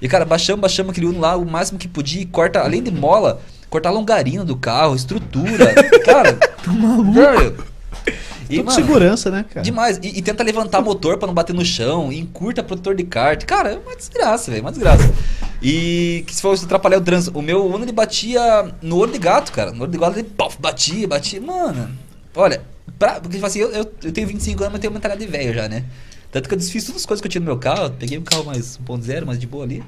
E, 0.00 0.08
cara, 0.08 0.24
baixamos, 0.24 0.60
baixamos 0.60 0.90
aquele 0.90 1.06
Uno 1.06 1.20
lá 1.20 1.36
o 1.36 1.44
máximo 1.44 1.78
que 1.78 1.88
podia. 1.88 2.22
E 2.22 2.26
corta, 2.26 2.60
além 2.60 2.82
de 2.82 2.90
mola, 2.90 3.40
cortar 3.70 3.90
longarina 3.90 4.44
do 4.44 4.56
carro, 4.56 4.94
estrutura. 4.94 5.74
cara, 6.04 6.34
tá 6.34 6.72
maluco. 6.72 7.71
E, 8.52 8.56
Tudo 8.56 8.66
mano, 8.66 8.76
segurança, 8.76 9.30
né, 9.30 9.46
cara? 9.48 9.64
Demais. 9.64 9.98
E, 10.02 10.18
e 10.18 10.22
tenta 10.22 10.44
levantar 10.44 10.82
motor 10.82 11.16
pra 11.16 11.26
não 11.26 11.32
bater 11.32 11.54
no 11.54 11.64
chão. 11.64 12.12
E 12.12 12.18
encurta 12.18 12.62
protetor 12.62 12.94
de 12.94 13.02
kart. 13.04 13.42
Cara, 13.46 13.70
é 13.70 13.78
uma 13.78 13.96
desgraça, 13.96 14.50
velho. 14.50 14.62
Uma 14.62 14.70
desgraça. 14.70 15.10
E 15.62 16.22
que 16.26 16.34
se 16.34 16.42
fosse 16.42 16.66
atrapalhar 16.66 16.98
o 16.98 17.00
trânsito. 17.00 17.38
O 17.38 17.40
meu 17.40 17.64
Uno 17.64 17.84
ele 17.84 17.92
batia 17.92 18.70
no 18.82 18.98
olho 18.98 19.12
de 19.12 19.18
gato, 19.18 19.50
cara. 19.52 19.72
No 19.72 19.84
olho 19.84 19.90
de 19.90 19.96
gato 19.96 20.18
ele 20.18 20.28
pof, 20.28 20.58
batia, 20.60 21.08
batia. 21.08 21.40
Mano, 21.40 21.88
olha, 22.36 22.62
pra, 22.98 23.20
porque 23.20 23.36
tipo 23.36 23.46
assim, 23.46 23.60
eu, 23.60 23.70
eu, 23.70 23.92
eu 24.02 24.12
tenho 24.12 24.26
25 24.26 24.62
anos, 24.62 24.72
mas 24.72 24.80
tenho 24.82 24.92
mentalidade 24.92 25.24
de 25.24 25.32
velho 25.32 25.54
já, 25.54 25.66
né? 25.66 25.84
Tanto 26.30 26.46
que 26.46 26.54
eu 26.54 26.58
desfiz 26.58 26.84
todas 26.84 27.00
as 27.00 27.06
coisas 27.06 27.22
que 27.22 27.26
eu 27.26 27.30
tinha 27.30 27.40
no 27.40 27.46
meu 27.46 27.58
carro. 27.58 27.90
Peguei 27.98 28.18
um 28.18 28.22
carro 28.22 28.44
mais 28.44 28.78
1.0, 28.78 29.24
mais 29.24 29.38
de 29.38 29.46
boa 29.46 29.64
ali. 29.64 29.82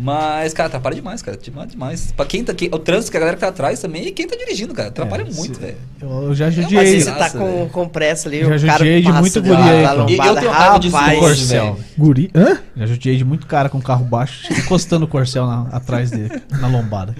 Mas, 0.00 0.54
cara, 0.54 0.68
atrapalha 0.68 0.94
demais, 0.94 1.22
cara. 1.22 1.36
Demais, 1.36 1.70
demais. 1.70 2.12
Pra 2.16 2.24
quem 2.24 2.44
tá. 2.44 2.54
Quem, 2.54 2.68
o 2.72 2.78
trânsito 2.78 3.10
que 3.10 3.16
a 3.16 3.20
galera 3.20 3.36
que 3.36 3.40
tá 3.40 3.48
atrás 3.48 3.80
também 3.80 4.06
e 4.06 4.12
quem 4.12 4.28
tá 4.28 4.36
dirigindo, 4.36 4.72
cara. 4.72 4.90
Atrapalha 4.90 5.22
É, 5.22 5.34
muito, 5.34 5.58
velho. 5.58 5.76
Eu, 6.00 6.08
eu 6.24 6.34
já 6.34 6.48
judiei. 6.50 6.94
Mas 6.94 7.04
você 7.04 7.10
tá 7.10 7.30
com, 7.30 7.68
com 7.68 7.88
pressa 7.88 8.28
ali, 8.28 8.40
Já 8.40 8.46
o 8.46 8.48
cara 8.48 8.78
judiei 8.78 9.00
de 9.00 9.06
passa 9.08 9.20
muito 9.20 9.42
guri 9.42 9.56
aí. 9.62 9.84
E 10.14 10.16
eu 10.26 10.36
tenho 10.36 10.50
raiva 10.52 10.78
disso, 10.78 10.96
rapaz. 10.96 11.18
Corcel. 11.18 11.78
Guri? 11.96 12.30
Hã? 12.34 12.58
Já 12.76 12.86
judiei 12.86 13.16
de 13.16 13.24
muito 13.24 13.46
cara 13.46 13.68
com 13.68 13.80
carro 13.80 14.04
baixo, 14.04 14.52
encostando 14.56 15.04
o 15.04 15.08
corcel 15.08 15.46
na- 15.46 15.66
atrás 15.72 16.10
dele, 16.12 16.40
na 16.60 16.68
lombada. 16.68 17.14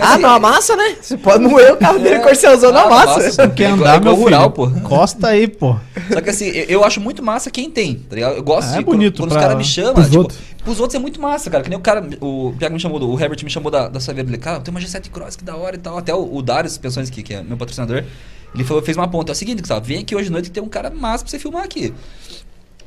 Ah, 0.00 0.16
não 0.16 0.30
amassa, 0.30 0.74
né? 0.74 0.96
Você 1.02 1.18
pode 1.18 1.44
moer 1.44 1.74
o 1.74 1.76
carro 1.76 1.98
dele, 1.98 2.20
corcelzão 2.20 2.72
não 2.72 2.86
Ah, 2.86 3.04
massa. 3.06 3.46
Quer 3.48 3.64
É 3.64 3.66
andar, 3.72 3.96
igual 3.96 4.14
meu 4.14 4.14
rural, 4.24 4.42
filho? 4.44 4.52
pô. 4.54 4.88
Costa 4.88 5.28
aí, 5.28 5.46
pô. 5.46 5.76
Só 6.10 6.20
que 6.22 6.30
assim, 6.30 6.46
eu, 6.46 6.64
eu 6.66 6.84
acho 6.84 6.98
muito 6.98 7.22
massa 7.22 7.50
quem 7.50 7.70
tem, 7.70 7.96
tá 7.96 8.14
ligado? 8.14 8.36
Eu 8.36 8.42
gosto 8.42 8.70
Ah, 8.70 8.76
é 8.76 8.78
de 8.78 8.84
bonito 8.84 9.16
quando, 9.20 9.28
quando 9.28 9.30
pra- 9.32 9.38
os 9.38 9.42
caras 9.44 9.58
me 9.58 9.64
chamam, 9.64 10.02
tipo, 10.02 10.16
outros. 10.18 10.38
Pros 10.66 10.80
outros 10.80 10.96
é 10.96 10.98
muito 10.98 11.20
massa, 11.20 11.48
cara. 11.48 11.62
Que 11.62 11.70
nem 11.70 11.78
o 11.78 11.80
cara, 11.80 12.04
o 12.20 12.52
Piago 12.58 12.74
me 12.74 12.80
chamou, 12.80 13.00
o 13.00 13.20
Herbert 13.20 13.42
me 13.44 13.48
chamou 13.48 13.70
da, 13.70 13.88
da 13.88 14.00
Saveira 14.00 14.28
dele, 14.28 14.42
cara, 14.42 14.60
tem 14.60 14.74
uma 14.74 14.80
G7 14.80 15.08
Cross 15.10 15.36
que 15.36 15.44
da 15.44 15.54
hora 15.54 15.76
e 15.76 15.78
tal. 15.78 15.96
Até 15.96 16.12
o, 16.12 16.34
o 16.34 16.42
Darius 16.42 16.76
Pensões, 16.76 17.08
que, 17.08 17.22
que 17.22 17.32
é 17.32 17.42
meu 17.42 17.56
patrocinador, 17.56 18.04
ele 18.52 18.64
falou, 18.64 18.82
fez 18.82 18.96
uma 18.96 19.08
ponta. 19.08 19.30
É 19.30 19.34
o 19.34 19.36
seguinte, 19.36 19.60
Gustavo, 19.60 19.84
vem 19.86 20.00
aqui 20.00 20.16
hoje 20.16 20.28
à 20.28 20.32
noite 20.32 20.46
que 20.46 20.50
tem 20.50 20.62
um 20.62 20.68
cara 20.68 20.90
massa 20.90 21.22
pra 21.22 21.30
você 21.30 21.38
filmar 21.38 21.62
aqui. 21.62 21.94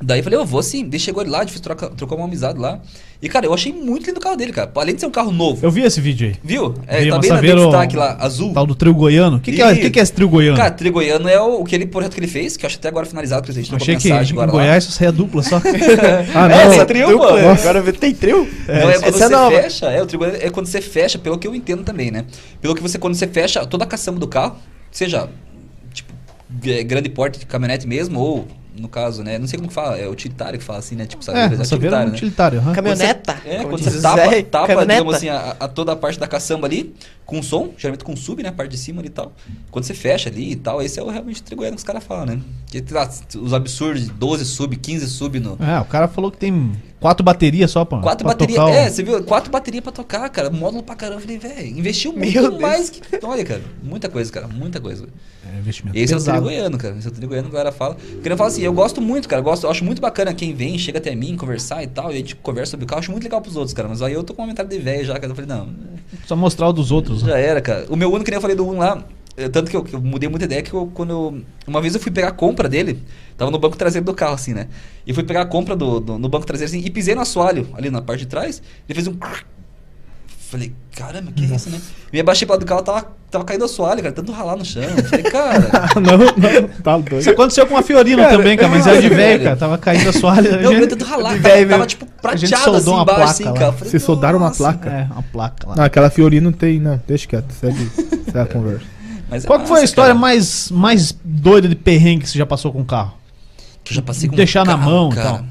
Daí 0.02 0.20
eu 0.20 0.24
falei, 0.24 0.38
eu 0.38 0.46
vou 0.46 0.62
sim. 0.62 0.88
Daí 0.88 0.98
chegou 0.98 1.22
ele 1.22 1.30
lá, 1.30 1.40
a 1.40 1.44
gente 1.44 1.60
troca, 1.60 1.88
trocou 1.90 2.16
uma 2.16 2.26
amizade 2.26 2.58
lá. 2.58 2.80
E, 3.22 3.28
cara, 3.28 3.44
eu 3.44 3.52
achei 3.52 3.70
muito 3.70 4.06
lindo 4.06 4.16
o 4.18 4.22
carro 4.22 4.34
dele, 4.34 4.50
cara. 4.50 4.70
Além 4.74 4.94
de 4.94 5.00
ser 5.02 5.06
um 5.06 5.10
carro 5.10 5.30
novo. 5.30 5.58
Eu 5.62 5.70
vi 5.70 5.82
esse 5.82 6.00
vídeo 6.00 6.28
aí. 6.28 6.36
Viu? 6.42 6.74
É, 6.86 7.02
Vi, 7.02 7.10
tá 7.10 7.18
bem 7.18 7.28
na 7.28 7.36
Saveiro- 7.36 7.62
destaque 7.64 7.96
lá, 7.96 8.16
azul. 8.18 8.54
Tal 8.54 8.64
do 8.66 8.74
trio 8.74 8.94
goiano. 8.94 9.36
O 9.36 9.40
que, 9.40 9.52
que, 9.52 9.60
é, 9.60 9.74
que, 9.76 9.90
que 9.90 10.00
é 10.00 10.02
esse 10.02 10.12
trio 10.14 10.26
goiano? 10.26 10.56
Cara, 10.56 10.70
Trigoiano 10.70 11.28
é 11.28 11.38
o, 11.38 11.60
aquele 11.62 11.84
projeto 11.84 12.14
que 12.14 12.20
ele 12.20 12.26
fez, 12.26 12.56
que 12.56 12.64
eu 12.64 12.68
acho 12.68 12.78
até 12.78 12.88
agora 12.88 13.04
finalizado, 13.04 13.42
que 13.44 13.50
a 13.50 13.54
gente 13.54 13.68
trocou 13.68 13.82
Achei 13.84 13.96
que 13.96 14.08
mensagem 14.08 14.30
em 14.34 14.38
agora. 14.38 14.50
Goiás 14.52 14.84
só 14.84 14.90
saia 14.92 15.12
dupla 15.12 15.42
só. 15.42 15.60
Ah, 16.34 16.46
É, 16.50 16.64
não. 16.64 16.72
essa 16.72 16.86
trio, 16.86 17.06
dupla, 17.10 17.28
pô. 17.28 17.48
Agora 17.68 17.92
tem 17.92 18.14
trio? 18.14 18.48
não, 18.66 18.74
é 18.74 18.98
quando 18.98 19.04
essa 19.04 19.24
é 19.24 19.28
você 19.28 19.62
fecha, 19.62 19.86
é, 19.90 20.02
o 20.02 20.06
trigono 20.06 20.32
é 20.40 20.48
quando 20.48 20.66
você 20.66 20.80
fecha, 20.80 21.18
pelo 21.18 21.36
que 21.38 21.46
eu 21.46 21.54
entendo 21.54 21.82
também, 21.84 22.10
né? 22.10 22.24
Pelo 22.62 22.74
que 22.74 22.80
você, 22.80 22.98
quando 22.98 23.14
você 23.14 23.26
fecha 23.26 23.66
toda 23.66 23.84
a 23.84 23.86
caçamba 23.86 24.18
do 24.18 24.26
carro, 24.26 24.56
seja, 24.90 25.28
tipo, 25.92 26.10
é, 26.64 26.82
grande 26.82 27.10
porte 27.10 27.38
de 27.38 27.44
caminhonete 27.44 27.86
mesmo, 27.86 28.18
ou, 28.18 28.48
no 28.80 28.88
caso, 28.88 29.22
né, 29.22 29.38
não 29.38 29.46
sei 29.46 29.58
como 29.58 29.68
que 29.68 29.74
fala, 29.74 29.96
é 29.98 30.08
utilitário 30.08 30.58
que 30.58 30.64
fala 30.64 30.78
assim, 30.78 30.96
né, 30.96 31.06
tipo, 31.06 31.22
sabe, 31.24 31.38
é, 31.38 31.42
é 31.42 31.46
um 31.46 32.06
né? 32.06 32.12
utilitário. 32.12 32.58
aham. 32.58 32.72
Caminhoneta. 32.72 33.40
É, 33.44 33.58
como 33.58 33.70
quando 33.70 33.84
você 33.84 34.00
tapa, 34.00 34.16
Zé, 34.16 34.42
tapa 34.42 34.66
caminhoneta. 34.66 34.94
digamos 34.94 35.14
assim, 35.14 35.28
a, 35.28 35.56
a 35.60 35.68
toda 35.68 35.92
a 35.92 35.96
parte 35.96 36.18
da 36.18 36.26
caçamba 36.26 36.66
ali, 36.66 36.94
com 37.26 37.42
som, 37.42 37.72
geralmente 37.76 38.04
com 38.04 38.16
sub, 38.16 38.42
né, 38.42 38.48
a 38.48 38.52
parte 38.52 38.70
de 38.70 38.78
cima 38.78 39.00
ali 39.00 39.08
e 39.08 39.12
tal. 39.12 39.32
Quando 39.70 39.84
você 39.84 39.94
fecha 39.94 40.28
ali 40.28 40.52
e 40.52 40.56
tal, 40.56 40.82
esse 40.82 40.98
é 40.98 41.02
o 41.02 41.08
realmente 41.08 41.42
trigoiano 41.42 41.76
que 41.76 41.80
os 41.80 41.84
caras 41.84 42.02
falam, 42.02 42.26
né? 42.26 42.40
Que 42.66 42.82
lá, 42.90 43.08
os 43.40 43.54
absurdos, 43.54 44.04
de 44.06 44.10
12 44.10 44.44
sub, 44.44 44.76
15 44.76 45.06
sub 45.06 45.38
no... 45.38 45.58
É, 45.60 45.78
o 45.80 45.84
cara 45.84 46.08
falou 46.08 46.32
que 46.32 46.38
tem 46.38 46.72
quatro 47.00 47.24
baterias 47.24 47.70
só 47.70 47.84
pra. 47.84 47.98
Quatro 47.98 48.26
baterias, 48.26 48.58
tocar 48.58 48.72
é, 48.72 48.90
você 48.90 49.02
viu? 49.02 49.24
Quatro 49.24 49.50
baterias 49.50 49.82
pra 49.82 49.92
tocar, 49.92 50.28
cara. 50.28 50.50
Módulo 50.50 50.82
pra 50.82 50.94
caramba. 50.94 51.16
Eu 51.16 51.22
falei, 51.22 51.38
velho, 51.38 51.78
investiu 51.78 52.12
muito 52.12 52.32
Deus. 52.40 52.58
mais 52.60 52.90
que. 52.90 53.00
Olha, 53.24 53.44
cara, 53.44 53.62
muita 53.82 54.08
coisa, 54.08 54.30
cara, 54.30 54.46
muita 54.46 54.80
coisa. 54.80 55.06
É, 55.52 55.58
investimento 55.58 55.96
Esse 55.98 56.12
é 56.12 56.16
o 56.16 56.18
pesado. 56.20 56.38
trio 56.38 56.50
goiano, 56.50 56.78
cara. 56.78 56.96
Esse 56.98 57.08
é 57.08 57.10
o 57.10 57.14
trio 57.14 57.28
goiano 57.28 57.48
que 57.48 57.54
a 57.56 57.58
galera 57.58 57.72
fala. 57.74 57.96
Queria 58.22 58.36
falar 58.36 58.48
assim, 58.50 58.62
eu 58.62 58.72
gosto 58.72 59.00
muito, 59.00 59.28
cara. 59.28 59.40
Eu, 59.40 59.44
gosto, 59.44 59.64
eu 59.64 59.70
acho 59.70 59.84
muito 59.84 60.00
bacana 60.00 60.34
quem 60.34 60.54
vem, 60.54 60.78
chega 60.78 60.98
até 60.98 61.14
mim, 61.14 61.36
conversar 61.36 61.82
e 61.82 61.86
tal. 61.86 62.10
E 62.10 62.14
a 62.14 62.16
gente 62.18 62.36
conversa 62.36 62.72
sobre 62.72 62.84
o 62.84 62.86
carro. 62.86 63.00
Acho 63.00 63.10
muito 63.10 63.24
legal 63.24 63.40
pros 63.40 63.56
outros, 63.56 63.72
cara. 63.72 63.88
Mas 63.88 64.02
aí 64.02 64.12
eu 64.12 64.22
tô 64.22 64.34
com 64.34 64.42
uma 64.42 64.48
mentalidade 64.48 64.78
de 64.78 64.84
velho 64.84 65.04
já, 65.04 65.14
cara. 65.14 65.32
Eu 65.32 65.34
falei, 65.34 65.48
não, 65.48 65.68
Só 66.26 66.36
mostrar 66.36 66.68
o 66.68 66.72
dos 66.72 66.92
outros. 66.92 67.22
né? 67.22 67.30
já 67.30 67.38
era, 67.38 67.60
cara. 67.60 67.86
O 67.88 67.96
meu 67.96 68.12
Uno, 68.12 68.22
que 68.22 68.30
nem 68.30 68.36
eu 68.36 68.42
falei 68.42 68.54
do 68.56 68.66
Uno 68.68 68.78
lá, 68.78 69.02
tanto 69.48 69.70
que 69.70 69.76
eu, 69.76 69.86
eu 69.92 70.00
mudei 70.00 70.28
muita 70.28 70.44
ideia 70.44 70.62
que 70.62 70.72
eu, 70.74 70.90
quando 70.92 71.10
eu, 71.10 71.42
Uma 71.66 71.80
vez 71.80 71.94
eu 71.94 72.00
fui 72.00 72.10
pegar 72.12 72.28
a 72.28 72.32
compra 72.32 72.68
dele, 72.68 73.02
tava 73.36 73.50
no 73.50 73.58
banco 73.58 73.76
traseiro 73.76 74.04
do 74.04 74.12
carro, 74.14 74.34
assim, 74.34 74.52
né? 74.52 74.66
E 75.06 75.14
fui 75.14 75.22
pegar 75.24 75.42
a 75.42 75.46
compra 75.46 75.74
do, 75.76 76.00
do- 76.00 76.18
no 76.18 76.28
banco 76.28 76.44
traseiro 76.46 76.70
assim, 76.72 76.84
e 76.84 76.90
pisei 76.90 77.14
no 77.14 77.20
assoalho, 77.20 77.68
ali 77.74 77.90
na 77.90 78.02
parte 78.02 78.20
de 78.20 78.26
trás, 78.26 78.60
ele 78.88 78.94
fez 78.94 79.06
um. 79.06 79.14
Falei, 80.50 80.72
caramba, 80.96 81.30
que 81.30 81.44
é 81.44 81.54
isso, 81.54 81.70
né? 81.70 81.80
Me 82.12 82.18
abaixei 82.18 82.44
pra 82.44 82.56
lá 82.56 82.60
do 82.60 82.66
carro, 82.66 82.82
tava, 82.82 83.06
tava 83.30 83.44
caindo 83.44 83.62
o 83.62 83.66
assoalho, 83.66 84.02
cara, 84.02 84.12
tanto 84.12 84.32
ralar 84.32 84.56
no 84.56 84.64
chão. 84.64 84.82
Falei, 85.08 85.22
cara. 85.22 85.60
não, 85.94 86.18
não, 86.18 86.68
tá 86.82 86.98
doido. 86.98 87.20
Isso 87.20 87.30
aconteceu 87.30 87.68
com 87.68 87.76
a 87.76 87.82
Fiorino 87.84 88.20
também, 88.28 88.56
cara, 88.56 88.68
mas 88.68 88.84
era 88.84 89.00
de 89.00 89.08
velho, 89.08 89.44
cara. 89.44 89.54
Tava 89.56 89.78
caindo 89.78 90.08
a 90.08 90.12
soalha. 90.12 90.60
Não, 90.60 90.72
eu 90.72 90.88
tanto 90.88 91.04
ralar, 91.04 91.30
tava, 91.30 91.38
velho 91.38 91.68
tava 91.70 91.86
tipo 91.86 92.04
A 92.24 92.34
gente 92.34 92.50
prateado 92.50 92.76
assim 92.78 92.90
uma 92.90 93.02
embaixo, 93.02 93.16
placa 93.20 93.30
assim, 93.30 93.44
lá. 93.44 93.52
cara. 93.52 93.72
Falei, 93.74 93.90
Vocês 93.90 94.02
soldaram 94.02 94.38
uma 94.40 94.50
placa? 94.50 94.90
É, 94.90 95.04
uma 95.12 95.22
placa 95.22 95.68
lá. 95.68 95.76
Não, 95.76 95.84
aquela 95.84 96.10
Fiorino 96.10 96.50
tem. 96.50 96.80
Não, 96.80 97.00
deixa 97.06 97.28
quieto. 97.28 97.52
Segue, 97.52 97.88
segue 98.24 98.38
a 98.40 98.46
conversa. 98.52 98.84
Mas 99.30 99.44
é 99.44 99.46
Qual 99.46 99.58
massa, 99.58 99.72
foi 99.72 99.80
a 99.80 99.84
história 99.84 100.14
mais, 100.14 100.70
mais 100.70 101.16
doida 101.24 101.68
de 101.68 101.76
perrengue 101.76 102.24
que 102.24 102.30
você 102.30 102.38
já 102.38 102.46
passou 102.46 102.72
com 102.72 102.80
o 102.80 102.84
carro? 102.84 103.14
Que 103.84 103.92
eu 103.92 103.96
já 103.96 104.02
passei 104.02 104.28
com 104.28 104.34
Deixar 104.34 104.66
carro, 104.66 104.78
na 104.78 104.84
mão 104.84 105.08
cara. 105.10 105.28
Tal. 105.38 105.44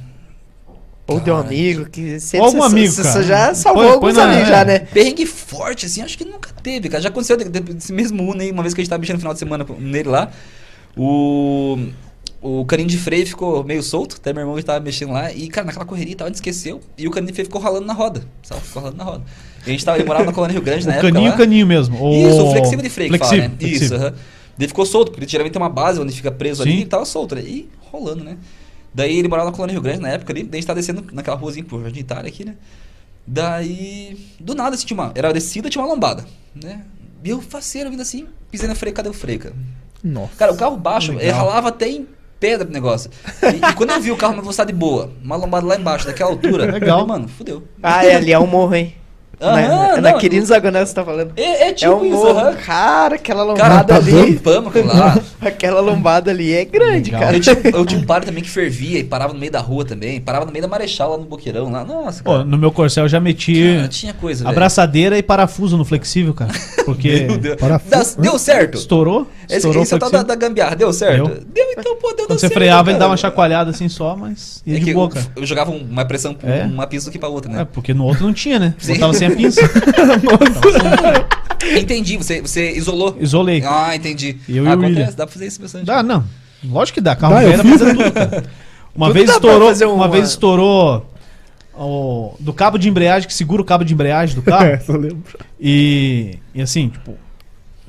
Ou 1.07 1.19
de 1.19 1.31
um 1.31 1.37
amigo 1.37 1.89
que 1.89 2.19
sempre 2.19 2.45
algum 2.45 2.61
amigo, 2.61 2.91
você, 2.91 3.03
você 3.03 3.23
já 3.23 3.55
salvou 3.55 3.83
põe, 3.83 3.93
alguns 3.93 4.13
põe 4.13 4.23
amigos 4.23 4.47
já, 4.47 4.63
né? 4.63 4.79
Perrengue 4.79 5.25
forte, 5.25 5.87
assim, 5.87 6.03
acho 6.03 6.15
que 6.15 6.23
nunca 6.23 6.51
teve, 6.61 6.87
cara. 6.87 7.01
Já 7.01 7.09
aconteceu 7.09 7.35
desse 7.35 7.91
mesmo 7.91 8.29
Uno 8.29 8.41
aí, 8.41 8.51
uma 8.51 8.61
vez 8.61 8.75
que 8.75 8.81
a 8.81 8.83
gente 8.83 8.89
tava 8.91 8.99
mexendo 8.99 9.15
no 9.15 9.21
final 9.21 9.33
de 9.33 9.39
semana 9.39 9.65
nele 9.79 10.07
lá. 10.07 10.29
O, 10.95 11.79
o 12.41 12.65
caninho 12.65 12.87
de 12.87 12.97
freio 12.97 13.27
ficou 13.27 13.63
meio 13.63 13.83
solto, 13.83 14.15
até 14.15 14.31
meu 14.31 14.41
irmão 14.41 14.57
estava 14.57 14.79
mexendo 14.79 15.11
lá, 15.11 15.31
e, 15.31 15.47
cara, 15.49 15.67
naquela 15.67 15.85
correria 15.85 16.15
tal, 16.15 16.25
a 16.25 16.29
gente 16.29 16.35
esqueceu, 16.35 16.79
e 16.97 17.07
o 17.07 17.11
caninho 17.11 17.27
de 17.27 17.33
freio 17.33 17.47
ficou 17.47 17.61
rolando 17.61 17.85
na 17.85 17.93
roda, 17.93 18.23
sabe? 18.43 18.61
Ficou 18.61 18.81
rolando 18.81 18.97
na 18.97 19.03
roda. 19.03 19.23
E 19.65 19.69
a 19.69 19.71
gente 19.71 19.83
tava, 19.83 20.03
morava 20.05 20.25
na 20.25 20.31
colônia 20.31 20.53
Rio 20.53 20.61
Grande 20.61 20.85
na 20.87 20.93
o 20.93 20.95
época 20.95 21.11
caninho, 21.11 21.31
lá. 21.31 21.37
caninho 21.37 21.67
mesmo. 21.67 21.95
Isso, 22.13 22.45
o 22.45 22.51
flexível 22.51 22.81
de 22.81 22.89
freio 22.89 23.09
flexível, 23.09 23.37
que 23.37 23.41
fala, 23.41 23.49
né? 23.49 23.57
Flexível. 23.59 23.85
Isso, 23.85 23.95
aham. 23.95 24.13
Ele 24.57 24.67
ficou 24.67 24.85
solto, 24.85 25.11
porque 25.11 25.27
geralmente 25.27 25.53
tem 25.53 25.61
uma 25.61 25.69
base 25.69 25.99
onde 26.01 26.13
fica 26.13 26.31
preso 26.31 26.63
Sim. 26.63 26.69
ali, 26.69 26.81
e 26.81 26.85
tava 26.85 27.05
solto, 27.05 27.35
né? 27.35 27.41
E 27.41 27.69
rolando, 27.91 28.23
né? 28.23 28.37
Daí 28.93 29.17
ele 29.17 29.27
morava 29.27 29.49
na 29.49 29.55
colônia 29.55 29.73
Rio 29.73 29.81
Grande 29.81 29.99
na 29.99 30.09
época 30.09 30.33
ali, 30.33 30.43
daí 30.43 30.51
a 30.53 30.61
gente 30.61 30.67
tava 30.67 30.79
descendo 30.79 31.03
naquela 31.11 31.37
ruazinha 31.37 31.65
por 31.65 31.81
Jardim 31.81 31.99
Itália 31.99 32.29
aqui, 32.29 32.45
né? 32.45 32.55
Daí, 33.27 34.17
do 34.39 34.55
nada, 34.55 34.75
assim, 34.75 34.85
tinha 34.85 34.99
uma, 34.99 35.11
era 35.13 35.31
descida, 35.31 35.69
tinha 35.69 35.83
uma 35.83 35.93
lombada, 35.93 36.25
né? 36.55 36.83
E 37.23 37.29
eu 37.29 37.41
faceiro 37.41 37.89
vindo 37.89 38.01
assim, 38.01 38.27
pisei 38.49 38.67
na 38.67 38.75
freio, 38.75 38.95
cadê 38.95 39.09
o 39.09 39.13
freio, 39.13 39.39
cara? 39.39 39.55
Nossa. 40.03 40.31
Cara, 40.37 40.53
o 40.53 40.57
carro 40.57 40.77
baixo, 40.77 41.11
ele 41.13 41.29
ralava 41.29 41.67
até 41.69 41.89
em 41.89 42.07
pedra 42.39 42.65
do 42.65 42.71
negócio. 42.71 43.09
E, 43.43 43.69
e, 43.69 43.73
quando 43.73 43.91
eu 43.91 44.01
vi 44.01 44.11
o 44.11 44.17
carro 44.17 44.35
na 44.35 44.41
velocidade 44.41 44.71
boa, 44.71 45.11
uma 45.23 45.35
lombada 45.35 45.65
lá 45.65 45.75
embaixo, 45.75 46.05
daquela 46.05 46.29
altura, 46.29 46.65
Legal. 46.71 46.99
Falei, 46.99 47.07
mano, 47.07 47.27
fudeu. 47.27 47.63
Ah, 47.81 48.05
é, 48.05 48.15
ali 48.15 48.31
é 48.31 48.39
um 48.39 48.47
morro, 48.47 48.75
hein? 48.75 48.95
Aham, 49.41 49.95
na, 49.95 50.01
na 50.01 50.13
Quirino 50.13 50.45
Zagonel 50.45 50.85
você 50.85 50.93
tá 50.93 51.03
falando. 51.03 51.31
É, 51.37 51.69
é 51.69 51.73
tipo 51.73 51.91
é 51.91 51.95
um 51.95 52.05
isso, 52.05 52.27
aham. 52.27 52.55
Cara, 52.55 53.15
aquela 53.15 53.43
lombada 53.43 53.85
cara, 53.85 53.95
ali. 53.95 54.39
Pamo, 54.39 54.71
lá. 54.85 55.17
aquela 55.41 55.79
lombada 55.79 56.29
ali 56.29 56.53
é 56.53 56.65
grande, 56.65 57.11
Legal. 57.11 57.21
cara. 57.21 57.37
Eu 57.37 57.41
tinha, 57.41 57.57
eu 57.73 57.85
tinha 57.85 58.01
um 58.01 58.03
par 58.05 58.23
também 58.23 58.43
que 58.43 58.49
fervia 58.49 58.99
e 58.99 59.03
parava 59.03 59.33
no 59.33 59.39
meio 59.39 59.51
da 59.51 59.61
rua 59.61 59.85
também. 59.85 60.19
Parava 60.19 60.45
no 60.45 60.51
meio 60.51 60.61
da 60.61 60.67
Marechal 60.67 61.11
lá 61.11 61.17
no 61.17 61.23
Boqueirão 61.23 61.71
lá. 61.71 61.85
Nossa, 61.85 62.21
cara. 62.21 62.43
no 62.43 62.57
meu 62.57 62.71
Corcel 62.71 63.05
eu 63.05 63.09
já 63.09 63.19
meti 63.19 63.75
cara, 63.75 63.87
tinha 63.87 64.13
coisa, 64.13 64.47
abraçadeira 64.47 65.17
e 65.17 65.23
parafuso 65.23 65.77
no 65.77 65.85
flexível, 65.85 66.33
cara. 66.33 66.51
Porque. 66.85 67.27
parafuso, 67.57 68.19
deu 68.19 68.37
certo. 68.37 68.77
Estourou? 68.77 69.25
Estourou 69.47 69.83
esse, 69.83 69.87
esse 69.87 69.93
é 69.93 69.97
o 69.97 69.99
tal 69.99 70.11
da, 70.11 70.23
da 70.23 70.35
gambiarra. 70.35 70.75
Deu 70.75 70.91
certo? 70.91 71.27
Deu, 71.27 71.43
deu 71.45 71.65
então, 71.77 71.95
pô, 71.95 72.13
deu, 72.13 72.27
Quando 72.27 72.39
você 72.39 72.47
certo, 72.47 72.53
freava, 72.53 72.83
cara. 72.83 72.91
ele 72.91 72.99
dava 72.99 73.11
uma 73.11 73.17
chacoalhada 73.17 73.71
assim 73.71 73.87
só, 73.87 74.15
mas. 74.15 74.61
Ia 74.65 74.77
é 74.77 74.79
de 74.79 74.93
boa, 74.93 75.09
cara. 75.09 75.25
Eu, 75.35 75.41
eu 75.41 75.47
jogava 75.47 75.71
uma 75.71 76.05
pressão, 76.05 76.35
é? 76.43 76.63
uma 76.63 76.85
pista 76.85 77.09
aqui 77.09 77.17
pra 77.17 77.29
outra, 77.29 77.51
né? 77.51 77.61
É, 77.61 77.65
porque 77.65 77.93
no 77.93 78.03
outro 78.03 78.25
não 78.25 78.33
tinha, 78.33 78.59
né? 78.59 78.73
Sim. 78.77 78.93
Botava 78.93 79.13
sem 79.13 79.28
a 79.31 79.35
pinça. 79.35 79.61
entendi, 81.77 82.17
você, 82.17 82.41
você 82.41 82.71
isolou. 82.71 83.17
Isolei. 83.19 83.63
Ah, 83.65 83.95
entendi. 83.95 84.37
Eu 84.47 84.65
ah, 84.65 84.69
e 84.69 84.73
acontece, 84.73 85.17
dá 85.17 85.25
pra 85.25 85.33
fazer 85.33 85.47
isso 85.47 85.61
bastante. 85.61 85.85
Dá, 85.85 86.03
não. 86.03 86.23
Lógico 86.63 86.95
que 86.95 87.01
dá. 87.01 87.15
Carro 87.15 87.35
dá, 87.35 87.41
velho 87.41 87.77
fazer 87.77 87.95
tudo, 87.95 88.11
cara. 88.11 88.43
Uma 88.95 89.07
tudo 89.07 89.13
vez 89.13 89.29
estourou, 89.29 89.71
uma... 89.71 89.93
uma 89.93 90.07
vez 90.07 90.29
estourou 90.29 91.05
o, 91.73 92.35
do 92.39 92.53
cabo 92.53 92.77
de 92.77 92.89
embreagem, 92.89 93.27
que 93.27 93.33
segura 93.33 93.61
o 93.61 93.65
cabo 93.65 93.85
de 93.85 93.93
embreagem 93.93 94.35
do 94.35 94.41
carro. 94.41 94.65
é, 94.67 94.79
só 94.79 94.93
lembro. 94.93 95.23
E, 95.59 96.37
e 96.53 96.61
assim, 96.61 96.89
tipo, 96.89 97.15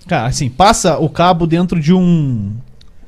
cara, 0.07 0.29
assim, 0.29 0.49
passa 0.49 0.99
o 0.99 1.09
cabo 1.09 1.47
dentro 1.47 1.81
de 1.81 1.93
um, 1.93 2.53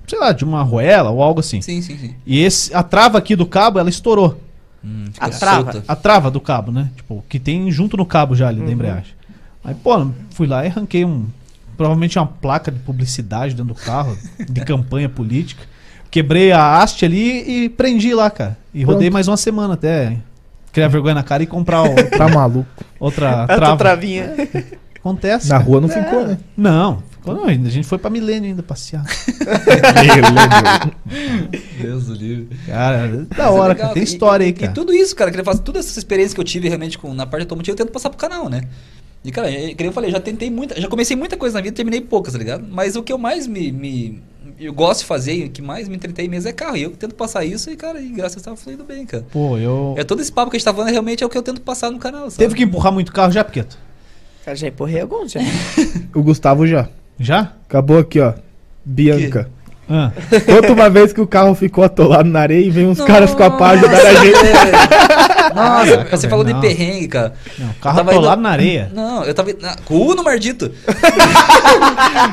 sei 0.06 0.18
lá, 0.18 0.32
de 0.32 0.44
uma 0.44 0.60
arruela 0.60 1.10
ou 1.10 1.22
algo 1.22 1.40
assim. 1.40 1.60
Sim, 1.60 1.80
sim, 1.80 1.96
sim. 1.96 2.14
E 2.26 2.42
esse, 2.42 2.74
a 2.74 2.82
trava 2.82 3.18
aqui 3.18 3.36
do 3.36 3.46
cabo, 3.46 3.78
ela 3.78 3.88
estourou. 3.88 4.40
Hum, 4.84 5.04
a 5.18 5.28
trava. 5.30 5.72
Solta. 5.72 5.84
A 5.86 5.96
trava 5.96 6.30
do 6.30 6.40
cabo, 6.40 6.72
né? 6.72 6.90
Tipo, 6.96 7.24
que 7.28 7.38
tem 7.38 7.70
junto 7.70 7.96
no 7.96 8.04
cabo 8.04 8.34
já 8.34 8.48
ali 8.48 8.60
uhum. 8.60 8.66
da 8.66 8.72
embreagem. 8.72 9.14
Aí, 9.64 9.74
pô, 9.74 10.08
fui 10.30 10.46
lá 10.46 10.64
e 10.64 10.68
arranquei 10.68 11.04
um. 11.04 11.26
Provavelmente 11.76 12.18
uma 12.18 12.26
placa 12.26 12.70
de 12.70 12.78
publicidade 12.80 13.54
dentro 13.54 13.74
do 13.74 13.80
carro, 13.80 14.16
de 14.48 14.60
campanha 14.64 15.08
política. 15.08 15.64
Quebrei 16.10 16.52
a 16.52 16.78
haste 16.78 17.04
ali 17.04 17.64
e 17.64 17.68
prendi 17.68 18.12
lá, 18.14 18.28
cara. 18.28 18.58
E 18.74 18.82
rodei 18.84 19.02
Pronto. 19.08 19.12
mais 19.14 19.28
uma 19.28 19.36
semana 19.36 19.74
até 19.74 20.18
criar 20.72 20.88
vergonha 20.88 21.14
na 21.14 21.22
cara 21.22 21.42
e 21.42 21.46
comprar 21.46 21.82
o, 21.82 21.94
tá 22.16 22.28
maluco. 22.28 22.68
outra 22.98 23.46
trava. 23.46 23.76
travinha. 23.76 24.34
Acontece. 24.98 25.48
Na 25.48 25.56
cara. 25.56 25.64
rua 25.64 25.80
não 25.80 25.88
é. 25.88 25.92
ficou, 25.92 26.26
né? 26.26 26.38
Não, 26.56 27.02
não, 27.24 27.44
a 27.44 27.52
gente 27.52 27.86
foi 27.86 27.98
pra 27.98 28.10
Milênio 28.10 28.50
ainda 28.50 28.62
passear. 28.62 29.04
Deus 31.80 32.06
do 32.06 32.14
livre. 32.14 32.56
Cara, 32.66 33.26
da 33.36 33.50
hora, 33.50 33.72
é 33.72 33.76
cara. 33.76 33.94
Tem 33.94 34.02
história 34.02 34.44
e, 34.44 34.46
aí, 34.46 34.52
cara. 34.52 34.72
E 34.72 34.74
tudo 34.74 34.92
isso, 34.92 35.14
cara, 35.14 35.30
que 35.30 35.38
eu 35.38 35.44
faço, 35.44 35.62
toda 35.62 35.78
essa 35.78 35.98
experiência 35.98 36.34
que 36.34 36.40
eu 36.40 36.44
tive 36.44 36.68
realmente 36.68 36.98
com, 36.98 37.14
na 37.14 37.26
parte 37.26 37.42
automotiva, 37.42 37.72
eu 37.72 37.76
tento 37.76 37.92
passar 37.92 38.10
pro 38.10 38.18
canal, 38.18 38.48
né? 38.48 38.62
E, 39.24 39.30
cara, 39.30 39.50
eu, 39.50 39.74
eu 39.78 39.92
falei, 39.92 40.10
já 40.10 40.18
tentei 40.18 40.50
muita, 40.50 40.80
já 40.80 40.88
comecei 40.88 41.16
muita 41.16 41.36
coisa 41.36 41.54
na 41.54 41.60
vida, 41.60 41.76
terminei 41.76 42.00
poucas, 42.00 42.32
tá 42.32 42.38
ligado? 42.38 42.66
Mas 42.68 42.96
o 42.96 43.02
que 43.02 43.12
eu 43.12 43.18
mais 43.18 43.46
me, 43.46 43.70
me 43.70 44.20
eu 44.58 44.72
gosto 44.72 45.00
de 45.00 45.06
fazer, 45.06 45.46
o 45.46 45.50
que 45.50 45.62
mais 45.62 45.88
me 45.88 45.96
entretei 45.96 46.28
mesmo 46.28 46.48
é 46.48 46.52
carro. 46.52 46.76
E 46.76 46.82
eu 46.82 46.90
tento 46.90 47.14
passar 47.14 47.44
isso 47.44 47.70
e, 47.70 47.76
cara, 47.76 48.00
e 48.00 48.08
graças 48.08 48.32
a 48.32 48.36
Deus 48.36 48.44
tava 48.44 48.56
fluindo 48.56 48.84
bem, 48.84 49.06
cara. 49.06 49.24
Pô, 49.30 49.56
eu. 49.58 49.94
É 49.96 50.04
todo 50.04 50.20
esse 50.20 50.32
papo 50.32 50.50
que 50.50 50.56
a 50.56 50.58
gente 50.58 50.64
tá 50.64 50.74
falando, 50.74 50.90
realmente 50.90 51.22
é 51.22 51.26
o 51.26 51.28
que 51.28 51.38
eu 51.38 51.42
tento 51.42 51.60
passar 51.60 51.90
no 51.90 51.98
canal, 51.98 52.30
sabe? 52.30 52.38
Teve 52.38 52.54
que 52.54 52.64
empurrar 52.64 52.92
muito 52.92 53.12
carro 53.12 53.32
já, 53.32 53.44
Piqueto? 53.44 53.78
Cara, 54.44 54.56
já 54.56 54.68
empurrei 54.68 55.00
alguns, 55.00 55.32
já. 55.32 55.40
o 56.14 56.22
Gustavo 56.22 56.66
já. 56.66 56.88
Já? 57.18 57.52
Acabou 57.68 57.98
aqui, 57.98 58.20
ó. 58.20 58.34
Bianca. 58.84 59.48
Ah. 59.88 60.10
Outra 60.54 60.72
uma 60.72 60.88
vez 60.88 61.12
que 61.12 61.20
o 61.20 61.26
carro 61.26 61.54
ficou 61.54 61.84
atolado 61.84 62.28
na 62.28 62.40
areia 62.40 62.64
e 62.64 62.70
vem 62.70 62.86
uns 62.86 63.00
caras 63.00 63.34
com 63.34 63.42
a 63.42 63.50
pá 63.50 63.70
ajudar 63.70 64.06
a 64.06 64.14
gente. 64.14 64.38
Nossa, 65.54 66.16
você 66.16 66.28
falou 66.28 66.44
não. 66.44 66.54
de 66.54 66.60
perrengue, 66.66 67.08
cara. 67.08 67.34
Não, 67.58 67.70
o 67.70 67.74
carro 67.74 68.00
atolado 68.00 68.40
indo... 68.40 68.42
na 68.42 68.50
areia. 68.50 68.90
Não, 68.94 69.22
eu 69.24 69.34
tava 69.34 69.52
na... 69.60 69.76
com 69.84 69.94
o 69.94 70.10
Uno 70.12 70.24
Mardito. 70.24 70.72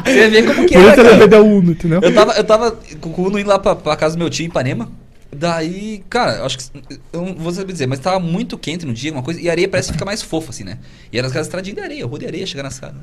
você 0.05 0.30
vê 0.30 0.43
como 0.43 0.65
que 0.65 0.73
Por 0.73 0.84
era, 0.84 0.93
isso 0.93 1.17
cara. 1.17 1.36
eu 1.36 1.45
o 1.45 1.57
Uno, 1.57 1.71
entendeu? 1.71 1.99
Eu 2.01 2.13
tava, 2.13 2.32
eu 2.34 2.43
tava 2.45 2.77
com 3.01 3.09
o 3.09 3.27
Uno 3.27 3.39
indo 3.39 3.49
lá 3.49 3.59
pra, 3.59 3.75
pra 3.75 3.95
casa 3.97 4.15
do 4.15 4.19
meu 4.19 4.30
tio 4.30 4.45
em 4.45 4.47
Ipanema. 4.47 4.89
Daí, 5.36 6.03
cara, 6.09 6.45
acho 6.45 6.57
que. 6.57 6.63
Eu 7.11 7.21
não 7.21 7.36
vou 7.36 7.51
saber 7.51 7.73
dizer, 7.73 7.88
mas 7.88 7.99
tava 7.99 8.19
muito 8.19 8.57
quente 8.57 8.86
no 8.86 8.93
dia, 8.93 9.11
uma 9.11 9.21
coisa. 9.21 9.39
E 9.41 9.49
a 9.49 9.51
areia 9.51 9.67
parece 9.67 9.89
que 9.89 9.93
fica 9.93 10.05
mais 10.05 10.21
fofa, 10.21 10.51
assim, 10.51 10.63
né? 10.63 10.77
E 11.11 11.17
era 11.17 11.27
as 11.27 11.34
casas 11.34 11.47
estradinhas 11.47 11.77
de 11.77 11.84
areia, 11.84 12.05
rua 12.05 12.19
de 12.19 12.25
areia, 12.25 12.45
chegando 12.47 12.65
nas 12.65 12.80
casas. 12.80 12.97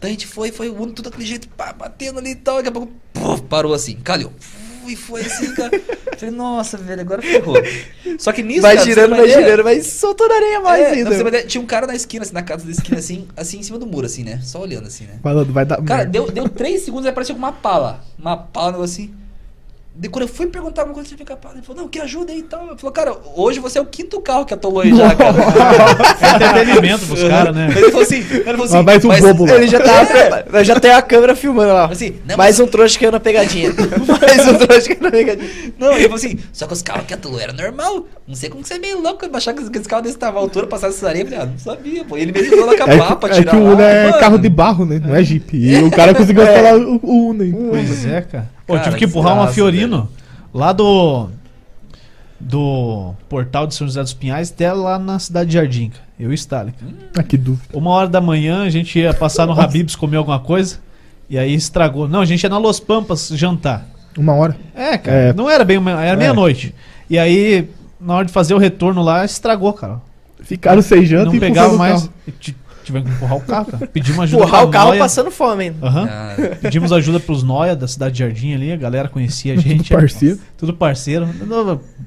Daí 0.00 0.10
a 0.10 0.12
gente 0.12 0.26
foi, 0.26 0.52
foi 0.52 0.68
o 0.68 0.74
tudo 0.86 1.10
daquele 1.10 1.26
jeito, 1.26 1.48
pá, 1.48 1.72
batendo 1.72 2.18
ali 2.18 2.30
e 2.30 2.34
tal. 2.34 2.56
Daqui 2.56 2.68
a 2.68 2.72
pouco, 2.72 2.92
puf, 3.12 3.42
parou 3.42 3.72
assim, 3.72 3.96
calhou. 3.96 4.32
E 4.86 4.94
foi 4.94 5.20
assim, 5.22 5.52
cara. 5.54 5.70
Falei, 6.16 6.34
nossa, 6.34 6.76
velho, 6.76 7.00
agora 7.00 7.20
ferrou. 7.20 7.56
Só 8.18 8.32
que 8.32 8.42
nisso. 8.42 8.62
Vai 8.62 8.76
cara, 8.76 8.86
girando, 8.86 9.16
vai 9.16 9.28
girando, 9.28 9.62
vai 9.64 9.80
soltando 9.80 10.32
areia 10.32 10.60
mais 10.60 10.82
é, 10.82 10.90
ainda. 10.92 11.10
Não, 11.10 11.46
tinha 11.46 11.60
um 11.60 11.66
cara 11.66 11.86
na 11.86 11.94
esquina, 11.94 12.22
assim, 12.22 12.32
na 12.32 12.42
casa 12.42 12.64
da 12.64 12.70
esquina, 12.70 12.98
assim, 12.98 13.26
assim, 13.36 13.58
em 13.58 13.62
cima 13.62 13.78
do 13.78 13.86
muro, 13.86 14.06
assim, 14.06 14.22
né? 14.22 14.40
Só 14.42 14.60
olhando 14.60 14.86
assim, 14.86 15.04
né? 15.04 15.18
Falando, 15.22 15.52
vai 15.52 15.64
dar. 15.64 15.82
Cara, 15.82 16.04
deu, 16.04 16.30
deu 16.30 16.48
três 16.48 16.82
segundos 16.82 17.06
e 17.06 17.08
apareceu 17.08 17.34
com 17.34 17.40
uma 17.40 17.52
pala. 17.52 18.04
Uma 18.18 18.36
pala, 18.36 18.78
um 18.78 18.82
assim. 18.82 19.12
De 19.98 20.10
quando 20.10 20.22
eu 20.22 20.28
fui 20.28 20.46
perguntar 20.46 20.82
alguma 20.82 20.94
coisa, 20.94 21.08
você 21.08 21.16
fica 21.16 21.34
parado. 21.34 21.58
Ele 21.58 21.66
falou, 21.66 21.82
não, 21.82 21.88
que 21.88 21.98
ajuda 21.98 22.30
aí 22.30 22.40
e 22.40 22.42
tal. 22.42 22.66
Ele 22.66 22.76
falou, 22.76 22.92
cara, 22.92 23.16
hoje 23.34 23.60
você 23.60 23.78
é 23.78 23.80
o 23.80 23.86
quinto 23.86 24.20
carro 24.20 24.44
que 24.44 24.52
atolou 24.52 24.82
aí 24.82 24.94
já, 24.94 25.14
cara. 25.14 25.36
é 26.20 26.34
entretenimento 26.34 27.06
pros 27.06 27.24
caras, 27.24 27.54
né? 27.54 27.68
Ele 27.74 27.90
falou 27.90 28.02
assim, 28.02 28.16
ele 28.16 28.44
falou 28.44 28.64
assim. 28.64 28.82
mais 28.82 29.04
um 29.04 29.08
mas, 29.08 29.20
bobo 29.20 29.46
lá. 29.46 29.54
Ele 29.54 29.68
já, 29.68 29.80
tá, 29.80 30.04
já 30.62 30.78
tem 30.78 30.90
a 30.90 31.00
câmera 31.00 31.34
filmando 31.34 31.72
lá. 31.72 31.86
Assim, 31.86 32.16
não, 32.26 32.36
mais 32.36 32.58
mas... 32.58 32.60
um 32.60 32.70
trouxa 32.70 32.98
que 32.98 33.06
eu 33.06 33.12
na 33.12 33.18
pegadinha. 33.18 33.72
mais 34.20 34.48
um 34.48 34.54
trouxa 34.58 34.94
que 34.94 35.02
eu 35.02 35.02
na 35.02 35.10
pegadinha. 35.16 35.50
Não, 35.78 35.92
ele 35.92 36.02
falou 36.02 36.16
assim, 36.16 36.38
só 36.52 36.66
que 36.66 36.74
os 36.74 36.82
carros 36.82 37.06
que 37.06 37.14
atolou 37.14 37.40
era 37.40 37.54
normal. 37.54 38.06
Não 38.28 38.34
sei 38.34 38.50
como 38.50 38.62
que 38.62 38.68
você 38.68 38.74
é 38.74 38.78
meio 38.78 39.00
louco 39.00 39.26
baixar 39.30 39.54
que 39.54 39.62
esse 39.62 39.88
carro 39.88 40.02
desse 40.02 40.18
tamanho 40.18 40.44
altura, 40.44 40.66
passar 40.66 40.88
essa 40.88 41.08
areia. 41.08 41.22
Eu 41.22 41.28
falei, 41.28 41.42
ah, 41.42 41.46
não 41.46 41.58
sabia, 41.58 42.04
pô. 42.04 42.18
Ele 42.18 42.32
mesmo 42.32 42.50
falou 42.50 42.66
na 42.66 42.76
capa 42.76 42.92
é, 42.92 43.16
pra 43.16 43.28
tirar. 43.30 43.54
É 43.54 43.56
que 43.56 43.62
o 43.62 43.72
Uno 43.72 43.80
é 43.80 44.10
mano. 44.10 44.20
carro 44.20 44.38
de 44.38 44.48
barro, 44.50 44.84
né? 44.84 45.00
Não 45.02 45.14
é 45.14 45.24
Jeep. 45.24 45.56
E 45.56 45.82
o 45.82 45.90
cara 45.90 46.14
conseguiu 46.14 46.42
é. 46.42 46.54
falar 46.54 46.76
o 46.76 47.00
Uno. 47.02 47.70
Pois 47.70 48.04
é, 48.04 48.20
cara. 48.20 48.55
Pô, 48.66 48.78
tive 48.78 48.96
que 48.96 49.04
empurrar 49.04 49.34
uma 49.34 49.48
Fiorino. 49.48 50.08
Lá 50.52 50.72
do. 50.72 51.28
Do 52.38 53.14
portal 53.28 53.66
de 53.66 53.74
São 53.74 53.86
José 53.86 54.02
dos 54.02 54.12
Pinhais 54.12 54.50
até 54.50 54.70
lá 54.70 54.98
na 54.98 55.18
cidade 55.18 55.48
de 55.48 55.54
Jardim. 55.54 55.90
Eu 56.20 56.32
e 56.32 56.34
Stalin. 56.34 56.74
Ah, 57.16 57.22
que 57.22 57.36
dúvida. 57.36 57.66
Uma 57.72 57.90
hora 57.90 58.08
da 58.08 58.20
manhã 58.20 58.64
a 58.64 58.70
gente 58.70 58.98
ia 58.98 59.14
passar 59.14 59.46
no 59.46 59.58
Habibs 59.58 59.96
comer 59.96 60.18
alguma 60.18 60.38
coisa. 60.38 60.78
E 61.30 61.38
aí 61.38 61.54
estragou. 61.54 62.06
Não, 62.06 62.20
a 62.20 62.24
gente 62.24 62.42
ia 62.42 62.50
na 62.50 62.58
Los 62.58 62.78
Pampas 62.78 63.28
jantar. 63.28 63.86
Uma 64.16 64.34
hora? 64.34 64.56
É, 64.74 64.98
cara. 64.98 65.16
É... 65.16 65.32
Não 65.32 65.48
era 65.48 65.64
bem 65.64 65.78
uma, 65.78 65.90
Era 65.92 66.12
é. 66.12 66.16
meia-noite. 66.16 66.74
E 67.08 67.18
aí, 67.18 67.68
na 68.00 68.14
hora 68.14 68.26
de 68.26 68.32
fazer 68.32 68.54
o 68.54 68.58
retorno 68.58 69.02
lá, 69.02 69.24
estragou, 69.24 69.72
cara. 69.72 70.00
Ficaram 70.40 70.82
sem 70.82 71.04
janta 71.04 71.26
não 71.26 71.34
e 71.34 71.40
pegava 71.40 71.76
mais. 71.76 72.10
Tivemos 72.86 73.10
que 73.10 73.16
empurrar 73.16 73.36
o 73.36 73.40
carro, 73.40 73.66
cara. 73.66 73.86
Pedimos 73.92 74.20
ajuda 74.20 74.44
Empurrar 74.44 74.64
o 74.64 74.70
carro 74.70 74.88
noia. 74.90 75.00
passando 75.00 75.28
fome. 75.28 75.70
Uhum. 75.70 76.04
Ah. 76.08 76.36
Pedimos 76.62 76.92
ajuda 76.92 77.18
pros 77.18 77.42
Noia 77.42 77.74
da 77.74 77.88
cidade 77.88 78.14
de 78.14 78.20
Jardim 78.20 78.54
ali, 78.54 78.70
a 78.70 78.76
galera 78.76 79.08
conhecia 79.08 79.54
a 79.54 79.56
gente. 79.56 79.88
tudo 79.88 79.98
parceiro. 79.98 80.38
Tudo 80.56 80.74
parceiro. 80.74 81.28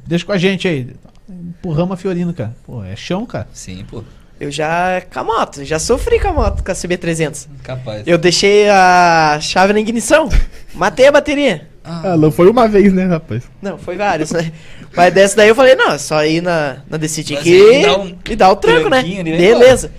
deixa 0.08 0.26
com 0.26 0.32
a 0.32 0.38
gente 0.38 0.70
aí. 0.70 0.88
Empurramos 1.30 1.92
a 1.92 1.98
Fiorino, 1.98 2.34
cara. 2.34 2.56
Pô, 2.66 2.82
é 2.82 2.96
chão, 2.96 3.26
cara. 3.26 3.50
Sim, 3.52 3.86
pô. 3.92 4.06
Eu 4.40 4.50
já 4.50 5.02
com 5.12 5.20
a 5.20 5.24
moto, 5.26 5.66
já 5.66 5.78
sofri 5.78 6.18
com 6.18 6.30
a 6.30 6.34
moto, 6.34 6.64
com 6.64 6.72
a 6.72 6.74
CB300. 6.74 7.48
Capaz. 7.62 8.08
Eu 8.08 8.18
deixei 8.18 8.70
a 8.70 9.38
chave 9.42 9.74
na 9.74 9.82
ignição, 9.82 10.30
matei 10.74 11.08
a 11.08 11.12
bateria. 11.12 11.68
Ah, 11.84 12.16
não 12.16 12.32
foi 12.32 12.50
uma 12.50 12.68
vez, 12.70 12.94
né, 12.94 13.06
rapaz? 13.06 13.44
Não, 13.62 13.78
foi 13.78 13.98
vários, 13.98 14.32
né? 14.32 14.50
Mas 14.96 15.14
dessa 15.14 15.36
daí 15.36 15.50
eu 15.50 15.56
falei, 15.56 15.76
não, 15.76 15.92
é 15.92 15.98
só 15.98 16.24
ir 16.24 16.42
na, 16.42 16.78
na 16.90 16.96
Decide 16.96 17.36
aqui 17.36 17.52
e, 17.52 17.86
um 17.90 18.16
e 18.30 18.36
dar 18.36 18.50
o 18.52 18.56
tranco, 18.56 18.90
né? 18.90 19.04
Beleza. 19.04 19.92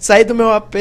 Saí 0.00 0.24
do 0.24 0.34
meu 0.34 0.50
AP, 0.50 0.74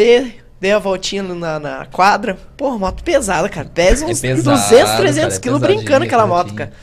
Dei 0.59 0.74
a 0.74 0.80
voltinha 0.80 1.24
na, 1.24 1.59
na 1.59 1.86
quadra. 1.86 2.38
Porra, 2.57 2.78
moto 2.78 3.03
pesada, 3.03 3.47
cara. 3.47 3.70
Pesa 3.74 4.05
uns 4.05 4.22
é 4.24 4.30
pesado, 4.36 4.57
200, 4.57 4.95
300 4.95 5.38
é 5.38 5.39
quilos 5.39 5.61
brincando 5.61 6.05
aquela 6.05 6.28
moto, 6.28 6.53
cara. 6.53 6.74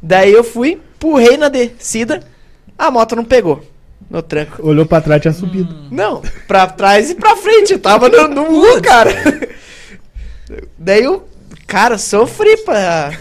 Daí 0.00 0.32
eu 0.32 0.42
fui, 0.42 0.80
empurrei 0.96 1.36
na 1.36 1.48
descida, 1.48 2.22
a 2.78 2.90
moto 2.90 3.16
não 3.16 3.24
pegou 3.24 3.62
no 4.08 4.22
tranco. 4.22 4.66
Olhou 4.66 4.86
pra 4.86 5.02
trás, 5.02 5.20
tinha 5.20 5.34
subido. 5.34 5.74
Hum. 5.74 5.88
Não, 5.90 6.22
pra 6.46 6.66
trás 6.66 7.10
e 7.10 7.14
pra 7.14 7.36
frente. 7.36 7.74
Eu 7.74 7.78
tava 7.78 8.08
no, 8.08 8.28
no 8.28 8.80
cara. 8.80 9.10
Daí 10.78 11.04
eu, 11.04 11.28
cara, 11.66 11.98
sofri 11.98 12.56
pra 12.58 13.12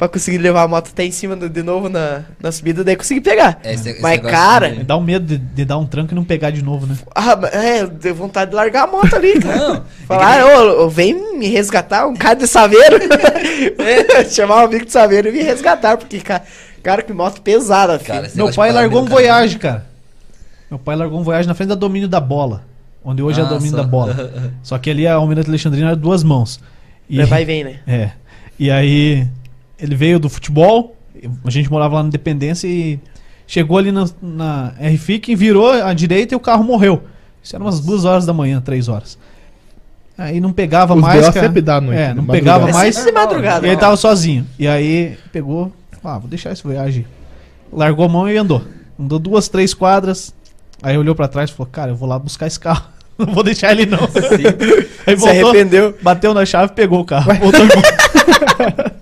pra 0.00 0.08
conseguir 0.08 0.38
levar 0.38 0.62
a 0.62 0.68
moto 0.68 0.88
até 0.90 1.04
em 1.04 1.10
cima 1.10 1.36
do, 1.36 1.46
de 1.46 1.62
novo 1.62 1.90
na, 1.90 2.22
na 2.42 2.50
subida, 2.50 2.82
daí 2.82 2.96
consegui 2.96 3.20
pegar. 3.20 3.60
É, 3.62 3.74
esse, 3.74 4.00
Mas, 4.00 4.18
cara. 4.18 4.82
Dá 4.82 4.96
um 4.96 5.02
medo 5.02 5.26
de, 5.26 5.36
de, 5.36 5.62
dar 5.62 5.76
um 5.76 5.84
tranco 5.84 6.12
e 6.12 6.14
não 6.14 6.24
pegar 6.24 6.48
de 6.48 6.64
novo, 6.64 6.86
né? 6.86 6.96
Ah, 7.14 7.38
é, 7.52 7.86
deu 7.86 8.14
vontade 8.14 8.50
de 8.50 8.56
largar 8.56 8.84
a 8.84 8.86
moto 8.86 9.14
ali, 9.14 9.38
cara. 9.38 9.58
Não. 9.58 9.84
Falar, 10.06 10.42
ô, 10.46 10.88
vem 10.88 11.38
me 11.38 11.48
resgatar, 11.48 12.06
um 12.06 12.16
cara 12.16 12.34
de 12.34 12.46
saveiro. 12.46 12.96
é. 13.78 14.24
Chamar 14.30 14.62
um 14.62 14.64
amigo 14.64 14.86
de 14.86 14.92
saveiro 14.92 15.28
e 15.28 15.32
me 15.32 15.42
resgatar, 15.42 15.98
porque, 15.98 16.18
cara, 16.20 16.44
cara 16.82 17.02
que 17.02 17.12
moto 17.12 17.42
pesada, 17.42 17.98
cara, 17.98 18.30
Meu 18.34 18.50
pai 18.54 18.72
largou 18.72 19.02
um 19.02 19.04
Voyage, 19.06 19.58
cara. 19.58 19.84
Meu 20.70 20.78
pai 20.78 20.96
largou 20.96 21.20
um 21.20 21.22
Voyage 21.22 21.46
na 21.46 21.52
frente 21.52 21.68
da 21.68 21.74
domínio 21.74 22.08
da 22.08 22.20
bola. 22.20 22.64
Onde 23.04 23.22
hoje 23.22 23.38
Nossa. 23.38 23.52
é 23.52 23.58
domínio 23.58 23.76
da 23.76 23.84
bola. 23.84 24.32
Só 24.64 24.78
que 24.78 24.88
ali 24.88 25.06
a 25.06 25.16
Almirante 25.16 25.50
Alexandrina 25.50 25.88
era 25.88 25.96
duas 25.96 26.22
mãos. 26.22 26.58
E, 27.06 27.22
vai 27.24 27.42
e 27.42 27.44
vem, 27.44 27.64
né? 27.64 27.80
É. 27.86 28.12
E 28.58 28.70
aí 28.70 29.26
ele 29.80 29.94
veio 29.94 30.18
do 30.18 30.28
futebol, 30.28 30.96
a 31.44 31.50
gente 31.50 31.70
morava 31.70 31.96
lá 31.96 32.02
na 32.02 32.08
Independência 32.08 32.66
e 32.66 32.98
chegou 33.46 33.78
ali 33.78 33.90
na, 33.90 34.08
na 34.22 34.74
RFIC, 34.80 35.34
virou 35.34 35.70
à 35.70 35.92
direita 35.92 36.34
e 36.34 36.36
o 36.36 36.40
carro 36.40 36.64
morreu. 36.64 37.02
Isso 37.42 37.56
era 37.56 37.64
umas 37.64 37.80
duas 37.80 38.04
horas 38.04 38.26
da 38.26 38.32
manhã, 38.32 38.60
três 38.60 38.88
horas. 38.88 39.18
Aí 40.16 40.38
não 40.40 40.52
pegava 40.52 40.94
Os 40.94 41.00
mais. 41.00 41.28
Cara, 41.28 41.46
sempre 41.46 41.62
dá 41.62 41.80
noite, 41.80 41.98
é, 41.98 42.12
não 42.12 42.26
pegava 42.26 42.68
é 42.68 42.72
mais. 42.72 43.02
De 43.02 43.10
madrugada. 43.10 43.66
E 43.66 43.70
ele 43.70 43.80
tava 43.80 43.96
sozinho. 43.96 44.46
E 44.58 44.68
aí 44.68 45.16
pegou, 45.32 45.72
ah, 46.04 46.18
vou 46.18 46.28
deixar 46.28 46.52
esse 46.52 46.66
viagem. 46.66 47.06
Largou 47.72 48.04
a 48.04 48.08
mão 48.08 48.28
e 48.28 48.36
andou. 48.36 48.62
Andou 48.98 49.18
duas, 49.18 49.48
três 49.48 49.72
quadras. 49.72 50.34
Aí 50.82 50.96
olhou 50.96 51.14
para 51.14 51.28
trás 51.28 51.50
e 51.50 51.52
falou: 51.52 51.70
Cara, 51.70 51.90
eu 51.90 51.96
vou 51.96 52.08
lá 52.08 52.18
buscar 52.18 52.46
esse 52.46 52.58
carro. 52.58 52.84
Não 53.18 53.34
vou 53.34 53.42
deixar 53.42 53.72
ele 53.72 53.84
não. 53.84 53.98
Aí 55.06 55.14
voltou, 55.14 55.34
Se 55.34 55.42
arrependeu. 55.42 55.94
Bateu 56.00 56.32
na 56.32 56.46
chave, 56.46 56.72
pegou 56.72 57.00
o 57.00 57.04
carro. 57.04 57.30
Voltou 57.34 57.60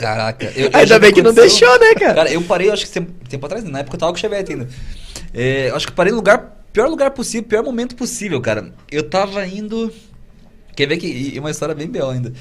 Caraca. 0.00 0.50
Eu, 0.56 0.70
Ainda 0.72 0.98
bem 0.98 1.12
que 1.12 1.20
não 1.20 1.34
deixou, 1.34 1.68
né, 1.78 1.94
cara? 1.94 2.14
Cara, 2.14 2.32
eu 2.32 2.40
parei, 2.42 2.70
acho 2.70 2.86
que 2.86 2.90
tempo, 2.90 3.12
tempo 3.28 3.44
atrás, 3.44 3.62
na 3.64 3.80
época 3.80 3.96
eu 3.96 4.00
tava 4.00 4.12
com 4.12 4.16
o 4.16 4.20
Chevette 4.20 4.52
ainda. 4.52 4.66
É, 5.34 5.70
acho 5.74 5.86
que 5.86 5.92
parei 5.92 6.10
no 6.10 6.16
lugar, 6.16 6.64
pior 6.72 6.88
lugar 6.88 7.10
possível, 7.10 7.46
pior 7.46 7.62
momento 7.62 7.94
possível, 7.94 8.40
cara. 8.40 8.72
Eu 8.90 9.08
tava 9.08 9.46
indo. 9.46 9.92
Quer 10.74 10.86
ver 10.86 10.96
que. 10.96 11.06
E 11.06 11.38
uma 11.38 11.50
história 11.50 11.74
bem 11.74 11.86
bela 11.86 12.14
ainda. 12.14 12.32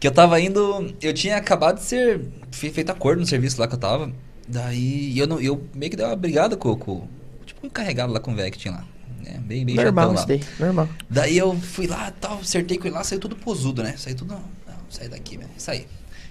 Que 0.00 0.08
eu 0.08 0.10
tava 0.10 0.40
indo. 0.40 0.92
Eu 1.00 1.14
tinha 1.14 1.36
acabado 1.36 1.76
de 1.76 1.84
ser 1.84 2.20
feito 2.50 2.90
acordo 2.90 3.20
no 3.20 3.26
serviço 3.26 3.60
lá 3.60 3.68
que 3.68 3.74
eu 3.74 3.78
tava. 3.78 4.10
Daí 4.48 5.16
eu, 5.16 5.26
não, 5.28 5.40
eu 5.40 5.62
meio 5.72 5.90
que 5.90 5.96
dei 5.96 6.04
uma 6.04 6.16
brigada 6.16 6.56
com, 6.56 6.76
com. 6.76 7.06
Tipo, 7.46 7.64
encarregado 7.64 8.12
lá 8.12 8.18
com 8.18 8.32
o 8.32 8.34
velho 8.34 8.50
que 8.50 8.58
tinha 8.58 8.74
lá. 8.74 8.84
Né? 9.24 9.40
Bem, 9.40 9.64
bem 9.64 9.76
normal 9.76 10.14
isso 10.14 10.26
daí, 10.26 10.40
normal. 10.58 10.88
Daí 11.08 11.38
eu 11.38 11.54
fui 11.54 11.86
lá 11.86 12.12
tal, 12.20 12.38
acertei 12.40 12.76
com 12.76 12.88
ele 12.88 12.96
lá, 12.96 13.04
saiu 13.04 13.20
tudo 13.20 13.36
posudo, 13.36 13.82
né? 13.82 13.94
Saiu 13.96 14.16
tudo. 14.16 14.34
Não, 14.34 14.40
não 14.40 14.76
sai 14.90 15.08
daqui, 15.08 15.38
velho. 15.38 15.50
Saí. 15.56 15.86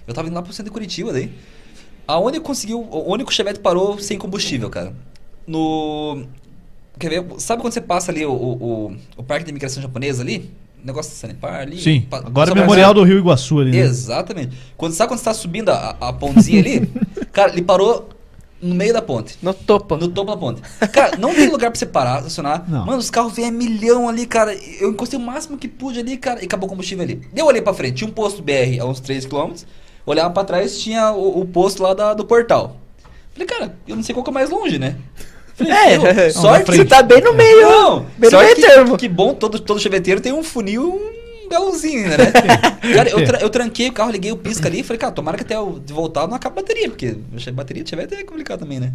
Eu 0.06 0.14
tava 0.14 0.28
indo 0.28 0.34
lá 0.34 0.42
pro 0.42 0.52
centro 0.52 0.70
de 0.70 0.70
Curitiba 0.70 1.12
daí. 1.12 1.32
Aonde 2.06 2.40
conseguiu. 2.40 2.80
O 2.80 3.12
único 3.12 3.32
Chevette 3.32 3.60
parou 3.60 3.98
sem 3.98 4.18
combustível, 4.18 4.68
cara. 4.68 4.94
No. 5.46 6.24
Quer 6.98 7.08
ver? 7.08 7.40
Sabe 7.40 7.62
quando 7.62 7.72
você 7.72 7.80
passa 7.80 8.12
ali 8.12 8.24
o, 8.24 8.32
o, 8.32 8.96
o 9.16 9.22
parque 9.22 9.44
de 9.44 9.50
imigração 9.50 9.82
japonesa 9.82 10.22
ali? 10.22 10.50
negócio 10.84 11.10
de 11.10 11.16
Sanepar 11.16 11.62
ali. 11.62 11.80
Sim. 11.80 12.06
Agora 12.10 12.50
é 12.50 12.54
Memorial 12.54 12.92
do 12.92 13.02
Rio 13.02 13.18
Iguaçu 13.18 13.60
ali. 13.60 13.70
Né? 13.70 13.78
Exatamente. 13.78 14.56
Quando, 14.76 14.92
sabe 14.92 15.10
quando 15.10 15.18
você 15.18 15.24
tá 15.24 15.34
subindo 15.34 15.70
a, 15.70 15.96
a 15.98 16.12
pontezinha 16.12 16.60
ali? 16.60 16.90
cara, 17.32 17.52
ele 17.52 17.62
parou 17.62 18.10
no 18.60 18.74
meio 18.74 18.92
da 18.92 19.00
ponte. 19.00 19.38
No 19.42 19.54
topo. 19.54 19.96
No 19.96 20.08
topo 20.08 20.30
da 20.30 20.36
ponte. 20.36 20.60
Cara, 20.92 21.16
não 21.16 21.34
tem 21.34 21.48
lugar 21.48 21.70
pra 21.70 21.78
você 21.78 21.86
parar, 21.86 22.18
estacionar. 22.18 22.68
Não. 22.68 22.84
Mano, 22.84 22.98
os 22.98 23.10
carros 23.10 23.34
vêm 23.34 23.46
a 23.46 23.50
milhão 23.50 24.08
ali, 24.08 24.26
cara. 24.26 24.54
Eu 24.78 24.90
encostei 24.90 25.18
o 25.18 25.22
máximo 25.22 25.56
que 25.56 25.68
pude 25.68 25.98
ali, 25.98 26.16
cara, 26.16 26.42
e 26.42 26.44
acabou 26.44 26.66
o 26.66 26.70
combustível 26.70 27.02
ali. 27.02 27.22
Eu 27.34 27.46
olhei 27.46 27.62
pra 27.62 27.72
frente, 27.72 27.96
tinha 27.96 28.08
um 28.08 28.12
posto 28.12 28.42
BR 28.42 28.80
a 28.80 28.84
uns 28.84 29.00
3 29.00 29.26
km 29.26 29.52
olhava 30.06 30.30
para 30.30 30.44
trás, 30.44 30.78
tinha 30.78 31.12
o, 31.12 31.40
o, 31.40 31.46
posto 31.46 31.82
lá 31.82 31.94
da, 31.94 32.14
do 32.14 32.24
portal. 32.24 32.76
Falei, 33.32 33.46
cara, 33.46 33.76
eu 33.86 33.96
não 33.96 34.02
sei 34.02 34.14
qual 34.14 34.22
que 34.22 34.30
é 34.30 34.32
mais 34.32 34.50
longe, 34.50 34.78
né? 34.78 34.96
Falei, 35.54 35.72
é, 35.72 36.30
sorte 36.30 36.70
você 36.70 36.84
tá 36.84 37.02
bem 37.02 37.20
no 37.20 37.32
meio. 37.32 37.62
Não, 37.62 38.06
bem 38.16 38.30
no 38.30 38.38
meio 38.38 38.54
que, 38.54 38.60
termo. 38.62 38.96
Que 38.96 39.08
bom, 39.08 39.34
todo, 39.34 39.58
todo 39.58 39.80
cheveteiro 39.80 40.20
tem 40.20 40.32
um 40.32 40.42
funil 40.42 41.00
galãozinho, 41.48 42.08
né? 42.08 42.16
cara, 42.94 43.10
eu, 43.10 43.24
tra 43.24 43.38
eu 43.40 43.50
tranquei 43.50 43.88
o 43.88 43.92
carro, 43.92 44.10
liguei 44.10 44.32
o 44.32 44.36
pisca 44.36 44.68
ali 44.68 44.80
e 44.80 44.82
falei, 44.82 44.98
cara, 44.98 45.12
tomara 45.12 45.36
que 45.36 45.44
até 45.44 45.56
eu 45.56 45.82
voltar 45.88 46.26
não 46.26 46.34
acabe 46.34 46.58
a 46.58 46.62
bateria, 46.62 46.88
porque 46.88 47.16
a 47.46 47.52
bateria 47.52 47.82
de 47.82 47.90
chevette 47.90 48.14
é 48.14 48.24
complicado 48.24 48.60
também, 48.60 48.80
né? 48.80 48.92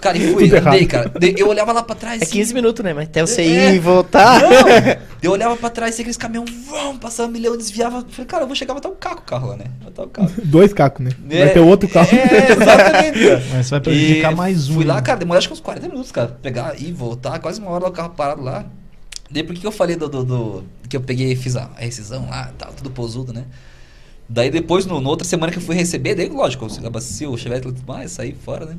Cara, 0.00 0.16
e 0.16 0.32
fui, 0.32 0.56
andei, 0.56 0.86
cara. 0.86 1.12
Eu 1.36 1.48
olhava 1.48 1.72
lá 1.72 1.82
pra 1.82 1.94
trás. 1.94 2.22
É 2.22 2.26
15 2.26 2.40
assim, 2.40 2.54
minutos, 2.54 2.84
né? 2.84 2.92
Mas 2.92 3.08
até 3.08 3.20
você 3.20 3.42
ir 3.42 3.56
é, 3.56 3.74
e 3.74 3.78
voltar. 3.78 4.40
Não, 4.40 4.50
eu 5.22 5.32
olhava 5.32 5.56
pra 5.56 5.70
trás, 5.70 5.98
e 5.98 6.00
aqueles 6.00 6.16
caminhões 6.16 6.50
vão, 6.66 6.96
passava 6.96 7.28
um 7.28 7.32
milhão, 7.32 7.56
desviava. 7.56 8.04
Falei, 8.10 8.26
cara, 8.26 8.42
eu 8.44 8.46
vou 8.46 8.56
chegar, 8.56 8.74
vai 8.74 8.80
estar 8.80 8.88
um 8.88 8.96
caco 8.96 9.22
o 9.22 9.24
carro 9.24 9.48
lá, 9.48 9.56
né? 9.56 9.64
Vai 9.80 9.90
estar 9.90 10.02
o 10.02 10.08
carro. 10.08 10.30
Dois 10.44 10.72
cacos, 10.72 11.04
né? 11.04 11.10
É, 11.30 11.44
vai 11.44 11.54
ter 11.54 11.60
outro 11.60 11.88
carro. 11.88 12.08
É, 12.12 12.52
exatamente. 12.52 13.18
Mas 13.52 13.66
você 13.66 13.70
vai 13.70 13.80
prejudicar 13.80 14.32
e 14.32 14.34
mais 14.34 14.68
um. 14.68 14.74
Fui 14.74 14.84
lá, 14.84 15.00
cara, 15.00 15.18
demorou 15.18 15.38
acho 15.38 15.48
que 15.48 15.54
uns 15.54 15.60
40 15.60 15.88
minutos, 15.88 16.12
cara. 16.12 16.38
Pegar 16.42 16.80
e 16.80 16.92
voltar, 16.92 17.38
quase 17.38 17.60
uma 17.60 17.70
hora 17.70 17.86
o 17.86 17.92
carro 17.92 18.10
parado 18.10 18.42
lá. 18.42 18.64
Daí 19.30 19.42
por 19.42 19.54
que 19.54 19.66
eu 19.66 19.72
falei 19.72 19.96
do, 19.96 20.08
do, 20.08 20.24
do, 20.24 20.64
que 20.88 20.96
eu 20.96 21.00
peguei 21.00 21.32
e 21.32 21.36
fiz 21.36 21.54
a 21.54 21.70
rescisão 21.76 22.28
lá, 22.28 22.52
tal, 22.56 22.72
tudo 22.72 22.90
posudo, 22.90 23.32
né? 23.32 23.44
Daí 24.28 24.50
depois, 24.50 24.86
no, 24.86 25.00
no 25.00 25.08
outra 25.08 25.26
semana 25.26 25.52
que 25.52 25.58
eu 25.58 25.62
fui 25.62 25.76
receber, 25.76 26.14
daí 26.14 26.28
lógico, 26.28 26.66
eu 26.66 26.86
abasteci 26.86 27.26
o 27.26 27.36
chevette 27.36 27.68
e 27.68 27.72
tudo 27.72 27.86
mais, 27.86 28.12
saí 28.12 28.34
fora, 28.34 28.66
né? 28.66 28.76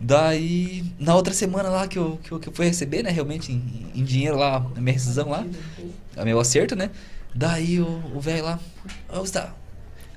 Daí, 0.00 0.84
na 0.98 1.14
outra 1.14 1.34
semana 1.34 1.68
lá 1.68 1.86
que 1.86 1.98
eu, 1.98 2.18
que 2.22 2.32
eu, 2.32 2.40
que 2.40 2.48
eu 2.48 2.52
fui 2.52 2.66
receber, 2.66 3.02
né, 3.02 3.10
realmente, 3.10 3.52
em, 3.52 3.90
em 3.94 4.02
dinheiro 4.02 4.36
lá, 4.36 4.64
a 4.74 4.80
minha 4.80 4.94
rescisão 4.94 5.28
lá, 5.28 5.44
a 6.16 6.24
meu 6.24 6.40
acerto, 6.40 6.74
né? 6.74 6.90
Daí 7.34 7.80
o 7.80 8.18
velho 8.20 8.44
lá, 8.44 8.58
ô 9.12 9.20
Gustavo, 9.20 9.52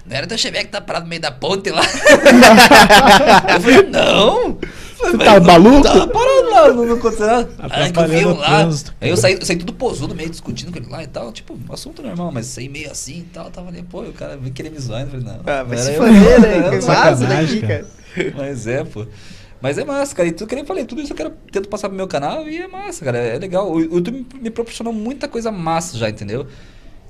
não 0.05 0.15
era 0.15 0.27
teu 0.27 0.37
chevette 0.37 0.65
que 0.65 0.71
tá 0.71 0.81
parado 0.81 1.05
no 1.05 1.09
meio 1.09 1.21
da 1.21 1.31
ponte 1.31 1.69
lá? 1.69 1.83
eu 3.53 3.61
falei, 3.61 3.83
não! 3.83 4.57
Você 5.03 5.17
tá 5.17 5.39
maluco? 5.39 5.83
Tava 5.83 6.07
parado 6.07 6.49
lá, 6.49 6.73
não, 6.73 6.85
não 6.85 6.95
aconteceu 6.95 7.27
nada. 7.27 7.49
Aí 7.59 7.91
que 7.91 7.99
eu 7.99 8.07
vi 8.07 8.25
lá. 8.25 8.69
Aí 9.01 9.09
eu 9.09 9.17
saí, 9.17 9.45
saí 9.45 9.57
tudo 9.57 9.73
posudo, 9.73 10.15
meio 10.15 10.29
discutindo 10.29 10.71
com 10.71 10.77
ele 10.77 10.89
lá 10.89 11.03
e 11.03 11.07
tal. 11.07 11.31
Tipo, 11.31 11.57
assunto 11.69 12.01
normal, 12.01 12.31
mas 12.31 12.47
saí 12.47 12.69
meio 12.69 12.91
assim 12.91 13.19
e 13.19 13.23
tal. 13.33 13.51
Tava 13.51 13.69
ali, 13.69 13.83
pô, 13.83 14.01
o 14.01 14.13
cara 14.13 14.37
veio 14.37 14.53
querer 14.53 14.69
me 14.69 14.79
zoar. 14.79 15.01
Eu 15.01 15.07
falei, 15.07 15.25
não. 15.25 15.39
Ah, 15.45 15.63
vai 15.63 15.77
se 15.77 15.93
fazer, 15.93 16.39
né? 16.39 16.71
Massa 16.87 17.25
daqui, 17.25 17.61
cara. 17.61 17.85
Mas 18.35 18.67
é, 18.67 18.83
pô. 18.83 19.05
Mas 19.61 19.77
é 19.77 19.85
massa, 19.85 20.13
cara. 20.13 20.27
E 20.27 20.31
tudo 20.31 20.47
que 20.47 20.55
nem 20.55 20.65
falei, 20.65 20.83
tudo 20.83 21.01
isso 21.01 21.13
eu 21.13 21.17
quero 21.17 21.31
tento 21.51 21.69
passar 21.69 21.87
pro 21.87 21.95
meu 21.95 22.07
canal 22.07 22.47
e 22.49 22.57
é 22.57 22.67
massa, 22.67 23.05
cara. 23.05 23.17
É 23.17 23.37
legal. 23.37 23.71
O 23.71 23.79
YouTube 23.79 24.25
me 24.41 24.49
proporcionou 24.49 24.91
muita 24.91 25.27
coisa 25.27 25.51
massa 25.51 25.97
já, 25.97 26.09
entendeu? 26.09 26.45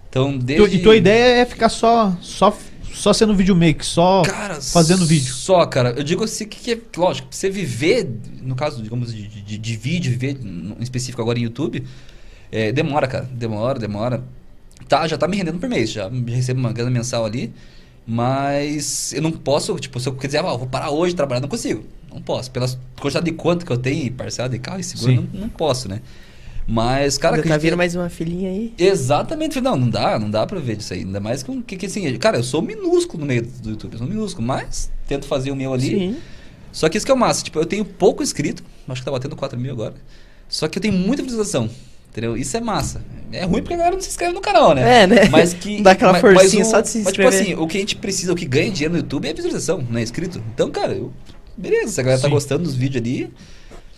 Então, 0.08 0.38
desde... 0.38 0.78
E 0.78 0.84
tua 0.84 0.96
ideia 0.96 1.42
é 1.42 1.46
ficar 1.46 1.70
só, 1.70 2.16
só 2.22 2.56
só 2.94 3.12
sendo 3.12 3.36
videomaker, 3.36 3.84
só 3.84 4.22
cara, 4.22 4.62
fazendo 4.62 5.06
vídeo. 5.06 5.34
Só, 5.34 5.66
cara. 5.66 5.92
Eu 5.92 6.04
digo 6.04 6.24
assim 6.24 6.48
que, 6.48 6.72
é, 6.72 6.80
lógico, 6.96 7.28
você 7.32 7.50
viver, 7.50 8.10
no 8.42 8.56
caso, 8.56 8.82
digamos, 8.82 9.14
de, 9.14 9.28
de, 9.28 9.58
de 9.58 9.76
vídeo, 9.76 10.12
viver 10.12 10.38
em 10.42 10.82
específico 10.82 11.22
agora 11.22 11.40
em 11.40 11.44
YouTube, 11.44 11.84
é, 12.52 12.72
demora, 12.72 13.08
cara. 13.08 13.30
Demora, 13.32 13.80
demora. 13.80 14.24
Tá, 14.88 15.08
já 15.08 15.18
tá 15.18 15.28
me 15.28 15.38
rendendo 15.38 15.60
por 15.60 15.68
mês, 15.68 15.92
já 15.92 16.10
recebo 16.28 16.60
uma 16.60 16.72
grana 16.72 16.92
mensal 16.92 17.26
ali. 17.26 17.54
Mas 18.06 19.14
eu 19.14 19.22
não 19.22 19.32
posso, 19.32 19.74
tipo, 19.80 20.00
se 20.00 20.10
eu 20.10 20.14
quiser, 20.14 20.40
ah, 20.40 20.56
vou 20.56 20.68
parar 20.68 20.90
hoje 20.92 21.14
de 21.14 21.16
trabalhar, 21.16 21.40
não 21.40 21.48
consigo. 21.48 21.84
Não 22.12 22.22
posso. 22.22 22.52
Pela 22.52 22.68
quantidade 23.00 23.26
de 23.26 23.32
quanto 23.32 23.66
que 23.66 23.72
eu 23.72 23.78
tenho, 23.78 24.12
parcela 24.14 24.50
de 24.50 24.60
carro 24.60 24.80
e 24.80 24.84
seguro, 24.84 25.28
não, 25.34 25.42
não 25.42 25.50
posso, 25.50 25.88
né? 25.88 26.02
Mas, 26.68 27.18
cara. 27.18 27.36
Ainda 27.36 27.48
tá 27.48 27.58
vindo 27.58 27.78
mais 27.78 27.96
uma 27.96 28.10
filhinha 28.10 28.50
aí? 28.50 28.74
Exatamente. 28.78 29.60
Não, 29.60 29.76
não 29.76 29.90
dá, 29.90 30.18
não 30.18 30.30
dá 30.30 30.46
pra 30.46 30.60
ver 30.60 30.78
disso 30.78 30.94
aí. 30.94 31.00
Ainda 31.00 31.20
mais 31.20 31.44
que, 31.44 31.62
que, 31.64 31.78
que 31.78 31.86
assim. 31.86 32.18
Cara, 32.18 32.38
eu 32.38 32.44
sou 32.44 32.62
minúsculo 32.62 33.22
no 33.22 33.26
meio 33.26 33.44
do 33.44 33.72
YouTube, 33.72 33.94
eu 33.94 34.00
sou 34.00 34.08
minúsculo, 34.08 34.48
mas 34.48 34.92
tento 35.08 35.28
fazer 35.28 35.52
o 35.52 35.56
meu 35.56 35.74
ali. 35.74 35.90
Sim. 35.90 36.18
Só 36.72 36.90
que 36.90 36.98
isso 36.98 37.06
que 37.06 37.12
é 37.12 37.16
o 37.16 37.18
massa. 37.18 37.44
Tipo, 37.44 37.60
eu 37.60 37.66
tenho 37.66 37.86
pouco 37.86 38.24
inscrito, 38.24 38.64
acho 38.88 39.02
que 39.02 39.06
tá 39.06 39.12
batendo 39.12 39.36
4 39.36 39.60
mil 39.60 39.72
agora. 39.72 39.94
Só 40.50 40.68
que 40.68 40.78
eu 40.78 40.82
tenho 40.82 40.94
muita 40.94 41.22
visualização. 41.22 41.70
Entendeu? 42.10 42.38
Isso 42.38 42.56
é 42.56 42.62
massa. 42.62 43.04
É 43.32 43.44
ruim 43.44 43.62
porque 43.62 43.74
a 43.74 43.78
galera 43.78 43.96
não 43.96 44.02
se 44.02 44.10
inscreve 44.10 44.34
no 44.34 44.42
canal, 44.42 44.76
né? 44.76 45.02
É, 45.02 45.08
né? 45.08 45.30
Mas 45.30 45.54
que. 45.54 45.82
Dá 45.84 45.92
aquela 45.92 46.12
mas, 46.14 46.22
forcinha 46.22 46.60
mas 46.60 46.68
o, 46.68 46.72
só 46.72 46.82
de 46.82 46.90
se 46.90 47.00
inscrever. 47.00 47.26
Mas, 47.26 47.40
tipo 47.40 47.54
assim, 47.54 47.64
o 47.64 47.68
que 47.68 47.78
a 47.78 47.80
gente 47.80 47.96
precisa, 47.96 48.32
o 48.32 48.36
que 48.36 48.46
ganha 48.46 48.70
dinheiro 48.70 48.94
no 48.94 49.00
YouTube 49.00 49.28
é 49.28 49.34
visualização, 49.34 49.84
não 49.90 49.98
é 49.98 50.04
inscrito. 50.04 50.40
Então, 50.54 50.70
cara, 50.70 50.94
eu, 50.94 51.12
beleza, 51.58 51.92
se 51.92 52.00
a 52.00 52.04
galera 52.04 52.22
tá 52.22 52.28
Sim. 52.28 52.30
tá 52.30 52.36
gostando 52.36 52.64
dos 52.64 52.76
vídeos 52.76 53.02
ali. 53.02 53.32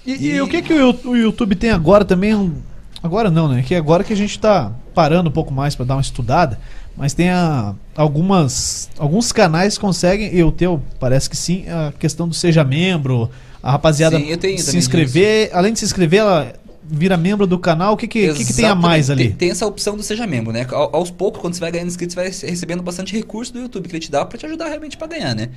E, 0.06 0.14
e... 0.14 0.32
e, 0.36 0.42
o 0.42 0.48
que, 0.48 0.62
que 0.62 0.74
o 0.74 1.16
YouTube 1.16 1.56
tem 1.56 1.72
agora 1.72 2.06
também? 2.06 2.54
Agora 3.02 3.30
não, 3.30 3.48
né? 3.48 3.64
Que 3.64 3.76
agora 3.76 4.04
que 4.04 4.14
a 4.14 4.18
gente 4.18 4.40
tá 4.40 4.72
parando 4.94 5.30
um 5.30 5.34
pouco 5.34 5.54
mais 5.54 5.76
para 5.76 5.86
dar 5.86 5.96
uma 5.96 6.02
estudada, 6.02 6.60
mas 6.96 7.14
tem 7.14 7.30
a, 7.30 7.76
algumas 7.96 8.90
alguns 8.98 9.32
canais 9.32 9.78
conseguem, 9.78 10.34
e 10.34 10.44
o 10.44 10.52
teu 10.52 10.82
parece 11.00 11.30
que 11.30 11.36
sim, 11.36 11.66
a 11.68 11.92
questão 11.98 12.28
do 12.28 12.34
seja 12.34 12.64
membro, 12.64 13.30
a 13.62 13.72
rapaziada 13.72 14.18
sim, 14.18 14.36
tenho, 14.38 14.60
se 14.60 14.78
inscrever, 14.78 15.50
além 15.54 15.74
de 15.74 15.80
se 15.80 15.86
inscrever, 15.86 16.22
ela 16.22 16.54
vira 16.88 17.18
membro 17.18 17.48
do 17.48 17.58
canal, 17.58 17.94
o 17.94 17.98
que 17.98 18.08
que, 18.08 18.34
que, 18.34 18.46
que 18.46 18.54
tem 18.54 18.66
a 18.66 18.76
mais 18.76 19.10
ali? 19.10 19.30
Tem, 19.30 19.36
tem, 19.36 19.50
essa 19.50 19.66
opção 19.66 19.98
do 19.98 20.04
Seja 20.04 20.28
Membro, 20.28 20.54
né? 20.54 20.68
A, 20.72 20.76
aos 20.76 21.10
poucos, 21.10 21.42
quando 21.42 21.56
você 21.56 21.60
vai 21.60 21.72
ganhando 21.72 21.88
inscritos, 21.88 22.14
você 22.14 22.22
vai 22.22 22.52
recebendo 22.52 22.84
bastante 22.84 23.16
recurso 23.16 23.52
do 23.54 23.60
YouTube 23.60 23.90
que 23.90 23.96
ele 23.96 24.00
te 24.00 24.12
dá 24.12 24.24
para 24.24 24.38
te 24.38 24.46
ajudar 24.46 24.68
realmente 24.68 24.98
para 24.98 25.08
ganhar, 25.08 25.36
né? 25.36 25.50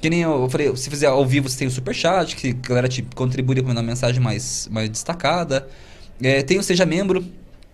Que 0.00 0.10
nem 0.10 0.22
eu 0.22 0.48
falei, 0.50 0.74
se 0.76 0.90
fizer 0.90 1.06
ao 1.06 1.24
vivo, 1.26 1.48
você 1.48 1.58
tem 1.58 1.68
o 1.68 1.70
Superchat, 1.70 2.36
que 2.36 2.50
a 2.50 2.68
galera 2.68 2.88
te 2.88 3.02
contribui 3.14 3.62
com 3.62 3.70
uma 3.70 3.82
mensagem 3.82 4.20
mais, 4.20 4.68
mais 4.70 4.90
destacada. 4.90 5.66
É, 6.22 6.42
tem 6.42 6.58
o 6.58 6.62
Seja 6.62 6.84
Membro, 6.84 7.24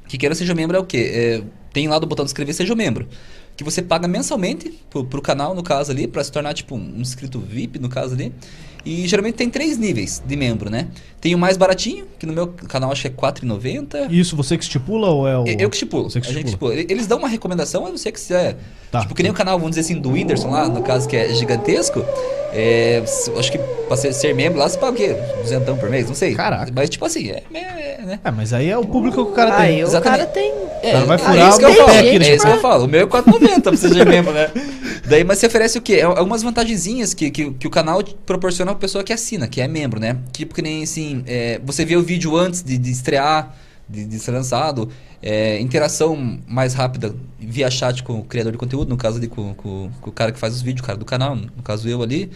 que 0.08 0.16
queira 0.16 0.34
Seja 0.34 0.54
Membro 0.54 0.76
é 0.76 0.80
o 0.80 0.84
quê? 0.84 1.10
É, 1.12 1.42
tem 1.72 1.88
lá 1.88 1.98
do 1.98 2.06
botão 2.06 2.24
de 2.24 2.30
inscrever 2.30 2.54
Seja 2.54 2.74
Membro 2.74 3.08
que 3.56 3.64
você 3.64 3.82
paga 3.82 4.08
mensalmente 4.08 4.70
pro, 4.90 5.04
pro 5.04 5.22
canal, 5.22 5.54
no 5.54 5.62
caso 5.62 5.90
ali, 5.90 6.06
para 6.06 6.22
se 6.24 6.32
tornar 6.32 6.54
tipo 6.54 6.74
um 6.74 7.00
inscrito 7.00 7.38
VIP, 7.38 7.78
no 7.78 7.88
caso 7.88 8.14
ali. 8.14 8.32
E 8.84 9.06
geralmente 9.06 9.34
tem 9.34 9.48
três 9.48 9.78
níveis 9.78 10.22
de 10.24 10.36
membro, 10.36 10.68
né? 10.68 10.88
Tem 11.20 11.34
o 11.34 11.38
mais 11.38 11.56
baratinho, 11.56 12.04
que 12.18 12.26
no 12.26 12.32
meu 12.32 12.48
canal 12.48 12.90
acho 12.90 13.02
que 13.02 13.08
é 13.08 13.10
R$4,90. 13.10 14.10
Isso 14.10 14.34
você 14.34 14.58
que 14.58 14.64
estipula 14.64 15.08
ou 15.08 15.28
é 15.28 15.38
o. 15.38 15.44
Eu 15.46 15.70
que 15.70 15.76
estipulo. 15.76 16.10
Você 16.10 16.20
que 16.20 16.26
estipula. 16.26 16.32
A 16.32 16.40
gente 16.40 16.46
estipula. 16.48 16.74
Eles 16.74 17.06
dão 17.06 17.18
uma 17.18 17.28
recomendação, 17.28 17.84
eu 17.84 17.90
não 17.90 17.98
sei 17.98 18.10
que 18.10 18.18
se 18.18 18.34
é. 18.34 18.56
Tá. 18.90 19.00
Tipo, 19.00 19.14
que 19.14 19.22
nem 19.22 19.30
o 19.30 19.34
canal, 19.34 19.56
vamos 19.56 19.76
dizer 19.76 19.82
assim, 19.82 20.00
do 20.00 20.10
Whindersson 20.10 20.50
lá, 20.50 20.68
no 20.68 20.82
caso 20.82 21.08
que 21.08 21.16
é 21.16 21.32
gigantesco. 21.32 22.04
É, 22.52 23.02
acho 23.38 23.52
que 23.52 23.58
pra 23.88 23.96
ser, 23.96 24.12
ser, 24.12 24.34
membro 24.34 24.58
lá, 24.58 24.68
você 24.68 24.76
paga 24.76 24.92
o 24.92 24.96
quê? 24.96 25.16
Duzentão 25.40 25.76
por 25.78 25.88
mês? 25.88 26.06
Não 26.06 26.14
sei. 26.14 26.34
Caraca. 26.34 26.70
Mas 26.74 26.90
tipo 26.90 27.04
assim, 27.04 27.30
é, 27.30 27.42
é 27.54 28.02
né? 28.04 28.20
É, 28.22 28.30
mas 28.30 28.52
aí 28.52 28.68
é 28.68 28.76
o 28.76 28.84
público 28.84 29.24
que 29.24 29.30
o 29.30 29.34
cara 29.34 29.56
tem. 29.56 29.64
Aí 29.64 29.84
o 29.84 30.00
cara 30.00 30.26
tem. 30.26 30.52
É, 30.82 30.88
o 30.88 30.92
cara 30.92 31.04
vai 31.06 31.16
é 31.16 31.18
furar 31.18 31.38
é 31.38 31.48
isso 31.48 31.58
que 31.58 31.64
eu 31.64 31.74
falo. 31.74 31.90
É 31.90 32.34
isso 32.34 32.46
que 32.46 32.52
eu 32.52 32.60
falo. 32.60 32.84
O 32.84 32.88
meu 32.88 33.00
é 33.02 33.06
4,90 33.06 33.62
pra 33.62 33.70
você 33.70 33.88
ser 33.88 34.06
membro, 34.06 34.32
né? 34.32 34.50
Daí, 35.12 35.24
mas 35.24 35.40
você 35.40 35.46
oferece 35.46 35.76
o 35.76 35.82
quê? 35.82 35.96
É 35.96 36.04
algumas 36.04 36.42
vantagenzinhas 36.42 37.12
que, 37.12 37.30
que, 37.30 37.50
que 37.50 37.66
o 37.66 37.70
canal 37.70 38.02
proporciona 38.24 38.70
pra 38.70 38.80
pessoa 38.80 39.04
que 39.04 39.12
assina, 39.12 39.46
que 39.46 39.60
é 39.60 39.68
membro, 39.68 40.00
né? 40.00 40.16
Tipo 40.32 40.54
que 40.54 40.62
nem 40.62 40.84
assim, 40.84 41.22
é, 41.26 41.60
você 41.62 41.84
vê 41.84 41.96
o 41.96 42.02
vídeo 42.02 42.34
antes 42.34 42.62
de, 42.62 42.78
de 42.78 42.90
estrear, 42.90 43.54
de, 43.86 44.06
de, 44.06 44.18
ser 44.18 44.30
lançado, 44.30 44.88
é, 45.22 45.60
interação 45.60 46.40
mais 46.48 46.72
rápida 46.72 47.14
via 47.38 47.70
chat 47.70 48.02
com 48.02 48.20
o 48.20 48.24
criador 48.24 48.52
de 48.52 48.56
conteúdo, 48.56 48.88
no 48.88 48.96
caso 48.96 49.18
ali 49.18 49.28
com, 49.28 49.52
com, 49.52 49.90
com 50.00 50.08
o 50.08 50.12
cara 50.14 50.32
que 50.32 50.38
faz 50.38 50.54
os 50.54 50.62
vídeos, 50.62 50.82
o 50.82 50.86
cara 50.86 50.96
do 50.96 51.04
canal, 51.04 51.36
no 51.36 51.62
caso 51.62 51.86
eu 51.86 52.02
ali. 52.02 52.30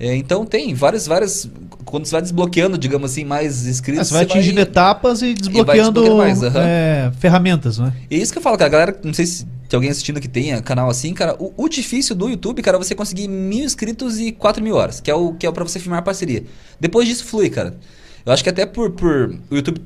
É, 0.00 0.16
então 0.16 0.46
tem 0.46 0.72
várias, 0.72 1.06
várias. 1.06 1.48
Quando 1.84 2.06
você 2.06 2.12
vai 2.12 2.22
desbloqueando, 2.22 2.78
digamos 2.78 3.10
assim, 3.10 3.22
mais 3.22 3.66
inscritos. 3.66 4.00
Ah, 4.00 4.04
você 4.04 4.14
vai 4.14 4.22
atingindo 4.22 4.54
vai, 4.54 4.62
etapas 4.62 5.20
e 5.20 5.34
desbloqueando, 5.34 6.06
e 6.06 6.10
mais, 6.10 6.42
uhum. 6.42 6.50
é, 6.56 7.12
ferramentas, 7.18 7.78
né? 7.78 7.92
E 8.10 8.16
é 8.16 8.18
isso 8.18 8.32
que 8.32 8.38
eu 8.38 8.42
falo, 8.42 8.56
cara. 8.56 8.68
A 8.68 8.72
galera, 8.72 9.00
não 9.04 9.12
sei 9.12 9.26
se 9.26 9.44
tem 9.68 9.76
alguém 9.76 9.90
assistindo 9.90 10.18
que 10.18 10.28
tenha 10.28 10.62
canal 10.62 10.88
assim, 10.88 11.12
cara. 11.12 11.36
O, 11.38 11.52
o, 11.54 11.68
difícil 11.68 12.16
do 12.16 12.30
YouTube, 12.30 12.62
cara, 12.62 12.78
é 12.78 12.78
você 12.78 12.94
conseguir 12.94 13.28
mil 13.28 13.62
inscritos 13.62 14.18
e 14.18 14.32
quatro 14.32 14.64
mil 14.64 14.74
horas, 14.74 15.00
que 15.00 15.10
é 15.10 15.14
o 15.14 15.34
que 15.34 15.46
é 15.46 15.52
para 15.52 15.64
você 15.64 15.78
filmar 15.78 16.02
parceria. 16.02 16.44
Depois 16.80 17.06
disso 17.06 17.26
flui, 17.26 17.50
cara. 17.50 17.76
Eu 18.24 18.32
acho 18.32 18.42
que 18.42 18.48
até 18.48 18.64
por, 18.64 18.90
por 18.92 19.36
o 19.50 19.54
YouTube 19.54 19.82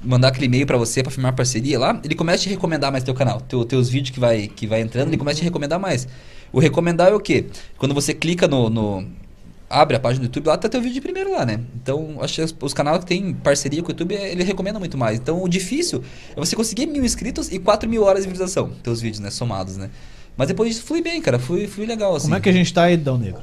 mandar 0.00 0.28
aquele 0.28 0.46
e-mail 0.46 0.66
para 0.66 0.78
você 0.78 1.02
para 1.02 1.10
firmar 1.10 1.34
parceria 1.34 1.78
lá, 1.78 2.00
ele 2.04 2.14
começa 2.14 2.38
a 2.38 2.42
te 2.44 2.48
recomendar 2.48 2.92
mais 2.92 3.02
teu 3.02 3.14
canal. 3.14 3.40
Teu, 3.40 3.64
teus 3.64 3.88
vídeos 3.88 4.10
que 4.10 4.20
vai, 4.20 4.46
que 4.46 4.68
vai 4.68 4.80
entrando, 4.80 5.08
ele 5.08 5.16
começa 5.16 5.38
a 5.38 5.40
te 5.40 5.44
recomendar 5.44 5.80
mais. 5.80 6.06
O 6.52 6.60
recomendar 6.60 7.08
é 7.08 7.14
o 7.14 7.20
quê? 7.20 7.46
Quando 7.76 7.94
você 7.94 8.14
clica 8.14 8.46
no, 8.46 8.70
no 8.70 9.04
abre 9.68 9.96
a 9.96 10.00
página 10.00 10.22
do 10.22 10.26
YouTube, 10.26 10.46
lá 10.46 10.56
tá 10.56 10.68
teu 10.68 10.80
vídeo 10.80 10.94
de 10.94 11.00
primeiro 11.00 11.32
lá, 11.32 11.44
né? 11.44 11.60
Então, 11.74 12.16
acho 12.20 12.46
que 12.46 12.64
os, 12.64 12.74
canais 12.74 13.00
que 13.00 13.06
tem 13.06 13.34
parceria 13.34 13.82
com 13.82 13.88
o 13.88 13.90
YouTube, 13.90 14.14
ele 14.14 14.42
recomenda 14.42 14.78
muito 14.78 14.96
mais. 14.96 15.18
Então, 15.18 15.42
o 15.42 15.48
difícil 15.48 16.02
é 16.34 16.40
você 16.40 16.56
conseguir 16.56 16.86
mil 16.86 17.04
inscritos 17.04 17.52
e 17.52 17.58
quatro 17.58 17.88
mil 17.88 18.02
horas 18.02 18.24
de 18.24 18.30
visualização, 18.30 18.70
teus 18.82 19.00
vídeos, 19.00 19.20
né? 19.20 19.30
Somados, 19.30 19.76
né? 19.76 19.90
Mas 20.36 20.48
depois 20.48 20.70
disso, 20.70 20.84
flui 20.84 21.02
bem, 21.02 21.20
cara. 21.20 21.38
Flui, 21.38 21.66
flui 21.66 21.86
legal, 21.86 22.14
assim. 22.14 22.26
Como 22.26 22.36
é 22.36 22.40
que 22.40 22.48
a 22.48 22.52
gente 22.52 22.72
tá 22.72 22.84
aí, 22.84 22.96
Dão 22.96 23.18
Negro? 23.18 23.42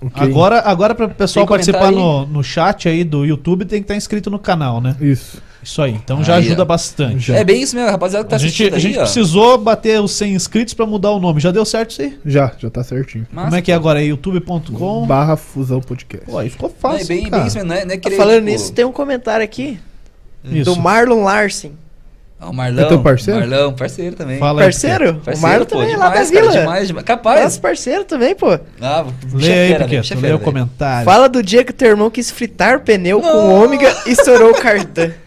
Okay. 0.00 0.22
Agora, 0.22 0.60
agora 0.60 0.94
para 0.94 1.06
o 1.06 1.14
pessoal 1.14 1.46
participar 1.46 1.90
no, 1.90 2.26
no 2.26 2.44
chat 2.44 2.88
aí 2.88 3.02
do 3.02 3.24
YouTube, 3.24 3.64
tem 3.64 3.80
que 3.80 3.84
estar 3.84 3.94
tá 3.94 3.98
inscrito 3.98 4.30
no 4.30 4.38
canal, 4.38 4.80
né? 4.80 4.94
Isso. 5.00 5.42
Isso 5.66 5.82
aí, 5.82 5.90
então 5.94 6.18
aí, 6.18 6.24
já 6.24 6.36
ajuda 6.36 6.64
bastante. 6.64 7.18
Já. 7.18 7.36
É 7.38 7.42
bem 7.42 7.60
isso 7.60 7.74
mesmo, 7.74 7.90
rapaziada 7.90 8.24
que 8.24 8.30
tá 8.30 8.36
a 8.36 8.38
gente, 8.38 8.62
A 8.62 8.74
aí, 8.76 8.80
gente 8.80 8.98
ó. 8.98 9.00
precisou 9.02 9.58
bater 9.58 10.00
os 10.00 10.12
100 10.12 10.34
inscritos 10.34 10.74
para 10.74 10.86
mudar 10.86 11.10
o 11.10 11.18
nome. 11.18 11.40
Já 11.40 11.50
deu 11.50 11.64
certo 11.64 11.90
isso 11.90 12.02
aí? 12.02 12.16
Já, 12.24 12.52
já 12.56 12.70
tá 12.70 12.84
certinho. 12.84 13.26
Massa, 13.32 13.46
Como 13.48 13.56
é 13.56 13.62
que 13.62 13.72
é 13.72 13.74
agora? 13.74 14.00
É 14.00 14.04
youtube.com 14.04 15.04
barra 15.08 15.36
fusão 15.36 15.80
podcast. 15.80 16.24
Pô, 16.24 16.38
aí 16.38 16.48
ficou 16.48 16.72
fácil, 16.78 17.02
é 17.02 17.16
bem, 17.16 17.24
cara. 17.24 17.38
bem 17.38 17.46
isso 17.48 17.56
mesmo, 17.56 17.68
não 17.68 17.76
é, 17.76 17.84
não 17.84 17.94
é 17.94 17.96
querer, 17.96 18.16
Falando 18.16 18.34
tipo... 18.36 18.46
nisso, 18.46 18.72
tem 18.72 18.84
um 18.84 18.92
comentário 18.92 19.42
aqui 19.42 19.80
isso. 20.44 20.72
do 20.72 20.80
Marlon 20.80 21.24
Larsen. 21.24 21.72
Ah, 22.38 22.50
o 22.50 22.54
Marlão. 22.54 22.84
É 22.84 22.88
teu 22.88 23.02
parceiro? 23.02 23.40
Marlão, 23.40 23.72
parceiro 23.72 24.14
também. 24.14 24.38
Fala 24.38 24.62
parceiro? 24.62 25.14
parceiro? 25.14 25.38
O 25.38 25.42
Marlon 25.42 25.64
pô, 25.64 25.70
também, 25.70 25.88
demais, 25.88 26.10
lá 26.12 26.16
da 26.16 26.30
vila. 26.30 26.52
demais, 26.52 26.86
demais. 26.86 27.04
Capaz. 27.06 27.42
Nosso 27.42 27.60
parceiro 27.60 28.04
também, 28.04 28.36
pô. 28.36 28.56
Ah, 28.80 29.04
lê 29.32 29.52
aí, 29.52 29.74
porque 29.74 30.14
lê 30.14 30.32
o 30.32 30.38
comentário. 30.38 31.04
Fala 31.04 31.28
do 31.28 31.42
dia 31.42 31.64
que 31.64 31.72
teu 31.72 31.88
irmão 31.88 32.08
quis 32.08 32.30
fritar 32.30 32.80
pneu 32.80 33.20
Não. 33.20 33.32
com 33.32 33.64
ômega 33.64 33.92
e 34.06 34.10
estourou 34.12 34.50
o 34.50 34.54
cartão. 34.54 35.10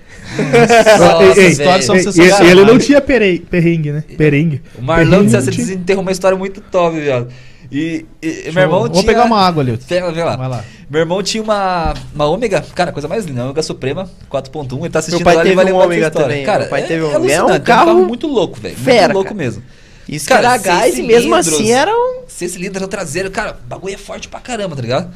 Nossa, 0.99 1.39
ei, 1.39 1.47
histórias 1.47 1.85
são 1.85 1.95
sensacionais. 1.95 2.39
E 2.39 2.51
ele 2.51 2.65
não 2.65 2.77
tinha 2.77 3.01
perrengue, 3.01 3.91
né? 3.91 4.03
Perengue. 4.17 4.61
O 4.77 4.81
Marlão, 4.81 5.27
você 5.27 5.51
desenterrou 5.51 6.01
uma 6.01 6.11
história 6.11 6.37
muito 6.37 6.61
top, 6.61 6.99
viado. 6.99 7.27
E, 7.71 8.05
e 8.21 8.51
meu 8.51 8.63
irmão 8.63 8.79
Vou 8.79 8.89
tinha... 8.89 9.03
pegar 9.03 9.25
uma 9.25 9.39
água 9.39 9.61
ali. 9.61 9.77
Pega, 9.77 10.11
vê 10.11 10.23
lá. 10.23 10.35
Vai 10.35 10.49
lá. 10.49 10.65
Meu 10.89 11.01
irmão 11.01 11.21
tinha 11.21 11.43
uma, 11.43 11.93
uma 12.15 12.25
ômega, 12.25 12.65
cara, 12.73 12.91
coisa 12.91 13.07
mais 13.07 13.25
linda, 13.25 13.41
uma 13.41 13.45
ômega 13.45 13.61
Suprema 13.61 14.09
4.1. 14.29 14.79
Ele 14.79 14.89
tá 14.89 14.99
assistindo 14.99 15.23
meu 15.23 15.25
pai 15.25 15.35
lá, 15.35 15.43
teve 15.43 15.71
um 15.71 15.77
ômega 15.77 16.09
também. 16.09 16.43
Cara, 16.43 16.61
meu 16.61 16.69
pai 16.69 16.81
é, 16.81 16.85
teve 16.85 17.03
um, 17.03 17.29
é, 17.29 17.33
é 17.33 17.43
um 17.43 17.59
carro, 17.59 17.91
é 17.91 17.93
um 17.93 18.07
muito 18.07 18.25
louco, 18.25 18.59
velho. 18.59 18.75
Muito 18.75 19.13
louco 19.13 19.35
mesmo. 19.35 19.61
Isso 20.07 20.27
cara, 20.27 20.55
era 20.55 20.57
gás 20.57 20.97
e 20.97 21.03
mesmo 21.03 21.35
assim 21.35 21.71
era 21.71 21.91
um... 21.91 22.23
Seis 22.27 22.53
cilindros 22.53 22.81
no 22.81 22.87
traseiro, 22.87 23.29
cara, 23.29 23.51
o 23.63 23.67
bagulho 23.67 23.93
é 23.93 23.97
forte 23.97 24.27
pra 24.27 24.39
caramba, 24.39 24.75
tá 24.75 24.81
ligado? 24.81 25.13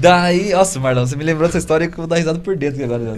Daí, 0.00 0.52
nossa, 0.52 0.80
Marlon, 0.80 1.06
você 1.06 1.14
me 1.14 1.22
lembrou 1.22 1.46
essa 1.46 1.58
história 1.58 1.86
que 1.86 1.92
eu 1.92 1.98
vou 1.98 2.06
dar 2.06 2.16
risada 2.16 2.38
por 2.38 2.56
dentro 2.56 2.82
agora. 2.82 3.16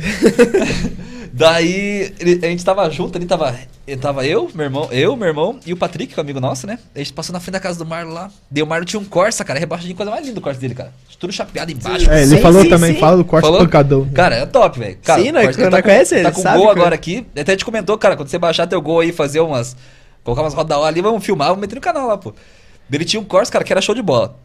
Daí, 1.32 2.12
ele, 2.18 2.44
a 2.44 2.48
gente 2.48 2.64
tava 2.64 2.90
junto, 2.90 3.16
ali 3.16 3.24
tava, 3.24 3.54
tava 4.00 4.26
eu, 4.26 4.50
meu 4.52 4.64
irmão, 4.64 4.88
eu, 4.90 5.16
meu 5.16 5.28
irmão 5.28 5.60
e 5.64 5.72
o 5.72 5.76
Patrick, 5.76 6.12
que 6.12 6.18
é 6.18 6.20
um 6.20 6.24
amigo 6.24 6.40
nosso, 6.40 6.66
né? 6.66 6.80
A 6.92 6.98
gente 6.98 7.12
passou 7.12 7.32
na 7.32 7.38
frente 7.38 7.52
da 7.52 7.60
casa 7.60 7.78
do 7.78 7.86
Marlon 7.86 8.12
lá. 8.12 8.30
Daí 8.50 8.64
o 8.64 8.66
Marlon 8.66 8.84
tinha 8.84 8.98
um 8.98 9.04
Corsa, 9.04 9.44
cara, 9.44 9.60
rebaixadinho, 9.60 9.96
coisa 9.96 10.10
mais 10.10 10.26
linda 10.26 10.40
o 10.40 10.42
Corsa 10.42 10.60
dele, 10.60 10.74
cara. 10.74 10.92
Tudo 11.20 11.32
chapeado 11.32 11.70
embaixo. 11.70 12.10
É, 12.10 12.22
ele 12.22 12.36
sim, 12.36 12.42
falou 12.42 12.62
sim, 12.62 12.68
também, 12.68 12.94
sim. 12.94 13.00
fala 13.00 13.16
do 13.16 13.24
Corsa 13.24 13.46
falou? 13.46 13.60
pancadão. 13.60 14.08
Cara, 14.12 14.34
é 14.34 14.44
top, 14.44 14.80
velho. 14.80 14.98
Sim, 15.00 15.30
né? 15.30 15.44
Corsa, 15.44 15.70
tá 15.70 15.76
com, 15.76 15.82
conhece 15.88 16.14
ele, 16.16 16.24
Tá 16.24 16.32
com 16.32 16.42
gol 16.42 16.68
agora 16.68 16.96
aqui. 16.96 17.24
Até 17.30 17.52
a 17.52 17.54
gente 17.54 17.64
comentou, 17.64 17.96
cara, 17.96 18.16
quando 18.16 18.28
você 18.28 18.38
baixar 18.38 18.66
teu 18.66 18.82
gol 18.82 19.00
aí, 19.00 19.12
fazer 19.12 19.38
umas... 19.38 19.76
Colocar 20.24 20.42
umas 20.42 20.54
rodas 20.54 20.76
ali, 20.78 21.00
vamos 21.00 21.24
filmar, 21.24 21.48
vamos 21.48 21.60
meter 21.60 21.76
no 21.76 21.80
canal 21.80 22.08
lá, 22.08 22.18
pô. 22.18 22.34
Ele 22.92 23.04
tinha 23.04 23.20
um 23.20 23.24
Corsa, 23.24 23.52
cara, 23.52 23.64
que 23.64 23.72
era 23.72 23.80
show 23.80 23.94
de 23.94 24.02
bola. 24.02 24.36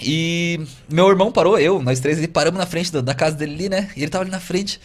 E 0.00 0.60
meu 0.88 1.08
irmão 1.08 1.30
parou, 1.30 1.58
eu, 1.58 1.82
nós 1.82 2.00
três, 2.00 2.18
ele 2.18 2.28
paramos 2.28 2.58
na 2.58 2.66
frente 2.66 2.92
da, 2.92 3.00
da 3.00 3.14
casa 3.14 3.36
dele 3.36 3.54
ali, 3.54 3.68
né? 3.68 3.90
E 3.96 4.02
ele 4.02 4.10
tava 4.10 4.24
ali 4.24 4.30
na 4.30 4.40
frente. 4.40 4.80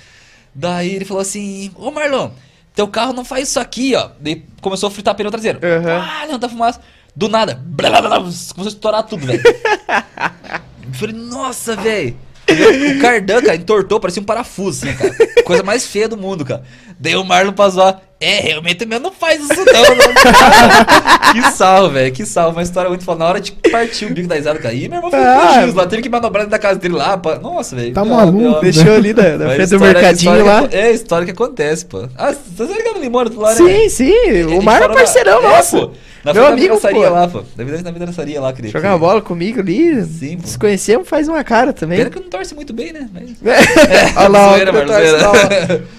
Daí 0.53 0.95
ele 0.95 1.05
falou 1.05 1.21
assim: 1.21 1.71
Ô 1.75 1.91
Marlon, 1.91 2.31
teu 2.75 2.87
carro 2.87 3.13
não 3.13 3.25
faz 3.25 3.49
isso 3.49 3.59
aqui, 3.59 3.95
ó. 3.95 4.09
Daí 4.19 4.43
começou 4.61 4.87
a 4.87 4.91
fritar 4.91 5.15
pneu 5.15 5.31
traseiro. 5.31 5.59
Uhum. 5.59 5.91
Ah, 5.91 6.25
não, 6.29 6.39
tá 6.39 6.49
fumaça. 6.49 6.81
Do 7.15 7.27
nada, 7.27 7.59
blá, 7.65 7.89
blá, 7.89 8.01
blá, 8.01 8.19
começou 8.19 8.63
a 8.63 8.67
estourar 8.67 9.03
tudo, 9.03 9.25
velho. 9.25 9.41
falei, 10.93 11.15
nossa, 11.15 11.75
velho. 11.75 12.15
O 12.49 13.01
cardan, 13.01 13.41
cara, 13.41 13.55
entortou, 13.55 13.99
parecia 13.99 14.21
um 14.21 14.25
parafuso, 14.25 14.87
assim, 14.87 14.95
cara. 14.95 15.43
Coisa 15.43 15.63
mais 15.63 15.85
feia 15.85 16.07
do 16.07 16.15
mundo, 16.15 16.45
cara. 16.45 16.63
Daí 16.99 17.15
o 17.15 17.23
Marlon 17.23 17.53
passou, 17.53 17.99
é, 18.19 18.39
realmente 18.39 18.83
o 18.83 18.87
meu 18.87 18.99
não 18.99 19.11
faz 19.11 19.43
isso 19.43 19.63
não, 19.63 19.95
não. 19.95 21.33
que 21.33 21.51
salvo, 21.51 21.93
velho, 21.93 22.11
que 22.11 22.25
salvo. 22.25 22.57
Uma 22.57 22.63
história 22.63 22.89
muito 22.89 23.03
foda. 23.03 23.19
Na 23.19 23.25
hora 23.25 23.39
de 23.39 23.51
partir 23.51 24.05
o 24.05 24.13
bico 24.13 24.27
da 24.27 24.35
risada, 24.35 24.57
cara. 24.57 24.73
E 24.73 24.87
meu 24.87 24.97
irmão 24.97 25.11
foi 25.11 25.19
ah, 25.19 25.71
lá, 25.75 25.85
teve 25.85 26.01
que 26.01 26.09
manobrar 26.09 26.43
dentro 26.43 26.51
da 26.51 26.59
casa 26.59 26.79
dele 26.79 26.95
lá. 26.95 27.15
Pra... 27.15 27.37
Nossa, 27.37 27.75
velho. 27.75 27.93
Tá 27.93 28.03
maluco. 28.03 28.61
Deixou 28.61 28.93
ali 28.93 29.13
na, 29.13 29.37
na 29.37 29.49
frente 29.51 29.69
do 29.69 29.79
mercadinho 29.79 30.43
lá. 30.43 30.67
Que, 30.67 30.75
é, 30.75 30.91
história 30.91 31.25
que 31.25 31.31
acontece, 31.31 31.85
pô. 31.85 32.09
Ah, 32.17 32.33
você 32.33 32.65
tá 32.65 32.75
ligado 32.75 32.97
o 32.97 33.01
Limone 33.01 33.35
lá, 33.35 33.49
né? 33.49 33.55
Sim, 33.55 33.89
sim. 33.89 34.43
O 34.45 34.63
Marlon 34.63 34.91
é 34.91 34.93
parceirão 34.95 35.39
é, 35.39 35.41
nosso. 35.43 35.77
É, 35.77 36.06
na 36.27 36.33
Meu 36.33 36.47
amigo, 36.47 36.77
pô. 36.77 37.09
lá, 37.09 37.27
pô. 37.27 37.41
Na 37.55 37.63
verdade, 37.63 37.83
na 37.83 37.91
vidraçaria 37.91 38.41
lá, 38.41 38.51
queria. 38.51 38.69
Jogar 38.69 38.97
bola 38.97 39.21
comigo 39.21 39.61
ali. 39.61 40.03
Sim, 40.03 40.37
pô. 40.37 40.47
Se 40.47 40.59
conhecemos, 40.59 41.07
faz 41.07 41.29
uma 41.29 41.41
cara 41.41 41.71
também. 41.71 41.99
Pena 41.99 42.09
que 42.09 42.19
não 42.19 42.29
torce 42.29 42.53
muito 42.53 42.73
bem, 42.73 42.91
né? 42.91 43.09
Mas... 43.13 43.29
É, 43.45 44.11
Olha 44.19 44.27
lá, 44.27 44.49
zoeira, 44.49 44.71
o, 44.71 44.85
torce 44.85 45.11
lá, 45.11 45.31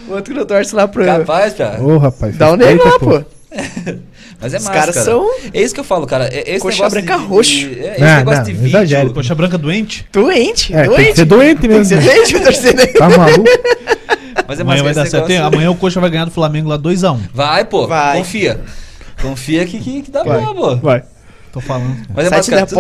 o 0.07 0.13
outro 0.13 0.35
que 0.35 0.39
não 0.39 0.47
torce 0.47 0.75
lá 0.75 0.87
pro... 0.87 1.05
Capaz, 1.05 1.55
cara. 1.55 1.83
Ô, 1.83 1.95
oh, 1.95 1.99
rapaz. 1.99 2.37
Dá 2.37 2.53
um 2.53 2.57
nego 2.57 2.85
lá, 2.85 2.99
pô. 2.99 3.25
Mas 4.41 4.55
é 4.55 4.59
massa, 4.59 4.71
Os 4.71 4.77
caras 4.77 4.95
cara. 4.95 5.07
são... 5.07 5.27
É 5.53 5.63
isso 5.63 5.75
que 5.75 5.81
eu 5.81 5.85
falo, 5.85 6.07
cara. 6.07 6.29
É, 6.29 6.53
esse 6.53 6.61
Coxa 6.61 6.91
branca 6.91 7.19
de, 7.19 7.25
roxo. 7.25 7.51
De, 7.51 7.81
é, 7.81 7.93
esse 7.93 8.01
não, 8.01 8.17
negócio 8.19 8.39
não, 8.39 8.45
de 8.45 8.53
vídeo... 8.53 8.69
Exagero. 8.69 9.15
Coxa 9.15 9.35
branca 9.35 9.59
doente? 9.59 10.07
Doente, 10.13 10.75
é, 10.75 10.85
doente. 10.85 10.97
Tem 10.97 11.11
que 11.11 11.17
ser 11.17 11.25
doente 11.25 11.69
mesmo. 11.69 11.99
Tem 11.99 12.21
que 12.21 12.27
ser 12.27 12.39
doente, 12.39 12.75
torcer 12.75 12.93
Tá 12.93 13.09
maluco? 13.09 13.45
Mas 14.47 14.59
é 14.59 14.63
amanhã 14.63 14.83
vai 14.83 14.95
dar 14.95 15.07
certo. 15.07 15.31
Amanhã 15.33 15.71
o 15.71 15.75
Coxa 15.75 16.01
vai 16.01 16.09
ganhar 16.09 16.25
do 16.25 16.31
Flamengo 16.31 16.69
lá 16.69 16.79
2x1. 16.79 17.15
Um. 17.15 17.21
Vai, 17.35 17.65
pô. 17.65 17.87
Vai. 17.87 18.19
Confia. 18.19 18.61
Confia 19.21 19.67
que, 19.67 19.81
que, 19.81 20.03
que 20.03 20.11
dá 20.11 20.23
vai, 20.23 20.41
bom, 20.41 20.55
pô. 20.55 20.77
Vai. 20.77 21.05
Tô 21.53 21.61
falando. 21.61 22.07
Mas 22.15 22.27
é 22.27 22.31
cara, 22.31 22.67
tudo, 22.67 22.79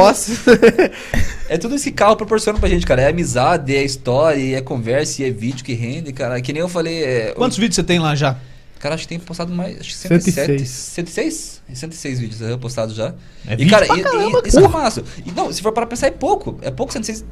é 1.48 1.58
tudo 1.58 1.74
isso 1.74 1.84
que 1.88 1.92
carro 1.92 2.16
proporciona 2.16 2.58
pra 2.58 2.68
gente, 2.68 2.86
cara. 2.86 3.02
É 3.02 3.08
amizade, 3.08 3.74
é 3.74 3.82
história, 3.82 4.56
é 4.56 4.60
conversa, 4.60 5.24
é 5.24 5.30
vídeo 5.30 5.64
que 5.64 5.72
rende, 5.72 6.12
cara. 6.12 6.40
Que 6.40 6.52
nem 6.52 6.60
eu 6.60 6.68
falei. 6.68 7.02
É, 7.02 7.32
Quantos 7.32 7.56
vídeos 7.56 7.76
você 7.76 7.82
tem 7.82 7.98
lá 7.98 8.14
já? 8.14 8.36
Cara, 8.78 8.94
acho 8.94 9.04
que 9.04 9.08
tem 9.08 9.18
postado 9.18 9.52
mais. 9.52 9.80
Acho 9.80 9.90
que 9.90 9.96
107. 9.96 10.66
106. 10.66 10.68
106? 10.68 11.62
106 11.72 12.20
vídeos 12.20 12.40
eu 12.40 12.58
postado 12.58 12.94
já. 12.94 13.14
É 13.46 13.54
e, 13.58 13.66
cara, 13.66 13.86
e, 13.86 14.02
caramba, 14.02 14.42
e, 14.44 14.48
isso 14.48 14.58
é 14.58 14.68
massa. 14.68 15.02
E, 15.24 15.32
não, 15.32 15.52
se 15.52 15.60
for 15.62 15.72
para 15.72 15.86
pensar, 15.86 16.06
é 16.06 16.10
pouco. 16.10 16.58
É 16.62 16.70
pouco, 16.70 16.92
106. 16.92 17.24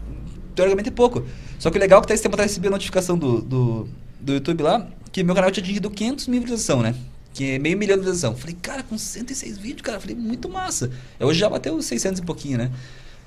Teoricamente 0.54 0.88
é 0.88 0.92
pouco. 0.92 1.24
Só 1.58 1.70
que 1.70 1.76
o 1.76 1.80
legal 1.80 1.98
é 1.98 2.02
que 2.02 2.08
tá 2.08 2.14
esse 2.14 2.22
tempo 2.22 2.34
até 2.34 2.44
recebi 2.44 2.66
a 2.66 2.70
notificação 2.70 3.16
do, 3.16 3.42
do, 3.42 3.88
do 4.20 4.32
YouTube 4.32 4.62
lá 4.62 4.88
que 5.16 5.24
meu 5.24 5.34
canal 5.34 5.50
tinha 5.50 5.64
atingido 5.64 5.88
500 5.90 6.28
mil 6.28 6.42
visualizações, 6.42 6.82
né? 6.82 6.94
Que 7.36 7.52
é 7.52 7.58
meio 7.58 7.76
milhão 7.76 7.98
de 7.98 8.00
visualização. 8.00 8.34
Falei, 8.34 8.56
cara, 8.62 8.82
com 8.82 8.96
106 8.96 9.58
vídeos, 9.58 9.82
cara, 9.82 10.00
falei, 10.00 10.16
muito 10.16 10.48
massa. 10.48 10.90
Hoje 11.20 11.38
já 11.38 11.50
bateu 11.50 11.80
600 11.82 12.20
e 12.20 12.22
pouquinho, 12.22 12.56
né? 12.56 12.70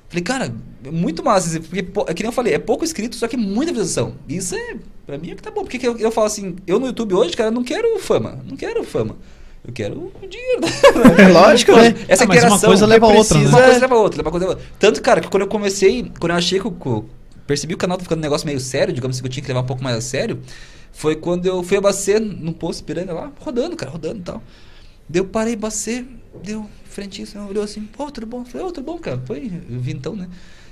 Falei, 0.08 0.24
cara, 0.24 0.52
muito 0.92 1.24
massa. 1.24 1.60
Porque, 1.60 1.86
é 2.08 2.14
que 2.16 2.24
nem 2.24 2.30
eu 2.30 2.32
falei, 2.32 2.56
é 2.56 2.58
pouco 2.58 2.84
inscrito, 2.84 3.16
só 3.16 3.28
que 3.28 3.38
muita 3.38 3.72
visualização. 3.72 4.16
Isso 4.28 4.56
é, 4.56 4.78
pra 5.06 5.20
mim, 5.20 5.30
é 5.30 5.36
que 5.36 5.44
tá 5.44 5.52
bom. 5.52 5.62
Porque 5.62 5.88
eu, 5.88 5.96
eu 6.00 6.10
falo 6.10 6.26
assim, 6.26 6.56
eu 6.66 6.80
no 6.80 6.88
YouTube 6.88 7.14
hoje, 7.14 7.38
cara, 7.38 7.52
não 7.52 7.64
quero 7.64 8.00
fama. 8.00 8.40
Não 8.50 8.58
quero 8.58 8.84
fama. 8.84 9.16
Eu 9.64 9.72
quero 9.72 10.12
o 10.20 10.28
dinheiro. 10.28 10.62
É 11.22 11.28
lógico, 11.28 11.74
né? 11.74 11.94
Essa 12.08 12.24
ah, 12.24 12.26
interação. 12.26 12.58
Uma 12.58 12.66
coisa 12.66 12.86
leva 12.88 13.06
a 13.06 13.10
outra. 13.10 13.38
Né? 13.38 13.48
Uma 13.48 13.62
coisa 13.62 13.80
leva 13.80 13.94
a 13.94 14.00
outra, 14.00 14.18
leva 14.18 14.30
a 14.30 14.32
coisa 14.32 14.48
leva 14.48 14.60
a 14.60 14.64
outra. 14.64 14.74
Tanto, 14.80 15.02
cara, 15.04 15.22
que 15.22 15.28
quando 15.28 15.44
eu 15.44 15.48
comecei, 15.48 16.12
quando 16.20 16.32
eu 16.32 16.38
achei 16.38 16.60
que 16.60 16.66
eu 16.66 17.06
percebi 17.50 17.74
o 17.74 17.78
canal 17.78 17.98
tá 17.98 18.04
ficando 18.04 18.20
um 18.20 18.22
negócio 18.22 18.46
meio 18.46 18.60
sério, 18.60 18.94
digamos 18.94 19.16
assim, 19.16 19.24
que 19.24 19.28
eu 19.28 19.32
tinha 19.32 19.42
que 19.42 19.48
levar 19.48 19.62
um 19.62 19.66
pouco 19.66 19.84
mais 19.84 19.98
a 19.98 20.02
sério, 20.02 20.40
foi 21.00 21.16
quando 21.16 21.46
eu 21.46 21.64
fui 21.64 21.78
abastecer 21.78 22.20
num 22.20 22.52
posto 22.52 22.84
piranga 22.84 23.14
lá, 23.14 23.32
rodando, 23.40 23.74
cara, 23.74 23.90
rodando 23.90 24.20
e 24.20 24.22
tal. 24.22 24.44
Deu, 25.08 25.24
parei, 25.24 25.54
abastecer, 25.54 26.06
deu 26.44 26.70
frente 26.84 27.22
isso, 27.22 27.40
olhou 27.40 27.64
assim, 27.64 27.84
pô, 27.84 28.12
tudo 28.12 28.28
bom? 28.28 28.44
Falei, 28.44 28.66
ô, 28.66 28.70
oh, 28.70 28.72
tudo 28.74 28.84
bom, 28.84 28.98
cara. 28.98 29.18
Foi 29.26 29.40
vintão, 29.40 30.14
né? 30.14 30.28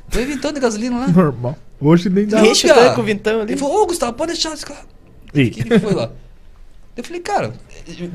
Foi 0.09 0.25
vintão 0.25 0.51
de 0.51 0.59
gasolina 0.59 0.99
lá. 0.99 1.07
Normal. 1.07 1.57
Hoje 1.79 2.09
nem 2.09 2.25
dá. 2.25 2.45
Ixi, 2.45 2.67
cara. 2.67 2.93
com 2.93 3.03
vintão 3.03 3.39
ali. 3.39 3.53
Ele 3.53 3.57
falou, 3.57 3.77
ô, 3.77 3.83
oh, 3.83 3.87
Gustavo, 3.87 4.11
pode 4.17 4.33
deixar 4.33 4.53
esse 4.53 4.65
cara. 4.65 4.83
E? 5.33 5.49
Que 5.49 5.61
ele 5.61 5.79
foi 5.79 5.93
lá. 5.93 6.11
Eu 6.97 7.03
falei, 7.05 7.21
cara, 7.21 7.53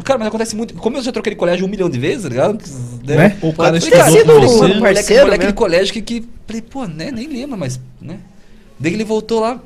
cara, 0.04 0.18
mas 0.18 0.28
acontece 0.28 0.54
muito. 0.54 0.74
Como 0.74 0.98
eu 0.98 1.02
já 1.02 1.12
troquei 1.12 1.32
de 1.32 1.38
colégio 1.38 1.64
um 1.64 1.70
milhão 1.70 1.88
de 1.88 1.98
vezes, 1.98 2.24
tá 2.24 2.28
ligado? 2.28 2.62
Né? 3.06 3.16
né? 3.16 3.38
O 3.40 3.54
cara 3.54 3.78
estudou 3.78 4.02
com 4.02 4.48
você. 4.48 4.80
Parceiro, 4.80 5.24
moleque 5.24 5.46
de 5.46 5.52
colégio 5.54 5.94
que, 5.94 6.02
que. 6.02 6.28
Falei, 6.46 6.60
pô, 6.60 6.84
né, 6.86 7.10
nem 7.10 7.26
lembra, 7.26 7.56
mas. 7.56 7.80
né? 8.02 8.18
Daí 8.78 8.92
ele 8.92 9.04
voltou 9.04 9.40
lá. 9.40 9.62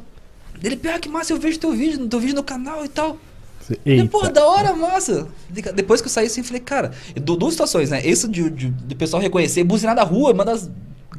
Ele, 0.63 0.77
pior 0.77 0.99
que 0.99 1.09
massa, 1.09 1.33
eu 1.33 1.39
vejo 1.39 1.59
teu 1.59 1.73
vídeo, 1.73 2.07
teu 2.09 2.21
vídeo 2.21 2.35
no 2.35 2.43
canal 2.43 2.85
e 2.85 2.89
tal. 2.89 3.19
Eita. 3.85 4.07
Pô, 4.07 4.29
da 4.29 4.45
hora, 4.47 4.73
massa. 4.75 5.27
Depois 5.75 6.01
que 6.01 6.07
eu 6.07 6.11
saí 6.11 6.27
assim, 6.27 6.43
falei, 6.43 6.61
cara, 6.61 6.93
duas 7.17 7.55
situações, 7.55 7.91
né? 7.91 8.01
Esse 8.05 8.29
de, 8.29 8.49
de, 8.49 8.71
de 8.71 8.95
pessoal 8.95 9.21
reconhecer, 9.21 9.65
buzinar 9.65 9.95
da 9.97 10.05
rua, 10.05 10.33
uma 10.33 10.45
das 10.45 10.71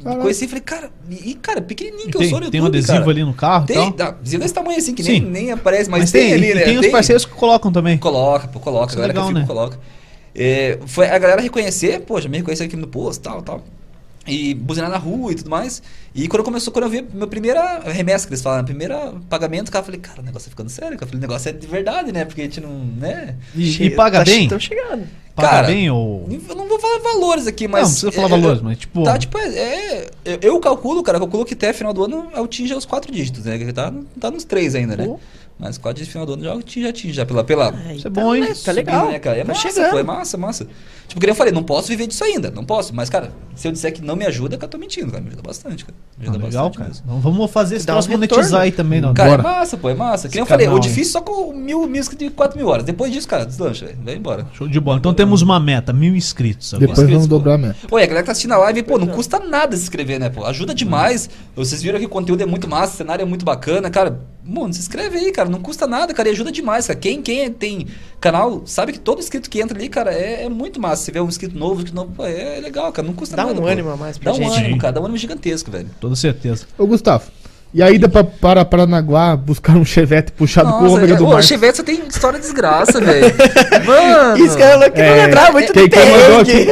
Caraca. 0.02 0.22
Conheci 0.22 0.44
e 0.44 0.48
falei, 0.48 0.62
cara, 0.62 0.90
e 1.10 1.34
cara, 1.34 1.60
pequenininho 1.60 2.06
que 2.06 2.18
tem, 2.18 2.22
eu 2.22 2.30
sou 2.30 2.40
no 2.40 2.50
Tem 2.50 2.60
YouTube, 2.60 2.62
um 2.62 2.66
adesivo 2.66 2.98
cara. 2.98 3.10
ali 3.10 3.24
no 3.24 3.34
carro? 3.34 3.66
Tem, 3.66 3.88
então? 3.88 4.08
adesivo 4.08 4.42
desse 4.42 4.54
tamanho 4.54 4.78
assim, 4.78 4.94
que 4.94 5.02
nem, 5.02 5.20
nem 5.20 5.50
aparece, 5.50 5.90
mas, 5.90 6.02
mas 6.02 6.12
tem, 6.12 6.26
tem, 6.26 6.34
ali, 6.34 6.54
né? 6.54 6.62
Tem 6.62 6.78
os 6.78 6.86
parceiros 6.86 7.24
que 7.24 7.32
colocam 7.32 7.72
também. 7.72 7.98
Coloca, 7.98 8.46
pô, 8.46 8.60
coloca, 8.60 8.92
a 8.92 8.94
galera 8.94 9.12
legal, 9.12 9.28
que 9.28 9.34
né? 9.34 9.44
coloca. 9.46 9.78
É, 10.34 10.78
foi 10.86 11.08
a 11.08 11.18
galera 11.18 11.42
reconhecer, 11.42 12.00
pô, 12.00 12.20
já 12.20 12.28
me 12.28 12.38
reconheceu 12.38 12.66
aqui 12.66 12.76
no 12.76 12.86
posto, 12.86 13.22
tal, 13.22 13.42
tal. 13.42 13.64
E 14.28 14.54
buzinar 14.54 14.90
na 14.90 14.98
rua 14.98 15.32
e 15.32 15.34
tudo 15.34 15.50
mais. 15.50 15.82
E 16.14 16.28
quando 16.28 16.44
começou, 16.44 16.72
quando 16.72 16.84
eu 16.84 16.90
vi 16.90 17.04
meu 17.12 17.26
primeira 17.26 17.80
remessa 17.80 18.26
que 18.26 18.32
eles 18.32 18.42
falam, 18.42 18.64
primeira 18.64 19.14
pagamento, 19.28 19.70
cara, 19.70 19.82
eu 19.82 19.86
falei, 19.86 20.00
cara, 20.00 20.20
o 20.20 20.24
negócio 20.24 20.46
tá 20.46 20.50
ficando 20.50 20.68
sério, 20.68 20.98
cara. 20.98 21.04
Eu 21.04 21.08
falei, 21.08 21.18
o 21.18 21.28
negócio 21.28 21.48
é 21.48 21.52
de 21.52 21.66
verdade, 21.66 22.12
né? 22.12 22.24
Porque 22.24 22.42
a 22.42 22.44
gente 22.44 22.60
não, 22.60 22.70
né? 22.70 23.36
E, 23.54 23.84
e 23.84 23.90
paga 23.90 24.18
tá, 24.18 24.24
bem? 24.24 24.44
Estão 24.44 24.60
chegando. 24.60 25.06
Paga 25.34 25.48
cara, 25.48 25.66
bem 25.68 25.88
ou... 25.88 26.28
Eu 26.48 26.56
não 26.56 26.68
vou 26.68 26.80
falar 26.80 26.98
valores 26.98 27.46
aqui, 27.46 27.68
mas... 27.68 27.82
Não, 27.82 27.88
precisa 27.90 28.12
falar 28.12 28.26
é, 28.26 28.30
valores, 28.30 28.60
mas 28.60 28.78
tipo... 28.78 29.04
Tá, 29.04 29.16
tipo, 29.16 29.38
é, 29.38 30.06
é, 30.24 30.38
eu 30.42 30.58
calculo, 30.58 31.00
cara, 31.02 31.16
eu 31.16 31.20
calculo 31.20 31.44
que 31.44 31.54
até 31.54 31.72
final 31.72 31.94
do 31.94 32.04
ano 32.04 32.28
atinge 32.34 32.74
os 32.74 32.84
quatro 32.84 33.12
dígitos, 33.12 33.44
né? 33.44 33.56
Que 33.56 33.72
tá, 33.72 33.92
tá 34.18 34.30
nos 34.32 34.42
três 34.42 34.74
ainda, 34.74 34.96
né? 34.96 35.16
Mas 35.58 35.76
quase 35.76 35.98
de 35.98 36.04
final 36.04 36.24
do 36.24 36.34
ano 36.34 36.44
já 36.44 36.54
atinge, 36.54 36.82
já 36.82 36.90
atinge, 36.90 37.12
já 37.14 37.26
pela. 37.26 37.42
pela 37.42 37.74
ah, 37.74 37.92
Isso 37.92 38.06
é 38.06 38.10
bom, 38.10 38.32
hein? 38.32 38.46
Tá 38.64 38.70
legal. 38.70 39.08
Né, 39.08 39.18
cara? 39.18 39.38
É 39.38 39.40
tá 39.40 39.48
massa, 39.48 39.68
chegando. 39.68 39.90
pô, 39.90 39.98
é 39.98 40.02
massa, 40.04 40.38
massa. 40.38 40.68
Tipo, 41.08 41.20
que 41.20 41.28
eu 41.28 41.34
falei, 41.34 41.52
não 41.52 41.64
posso 41.64 41.88
viver 41.88 42.06
disso 42.06 42.22
ainda, 42.22 42.50
não 42.50 42.64
posso. 42.64 42.94
Mas, 42.94 43.10
cara, 43.10 43.32
se 43.56 43.66
eu 43.66 43.72
disser 43.72 43.92
que 43.92 44.00
não 44.00 44.14
me 44.14 44.24
ajuda, 44.24 44.56
cara, 44.56 44.66
eu 44.66 44.70
tô 44.70 44.78
mentindo, 44.78 45.10
cara. 45.10 45.20
Me 45.20 45.28
ajuda 45.28 45.42
bastante, 45.42 45.84
cara. 45.84 45.96
Me 46.16 46.28
ajuda 46.28 46.44
ah, 46.44 46.46
legal, 46.46 46.70
cara. 46.70 46.92
Então, 47.04 47.18
vamos 47.18 47.50
fazer 47.50 47.76
esse 47.76 47.86
troço 47.86 48.08
monetizar 48.08 48.60
aí 48.60 48.70
também, 48.70 49.00
não. 49.00 49.12
Cara, 49.12 49.30
Bora. 49.30 49.42
é 49.42 49.42
massa, 49.42 49.76
pô, 49.76 49.88
é 49.88 49.94
massa. 49.94 50.28
Que 50.28 50.38
eu 50.38 50.46
falei, 50.46 50.68
o 50.68 50.78
difícil 50.78 51.12
só 51.12 51.20
com 51.20 51.52
mil, 51.52 51.88
mil 51.88 52.00
inscritos 52.00 52.28
de 52.28 52.32
4 52.32 52.56
mil 52.56 52.68
horas. 52.68 52.84
Depois 52.84 53.10
disso, 53.10 53.26
cara, 53.26 53.44
deslancha, 53.44 53.86
velho. 53.86 53.98
Vai 54.04 54.14
embora. 54.14 54.46
Show 54.52 54.68
de 54.68 54.78
bola. 54.78 54.98
Então 54.98 55.12
temos 55.12 55.42
uma 55.42 55.58
meta, 55.58 55.92
mil 55.92 56.14
inscritos. 56.14 56.72
Agora. 56.72 56.86
Depois 56.86 56.98
inscritos, 56.98 57.26
vamos 57.26 57.26
dobrar 57.26 57.54
a 57.54 57.58
meta. 57.58 57.78
Oi, 57.90 58.02
a 58.02 58.06
galera 58.06 58.22
que 58.22 58.26
tá 58.26 58.32
assistindo 58.32 58.52
a 58.52 58.58
live, 58.58 58.84
pô, 58.84 58.96
não 58.96 59.08
custa 59.08 59.40
nada 59.40 59.76
se 59.76 59.82
inscrever, 59.82 60.20
né, 60.20 60.28
pô? 60.28 60.44
Ajuda 60.44 60.72
demais. 60.72 61.28
Vocês 61.56 61.82
viram 61.82 61.98
que 61.98 62.06
o 62.06 62.08
conteúdo 62.08 62.42
é 62.42 62.46
muito 62.46 62.68
massa, 62.68 62.94
o 62.94 62.96
cenário 62.96 63.22
é 63.22 63.26
muito 63.26 63.44
bacana, 63.44 63.90
cara. 63.90 64.20
Mano, 64.48 64.72
se 64.72 64.80
inscreve 64.80 65.18
aí, 65.18 65.30
cara. 65.30 65.48
Não 65.48 65.60
custa 65.60 65.86
nada, 65.86 66.14
cara. 66.14 66.28
E 66.30 66.32
ajuda 66.32 66.50
demais, 66.50 66.86
cara. 66.86 66.98
Quem, 66.98 67.20
quem 67.20 67.52
tem 67.52 67.86
canal 68.18 68.62
sabe 68.64 68.92
que 68.92 68.98
todo 68.98 69.18
inscrito 69.18 69.50
que 69.50 69.60
entra 69.60 69.76
ali, 69.76 69.90
cara, 69.90 70.10
é, 70.10 70.44
é 70.44 70.48
muito 70.48 70.80
massa. 70.80 71.04
Se 71.04 71.12
vê 71.12 71.20
um 71.20 71.28
inscrito 71.28 71.58
novo, 71.58 71.74
um 71.74 71.76
inscrito 71.78 71.94
novo, 71.94 72.12
pô, 72.16 72.24
é 72.24 72.58
legal, 72.58 72.90
cara. 72.90 73.06
Não 73.06 73.12
custa 73.12 73.36
dá 73.36 73.42
nada. 73.44 73.54
Dá 73.54 73.60
um 73.60 73.64
pô. 73.64 73.70
ânimo 73.70 73.90
a 73.90 73.96
mais 73.96 74.16
pra 74.16 74.32
dá 74.32 74.38
gente. 74.38 74.48
Dá 74.48 74.54
um 74.54 74.58
ânimo, 74.58 74.78
cara. 74.78 74.92
Dá 74.94 75.00
um 75.00 75.04
ânimo 75.04 75.18
gigantesco, 75.18 75.70
velho. 75.70 75.90
Toda 76.00 76.16
certeza. 76.16 76.66
Ô, 76.78 76.86
Gustavo. 76.86 77.30
E 77.74 77.82
a 77.82 77.90
ida 77.90 78.08
pra, 78.08 78.24
para 78.24 78.64
Paranaguá 78.64 79.36
buscar 79.36 79.76
um 79.76 79.84
chevette 79.84 80.32
puxado 80.32 80.70
Nossa, 80.70 80.78
com 80.78 80.90
o 80.90 80.96
ômega 80.96 81.16
do 81.16 81.26
mar. 81.26 81.40
O 81.40 81.42
chevette 81.42 81.76
só 81.76 81.82
tem 81.82 82.00
história 82.08 82.38
de 82.38 82.46
desgraça, 82.46 82.98
velho. 82.98 83.26
Mano. 83.84 84.42
Isso 84.42 84.56
que 84.56 84.62
eu 84.62 84.90
que 84.90 85.00
é, 85.00 85.10
não 85.10 85.24
lembrava 85.26 85.52
muito 85.52 85.72
quem, 85.74 85.88
quem 85.90 86.10
mandou 86.10 86.40
aqui, 86.40 86.66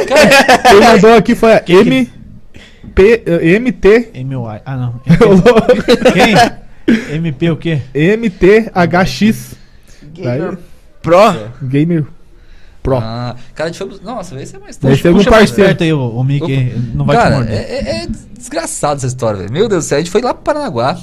quem 0.63 0.79
mandou 0.79 1.13
aqui 1.13 1.35
foi 1.35 1.53
a 1.53 1.63
M... 1.67 2.11
P, 2.95 3.23
MT... 3.59 4.09
MY. 4.15 4.61
Ah, 4.65 4.75
não. 4.75 4.99
quem? 6.13 6.66
MP 6.87 7.49
o 7.49 7.57
quê? 7.57 7.81
MTHX. 7.93 9.55
Gamer 10.13 10.57
Pro. 11.01 11.17
Gamer 11.61 12.05
Pro. 12.81 12.97
Ah, 12.97 13.35
cara, 13.53 13.69
a 13.69 13.71
gente 13.71 13.77
foi. 13.77 13.99
Nossa, 14.01 14.41
esse 14.41 14.55
é 14.55 14.59
mais 14.59 14.77
tarde. 14.77 14.97
Esse 14.97 15.07
é 15.07 15.11
um 15.11 15.23
parceiro. 15.23 15.77
aí, 15.79 15.93
o, 15.93 16.09
o 16.09 16.23
Mickey. 16.23 16.73
Não 16.93 17.05
vai 17.05 17.17
cara, 17.17 17.35
te 17.35 17.37
morder. 17.37 17.57
É, 17.57 17.73
é, 17.73 18.03
é 18.03 18.07
desgraçado 18.37 18.97
essa 18.97 19.07
história, 19.07 19.39
velho. 19.39 19.51
Meu 19.51 19.67
Deus 19.67 19.83
do 19.83 19.87
céu. 19.87 19.97
A 19.97 20.01
gente 20.01 20.11
foi 20.11 20.21
lá 20.21 20.33
pro 20.33 20.43
Paranaguá 20.43 20.97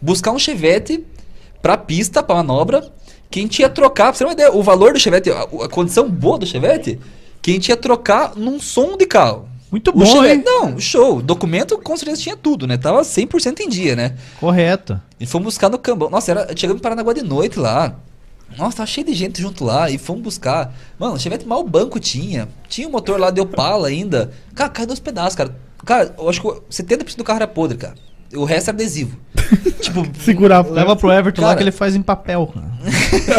buscar 0.00 0.30
um 0.30 0.38
chevette 0.38 1.04
pra 1.60 1.76
pista, 1.76 2.22
pra 2.22 2.36
manobra. 2.36 2.88
Que 3.30 3.40
a 3.40 3.42
gente 3.42 3.60
ia 3.60 3.68
trocar, 3.68 4.06
pra 4.06 4.12
você 4.12 4.18
ter 4.18 4.24
uma 4.26 4.32
ideia, 4.34 4.52
o 4.52 4.62
valor 4.62 4.92
do 4.92 5.00
chevette, 5.00 5.30
a, 5.30 5.42
a 5.42 5.68
condição 5.68 6.06
boa 6.08 6.38
do 6.38 6.44
chevette, 6.44 7.00
que 7.40 7.50
a 7.50 7.54
gente 7.54 7.70
ia 7.70 7.76
trocar 7.78 8.36
num 8.36 8.60
som 8.60 8.94
de 8.94 9.06
carro. 9.06 9.48
Muito 9.72 9.90
bom, 9.90 10.04
Chevette, 10.04 10.34
hein? 10.34 10.42
Não, 10.44 10.78
show. 10.78 11.22
Documento 11.22 11.78
com 11.78 11.96
certeza 11.96 12.20
tinha 12.20 12.36
tudo, 12.36 12.66
né? 12.66 12.76
Tava 12.76 13.00
100% 13.00 13.60
em 13.60 13.68
dia, 13.70 13.96
né? 13.96 14.14
Correto. 14.38 15.00
E 15.18 15.24
fomos 15.24 15.46
buscar 15.46 15.70
no 15.70 15.78
Cambão. 15.78 16.10
Nossa, 16.10 16.30
era, 16.30 16.48
chegamos 16.54 16.78
em 16.78 16.82
Paranaguá 16.82 17.14
de 17.14 17.22
noite 17.22 17.58
lá. 17.58 17.96
Nossa, 18.58 18.76
tava 18.76 18.86
cheio 18.86 19.06
de 19.06 19.14
gente 19.14 19.40
junto 19.40 19.64
lá 19.64 19.88
e 19.88 19.96
fomos 19.96 20.22
buscar. 20.22 20.74
Mano, 20.98 21.18
Chevette 21.18 21.46
mal 21.46 21.64
banco 21.64 21.98
tinha. 21.98 22.50
Tinha 22.68 22.86
o 22.86 22.90
um 22.90 22.92
motor 22.92 23.18
lá 23.18 23.30
de 23.30 23.40
Opala 23.40 23.88
ainda. 23.88 24.30
Cara, 24.54 24.68
caiu 24.68 24.86
dois 24.86 25.00
pedaços, 25.00 25.34
cara. 25.34 25.56
Cara, 25.86 26.14
eu 26.18 26.28
acho 26.28 26.42
que 26.42 26.48
70% 26.48 27.16
do 27.16 27.24
carro 27.24 27.38
era 27.38 27.48
podre, 27.48 27.78
cara. 27.78 27.94
O 28.34 28.44
resto 28.44 28.68
era 28.68 28.76
adesivo. 28.76 29.16
tipo, 29.80 30.06
segurar. 30.20 30.66
Leva 30.70 30.94
pro 30.94 31.10
Everton 31.10 31.40
cara, 31.40 31.52
lá 31.52 31.56
que 31.56 31.62
ele 31.62 31.72
faz 31.72 31.96
em 31.96 32.02
papel. 32.02 32.52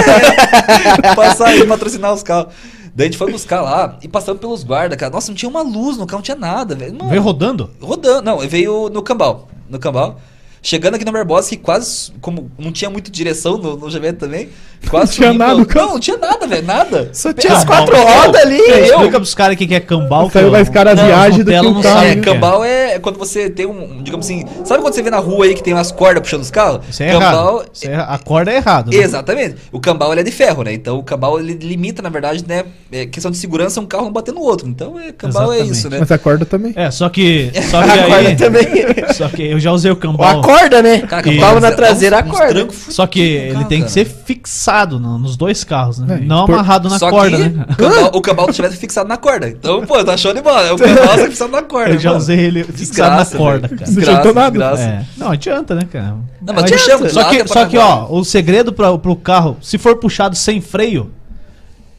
Passar 1.15 1.49
aí, 1.49 1.67
patrocinar 1.67 2.11
os 2.11 2.23
carros. 2.23 2.53
Daí 2.95 3.05
a 3.05 3.09
gente 3.09 3.17
foi 3.17 3.31
buscar 3.31 3.61
lá 3.61 3.97
e 4.01 4.07
passando 4.07 4.37
pelos 4.37 4.63
guardas, 4.63 4.97
cara. 4.97 5.11
Nossa, 5.11 5.31
não 5.31 5.35
tinha 5.35 5.49
uma 5.49 5.63
luz 5.63 5.97
no 5.97 6.05
carro, 6.05 6.19
não 6.19 6.23
tinha 6.23 6.37
nada, 6.37 6.75
velho. 6.75 6.97
Veio 7.09 7.21
rodando? 7.21 7.71
Rodando, 7.81 8.21
não, 8.21 8.37
veio 8.39 8.89
no 8.89 9.01
cambal. 9.01 9.47
No 9.69 9.79
cambal. 9.79 10.19
Chegando 10.65 10.95
aqui 10.95 11.03
na 11.03 11.11
Barbosa, 11.11 11.49
que 11.49 11.57
quase, 11.57 12.13
como 12.21 12.49
não 12.57 12.71
tinha 12.71 12.89
muito 12.89 13.11
direção 13.11 13.57
no, 13.57 13.75
no 13.75 13.89
Gevento 13.89 14.19
também, 14.19 14.47
quase 14.89 15.19
não 15.19 15.27
tinha 15.27 15.33
nada, 15.33 15.55
Não, 15.75 15.89
não 15.89 15.99
tinha 15.99 16.17
nada, 16.17 16.47
velho, 16.47 16.65
nada. 16.65 17.09
Só 17.11 17.33
tinha 17.33 17.51
as 17.51 17.65
quatro 17.65 17.93
rodas 17.97 18.41
ali. 18.41 18.61
É, 18.61 18.79
eu. 18.79 18.85
Explica 18.85 19.19
pros 19.19 19.35
caras 19.35 19.55
o 19.55 19.57
que 19.57 19.73
é 19.73 19.79
cambal. 19.81 20.29
Saiu 20.29 20.51
mais 20.51 20.69
cara 20.69 20.91
a 20.91 20.93
viagem 20.93 21.43
do 21.43 21.51
que 21.51 21.67
o 21.67 21.81
carro. 21.81 22.05
É, 22.05 22.15
cambal 22.15 22.63
é 22.63 22.82
quando 22.99 23.17
você 23.17 23.49
tem 23.49 23.65
um, 23.65 24.01
digamos 24.01 24.25
assim, 24.25 24.45
sabe 24.63 24.81
quando 24.81 24.93
você 24.93 25.01
vê 25.01 25.09
na 25.09 25.19
rua 25.19 25.45
aí 25.45 25.53
que 25.53 25.63
tem 25.63 25.73
umas 25.73 25.91
cordas 25.91 26.21
puxando 26.21 26.41
os 26.41 26.51
carros? 26.51 26.85
Isso 26.89 27.03
é 27.03 27.11
cambal, 27.11 27.57
errado. 27.57 27.69
Isso 27.73 27.87
é, 27.87 27.95
a 27.95 28.17
corda 28.17 28.51
é 28.51 28.55
errado. 28.55 28.91
Né? 28.91 28.97
Exatamente. 28.97 29.55
O 29.71 29.79
cambal 29.79 30.11
ele 30.11 30.21
é 30.21 30.23
de 30.23 30.31
ferro, 30.31 30.63
né? 30.63 30.73
Então 30.73 30.97
o 30.97 31.03
cambal 31.03 31.39
ele 31.39 31.53
limita, 31.53 32.01
na 32.01 32.09
verdade, 32.09 32.43
né? 32.47 32.65
É 32.91 33.05
questão 33.05 33.31
de 33.31 33.37
segurança, 33.37 33.79
um 33.79 33.85
carro 33.85 34.05
não 34.05 34.11
bater 34.11 34.33
no 34.33 34.41
outro. 34.41 34.67
Então 34.67 34.99
é, 34.99 35.11
cambal 35.11 35.53
é 35.53 35.57
Exatamente. 35.57 35.69
é 35.69 35.71
isso, 35.71 35.89
né? 35.89 35.97
Mas 35.99 36.11
a 36.11 36.17
corda 36.17 36.45
também. 36.45 36.73
É, 36.75 36.91
só 36.91 37.09
que. 37.09 37.51
Só 37.69 37.81
que 37.83 37.89
a 37.89 38.15
aí, 38.15 38.35
também. 38.35 38.63
Só 39.13 39.29
que 39.29 39.43
eu 39.43 39.59
já 39.59 39.71
usei 39.71 39.91
o 39.91 39.95
cambal. 39.95 40.39
a 40.39 40.43
corda, 40.43 40.81
né? 40.81 40.99
Cara, 41.01 41.23
Palma 41.39 41.59
na 41.59 41.71
traseira, 41.71 42.19
a 42.19 42.23
corda. 42.23 42.67
Só 42.71 43.05
que 43.05 43.19
ele 43.21 43.65
tem 43.65 43.83
que 43.83 43.91
ser 43.91 44.05
fixado 44.05 44.99
no, 44.99 45.17
nos 45.17 45.37
dois 45.37 45.63
carros, 45.63 45.99
né? 45.99 46.19
É, 46.21 46.25
não 46.25 46.45
por... 46.45 46.53
amarrado 46.53 46.89
na 46.89 46.99
corda, 46.99 47.37
né? 47.37 47.65
O 47.69 47.75
cambal, 47.75 48.11
o 48.15 48.21
cambal 48.21 48.51
tivesse 48.51 48.77
fixado 48.77 49.07
na 49.07 49.17
corda. 49.17 49.47
Então, 49.47 49.85
pô, 49.85 50.03
tá 50.03 50.17
show 50.17 50.33
de 50.33 50.41
bola. 50.41 50.67
É 50.67 50.71
o 50.71 50.77
cambal 50.77 51.07
tá 51.07 51.25
fixado 51.25 51.51
na 51.51 51.61
corda. 51.61 51.91
Eu 51.91 51.99
já 51.99 52.09
mano. 52.09 52.21
usei 52.21 52.39
ele 52.39 52.63
fixado 52.85 53.15
na 53.15 53.37
corda, 53.37 53.69
cara. 53.69 53.83
Desgraça, 53.83 54.33
não 54.33 54.33
nada. 54.33 54.81
É. 54.81 55.05
Não, 55.17 55.31
adianta, 55.31 55.75
né, 55.75 55.87
cara? 55.91 56.17
Não, 56.41 56.53
mas 56.53 56.63
adianta. 56.63 57.09
Só 57.09 57.23
que, 57.29 57.47
só 57.47 57.65
que 57.65 57.77
ó, 57.77 58.07
o 58.09 58.23
segredo 58.23 58.71
pra, 58.73 58.97
pro 58.97 59.15
carro, 59.15 59.57
se 59.61 59.77
for 59.77 59.97
puxado 59.97 60.35
sem 60.35 60.61
freio, 60.61 61.11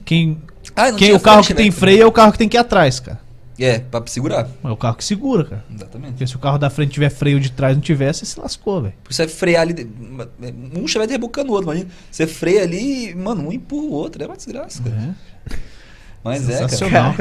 quem. 0.05 0.43
Ah, 0.77 0.93
quem 0.93 1.13
o 1.13 1.21
carro 1.21 1.43
que 1.43 1.55
tem 1.55 1.71
freio 1.71 2.03
é 2.03 2.07
o 2.07 2.13
carro 2.13 2.33
que 2.33 2.39
tem 2.39 2.49
que 2.49 2.57
ir 2.57 2.61
atrás, 2.61 3.01
cara. 3.01 3.25
É, 3.59 3.79
pra 3.79 4.03
segurar. 4.07 4.49
É 4.65 4.69
o 4.69 4.77
carro 4.77 4.97
que 4.97 5.05
segura, 5.05 5.45
cara. 5.45 5.65
Exatamente. 5.73 6.13
Porque 6.13 6.27
se 6.27 6.35
o 6.35 6.39
carro 6.39 6.59
da 6.59 6.69
frente 6.69 6.93
tiver 6.93 7.11
freio 7.11 7.39
de 7.39 7.53
trás 7.53 7.77
não 7.77 7.81
tiver, 7.81 8.13
você 8.13 8.27
se 8.27 8.39
lascou, 8.39 8.83
velho. 8.83 8.95
Porque 9.03 9.15
você 9.15 9.29
frear 9.29 9.63
ali. 9.63 9.89
Um 10.77 10.89
chevette 10.89 11.13
rebocando 11.13 11.51
o 11.51 11.55
outro, 11.55 11.71
imagina. 11.71 11.91
Você 12.11 12.27
freia 12.27 12.63
ali 12.63 13.15
mano, 13.15 13.49
um 13.49 13.53
empurra 13.53 13.87
o 13.87 13.93
outro. 13.93 14.23
É 14.23 14.27
uma 14.27 14.37
desgraça, 14.37 14.83
cara. 14.83 15.15
É. 15.51 15.57
Mas 16.25 16.49
é, 16.49 16.67
cara. 16.67 17.15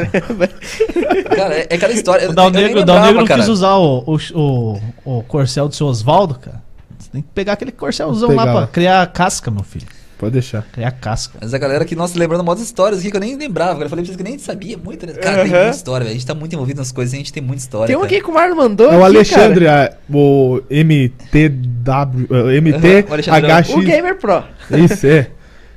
cara, 1.35 1.55
é, 1.55 1.67
é 1.69 1.75
aquela 1.75 1.91
história. 1.91 2.29
O 2.29 2.33
Dal 2.33 2.49
Negro, 2.49 2.81
o 2.81 2.85
Dal 2.85 3.01
Negro 3.01 3.19
não 3.19 3.27
cara. 3.27 3.41
quis 3.41 3.49
usar 3.49 3.75
o, 3.75 4.03
o, 4.07 4.17
o, 4.33 4.79
o 5.03 5.23
corcel 5.23 5.67
do 5.67 5.75
seu 5.75 5.87
Oswaldo, 5.87 6.35
cara. 6.35 6.63
Você 6.97 7.09
tem 7.11 7.21
que 7.21 7.27
pegar 7.35 7.53
aquele 7.53 7.73
corcelzão 7.73 8.33
lá 8.33 8.43
pra 8.49 8.67
criar 8.67 9.05
casca, 9.07 9.51
meu 9.51 9.63
filho. 9.63 9.85
Pode 10.17 10.31
deixar. 10.31 10.65
É 10.77 10.85
a 10.85 10.91
casca. 10.91 11.37
Mas 11.41 11.53
a 11.53 11.57
galera 11.57 11.83
que, 11.83 11.97
nossa, 11.97 12.17
lembrando 12.17 12.45
muitas 12.45 12.63
histórias 12.63 13.01
aqui 13.01 13.11
que 13.11 13.17
eu 13.17 13.19
nem 13.19 13.35
lembrava. 13.35 13.83
Eu 13.83 13.89
falei 13.89 14.05
pra 14.05 14.05
vocês 14.05 14.15
que 14.15 14.21
eu 14.21 14.25
nem 14.29 14.39
sabia 14.39 14.77
muito, 14.77 15.05
né? 15.05 15.11
Cara, 15.13 15.43
tem 15.43 15.51
Aham. 15.51 15.63
muita 15.63 15.75
história, 15.75 16.05
velho. 16.05 16.11
A 16.11 16.17
gente 16.17 16.25
tá 16.25 16.33
muito 16.33 16.53
envolvido 16.53 16.79
nas 16.79 16.93
coisas, 16.93 17.13
a 17.13 17.17
gente 17.17 17.33
tem 17.33 17.43
muita 17.43 17.61
história. 17.61 17.87
Tem 17.87 17.95
um 17.97 17.99
cara. 17.99 18.09
aqui 18.13 18.21
que 18.23 18.29
o 18.29 18.33
Marlon 18.33 18.55
mandou. 18.55 18.89
É 18.89 18.95
o 18.95 19.03
aqui, 19.03 19.17
Alexandre, 19.17 19.65
cara. 19.65 19.97
a- 20.09 20.15
o 20.15 20.61
MTW. 20.69 22.27
uh, 22.29 22.35
Aham, 22.35 23.09
o 23.09 23.13
Alexandrão. 23.13 23.49
O 23.49 23.53
MTHX. 23.59 23.85
Gamer 23.85 24.17
Pro. 24.17 24.43
Isso, 24.71 25.07
é. 25.07 25.27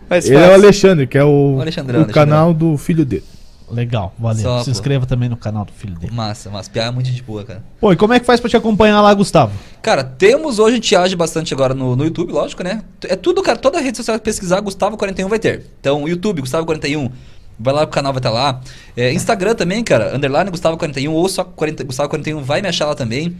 Mas 0.08 0.26
Ele 0.26 0.36
é 0.36 0.48
o 0.50 0.54
Alexandre, 0.54 1.06
que 1.06 1.18
é 1.18 1.24
o, 1.24 1.56
O 1.56 1.60
Alexandrão, 1.60 2.02
o 2.02 2.06
canal 2.06 2.54
do 2.54 2.76
filho 2.76 3.04
dele. 3.04 3.24
Legal, 3.70 4.14
valeu. 4.16 4.42
Só, 4.42 4.58
Se 4.60 4.66
pô. 4.66 4.70
inscreva 4.70 5.06
também 5.06 5.28
no 5.28 5.36
canal 5.36 5.64
do 5.64 5.72
filho 5.72 5.94
dele. 5.98 6.12
Massa, 6.14 6.48
massa. 6.48 6.70
Piada 6.70 6.92
muito 6.92 7.10
de 7.10 7.20
boa, 7.20 7.42
cara. 7.42 7.64
Pô, 7.80 7.92
e 7.92 7.96
como 7.96 8.12
é 8.12 8.20
que 8.20 8.26
faz 8.26 8.38
pra 8.38 8.48
te 8.48 8.56
acompanhar 8.56 9.00
lá, 9.00 9.12
Gustavo? 9.12 9.52
Cara, 9.82 10.04
temos 10.04 10.60
hoje, 10.60 10.74
a 10.74 10.76
gente 10.76 10.94
age 10.94 11.16
bastante 11.16 11.52
agora 11.52 11.74
no, 11.74 11.96
no 11.96 12.04
YouTube, 12.04 12.32
lógico, 12.32 12.62
né? 12.62 12.82
É 13.04 13.16
tudo, 13.16 13.42
cara, 13.42 13.58
toda 13.58 13.80
rede 13.80 13.96
social 13.96 14.16
que 14.18 14.24
pesquisar, 14.24 14.62
Gustavo41 14.62 15.28
vai 15.28 15.40
ter. 15.40 15.66
Então, 15.80 16.06
YouTube, 16.08 16.42
Gustavo41, 16.42 17.10
vai 17.58 17.74
lá 17.74 17.80
pro 17.80 17.94
canal, 17.94 18.12
vai 18.12 18.20
estar 18.20 18.30
lá. 18.30 18.60
É, 18.96 19.12
Instagram 19.12 19.56
também, 19.56 19.82
cara, 19.82 20.14
underline 20.16 20.48
Gustavo41 20.48 21.10
ou 21.10 21.28
só 21.28 21.42
40, 21.42 21.84
Gustavo41 21.84 22.40
vai 22.42 22.62
me 22.62 22.68
achar 22.68 22.86
lá 22.86 22.94
também. 22.94 23.36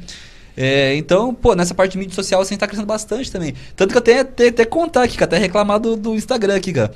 É, 0.56 0.96
então, 0.96 1.34
pô, 1.34 1.54
nessa 1.54 1.74
parte 1.74 1.92
de 1.92 1.98
mídia 1.98 2.14
social 2.14 2.40
assim 2.40 2.56
tá 2.56 2.66
crescendo 2.66 2.86
bastante 2.86 3.30
também. 3.30 3.54
Tanto 3.74 3.92
que 3.92 3.98
eu 3.98 4.02
tenho 4.02 4.20
até, 4.20 4.48
até 4.48 4.64
contar 4.64 5.02
aqui, 5.02 5.16
cara, 5.16 5.28
até 5.28 5.38
reclamar 5.38 5.78
do, 5.78 5.96
do 5.96 6.14
Instagram 6.14 6.56
aqui, 6.56 6.72
cara. 6.72 6.92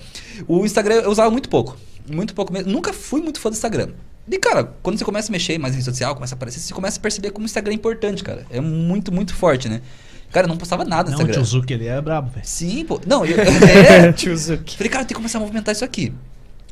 O 0.49 0.65
Instagram 0.65 0.97
eu 0.97 1.11
usava 1.11 1.31
muito 1.31 1.49
pouco. 1.49 1.77
Muito 2.11 2.35
pouco 2.35 2.53
mesmo. 2.53 2.73
Nunca 2.73 2.93
fui 2.93 3.21
muito 3.21 3.39
fã 3.39 3.51
do 3.51 3.55
Instagram. 3.55 3.91
E, 4.31 4.39
cara, 4.39 4.65
quando 4.83 4.99
você 4.99 5.05
começa 5.05 5.31
a 5.31 5.33
mexer 5.33 5.59
mais 5.59 5.75
em 5.75 5.77
rede 5.77 5.85
social, 5.85 6.15
começa 6.15 6.35
a 6.35 6.37
aparecer, 6.37 6.61
você 6.61 6.73
começa 6.73 6.99
a 6.99 7.03
perceber 7.03 7.31
como 7.33 7.45
o 7.45 7.47
Instagram 7.47 7.73
é 7.73 7.75
importante, 7.75 8.23
cara. 8.23 8.47
É 8.51 8.61
muito, 8.61 9.13
muito 9.13 9.35
forte, 9.35 9.69
né? 9.69 9.83
Cara, 10.31 10.47
eu 10.47 10.49
não 10.49 10.57
postava 10.57 10.85
nada 10.85 11.11
no 11.11 11.17
Não, 11.17 11.25
o 11.25 11.29
Instagram. 11.29 11.43
tio 11.43 11.45
Zuki, 11.45 11.73
ele 11.75 11.87
é 11.87 12.01
brabo, 12.01 12.31
velho. 12.31 12.47
Sim, 12.47 12.85
pô. 12.85 13.01
Não, 13.05 13.27
eu, 13.27 13.37
é. 13.41 14.13
Tio 14.15 14.37
Zuki. 14.37 14.77
Falei, 14.77 14.91
cara, 14.91 15.05
tem 15.05 15.09
que 15.09 15.15
começar 15.15 15.39
a 15.39 15.41
movimentar 15.41 15.75
isso 15.75 15.85
aqui. 15.85 16.13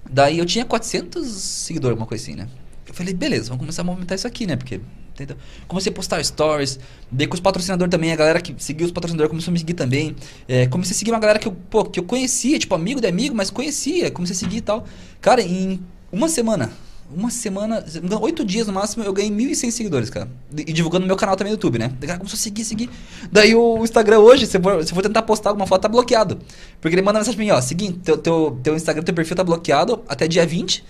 Daí 0.08 0.38
eu 0.38 0.46
tinha 0.46 0.64
400 0.64 1.26
seguidores, 1.26 1.92
alguma 1.92 2.06
coisa 2.06 2.22
assim, 2.22 2.36
né? 2.36 2.48
Eu 2.86 2.94
falei, 2.94 3.12
beleza, 3.12 3.48
vamos 3.48 3.60
começar 3.60 3.82
a 3.82 3.84
movimentar 3.84 4.16
isso 4.16 4.26
aqui, 4.26 4.46
né? 4.46 4.56
Porque, 4.56 4.80
entendeu? 5.22 5.36
Comecei 5.66 5.90
a 5.92 5.94
postar 5.94 6.22
stories, 6.22 6.78
daí 7.10 7.26
com 7.26 7.34
os 7.34 7.40
patrocinadores 7.40 7.90
também, 7.90 8.12
a 8.12 8.16
galera 8.16 8.40
que 8.40 8.54
seguiu 8.58 8.86
os 8.86 8.92
patrocinadores 8.92 9.30
começou 9.30 9.50
a 9.50 9.52
me 9.52 9.58
seguir 9.58 9.74
também. 9.74 10.14
É, 10.46 10.66
comecei 10.66 10.94
a 10.94 10.98
seguir 10.98 11.10
uma 11.10 11.20
galera 11.20 11.38
que 11.38 11.48
eu, 11.48 11.52
pô, 11.52 11.84
que 11.84 12.00
eu 12.00 12.04
conhecia, 12.04 12.58
tipo, 12.58 12.74
amigo 12.74 13.00
de 13.00 13.06
amigo, 13.06 13.34
mas 13.34 13.50
conhecia, 13.50 14.10
comecei 14.10 14.34
a 14.34 14.38
seguir 14.38 14.58
e 14.58 14.62
tal. 14.62 14.84
Cara, 15.20 15.42
em 15.42 15.80
uma 16.12 16.28
semana, 16.28 16.70
uma 17.14 17.30
semana, 17.30 17.82
oito 18.20 18.44
dias 18.44 18.66
no 18.66 18.72
máximo, 18.72 19.02
eu 19.02 19.12
ganhei 19.12 19.30
1.100 19.30 19.70
seguidores, 19.70 20.10
cara. 20.10 20.28
E 20.54 20.72
divulgando 20.72 21.06
meu 21.06 21.16
canal 21.16 21.36
também 21.36 21.52
no 21.52 21.56
YouTube, 21.56 21.78
né? 21.78 21.90
Daí, 21.98 22.06
cara, 22.06 22.18
começou 22.18 22.36
a 22.36 22.40
seguir, 22.40 22.64
seguir. 22.64 22.90
Daí 23.32 23.54
o 23.54 23.82
Instagram 23.82 24.18
hoje, 24.18 24.46
se 24.46 24.60
for, 24.60 24.84
se 24.84 24.92
for 24.92 25.02
tentar 25.02 25.22
postar 25.22 25.50
alguma 25.50 25.66
foto, 25.66 25.82
tá 25.82 25.88
bloqueado. 25.88 26.38
Porque 26.80 26.94
ele 26.94 27.02
manda 27.02 27.18
mensagem 27.18 27.36
pra 27.36 27.44
mim, 27.46 27.50
ó, 27.50 27.60
seguinte, 27.60 27.98
teu, 28.00 28.18
teu, 28.18 28.58
teu 28.62 28.76
Instagram, 28.76 29.02
teu 29.02 29.14
perfil 29.14 29.36
tá 29.36 29.42
bloqueado 29.42 30.02
até 30.06 30.28
dia 30.28 30.46
20, 30.46 30.84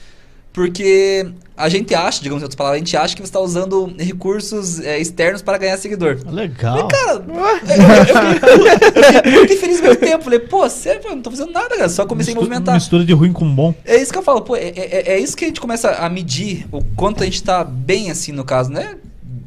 porque 0.59 1.25
a 1.57 1.69
gente 1.69 1.95
acha, 1.95 2.21
digamos 2.21 2.43
em 2.43 2.45
outras 2.45 2.57
palavras, 2.57 2.77
a 2.83 2.85
gente 2.85 2.97
acha 2.97 3.15
que 3.15 3.23
você 3.23 3.31
tá 3.33 3.39
usando 3.39 3.95
recursos 3.97 4.81
é, 4.81 4.99
externos 4.99 5.41
para 5.41 5.57
ganhar 5.57 5.77
seguidor. 5.77 6.19
Legal. 6.29 6.89
Cara, 6.89 7.23
eu, 7.29 7.35
eu, 9.25 9.33
eu, 9.33 9.43
eu 9.43 9.49
fiquei 9.49 9.63
ao 9.77 9.83
mesmo 9.85 9.97
tempo. 9.97 10.25
Falei, 10.25 10.39
pô, 10.41 10.69
sério, 10.69 11.01
não 11.11 11.23
tô 11.23 11.31
fazendo 11.31 11.53
nada, 11.53 11.77
cara. 11.77 11.89
Só 11.89 12.05
comecei 12.07 12.33
a 12.33 12.37
Mistu- 12.37 12.49
movimentar. 12.51 12.75
Mistura 12.75 13.05
de 13.05 13.13
ruim 13.13 13.33
com 13.33 13.49
bom. 13.55 13.73
É 13.85 13.97
isso 13.97 14.13
que 14.13 14.19
eu 14.19 14.23
falo, 14.23 14.41
pô, 14.43 14.57
é, 14.57 14.69
é, 14.75 15.13
é 15.13 15.19
isso 15.21 15.37
que 15.37 15.45
a 15.45 15.49
gente 15.49 15.61
começa 15.61 15.91
a 15.91 16.09
medir 16.11 16.67
o 16.73 16.83
quanto 16.97 17.23
a 17.23 17.25
gente 17.27 17.41
tá 17.43 17.63
bem 17.63 18.11
assim 18.11 18.33
no 18.33 18.43
caso, 18.45 18.71
né? 18.71 18.97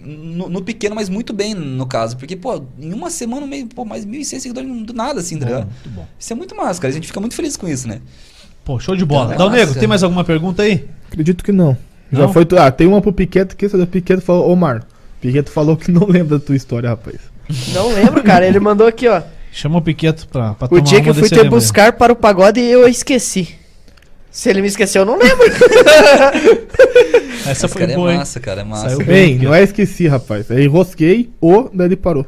No, 0.04 0.48
no 0.50 0.62
pequeno, 0.62 0.96
mas 0.96 1.10
muito 1.10 1.34
bem 1.34 1.54
no 1.54 1.86
caso. 1.86 2.16
Porque, 2.16 2.38
pô, 2.38 2.62
em 2.80 2.94
uma 2.94 3.10
semana, 3.10 3.46
meio, 3.46 3.68
pô, 3.68 3.84
mais 3.84 4.06
1.100 4.06 4.24
seguidores 4.40 4.70
do 4.86 4.94
nada, 4.94 5.20
assim, 5.20 5.38
tá 5.38 5.46
Bom, 5.46 5.52
ligado? 5.52 5.66
muito 5.68 5.90
bom. 5.90 6.08
Isso 6.18 6.32
é 6.32 6.36
muito 6.38 6.56
massa, 6.56 6.80
cara. 6.82 6.92
A 6.92 6.96
gente 6.96 7.08
fica 7.08 7.20
muito 7.20 7.36
feliz 7.36 7.58
com 7.58 7.68
isso, 7.68 7.86
né? 7.88 8.00
Pô, 8.64 8.80
show 8.80 8.96
de 8.96 9.04
bola. 9.04 9.34
Então, 9.34 9.48
é 9.48 9.50
massa, 9.50 9.66
Nego, 9.66 9.80
tem 9.80 9.88
mais 9.90 10.04
alguma 10.04 10.24
pergunta 10.24 10.62
aí? 10.64 10.88
Acredito 11.12 11.44
que 11.44 11.52
não. 11.52 11.78
Já 12.12 12.22
Não? 12.24 12.34
foi. 12.34 12.46
tu- 12.46 12.58
Ah, 12.58 12.72
tem 12.72 12.88
uma 12.88 13.02
pro 13.02 13.12
Piqueto 13.14 13.56
que 13.56 13.66
essa 13.66 13.78
do 13.78 13.86
Piqueto 13.86 14.22
falou, 14.22 14.50
ô 14.50 14.56
Mar. 14.56 14.84
Piqueto 15.20 15.52
falou 15.52 15.76
que 15.78 15.92
não 15.92 16.08
lembra 16.10 16.40
da 16.40 16.46
tua 16.46 16.56
história, 16.56 16.90
rapaz. 16.90 17.18
Não 17.74 17.94
lembro, 17.94 18.24
cara. 18.24 18.48
Ele 18.48 18.60
mandou 18.60 18.88
aqui, 18.88 19.08
ó. 19.08 19.22
Chama 19.52 19.80
o 19.80 19.82
Piqueto 19.82 20.28
pra, 20.30 20.54
pra 20.54 20.68
O 20.72 20.80
dia 20.82 21.00
uma 21.00 21.04
que 21.04 21.10
eu 21.10 21.14
fui 21.14 21.28
te 21.28 21.32
lembra 21.36 21.48
aí. 21.48 21.50
buscar 21.50 21.94
para 21.94 22.14
o 22.14 22.16
pagode 22.16 22.62
eu 22.62 22.88
esqueci. 22.88 23.56
Se 24.30 24.50
ele 24.50 24.62
me 24.62 24.68
esqueceu, 24.70 25.02
eu 25.02 25.06
não 25.06 25.18
lembro. 25.18 25.44
Essa 27.46 27.52
Esse 27.52 27.68
foi 27.68 27.82
cara 27.82 27.96
boa, 27.96 28.14
é 28.14 28.18
massa, 28.18 28.40
cara. 28.40 28.62
É 28.62 28.64
massa. 28.64 28.90
Saiu 28.90 29.06
Bem, 29.06 29.38
não 29.40 29.54
é 29.54 29.64
esqueci, 29.64 30.08
rapaz. 30.08 30.50
É 30.50 30.62
enrosquei 30.62 31.30
o, 31.42 31.70
daí 31.74 31.88
ele 31.88 31.96
parou. 31.98 32.26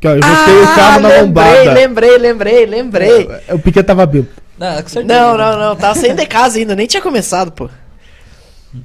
Que, 0.00 0.08
ó, 0.08 0.12
eu 0.12 0.18
enrosquei 0.18 0.54
o 0.54 0.66
carro 0.74 1.00
na 1.00 1.08
Ah, 1.08 1.12
lembrei, 1.12 1.20
lombada. 1.22 1.72
lembrei, 1.74 2.18
lembrei, 2.18 2.66
lembrei. 2.66 3.28
É, 3.48 3.54
O 3.54 3.58
Piqueto 3.58 3.86
tava 3.86 4.06
bêbado. 4.06 4.30
Não, 4.58 4.82
com 4.82 4.88
certeza. 4.88 5.04
Não, 5.20 5.36
não, 5.36 5.58
não. 5.58 5.76
Tava 5.76 5.94
saindo 5.98 6.16
de 6.16 6.26
casa 6.26 6.58
ainda, 6.58 6.74
nem 6.74 6.86
tinha 6.86 7.02
começado, 7.02 7.52
pô. 7.52 7.68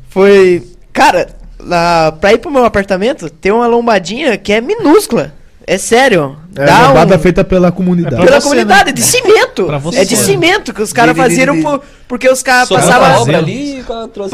Foi. 0.09 0.63
Cara, 0.93 1.27
lá, 1.59 2.11
pra 2.11 2.33
ir 2.33 2.37
pro 2.39 2.51
meu 2.51 2.65
apartamento, 2.65 3.29
tem 3.29 3.51
uma 3.51 3.67
lombadinha 3.67 4.37
que 4.37 4.51
é 4.53 4.61
minúscula. 4.61 5.33
É 5.69 5.77
sério. 5.77 6.37
É 6.55 6.65
Dá 6.65 6.87
lombada 6.87 7.17
um... 7.17 7.19
feita 7.19 7.43
pela 7.43 7.73
comunidade. 7.73 8.15
Pra 8.15 8.25
Pela 8.25 8.39
você, 8.39 8.43
comunidade, 8.47 8.85
né? 8.85 8.91
de 8.93 9.01
cimento. 9.03 9.65
Pra 9.65 9.77
você. 9.77 9.99
É 9.99 10.05
de 10.05 10.15
cimento 10.15 10.73
que 10.73 10.81
os 10.81 10.93
caras 10.93 11.15
faziam 11.15 11.61
por- 11.61 11.81
porque 12.07 12.29
os 12.29 12.41
caras 12.41 12.69
passavam. 12.69 13.35
ali, 13.35 13.83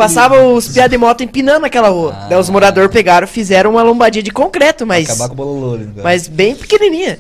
os 0.56 0.68
piá 0.68 0.86
de 0.86 0.96
moto 0.96 1.24
empinando 1.24 1.66
aquela 1.66 1.90
rua. 1.90 2.16
Ah. 2.16 2.28
Daí 2.30 2.40
os 2.40 2.52
moradores 2.52 2.92
pegaram, 2.92 3.26
fizeram 3.28 3.72
uma 3.72 3.82
lombadinha 3.82 4.22
de 4.22 4.30
concreto, 4.30 4.86
mas. 4.86 5.10
Acabar 5.10 5.28
com 5.28 5.34
o 5.34 5.38
bololô 5.38 5.78
cara. 5.80 6.04
Mas 6.04 6.28
bem 6.28 6.54
pequenininha. 6.56 7.18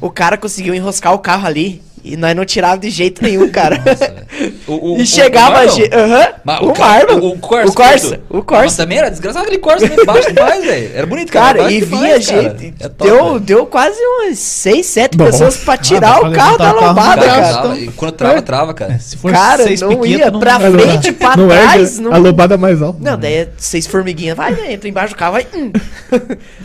O 0.00 0.08
cara 0.08 0.36
conseguiu 0.38 0.72
enroscar 0.72 1.12
o 1.12 1.18
carro 1.18 1.44
ali. 1.44 1.82
E 2.04 2.16
nós 2.16 2.34
não 2.36 2.44
tirava 2.44 2.78
de 2.78 2.90
jeito 2.90 3.22
nenhum, 3.22 3.48
cara. 3.50 3.82
Nossa. 3.84 4.28
O- 4.68 4.94
o- 4.94 4.98
e 4.98 5.02
o- 5.02 5.06
chegava. 5.06 5.48
o 5.50 5.52
Marlon? 5.54 5.72
ge- 5.74 5.90
Aham. 5.92 6.28
Mas 6.44 6.60
o 6.60 6.72
Marlon. 6.78 7.18
O, 7.18 7.28
o 7.32 7.38
Corsa. 7.38 7.68
O 7.70 7.72
Corsa. 7.74 8.20
O 8.28 8.34
Nossa, 8.36 8.46
Corsa. 8.46 8.76
também 8.76 8.98
era 8.98 9.10
desgraçado 9.10 9.44
aquele 9.46 9.58
Corsa 9.58 9.88
também 9.88 10.04
baixo 10.04 10.28
demais, 10.32 10.64
velho. 10.64 10.90
Era 10.94 11.06
bonito, 11.06 11.32
cara. 11.32 11.58
Cara, 11.58 11.72
e 11.72 11.80
vinha 11.80 12.20
gente. 12.20 12.74
É 12.78 12.88
top, 12.88 13.10
deu, 13.10 13.40
deu 13.40 13.66
quase 13.66 13.98
umas 13.98 14.38
6, 14.38 14.86
7 14.86 15.18
Nossa. 15.18 15.30
pessoas 15.32 15.56
pra 15.56 15.76
tirar 15.78 16.16
Ah, 16.18 16.28
o 16.28 16.32
carro 16.32 16.58
da 16.58 16.72
o 16.72 16.80
lombada, 16.86 17.22
Cara, 17.22 17.40
cara. 17.42 17.52
trava, 17.62 17.78
e 17.78 17.88
quando 17.88 18.12
trava, 18.12 18.42
trava, 18.42 18.74
cara. 18.74 18.92
É, 18.92 18.98
se 18.98 19.16
for 19.16 19.32
Cara, 19.32 19.62
seis 19.64 19.80
não 19.80 19.88
piquetos, 19.88 20.10
ia 20.20 20.30
não 20.30 20.40
pra 20.40 20.60
frente, 20.60 21.12
pra 21.12 21.36
não 21.36 21.48
trás. 21.48 21.98
é 21.98 22.02
não... 22.02 22.12
a 22.12 22.16
lombada 22.18 22.56
mais 22.58 22.80
alta. 22.82 22.98
Não, 23.00 23.18
daí 23.18 23.34
é 23.34 23.48
seis 23.56 23.86
formiguinhas. 23.86 24.36
Vai, 24.36 24.52
né? 24.52 24.72
Entra 24.74 24.88
embaixo 24.88 25.14
do 25.14 25.16
carro, 25.16 25.32
vai. 25.32 25.46
Hum. 25.54 25.72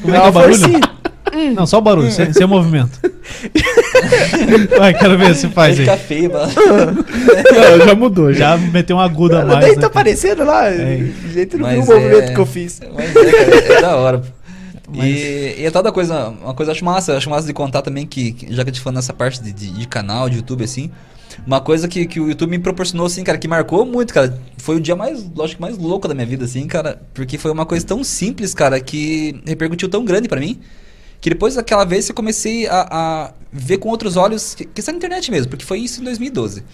Como 0.02 0.16
é 0.16 0.20
que 0.20 0.26
é 0.26 0.30
o 0.30 0.32
barulho? 0.32 0.80
Não, 1.56 1.66
só 1.66 1.80
o 1.80 1.82
barulho, 1.82 2.12
sem, 2.12 2.32
sem 2.32 2.46
o 2.46 2.48
movimento. 2.48 3.00
Vai, 4.78 4.94
quero 4.94 5.18
ver 5.18 5.36
se 5.36 5.48
faz 5.50 5.78
aí. 5.78 5.86
ficar 5.86 5.98
feio, 5.98 6.32
mano. 6.32 6.52
Não, 6.54 7.86
já 7.88 7.96
mudou, 7.96 8.34
já. 8.34 8.58
Meteu 8.58 8.98
uma 8.98 9.06
aguda 9.06 9.42
a 9.42 9.46
mais. 9.46 9.66
nem 9.66 9.76
né? 9.76 9.80
tô 9.82 9.88
aparecendo 9.88 10.44
lá. 10.44 10.68
É. 10.70 10.98
Gente 11.34 11.58
não 11.58 11.64
Mas 11.68 11.74
viu 11.74 11.84
o 11.84 12.00
movimento 12.00 12.30
é- 12.30 12.34
que 12.34 12.40
eu 12.40 12.46
fiz. 12.46 12.80
Mas 12.94 13.16
é, 13.16 13.32
cara, 13.32 13.56
é 13.56 13.82
da 13.82 13.96
hora. 13.96 14.20
pô. 14.20 14.28
E, 14.94 15.56
e 15.58 15.66
é 15.66 15.72
tal 15.72 15.82
da 15.82 15.92
coisa, 15.92 16.28
uma 16.30 16.54
coisa 16.54 16.72
eu 16.72 16.76
acho 16.76 16.86
massa, 16.86 17.14
eu 17.14 17.18
acho 17.18 17.28
massa 17.28 17.48
de 17.48 17.54
contar 17.54 17.82
também 17.82 18.06
que, 18.06 18.36
já 18.50 18.64
que 18.64 18.70
a 18.70 18.74
gente 18.74 18.82
falando 18.82 18.98
nessa 18.98 19.14
parte 19.14 19.42
de, 19.42 19.52
de, 19.52 19.72
de 19.72 19.88
canal, 19.88 20.30
de 20.30 20.36
YouTube, 20.36 20.64
assim, 20.64 20.92
uma 21.48 21.60
coisa 21.60 21.88
que, 21.88 22.06
que 22.06 22.20
o 22.20 22.28
YouTube 22.28 22.52
me 22.52 22.60
proporcionou, 22.60 23.08
assim, 23.08 23.24
cara, 23.24 23.38
que 23.40 23.48
marcou 23.48 23.86
muito, 23.86 24.14
cara, 24.14 24.38
foi 24.58 24.76
o 24.76 24.80
dia 24.80 24.96
mais, 24.96 25.26
lógico, 25.36 25.62
mais 25.62 25.78
louco 25.80 26.08
da 26.08 26.14
minha 26.14 26.28
vida, 26.28 26.46
assim, 26.46 26.68
cara, 26.68 27.02
porque 27.14 27.40
foi 27.40 27.50
uma 27.50 27.66
coisa 27.66 27.84
tão 27.86 28.04
simples, 28.04 28.54
cara, 28.54 28.80
que 28.80 29.42
repercutiu 29.48 29.90
tão 29.90 30.06
grande 30.06 30.28
pra 30.28 30.40
mim, 30.40 30.60
que 31.24 31.30
depois 31.30 31.56
daquela 31.56 31.86
vez 31.86 32.10
eu 32.10 32.14
comecei 32.14 32.68
a, 32.68 32.86
a 32.92 33.32
ver 33.50 33.78
com 33.78 33.88
outros 33.88 34.18
olhos, 34.18 34.54
que, 34.54 34.66
que 34.66 34.82
está 34.82 34.92
na 34.92 34.98
internet 34.98 35.32
mesmo, 35.32 35.50
porque 35.50 35.64
foi 35.64 35.80
isso 35.80 36.02
em 36.02 36.04
2012. 36.04 36.66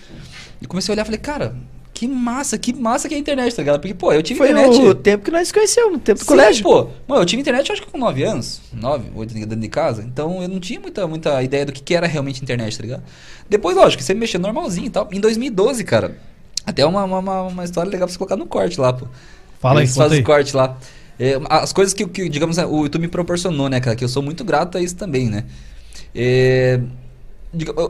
E 0.59 0.65
comecei 0.65 0.91
a 0.91 0.93
olhar 0.95 1.03
e 1.03 1.05
falei, 1.05 1.19
cara, 1.19 1.55
que 1.93 2.07
massa, 2.07 2.57
que 2.57 2.73
massa 2.73 3.07
que 3.07 3.13
é 3.13 3.17
a 3.17 3.19
internet, 3.19 3.55
tá 3.55 3.61
ligado? 3.61 3.79
Porque, 3.79 3.93
pô, 3.93 4.11
eu 4.11 4.23
tive 4.23 4.39
Foi 4.39 4.49
internet... 4.49 4.81
o 4.81 4.95
tempo 4.95 5.23
que 5.23 5.29
nós 5.29 5.41
nos 5.41 5.51
conhecemos, 5.51 5.91
no 5.91 5.99
tempo 5.99 6.17
do 6.17 6.23
Sim, 6.23 6.27
colégio. 6.27 6.63
pô. 6.63 6.87
Mano, 7.07 7.21
eu 7.21 7.25
tive 7.27 7.43
internet 7.43 7.69
eu 7.69 7.73
acho 7.73 7.83
que 7.83 7.91
com 7.91 7.99
9 7.99 8.23
anos, 8.23 8.59
9, 8.73 9.11
8 9.13 9.33
dentro 9.35 9.55
de 9.55 9.67
casa. 9.67 10.01
Então 10.01 10.41
eu 10.41 10.49
não 10.49 10.59
tinha 10.59 10.79
muita, 10.79 11.05
muita 11.05 11.43
ideia 11.43 11.63
do 11.67 11.71
que, 11.71 11.83
que 11.83 11.93
era 11.93 12.07
realmente 12.07 12.41
internet, 12.41 12.75
tá 12.75 12.81
ligado? 12.81 13.03
Depois, 13.47 13.77
lógico, 13.77 14.01
você 14.01 14.15
mexeu 14.15 14.39
normalzinho 14.39 14.87
e 14.87 14.89
tal. 14.89 15.07
Em 15.11 15.19
2012, 15.19 15.83
cara, 15.83 16.17
até 16.65 16.83
uma, 16.83 17.03
uma, 17.03 17.41
uma, 17.43 17.63
história 17.63 17.91
legal 17.91 18.07
pra 18.07 18.13
você 18.13 18.17
colocar 18.17 18.35
no 18.35 18.47
corte 18.47 18.81
lá, 18.81 18.93
pô. 18.93 19.05
Fala 19.59 19.81
aí, 19.81 19.85
Eles 19.85 19.95
fazem 19.95 20.15
aí. 20.15 20.21
os 20.23 20.25
cortes 20.25 20.53
lá. 20.53 20.75
É, 21.19 21.39
as 21.49 21.73
coisas 21.73 21.93
que, 21.93 22.07
que, 22.07 22.29
digamos, 22.29 22.57
o 22.57 22.83
YouTube 22.83 23.01
me 23.01 23.07
proporcionou, 23.09 23.67
né, 23.69 23.79
cara? 23.79 23.95
Que 23.95 24.03
eu 24.03 24.09
sou 24.09 24.23
muito 24.23 24.43
grato 24.43 24.77
a 24.77 24.81
isso 24.81 24.95
também, 24.95 25.29
né? 25.29 25.43
É, 26.15 26.79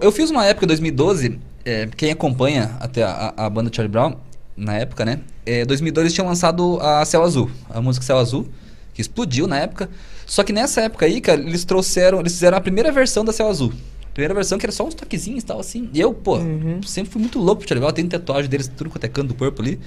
eu- 0.02 0.12
fiz 0.12 0.30
uma 0.32 0.46
época, 0.46 0.66
2012, 0.66 1.40
é, 1.64 1.88
quem 1.96 2.12
acompanha 2.12 2.76
até 2.80 3.04
a, 3.04 3.34
a 3.38 3.50
banda 3.50 3.70
Charlie 3.74 3.92
Brown, 3.92 4.16
na 4.58 4.76
época, 4.78 5.06
né? 5.06 5.20
É, 5.46 5.64
2012 5.66 6.06
eles 6.08 6.14
tinham 6.14 6.28
lançado 6.28 6.80
a 6.82 7.06
Céu 7.06 7.24
Azul, 7.24 7.50
a 7.70 7.82
música 7.82 8.06
Céu 8.06 8.18
Azul, 8.18 8.48
que 8.94 9.02
explodiu 9.02 9.48
na 9.48 9.58
época. 9.60 9.90
Só 10.26 10.44
que 10.44 10.52
nessa 10.54 10.82
época 10.82 11.06
aí, 11.06 11.22
cara, 11.22 11.40
eles 11.42 11.64
trouxeram, 11.66 12.20
eles 12.20 12.34
fizeram 12.34 12.58
a 12.58 12.62
primeira 12.62 12.92
versão 12.92 13.24
da 13.24 13.32
Céu 13.32 13.48
Azul. 13.50 13.72
Primeira 14.14 14.34
versão 14.34 14.58
que 14.58 14.66
era 14.66 14.72
só 14.74 14.86
uns 14.86 14.94
toquezinhos 14.96 15.44
e 15.44 15.46
tal, 15.46 15.60
assim. 15.60 15.90
E 15.94 16.00
eu, 16.00 16.14
pô, 16.14 16.38
Uhum. 16.38 16.82
sempre 16.84 17.12
fui 17.12 17.22
muito 17.22 17.40
louco 17.40 17.60
pro 17.62 17.70
Charlie 17.70 17.82
Brown, 17.86 17.94
tenho 17.94 18.08
tatuagem 18.10 18.50
deles, 18.50 18.68
tudo 18.68 18.90
quanto 18.90 19.04
é 19.06 19.08
canto 19.08 19.30
do 19.30 19.36
corpo 19.36 19.62
ali. 19.62 19.80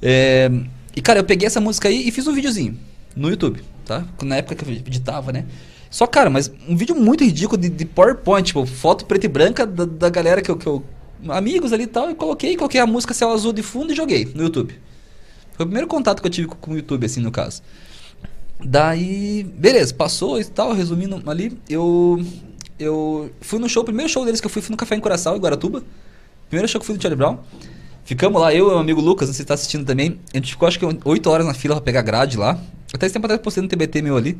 É, 0.00 0.50
e, 0.96 1.02
cara, 1.02 1.20
eu 1.20 1.24
peguei 1.24 1.46
essa 1.46 1.60
música 1.60 1.88
aí 1.88 2.08
e 2.08 2.10
fiz 2.10 2.26
um 2.26 2.32
videozinho 2.32 2.78
no 3.14 3.28
YouTube, 3.28 3.62
tá? 3.84 4.04
Na 4.22 4.36
época 4.36 4.54
que 4.54 4.64
eu 4.64 4.74
editava, 4.74 5.30
né? 5.30 5.44
Só, 5.90 6.06
cara, 6.06 6.28
mas 6.28 6.50
um 6.68 6.76
vídeo 6.76 6.94
muito 6.94 7.22
ridículo 7.22 7.60
de, 7.60 7.68
de 7.68 7.84
PowerPoint, 7.84 8.46
tipo, 8.46 8.66
foto 8.66 9.04
preta 9.04 9.26
e 9.26 9.28
branca 9.28 9.66
da, 9.66 9.84
da 9.84 10.08
galera 10.08 10.42
que 10.42 10.50
eu, 10.50 10.56
que, 10.56 10.66
eu, 10.66 10.82
amigos 11.28 11.72
ali 11.72 11.84
e 11.84 11.86
tal, 11.86 12.10
e 12.10 12.14
coloquei, 12.14 12.56
coloquei 12.56 12.80
a 12.80 12.86
música 12.86 13.14
Céu 13.14 13.30
Azul 13.30 13.52
de 13.52 13.62
fundo 13.62 13.92
e 13.92 13.96
joguei 13.96 14.24
no 14.34 14.42
YouTube. 14.42 14.74
Foi 15.54 15.64
o 15.64 15.68
primeiro 15.68 15.86
contato 15.86 16.20
que 16.20 16.26
eu 16.26 16.30
tive 16.30 16.48
com 16.48 16.72
o 16.72 16.76
YouTube, 16.76 17.06
assim, 17.06 17.20
no 17.20 17.30
caso. 17.30 17.62
Daí, 18.62 19.44
beleza, 19.44 19.94
passou 19.94 20.40
e 20.40 20.44
tal, 20.44 20.72
resumindo 20.72 21.22
ali, 21.30 21.56
eu 21.68 22.24
eu 22.78 23.30
fui 23.40 23.58
no 23.58 23.68
show, 23.68 23.82
o 23.82 23.84
primeiro 23.84 24.10
show 24.10 24.24
deles 24.24 24.40
que 24.40 24.46
eu 24.46 24.50
fui, 24.50 24.60
fui 24.60 24.70
no 24.70 24.76
Café 24.76 24.96
em 24.96 25.00
Coração, 25.00 25.36
em 25.36 25.40
Guaratuba. 25.40 25.82
Primeiro 26.48 26.68
show 26.68 26.80
que 26.80 26.84
eu 26.84 26.86
fui 26.86 26.96
do 26.96 27.02
Charlie 27.02 27.16
Brown. 27.16 27.38
Ficamos 28.06 28.40
lá, 28.40 28.54
eu 28.54 28.70
e 28.70 28.74
o 28.74 28.78
amigo 28.78 29.00
Lucas, 29.00 29.28
não 29.28 29.34
sei 29.34 29.42
se 29.42 29.46
tá 29.48 29.54
assistindo 29.54 29.84
também. 29.84 30.20
A 30.32 30.36
gente 30.36 30.52
ficou 30.52 30.68
acho 30.68 30.78
que 30.78 30.86
8 31.04 31.28
horas 31.28 31.44
na 31.44 31.52
fila 31.52 31.74
pra 31.74 31.82
pegar 31.82 32.02
grade 32.02 32.36
lá. 32.36 32.56
Até 32.94 33.04
esse 33.04 33.12
tempo 33.12 33.26
atrás 33.26 33.42
postei 33.42 33.60
no 33.60 33.68
TBT 33.68 34.00
meu 34.00 34.16
ali. 34.16 34.38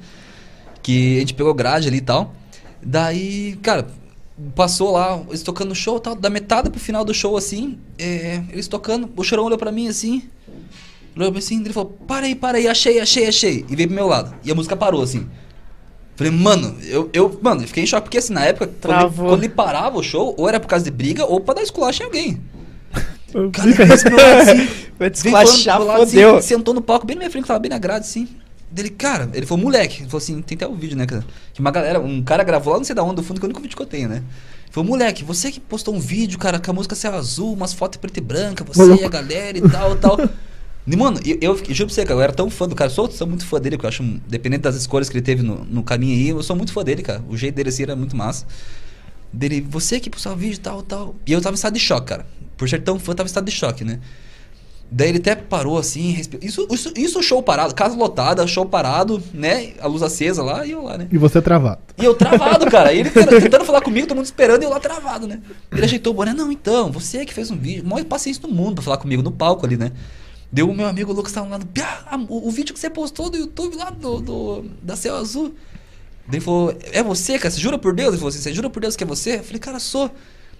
Que 0.80 1.16
a 1.16 1.20
gente 1.20 1.34
pegou 1.34 1.52
grade 1.52 1.88
ali 1.88 1.96
e 1.96 2.00
tal. 2.00 2.32
Daí, 2.80 3.58
cara, 3.60 3.88
passou 4.54 4.92
lá, 4.92 5.20
eles 5.26 5.42
tocando 5.42 5.74
show 5.74 5.98
tal. 5.98 6.14
Da 6.14 6.30
metade 6.30 6.70
pro 6.70 6.78
final 6.78 7.04
do 7.04 7.12
show, 7.12 7.36
assim, 7.36 7.76
é, 7.98 8.40
eles 8.50 8.68
tocando. 8.68 9.10
O 9.16 9.24
chorão 9.24 9.42
olhou 9.42 9.58
pra 9.58 9.72
mim 9.72 9.88
assim. 9.88 10.22
Olhou 11.16 11.28
pra 11.28 11.32
mim 11.32 11.38
assim, 11.38 11.60
ele 11.60 11.72
falou: 11.72 11.90
Para 12.06 12.26
aí, 12.26 12.36
para 12.36 12.58
aí, 12.58 12.68
achei, 12.68 13.00
achei, 13.00 13.26
achei. 13.26 13.66
E 13.68 13.74
veio 13.74 13.88
pro 13.88 13.96
meu 13.96 14.06
lado. 14.06 14.32
E 14.44 14.50
a 14.52 14.54
música 14.54 14.76
parou 14.76 15.02
assim. 15.02 15.26
Falei, 16.14 16.32
mano, 16.32 16.76
eu, 16.84 17.10
eu, 17.12 17.38
mano, 17.42 17.62
eu 17.62 17.66
fiquei 17.66 17.82
em 17.82 17.86
choque, 17.86 18.04
porque 18.04 18.18
assim, 18.18 18.32
na 18.32 18.44
época, 18.44 18.72
quando 18.80 19.00
ele, 19.00 19.14
quando 19.16 19.44
ele, 19.44 19.48
parava 19.48 19.98
o 19.98 20.02
show, 20.04 20.36
ou 20.38 20.48
era 20.48 20.60
por 20.60 20.68
causa 20.68 20.84
de 20.84 20.90
briga, 20.90 21.26
ou 21.26 21.40
pra 21.40 21.54
dar 21.54 21.62
esculacho 21.62 22.02
em 22.02 22.06
alguém. 22.06 22.40
Cara, 23.52 23.68
ele 23.68 23.76
meu 23.76 24.16
lado 24.16 24.50
assim, 24.50 24.68
vai 24.98 25.10
desculachar, 25.10 25.82
lado, 25.82 26.02
assim, 26.02 26.40
sentou 26.40 26.72
no 26.72 26.80
palco 26.80 27.06
bem 27.06 27.16
na 27.16 27.20
minha 27.20 27.30
frente, 27.30 27.46
tava 27.46 27.58
bem 27.58 27.70
na 27.70 27.78
grade, 27.78 28.06
assim. 28.06 28.28
Dele, 28.70 28.90
cara, 28.90 29.28
ele 29.32 29.46
falou, 29.46 29.64
moleque, 29.64 30.02
ele 30.02 30.10
falou 30.10 30.18
assim, 30.18 30.40
tem 30.42 30.56
até 30.56 30.66
o 30.66 30.70
um 30.70 30.74
vídeo, 30.74 30.96
né, 30.96 31.06
cara? 31.06 31.24
Que 31.52 31.60
uma 31.60 31.70
galera, 31.70 32.00
um 32.00 32.22
cara 32.22 32.42
gravou 32.42 32.72
lá, 32.72 32.78
não 32.78 32.84
sei 32.84 32.94
da 32.94 33.02
onde, 33.02 33.16
do 33.16 33.22
fundo, 33.22 33.38
que 33.38 33.44
é 33.44 33.46
o 33.46 33.48
único 33.48 33.60
vídeo 33.60 33.76
que 33.76 33.82
eu 33.82 33.86
tenho, 33.86 34.08
né? 34.08 34.16
Ele 34.16 34.72
falou, 34.72 34.88
moleque, 34.88 35.22
você 35.22 35.52
que 35.52 35.60
postou 35.60 35.94
um 35.94 36.00
vídeo, 36.00 36.38
cara, 36.38 36.58
com 36.58 36.70
a 36.70 36.74
música 36.74 36.94
céu 36.94 37.14
azul, 37.14 37.52
umas 37.52 37.72
fotos 37.72 37.98
preto 37.98 38.16
e 38.16 38.20
branca, 38.20 38.64
você 38.64 38.94
e 38.94 39.04
a 39.04 39.08
galera 39.08 39.56
e 39.56 39.68
tal, 39.68 39.96
tal. 39.96 40.18
E, 40.86 40.96
mano, 40.96 41.18
eu, 41.24 41.36
eu, 41.40 41.50
eu 41.68 41.74
juro 41.74 41.86
pra 41.86 41.94
você, 41.94 42.04
cara, 42.04 42.14
eu 42.14 42.22
era 42.22 42.32
tão 42.32 42.48
fã 42.48 42.68
do 42.68 42.74
cara. 42.74 42.88
Sou, 42.88 43.10
sou 43.10 43.26
muito 43.26 43.44
fã 43.44 43.60
dele, 43.60 43.76
porque 43.76 43.86
eu 43.86 43.88
acho, 43.88 44.02
dependendo 44.28 44.62
das 44.62 44.76
escolhas 44.76 45.08
que 45.08 45.16
ele 45.16 45.24
teve 45.24 45.42
no, 45.42 45.64
no 45.64 45.82
caminho 45.82 46.14
aí, 46.14 46.28
eu 46.28 46.42
sou 46.42 46.54
muito 46.54 46.72
fã 46.72 46.84
dele, 46.84 47.02
cara. 47.02 47.22
O 47.28 47.36
jeito 47.36 47.56
dele 47.56 47.70
assim 47.70 47.82
era 47.82 47.96
muito 47.96 48.16
massa. 48.16 48.46
Dele, 49.32 49.60
você 49.60 50.00
que 50.00 50.08
postou 50.08 50.32
o 50.32 50.36
vídeo 50.36 50.60
tal, 50.60 50.82
tal. 50.82 51.14
E 51.26 51.32
eu 51.32 51.40
tava 51.40 51.54
em 51.54 51.56
estado 51.56 51.74
de 51.74 51.80
choque, 51.80 52.06
cara. 52.06 52.26
Por 52.56 52.68
ser 52.68 52.82
tão 52.82 52.98
fã, 52.98 53.12
eu 53.12 53.16
tava 53.16 53.26
em 53.26 53.30
estado 53.30 53.44
de 53.44 53.52
choque, 53.52 53.84
né? 53.84 54.00
Daí 54.90 55.08
ele 55.08 55.18
até 55.18 55.34
parou 55.34 55.76
assim, 55.76 56.12
respirou. 56.12 56.46
Isso, 56.46 56.66
isso, 56.70 56.92
isso 56.96 57.22
show 57.22 57.42
parado, 57.42 57.74
casa 57.74 57.96
lotada, 57.96 58.46
show 58.46 58.64
parado, 58.64 59.20
né? 59.34 59.72
A 59.80 59.86
luz 59.88 60.02
acesa 60.02 60.42
lá 60.42 60.64
e 60.64 60.70
eu 60.70 60.82
lá, 60.84 60.96
né? 60.96 61.08
E 61.10 61.18
você 61.18 61.42
travado. 61.42 61.80
E 61.98 62.04
eu 62.04 62.14
travado, 62.14 62.70
cara. 62.70 62.92
E 62.92 63.00
ele 63.00 63.10
tentando 63.10 63.64
falar 63.64 63.80
comigo, 63.80 64.06
todo 64.06 64.16
mundo 64.16 64.26
esperando 64.26 64.62
e 64.62 64.64
eu 64.64 64.70
lá 64.70 64.78
travado, 64.78 65.26
né? 65.26 65.40
Ele 65.72 65.84
ajeitou 65.84 66.12
o 66.12 66.16
boné, 66.16 66.32
não, 66.32 66.52
então, 66.52 66.92
você 66.92 67.24
que 67.26 67.34
fez 67.34 67.50
um 67.50 67.56
vídeo, 67.56 67.84
maior 67.84 68.04
paciência 68.04 68.40
do 68.40 68.48
mundo 68.48 68.76
pra 68.76 68.84
falar 68.84 68.98
comigo 68.98 69.22
no 69.22 69.32
palco 69.32 69.66
ali, 69.66 69.76
né? 69.76 69.90
Deu 70.52 70.70
o 70.70 70.74
meu 70.74 70.86
amigo 70.86 71.12
Lucas 71.12 71.32
tava 71.32 71.48
lá, 71.48 71.58
o, 72.28 72.48
o 72.48 72.50
vídeo 72.52 72.72
que 72.72 72.78
você 72.78 72.88
postou 72.88 73.28
do 73.28 73.36
YouTube 73.36 73.76
lá 73.76 73.90
do, 73.90 74.20
do 74.20 74.64
da 74.80 74.94
Céu 74.94 75.16
Azul. 75.16 75.52
Ele 76.28 76.40
falou, 76.40 76.76
é 76.92 77.02
você, 77.02 77.38
cara? 77.38 77.50
Você 77.50 77.60
jura 77.60 77.78
por 77.78 77.94
Deus? 77.94 78.08
Ele 78.08 78.16
falou 78.18 78.28
assim, 78.28 78.40
você 78.40 78.52
jura 78.52 78.68
por 78.68 78.80
Deus 78.80 78.96
que 78.96 79.04
é 79.04 79.06
você? 79.06 79.36
Eu 79.36 79.44
falei, 79.44 79.60
cara, 79.60 79.78
sou. 79.78 80.10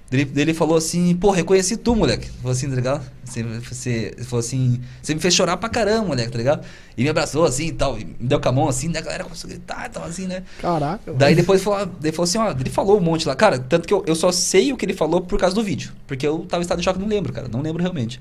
Daí 0.08 0.28
ele 0.36 0.54
falou 0.54 0.76
assim, 0.76 1.16
pô, 1.16 1.32
reconheci 1.32 1.76
tu, 1.76 1.96
moleque. 1.96 2.30
Falou 2.40 2.52
assim, 2.52 2.68
tá 2.68 2.76
ligado? 2.76 3.04
Você, 3.24 3.42
você 3.42 4.14
falou 4.22 4.38
assim, 4.38 4.80
você 5.02 5.14
me 5.14 5.20
fez 5.20 5.34
chorar 5.34 5.56
pra 5.56 5.68
caramba, 5.68 6.06
moleque, 6.06 6.30
tá 6.30 6.38
ligado? 6.38 6.64
E 6.96 7.02
me 7.02 7.08
abraçou 7.08 7.44
assim 7.44 7.66
e 7.66 7.72
tal, 7.72 7.98
e 7.98 8.04
me 8.04 8.14
deu 8.20 8.40
com 8.40 8.48
a 8.48 8.52
mão 8.52 8.68
assim, 8.68 8.88
né? 8.88 9.00
A 9.00 9.02
galera 9.02 9.24
começou 9.24 9.48
a 9.48 9.52
gritar 9.52 9.86
e 9.86 9.88
tal, 9.90 10.04
assim, 10.04 10.28
né? 10.28 10.44
Caraca. 10.60 11.12
Daí 11.12 11.34
depois 11.34 11.60
falou, 11.60 11.86
daí 12.00 12.12
falou 12.12 12.24
assim, 12.24 12.38
ó, 12.38 12.52
ele 12.52 12.70
falou 12.70 12.98
um 12.98 13.00
monte 13.00 13.26
lá. 13.26 13.34
Cara, 13.34 13.58
tanto 13.58 13.88
que 13.88 13.92
eu, 13.92 14.04
eu 14.06 14.14
só 14.14 14.30
sei 14.30 14.72
o 14.72 14.76
que 14.76 14.86
ele 14.86 14.94
falou 14.94 15.20
por 15.22 15.40
causa 15.40 15.56
do 15.56 15.62
vídeo. 15.64 15.92
Porque 16.06 16.24
eu 16.24 16.38
tava 16.48 16.60
em 16.60 16.62
estado 16.62 16.78
de 16.78 16.84
choque, 16.84 17.00
não 17.00 17.08
lembro, 17.08 17.32
cara. 17.32 17.48
Não 17.48 17.60
lembro 17.60 17.82
realmente. 17.82 18.20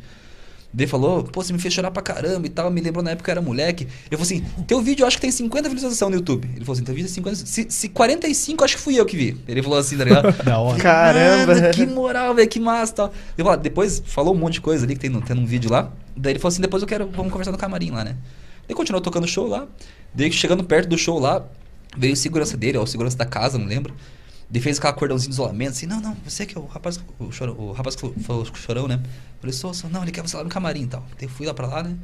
Ele 0.77 0.87
falou, 0.87 1.23
pô, 1.23 1.41
você 1.41 1.53
me 1.53 1.59
fez 1.59 1.73
chorar 1.73 1.89
pra 1.89 2.01
caramba 2.01 2.45
e 2.45 2.49
tal. 2.49 2.69
Me 2.69 2.81
lembrou 2.81 3.03
na 3.03 3.11
época 3.11 3.25
que 3.25 3.29
eu 3.29 3.33
era 3.33 3.41
moleque. 3.41 3.87
Eu 4.11 4.17
falei 4.17 4.39
assim, 4.39 4.63
teu 4.65 4.81
vídeo 4.81 5.03
eu 5.03 5.07
acho 5.07 5.17
que 5.17 5.21
tem 5.21 5.31
50 5.31 5.69
visualizações 5.69 6.11
no 6.11 6.17
YouTube. 6.17 6.49
Ele 6.53 6.65
falou 6.65 6.73
assim, 6.73 6.83
teu 6.83 6.93
vídeo 6.93 7.07
tem 7.07 7.15
50. 7.15 7.35
Se, 7.45 7.67
se 7.69 7.89
45, 7.89 8.63
acho 8.63 8.75
que 8.75 8.81
fui 8.81 8.99
eu 8.99 9.05
que 9.05 9.15
vi. 9.15 9.37
Ele 9.47 9.63
falou 9.63 9.79
assim, 9.79 9.97
tá 9.97 10.03
ligado? 10.03 10.31
da 10.43 10.59
hora. 10.59 10.77
Caramba. 10.77 11.69
que 11.71 11.85
moral, 11.85 12.35
velho, 12.35 12.49
que 12.49 12.59
massa 12.59 12.93
tal. 12.93 13.13
Ele 13.37 13.45
falou, 13.45 13.57
depois 13.57 14.03
falou 14.05 14.35
um 14.35 14.37
monte 14.37 14.55
de 14.55 14.61
coisa 14.61 14.85
ali 14.85 14.95
que 14.95 14.99
tem 14.99 15.09
no, 15.09 15.21
tem 15.21 15.37
um 15.37 15.45
vídeo 15.45 15.71
lá. 15.71 15.91
Daí 16.15 16.33
ele 16.33 16.39
falou 16.39 16.51
assim, 16.51 16.61
depois 16.61 16.83
eu 16.83 16.87
quero, 16.87 17.07
vamos 17.07 17.31
conversar 17.31 17.51
no 17.51 17.57
camarim 17.57 17.91
lá, 17.91 18.03
né? 18.03 18.15
Ele 18.67 18.75
continuou 18.75 19.01
tocando 19.01 19.23
o 19.23 19.27
show 19.27 19.47
lá. 19.47 19.67
Daí 20.13 20.31
chegando 20.31 20.63
perto 20.63 20.89
do 20.89 20.97
show 20.97 21.19
lá, 21.19 21.45
veio 21.97 22.13
o 22.13 22.15
segurança 22.17 22.57
dele, 22.57 22.77
ou 22.77 22.83
o 22.83 22.87
segurança 22.87 23.17
da 23.17 23.25
casa, 23.25 23.57
não 23.57 23.65
lembro. 23.65 23.93
Ele 24.49 24.59
fez 24.61 24.77
aquela 24.77 24.93
cordãozinho 24.93 25.29
de 25.29 25.35
isolamento, 25.35 25.71
assim, 25.71 25.85
não, 25.85 25.99
não, 25.99 26.15
você 26.23 26.45
que 26.45 26.57
é 26.57 26.61
o 26.61 26.65
rapaz, 26.65 26.99
o, 27.19 27.31
chorão, 27.31 27.55
o 27.57 27.71
rapaz 27.71 27.95
que 27.95 28.07
falou 28.21 28.45
chorão, 28.53 28.87
né? 28.87 29.01
Eu 29.03 29.39
falei, 29.41 29.53
sou, 29.53 29.73
sou, 29.73 29.89
não, 29.89 30.03
ele 30.03 30.11
quer 30.11 30.21
você 30.21 30.37
lá 30.37 30.43
no 30.43 30.49
camarim 30.49 30.83
e 30.83 30.87
tal. 30.87 31.03
Daí 31.19 31.27
fui 31.27 31.45
lá 31.45 31.53
pra 31.53 31.67
lá, 31.67 31.83
né? 31.83 31.95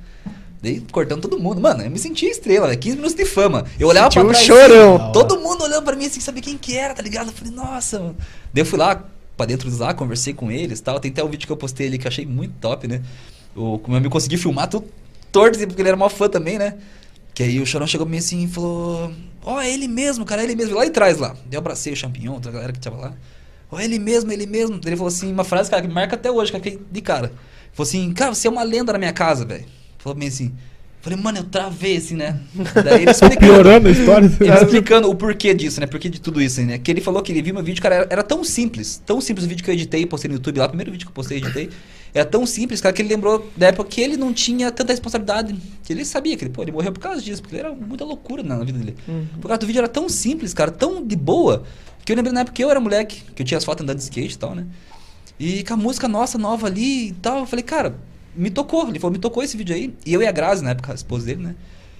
Daí 0.61 0.79
cortando 0.91 1.21
todo 1.21 1.39
mundo. 1.39 1.59
Mano, 1.59 1.83
eu 1.83 1.89
me 1.89 1.97
sentia 1.97 2.29
estrela, 2.29 2.67
né? 2.67 2.75
15 2.75 2.95
minutos 2.95 3.15
de 3.15 3.25
fama. 3.25 3.65
Eu 3.79 3.87
olhava 3.87 4.11
Sentiu 4.11 4.25
pra 4.25 4.33
trás. 4.33 4.43
Um 4.43 4.53
chorão. 4.53 4.95
Assim, 4.95 5.11
todo 5.11 5.39
mundo 5.39 5.63
olhando 5.63 5.83
pra 5.83 5.95
mim 5.95 6.05
assim, 6.05 6.19
saber 6.19 6.41
quem 6.41 6.57
que 6.57 6.77
era, 6.77 6.93
tá 6.93 7.01
ligado? 7.01 7.27
Eu 7.27 7.33
falei, 7.33 7.53
nossa, 7.53 7.99
mano. 7.99 8.17
Daí 8.53 8.61
eu 8.61 8.65
fui 8.65 8.77
lá 8.77 9.03
pra 9.35 9.45
dentro 9.45 9.69
dos 9.69 9.79
lá, 9.79 9.93
conversei 9.93 10.33
com 10.33 10.51
eles 10.51 10.79
e 10.79 10.83
tal. 10.83 10.99
Tem 10.99 11.09
até 11.09 11.23
um 11.23 11.29
vídeo 11.29 11.47
que 11.47 11.51
eu 11.51 11.57
postei 11.57 11.87
ali 11.87 11.97
que 11.97 12.05
eu 12.05 12.09
achei 12.09 12.25
muito 12.25 12.53
top, 12.59 12.87
né? 12.87 13.01
O, 13.55 13.75
o 13.75 13.83
meu 13.87 13.97
amigo 13.97 14.11
conseguiu 14.11 14.37
filmar 14.37 14.67
tudo 14.67 14.85
torto, 15.31 15.57
assim, 15.57 15.65
porque 15.65 15.81
ele 15.81 15.89
era 15.89 15.95
uma 15.95 16.09
fã 16.09 16.29
também, 16.29 16.59
né? 16.59 16.75
Que 17.33 17.43
aí 17.43 17.59
o 17.59 17.65
Chorão 17.65 17.87
chegou 17.87 18.05
pra 18.05 18.11
mim 18.11 18.17
assim 18.17 18.43
e 18.43 18.47
falou: 18.47 19.11
Ó, 19.43 19.55
oh, 19.55 19.59
é 19.59 19.71
ele 19.71 19.87
mesmo, 19.87 20.25
cara, 20.25 20.41
é 20.41 20.45
ele 20.45 20.55
mesmo. 20.55 20.75
Lá 20.75 20.85
de 20.85 20.91
trás 20.91 21.17
lá. 21.17 21.35
Eu 21.51 21.59
abracei 21.59 21.93
o 21.93 21.95
champignon, 21.95 22.33
outra 22.33 22.51
galera 22.51 22.71
que 22.71 22.79
tava 22.79 22.97
lá. 22.97 23.13
Ó, 23.71 23.75
oh, 23.75 23.79
é 23.79 23.85
ele 23.85 23.99
mesmo, 23.99 24.31
é 24.31 24.33
ele 24.33 24.45
mesmo. 24.45 24.79
Ele 24.85 24.95
falou 24.95 25.07
assim, 25.07 25.31
uma 25.31 25.43
frase, 25.43 25.69
cara, 25.69 25.81
que 25.81 25.87
marca 25.87 26.15
até 26.15 26.29
hoje, 26.29 26.51
cara, 26.51 26.63
de 26.63 27.01
cara. 27.01 27.27
Ele 27.27 27.35
falou 27.73 27.87
assim, 27.87 28.13
cara, 28.13 28.35
você 28.35 28.47
é 28.47 28.51
uma 28.51 28.63
lenda 28.63 28.91
na 28.93 28.99
minha 28.99 29.13
casa, 29.13 29.45
velho. 29.45 29.65
Falou 29.97 30.17
bem 30.17 30.27
assim. 30.27 30.53
Falei, 31.01 31.17
mano, 31.17 31.39
eu 31.39 31.43
travei 31.45 31.97
assim, 31.97 32.15
né? 32.15 32.39
Daí 32.83 33.01
ele 33.01 33.11
explicando. 33.11 33.39
Piorando 33.41 33.87
a 33.87 33.91
história. 33.91 34.31
Ele 34.39 34.53
explicando 34.53 35.09
o 35.09 35.15
porquê 35.15 35.51
disso, 35.51 35.79
né? 35.79 35.87
Porquê 35.87 36.07
de 36.09 36.21
tudo 36.21 36.39
isso, 36.39 36.61
né? 36.61 36.77
Que 36.77 36.91
ele 36.91 37.01
falou 37.01 37.23
que 37.23 37.31
ele 37.31 37.41
viu 37.41 37.55
meu 37.55 37.63
vídeo, 37.63 37.81
cara, 37.81 37.95
era, 37.95 38.07
era, 38.07 38.23
tão 38.23 38.43
simples. 38.43 39.01
Tão 39.03 39.19
simples 39.19 39.45
o 39.47 39.49
vídeo 39.49 39.63
que 39.63 39.71
eu 39.71 39.73
editei, 39.73 40.05
postei 40.05 40.29
no 40.29 40.35
YouTube 40.35 40.59
lá. 40.59 40.67
Primeiro 40.67 40.91
vídeo 40.91 41.07
que 41.07 41.09
eu 41.09 41.15
postei, 41.15 41.39
editei. 41.39 41.71
Era 42.13 42.25
tão 42.25 42.45
simples, 42.45 42.81
cara, 42.81 42.93
que 42.93 43.01
ele 43.01 43.09
lembrou 43.09 43.49
da 43.55 43.67
época 43.67 43.89
que 43.89 44.01
ele 44.01 44.17
não 44.17 44.33
tinha 44.33 44.69
tanta 44.71 44.91
responsabilidade. 44.91 45.55
Que 45.83 45.93
ele 45.93 46.03
sabia 46.03 46.35
que 46.35 46.43
ele, 46.43 46.51
pô, 46.51 46.61
ele 46.61 46.71
morreu 46.71 46.91
por 46.91 46.99
causa 46.99 47.21
disso, 47.21 47.41
porque 47.41 47.55
ele 47.55 47.65
era 47.65 47.73
muita 47.73 48.03
loucura 48.03 48.43
na 48.43 48.59
vida 48.63 48.77
dele. 48.77 48.97
Uhum. 49.07 49.27
Por 49.39 49.47
causa 49.47 49.59
do 49.59 49.67
vídeo 49.67 49.79
era 49.79 49.87
ttão 49.87 50.09
simples, 50.09 50.53
cara, 50.53 50.71
tão 50.71 51.05
de 51.05 51.15
boa. 51.15 51.63
Que 52.03 52.11
eu 52.11 52.15
lembrei 52.15 52.33
na 52.33 52.41
época 52.41 52.55
que 52.55 52.63
eu 52.63 52.69
era 52.69 52.79
moleque, 52.79 53.23
que 53.33 53.41
eu 53.41 53.45
tinha 53.45 53.57
as 53.57 53.63
fotos 53.63 53.83
andando 53.83 53.97
de 53.97 54.03
skate 54.03 54.35
e 54.35 54.37
tal, 54.37 54.55
né? 54.55 54.65
E 55.39 55.63
com 55.63 55.73
a 55.73 55.77
música 55.77 56.07
nossa 56.07 56.37
nova 56.37 56.67
ali 56.67 57.09
e 57.09 57.11
tal, 57.13 57.39
eu 57.39 57.45
falei, 57.45 57.63
cara, 57.63 57.95
me 58.35 58.49
tocou. 58.49 58.87
Ele 58.87 58.99
falou, 58.99 59.13
me 59.13 59.19
tocou 59.19 59.41
esse 59.41 59.55
vídeo 59.55 59.75
aí. 59.75 59.93
E 60.05 60.13
eu 60.13 60.21
e 60.21 60.27
a 60.27 60.31
Grazi, 60.31 60.63
na 60.63 60.71
época, 60.71 60.91
a 60.91 60.95
esposa 60.95 61.25
dele, 61.25 61.43
né? 61.43 61.55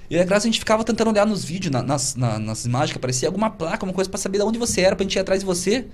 E 0.10 0.20
a 0.20 0.24
Grazi, 0.26 0.48
a 0.48 0.52
gente 0.52 0.60
ficava 0.60 0.84
tentando 0.84 1.10
olhar 1.10 1.26
nos 1.26 1.46
vídeos, 1.46 1.72
na, 1.72 1.82
nas, 1.82 2.16
na, 2.16 2.38
nas 2.38 2.66
imagens 2.66 2.92
que 2.92 2.98
aparecia, 2.98 3.30
alguma 3.30 3.50
placa, 3.50 3.86
uma 3.86 3.94
coisa 3.94 4.10
para 4.10 4.20
saber 4.20 4.40
de 4.40 4.44
onde 4.44 4.60
você 4.60 4.82
era, 4.82 4.96
pra 4.96 5.04
gente 5.04 5.16
ir 5.16 5.20
atrás 5.20 5.40
de 5.40 5.46
você. 5.46 5.86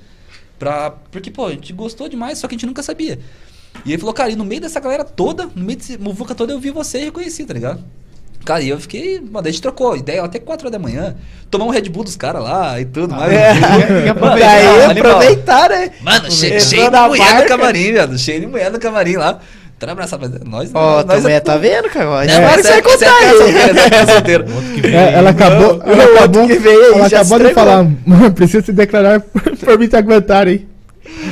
Pra... 0.57 0.89
Porque, 0.89 1.29
pô, 1.29 1.45
a 1.45 1.51
gente 1.51 1.71
gostou 1.71 2.09
demais, 2.09 2.39
só 2.39 2.47
que 2.47 2.55
a 2.55 2.57
gente 2.57 2.65
nunca 2.65 2.81
sabia. 2.81 3.19
E 3.85 3.91
ele 3.91 3.99
falou, 3.99 4.13
cara, 4.13 4.29
e 4.31 4.35
no 4.35 4.45
meio 4.45 4.61
dessa 4.61 4.79
galera 4.79 5.03
toda, 5.03 5.49
no 5.55 5.63
meio 5.63 5.77
desse 5.77 5.97
muvuca 5.97 6.35
toda, 6.35 6.53
eu 6.53 6.59
vi 6.59 6.71
você 6.71 6.99
e 6.99 7.05
reconheci, 7.05 7.45
tá 7.45 7.53
ligado? 7.53 7.83
Cara, 8.47 8.61
e 8.61 8.69
eu 8.69 8.79
fiquei. 8.79 9.19
Mano, 9.19 9.45
a 9.45 9.51
gente 9.51 9.61
trocou 9.61 9.97
ideia 9.97 10.23
até 10.23 10.39
4 10.39 10.67
horas 10.67 10.71
da 10.71 10.79
manhã. 10.79 11.15
Tomar 11.51 11.65
um 11.65 11.69
Red 11.69 11.89
Bull 11.89 12.05
dos 12.05 12.15
caras 12.15 12.41
lá 12.41 12.79
e 12.79 12.85
tudo 12.85 13.13
mais. 13.13 13.33
É, 13.33 13.53
mano, 14.17 14.41
aí 14.41 14.85
aproveitar, 14.85 15.69
né? 15.69 15.91
Mano, 16.01 16.31
cheio, 16.31 16.61
cheio 16.61 16.89
de 16.89 16.97
mulher 16.97 17.41
no 17.41 17.45
camarim, 17.45 17.91
velho. 17.91 18.17
Cheio 18.17 18.39
de 18.39 18.47
mulher 18.47 18.71
no 18.71 18.79
camarim 18.79 19.17
lá. 19.17 19.41
Tá 19.77 19.91
abraçado, 19.91 20.41
nós 20.45 20.71
Ó, 20.73 20.99
oh, 20.99 21.03
tua 21.03 21.19
mulher 21.19 21.39
tá 21.39 21.55
vendo, 21.55 21.87
cara? 21.89 22.05
Não, 22.05 22.19
é, 22.19 22.57
você 22.57 22.69
vai 22.69 22.81
contar 22.81 23.13
aí. 23.15 24.87
É, 24.91 25.13
ela 25.13 25.29
acabou, 25.31 25.81
ela 25.85 26.03
acabou, 26.03 26.47
que 26.47 26.55
veio 26.57 26.85
aí, 26.85 26.93
ela 26.93 27.07
acabou 27.07 27.39
de 27.39 27.53
falar, 27.53 27.83
mano, 28.05 28.31
precisa 28.31 28.65
se 28.65 28.71
declarar 28.71 29.19
por 29.19 29.77
mim 29.77 29.87
te 29.87 29.95
aguentar, 29.95 30.47
hein? 30.47 30.67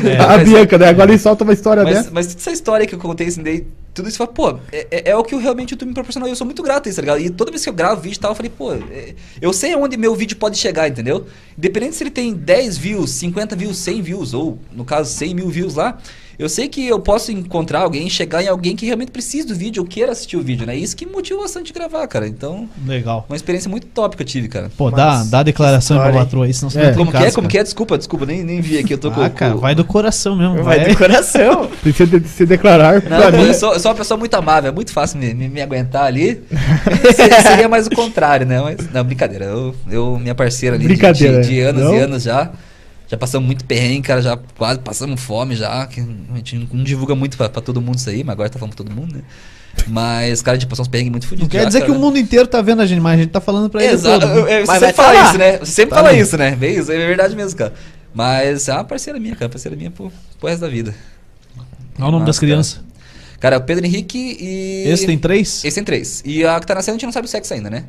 É, 0.03 0.17
a 0.17 0.37
Bianca, 0.37 0.77
né? 0.77 0.87
Agora 0.87 1.11
ele 1.11 1.19
solta 1.19 1.43
uma 1.43 1.53
história 1.53 1.83
mas, 1.83 1.95
dessa. 1.95 2.11
Mas 2.11 2.27
toda 2.27 2.39
essa 2.39 2.51
história 2.51 2.85
que 2.85 2.95
eu 2.95 2.99
contei, 2.99 3.27
assim, 3.27 3.43
daí, 3.43 3.65
tudo 3.93 4.09
isso, 4.09 4.17
fala, 4.17 4.31
pô, 4.31 4.59
é, 4.71 4.87
é, 4.91 5.09
é, 5.11 5.15
o 5.15 5.23
que 5.23 5.35
realmente 5.35 5.71
o 5.71 5.75
YouTube 5.75 5.89
me 5.89 5.93
proporcionou. 5.93 6.27
Eu 6.27 6.35
sou 6.35 6.45
muito 6.45 6.61
grato 6.61 6.87
a 6.87 6.89
isso, 6.89 6.97
tá 6.97 7.01
ligado? 7.01 7.19
E 7.19 7.29
toda 7.29 7.51
vez 7.51 7.63
que 7.63 7.69
eu 7.69 7.73
gravo 7.73 8.01
vídeo 8.01 8.17
e 8.17 8.19
tal, 8.19 8.31
eu 8.31 8.35
falei, 8.35 8.51
pô, 8.55 8.73
é, 8.73 9.13
eu 9.41 9.53
sei 9.53 9.73
aonde 9.73 9.97
meu 9.97 10.15
vídeo 10.15 10.37
pode 10.37 10.57
chegar, 10.57 10.87
entendeu? 10.87 11.25
Independente 11.57 11.95
se 11.95 12.03
ele 12.03 12.11
tem 12.11 12.33
10 12.33 12.77
views, 12.77 13.11
50 13.11 13.55
views, 13.55 13.77
100 13.77 14.01
views, 14.01 14.33
ou, 14.33 14.59
no 14.71 14.83
caso, 14.83 15.13
100 15.13 15.33
mil 15.35 15.49
views 15.49 15.75
lá, 15.75 15.97
eu 16.37 16.49
sei 16.49 16.67
que 16.67 16.85
eu 16.87 16.99
posso 16.99 17.31
encontrar 17.31 17.79
alguém, 17.81 18.09
chegar 18.09 18.43
em 18.43 18.47
alguém 18.47 18.75
que 18.75 18.85
realmente 18.85 19.11
precisa 19.11 19.47
do 19.47 19.55
vídeo 19.55 19.81
ou 19.83 19.87
queira 19.87 20.11
assistir 20.11 20.37
o 20.37 20.41
vídeo, 20.41 20.65
né? 20.65 20.75
Isso 20.75 20.95
que 20.95 21.05
me 21.05 21.11
motivou 21.11 21.43
bastante 21.43 21.71
a 21.71 21.73
gravar, 21.73 22.05
cara. 22.07 22.27
Então. 22.27 22.67
Legal. 22.85 23.25
Uma 23.29 23.35
experiência 23.35 23.69
muito 23.69 23.87
top 23.87 24.15
que 24.15 24.21
eu 24.21 24.27
tive, 24.27 24.47
cara. 24.47 24.69
Pô, 24.77 24.85
Mas, 24.85 24.95
dá, 24.95 25.23
dá 25.23 25.39
a 25.39 25.43
declaração 25.43 25.97
pra 25.97 26.11
patroa 26.11 26.45
aí, 26.45 26.53
senão 26.53 26.69
você 26.69 26.79
é. 26.79 26.87
não 26.91 26.97
Como 26.97 27.11
que 27.11 27.17
é? 27.17 27.31
Como 27.31 27.47
que 27.47 27.57
é? 27.57 27.63
Desculpa, 27.63 27.97
desculpa, 27.97 28.25
nem, 28.25 28.43
nem 28.43 28.61
vi 28.61 28.77
aqui. 28.77 28.93
Eu 28.93 28.97
tô 28.97 29.09
ah, 29.09 29.29
com. 29.29 29.29
cara, 29.29 29.55
vai 29.55 29.73
do 29.73 29.85
coração 29.85 30.35
mesmo. 30.35 30.63
Vai, 30.63 30.79
vai 30.79 30.89
do 30.89 30.97
coração. 30.97 31.69
Precisa 31.81 32.19
de, 32.19 32.27
se 32.27 32.45
declarar. 32.45 33.01
Não, 33.03 33.29
eu 33.29 33.53
sou, 33.53 33.73
eu 33.73 33.79
sou 33.79 33.91
uma 33.91 33.97
pessoa 33.97 34.17
muito 34.17 34.33
amável, 34.33 34.69
é 34.69 34.73
muito 34.73 34.91
fácil 34.91 35.19
me, 35.19 35.33
me, 35.33 35.47
me 35.47 35.61
aguentar 35.61 36.05
ali. 36.05 36.43
Seria 37.43 37.69
mais 37.69 37.87
o 37.87 37.91
contrário, 37.91 38.45
né? 38.45 38.61
Mas, 38.61 38.91
não, 38.91 39.03
brincadeira. 39.03 39.45
Eu, 39.45 39.75
eu 39.89 40.19
minha 40.19 40.35
parceira 40.35 40.75
ali 40.75 40.87
de, 40.87 40.95
de, 40.95 41.41
de, 41.41 41.59
anos 41.61 41.83
não? 41.83 41.95
e 41.95 41.99
anos 41.99 42.23
já. 42.23 42.51
Já 43.07 43.17
passamos 43.17 43.45
muito 43.45 43.65
perrengue, 43.65 44.07
cara, 44.07 44.21
já 44.21 44.37
quase 44.57 44.79
passamos 44.79 45.21
fome 45.21 45.55
já. 45.55 45.85
Que 45.87 46.01
a 46.01 46.35
gente 46.37 46.67
não 46.71 46.83
divulga 46.83 47.15
muito 47.15 47.37
pra, 47.37 47.49
pra 47.49 47.61
todo 47.61 47.81
mundo 47.81 47.97
isso 47.97 48.09
aí, 48.09 48.23
mas 48.23 48.33
agora 48.33 48.49
tá 48.49 48.57
falando 48.57 48.75
pra 48.75 48.83
todo 48.83 48.93
mundo, 48.93 49.15
né? 49.15 49.21
Mas, 49.87 50.41
cara, 50.41 50.55
a 50.55 50.59
gente 50.59 50.69
passou 50.69 50.83
uns 50.83 50.87
perrengues 50.87 51.11
muito 51.11 51.27
fodidos. 51.27 51.43
Não 51.43 51.49
quer 51.49 51.63
já, 51.63 51.65
dizer 51.65 51.79
cara, 51.81 51.91
que 51.91 51.97
o 51.97 51.99
mundo 51.99 52.17
inteiro 52.17 52.47
tá 52.47 52.61
vendo 52.61 52.81
a 52.81 52.85
gente, 52.85 53.01
mas 53.01 53.19
a 53.19 53.21
gente 53.21 53.31
tá 53.31 53.41
falando 53.41 53.69
pra 53.69 53.83
ele 53.83 53.93
Exato. 53.93 54.25
Todo, 54.25 54.45
né? 54.45 54.65
Você 54.65 54.79
sempre 54.79 54.93
fala 54.93 55.29
isso, 55.29 55.37
né? 55.37 55.57
Você 55.57 55.65
sempre 55.65 55.89
tá 55.89 55.95
fala 55.97 56.09
bem. 56.09 56.19
isso, 56.21 56.37
né? 56.37 56.55
Bem, 56.55 56.77
isso 56.79 56.91
é 56.91 56.97
verdade 56.97 57.35
mesmo, 57.35 57.57
cara. 57.57 57.73
Mas 58.13 58.67
é 58.67 58.73
uma 58.73 58.83
parceira 58.83 59.19
minha, 59.19 59.35
cara. 59.35 59.49
Parceira 59.49 59.75
minha 59.75 59.91
pro, 59.91 60.11
pro 60.39 60.47
resto 60.47 60.61
da 60.61 60.69
vida. 60.69 60.95
Qual 61.95 62.09
o 62.09 62.11
nome 62.11 62.21
Nossa, 62.21 62.25
das 62.27 62.39
crianças? 62.39 62.81
Cara, 63.39 63.55
é 63.55 63.59
o 63.59 63.61
Pedro 63.61 63.85
Henrique 63.85 64.37
e. 64.39 64.89
Esse 64.89 65.05
tem 65.05 65.17
três? 65.17 65.63
Esse 65.63 65.75
tem 65.75 65.83
três. 65.83 66.23
E 66.25 66.45
a 66.45 66.59
que 66.59 66.65
tá 66.65 66.73
nascendo 66.73 66.95
a 66.95 66.97
gente 66.97 67.05
não 67.05 67.11
sabe 67.11 67.27
o 67.27 67.29
sexo 67.29 67.53
ainda, 67.53 67.69
né? 67.69 67.85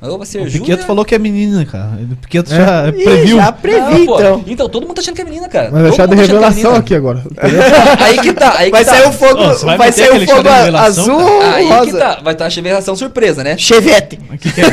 Vai 0.00 0.26
ser 0.26 0.46
o 0.46 0.50
Piqueto 0.50 0.86
falou 0.86 1.04
que 1.04 1.12
é 1.12 1.18
menina, 1.18 1.66
cara. 1.66 1.98
O 2.00 2.16
Piqueto 2.16 2.54
é. 2.54 2.56
já 2.56 2.88
Ih, 2.88 3.02
previu. 3.02 3.36
Já 3.36 3.50
previ, 3.50 4.02
então. 4.02 4.44
Então, 4.46 4.68
todo 4.68 4.86
mundo 4.86 4.94
tá 4.94 5.02
achando 5.02 5.16
que 5.16 5.22
é 5.22 5.24
menina, 5.24 5.48
cara. 5.48 5.70
Mas 5.72 5.82
deixar 5.82 6.06
de 6.06 6.14
é 6.14 6.16
revelação 6.16 6.76
aqui 6.76 6.94
agora. 6.94 7.24
aí 7.98 8.18
que 8.18 8.32
tá. 8.32 8.58
Aí 8.58 8.66
que 8.66 8.70
vai 8.70 8.84
tá. 8.84 8.92
sair 8.92 9.08
o 9.08 9.12
fogo, 9.12 9.40
oh, 9.42 9.66
vai, 9.66 9.76
vai 9.76 9.92
sair 9.92 10.22
o 10.22 10.26
fogo 10.26 10.48
azul 10.76 11.42
Aí 11.42 11.68
rosa. 11.68 11.86
que 11.86 11.98
tá. 11.98 12.20
Vai 12.22 12.32
estar 12.34 12.44
tá 12.44 12.44
a 12.44 12.48
revelação 12.48 12.94
surpresa, 12.94 13.42
né? 13.42 13.58
Chevette. 13.58 14.20
O 14.32 14.38
que, 14.38 14.52
que 14.52 14.60
é? 14.60 14.70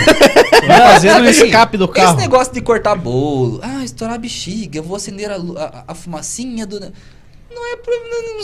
Vai 0.67 0.93
fazer 0.93 1.19
no 1.19 1.27
escape 1.27 1.77
do 1.77 1.87
carro. 1.87 2.09
Esse 2.09 2.17
negócio 2.17 2.53
de 2.53 2.61
cortar 2.61 2.95
bolo. 2.95 3.59
Ah, 3.63 3.83
estourar 3.83 4.19
bexiga. 4.19 4.77
Eu 4.77 4.83
vou 4.83 4.95
acender 4.95 5.31
a, 5.31 5.37
a, 5.37 5.83
a 5.87 5.95
fumacinha 5.95 6.67
do 6.67 6.79
não 7.55 7.65
é, 7.65 7.77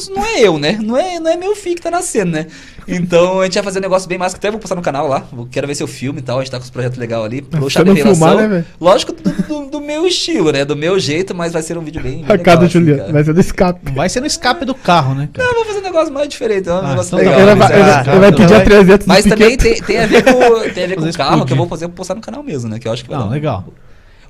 não 0.09 0.25
é 0.25 0.41
eu, 0.41 0.57
né? 0.57 0.77
Não 0.81 0.97
é, 0.97 1.19
não 1.19 1.31
é 1.31 1.35
meu 1.35 1.55
filho 1.55 1.75
que 1.75 1.81
tá 1.81 1.91
nascendo, 1.91 2.31
né? 2.31 2.47
Então 2.87 3.41
a 3.41 3.43
gente 3.43 3.55
vai 3.55 3.63
fazer 3.63 3.79
um 3.79 3.81
negócio 3.81 4.07
bem 4.07 4.17
mais 4.17 4.33
que 4.33 4.37
até 4.37 4.49
vou 4.49 4.59
postar 4.59 4.75
no 4.75 4.81
canal 4.81 5.07
lá. 5.07 5.23
Quero 5.51 5.67
ver 5.67 5.75
seu 5.75 5.87
filme 5.87 6.19
e 6.19 6.21
tal. 6.21 6.39
A 6.39 6.41
gente 6.41 6.51
tá 6.51 6.57
com 6.57 6.63
os 6.63 6.69
projetos 6.69 6.97
legais 6.97 7.23
ali. 7.23 7.41
Pro 7.41 7.69
chá 7.69 7.83
de 7.83 7.95
filmar, 7.95 8.35
né, 8.35 8.65
Lógico, 8.79 9.13
do, 9.13 9.31
do, 9.31 9.69
do, 9.69 9.81
meu 9.81 10.07
estilo, 10.07 10.51
né? 10.51 10.65
Do 10.65 10.75
meu 10.75 10.99
jeito, 10.99 11.35
mas 11.35 11.53
vai 11.53 11.61
ser 11.61 11.77
um 11.77 11.81
vídeo 11.81 12.01
bem. 12.01 12.23
bem 12.23 12.25
legal, 12.25 12.57
assim, 12.57 12.69
Juliano, 12.69 13.13
vai 13.13 13.23
ser 13.23 13.33
no 13.33 13.39
escape. 13.39 13.91
Vai 13.91 14.09
ser 14.09 14.19
no 14.21 14.27
escape 14.27 14.65
do 14.65 14.73
carro, 14.73 15.13
né? 15.13 15.29
Cara? 15.33 15.47
Não, 15.47 15.55
vou 15.55 15.65
fazer 15.65 15.79
um 15.79 15.83
negócio 15.83 16.13
mais 16.13 16.27
diferente. 16.27 16.69
Um 16.69 16.77
ah, 16.77 16.89
negócio 16.89 17.19
então 17.19 17.19
legal. 17.19 17.39
Ele 17.39 17.55
vai, 17.55 18.11
ele 18.11 18.19
vai 18.19 18.31
pedir 18.31 18.53
a 18.53 18.61
300 18.61 19.07
Mas 19.07 19.25
também 19.25 19.57
tem, 19.57 19.81
tem 19.81 19.99
a 19.99 20.07
ver 20.07 20.23
com, 20.23 20.31
tem 20.73 20.83
a 20.83 20.87
ver 20.87 20.95
com 20.95 21.05
o 21.05 21.13
carro, 21.13 21.45
que 21.45 21.53
eu 21.53 21.57
vou 21.57 21.67
fazer 21.67 21.87
postar 21.89 22.15
no 22.15 22.21
canal 22.21 22.41
mesmo, 22.41 22.69
né? 22.69 22.79
Que 22.79 22.87
eu 22.87 22.91
acho 22.91 23.03
que 23.03 23.09
vai 23.09 23.19
Não, 23.19 23.29
legal. 23.29 23.65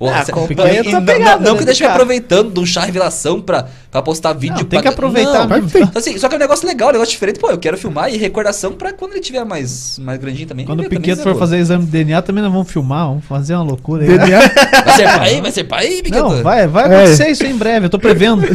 Ah, 0.10 0.24
você, 0.24 0.32
acompanha 0.32 0.84
não, 0.84 1.06
pegada, 1.06 1.44
não, 1.44 1.54
que 1.54 1.60
né, 1.60 1.66
deixe 1.68 1.86
aproveitando 1.86 2.52
de 2.52 2.60
um 2.60 2.66
chá 2.66 2.82
revelação 2.82 3.40
pra, 3.40 3.68
pra 3.92 4.02
postar 4.02 4.34
vídeo. 4.34 4.56
Não, 4.58 4.64
tem 4.64 4.80
pra... 4.80 4.82
que 4.82 4.88
aproveitar. 4.88 5.48
Não, 5.48 5.58
então, 5.58 5.92
assim, 5.96 6.18
só 6.18 6.28
que 6.28 6.34
é 6.34 6.38
um 6.38 6.40
negócio 6.40 6.68
legal, 6.68 6.90
um 6.90 6.94
negócio 6.94 7.12
diferente. 7.12 7.40
Pô, 7.40 7.52
eu 7.52 7.58
quero 7.58 7.78
filmar 7.78 8.12
e 8.12 8.18
recordação 8.18 8.74
pra 8.74 8.92
quando 8.94 9.12
ele 9.12 9.22
tiver 9.22 9.44
mais, 9.46 10.00
mais 10.00 10.20
grandinho 10.20 10.48
também. 10.48 10.66
Quando 10.66 10.82
o 10.82 10.90
Piqueto 10.90 11.22
for 11.22 11.38
fazer 11.38 11.58
exame 11.58 11.86
de 11.86 11.92
DNA, 11.92 12.22
também 12.22 12.44
nós 12.44 12.52
vamos 12.52 12.72
filmar, 12.72 13.08
vamos 13.08 13.26
fazer 13.26 13.54
uma 13.54 13.64
loucura 13.64 14.04
aí. 14.04 14.10
DNA? 14.18 14.40
Vai 14.84 14.96
ser 14.96 15.04
pai? 15.04 15.42
Vai 15.42 15.52
ser 15.52 15.64
pai, 15.66 15.88
Piqueto? 16.02 16.24
Não, 16.24 16.42
vai, 16.44 16.68
vai 16.68 16.86
acontecer 16.86 17.24
é. 17.26 17.32
isso 17.32 17.46
em 17.46 17.56
breve, 17.56 17.86
eu 17.86 17.90
tô 17.90 18.00
prevendo. 18.00 18.42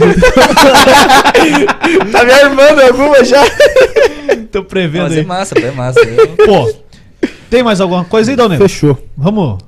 tá 2.11 2.25
me 2.25 2.33
armando 2.33 2.81
alguma 2.81 3.25
já? 3.25 3.45
tô 4.51 4.65
prevendo 4.65 5.05
Mas 5.05 5.17
é 5.17 5.23
massa, 5.23 5.59
é 5.59 5.71
massa. 5.71 6.01
Pô, 6.45 6.73
tem 7.49 7.63
mais 7.63 7.81
alguma 7.81 8.05
coisa 8.05 8.33
aí, 8.33 8.37
Dona 8.37 8.57
Fechou. 8.57 8.99
Vamos 9.17 9.59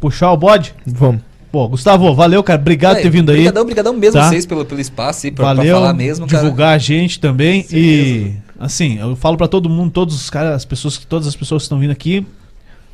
puxar 0.00 0.32
o 0.32 0.36
bode? 0.36 0.74
Vamos. 0.86 1.22
Pô, 1.50 1.68
Gustavo, 1.68 2.14
valeu, 2.14 2.42
cara. 2.42 2.60
Obrigado 2.60 2.96
por 2.96 3.02
ter 3.02 3.10
vindo 3.10 3.30
aí. 3.32 3.48
Obrigadão, 3.48 3.94
mesmo 3.94 4.20
tá? 4.20 4.28
vocês 4.28 4.44
pelo, 4.44 4.64
pelo 4.64 4.80
espaço 4.80 5.26
e 5.26 5.30
pra, 5.30 5.46
valeu, 5.46 5.74
pra 5.74 5.74
falar 5.74 5.94
mesmo, 5.94 6.26
cara. 6.26 6.42
divulgar 6.42 6.74
a 6.74 6.78
gente 6.78 7.18
também. 7.18 7.62
Sim, 7.62 7.76
e, 7.76 8.32
assim, 8.58 8.98
eu 8.98 9.16
falo 9.16 9.36
para 9.36 9.48
todo 9.48 9.68
mundo, 9.68 9.90
todos 9.90 10.14
os 10.14 10.28
caras, 10.28 10.52
as 10.52 10.64
pessoas, 10.64 10.98
todas 10.98 11.26
as 11.26 11.34
pessoas 11.34 11.62
que 11.62 11.64
estão 11.64 11.78
vindo 11.78 11.92
aqui, 11.92 12.26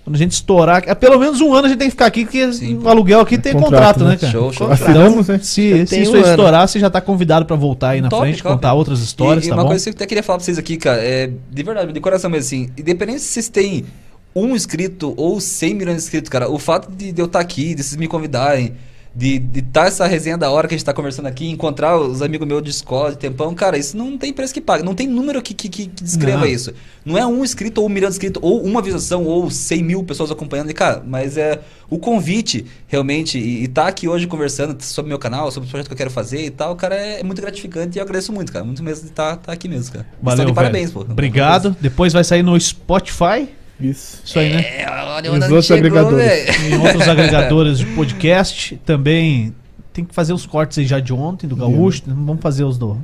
quando 0.05 0.16
a 0.16 0.19
gente 0.19 0.33
estourar, 0.33 0.83
é 0.87 0.95
pelo 0.95 1.19
menos 1.19 1.41
um 1.41 1.55
ano 1.55 1.66
a 1.66 1.69
gente 1.69 1.79
tem 1.79 1.87
que 1.89 1.93
ficar 1.93 2.07
aqui, 2.07 2.24
porque 2.24 2.53
Sim, 2.53 2.79
o 2.79 2.89
aluguel 2.89 3.20
aqui 3.20 3.39
tem 3.39 3.53
contrato, 3.53 3.70
contrato 3.70 4.05
né, 4.05 4.11
né, 4.11 4.16
cara? 4.16 4.33
Show, 4.33 4.53
show. 4.53 4.69
Então, 4.73 5.23
né? 5.23 5.39
se, 5.43 5.87
se 5.87 6.03
isso 6.03 6.16
um 6.16 6.20
estourar, 6.20 6.66
você 6.66 6.81
já 6.81 6.91
tá 6.91 7.01
convidado 7.01 7.47
para 7.47 7.55
voltar 7.57 7.91
aí 7.91 8.01
na 8.01 8.09
top, 8.09 8.23
frente, 8.23 8.43
top. 8.43 8.55
contar 8.55 8.74
outras 8.74 9.01
histórias, 9.01 9.45
e, 9.45 9.49
tá 9.49 9.55
e 9.55 9.59
uma 9.59 9.62
bom? 9.62 9.70
coisa 9.70 9.85
que 9.85 9.91
eu 9.91 9.95
até 9.95 10.07
queria 10.07 10.23
falar 10.23 10.39
pra 10.39 10.45
vocês 10.45 10.59
aqui, 10.59 10.77
cara, 10.77 11.01
é 11.03 11.31
de 11.51 11.62
verdade, 11.62 11.93
de 11.93 12.01
coração 12.01 12.29
mesmo, 12.29 12.47
assim, 12.47 12.70
independente 12.77 13.20
se 13.20 13.29
vocês 13.29 13.49
têm 13.49 13.85
um 14.34 14.54
inscrito 14.54 15.14
ou 15.16 15.40
100 15.40 15.74
milhões 15.74 15.96
de 15.96 16.02
inscritos, 16.02 16.28
cara, 16.28 16.48
o 16.50 16.59
fato 16.59 16.90
de, 16.90 17.12
de 17.12 17.20
eu 17.20 17.26
estar 17.26 17.38
tá 17.38 17.42
aqui, 17.44 17.74
de 17.74 17.82
vocês 17.82 17.96
me 17.96 18.09
convidarem, 18.09 18.74
de 19.14 19.42
estar 19.54 19.82
tá 19.82 19.86
essa 19.86 20.06
resenha 20.06 20.38
da 20.38 20.50
hora 20.50 20.66
que 20.66 20.74
a 20.74 20.76
gente 20.76 20.82
está 20.82 20.94
conversando 20.94 21.26
aqui, 21.26 21.48
encontrar 21.48 21.98
os 21.98 22.22
amigos 22.22 22.48
meus 22.48 22.62
de 22.62 22.70
escola, 22.70 23.10
de 23.10 23.18
tempão, 23.18 23.54
cara, 23.54 23.76
isso 23.76 23.96
não 23.96 24.16
tem 24.16 24.32
preço 24.32 24.54
que 24.54 24.60
pague, 24.60 24.82
não 24.82 24.94
tem 24.94 25.06
número 25.06 25.42
que, 25.42 25.52
que, 25.52 25.68
que 25.68 25.86
descreva 25.86 26.40
não. 26.40 26.46
isso. 26.46 26.72
Não 27.04 27.18
é 27.18 27.26
um 27.26 27.44
inscrito 27.44 27.80
ou 27.80 27.88
um 27.88 27.90
milhão 27.90 28.09
de 28.09 28.14
inscritos, 28.14 28.42
ou 28.42 28.62
uma 28.62 28.80
visualização, 28.80 29.24
ou 29.24 29.50
100 29.50 29.82
mil 29.82 30.02
pessoas 30.04 30.30
acompanhando, 30.30 30.70
e, 30.70 30.74
cara, 30.74 31.02
mas 31.06 31.36
é 31.36 31.60
o 31.90 31.98
convite, 31.98 32.64
realmente, 32.88 33.38
e 33.38 33.64
estar 33.64 33.82
tá 33.82 33.88
aqui 33.88 34.09
hoje 34.09 34.26
conversando 34.26 34.82
sobre 34.82 35.10
meu 35.10 35.18
canal, 35.18 35.50
sobre 35.50 35.68
o 35.68 35.70
projeto 35.70 35.88
que 35.88 35.92
eu 35.92 35.98
quero 35.98 36.10
fazer 36.10 36.46
e 36.46 36.50
tal, 36.50 36.74
cara, 36.74 36.94
é, 36.94 37.20
é 37.20 37.22
muito 37.22 37.42
gratificante 37.42 37.98
e 37.98 38.00
eu 38.00 38.04
agradeço 38.04 38.32
muito, 38.32 38.50
cara, 38.50 38.64
muito 38.64 38.82
mesmo 38.82 39.04
de 39.04 39.10
estar 39.10 39.36
tá, 39.36 39.42
tá 39.42 39.52
aqui 39.52 39.68
mesmo, 39.68 39.92
cara. 39.92 40.06
Valeu, 40.22 40.46
de 40.46 40.52
parabéns, 40.54 40.90
pô. 40.90 41.00
Obrigado. 41.00 41.76
Depois 41.80 42.14
vai 42.14 42.24
sair 42.24 42.42
no 42.42 42.59
Spotify. 42.59 43.48
Isso. 43.82 44.20
Isso 44.24 44.38
aí, 44.38 44.54
né? 44.54 44.62
É, 44.62 44.86
olha 44.88 45.32
Os 45.32 45.42
outros 45.42 45.66
chegou, 45.66 45.86
agregadores. 45.86 46.64
Em 46.64 46.78
outros 46.78 47.09
agregadores 47.09 47.78
de 47.78 47.86
podcast. 47.86 48.76
Também 48.84 49.54
tem 49.92 50.04
que 50.04 50.14
fazer 50.14 50.32
os 50.32 50.46
cortes 50.46 50.78
aí 50.78 50.86
já 50.86 51.00
de 51.00 51.12
ontem, 51.12 51.46
do 51.46 51.56
Gaúcho. 51.56 52.02
Yeah. 52.06 52.24
Vamos 52.24 52.42
fazer 52.42 52.64
os 52.64 52.78
do. 52.78 52.98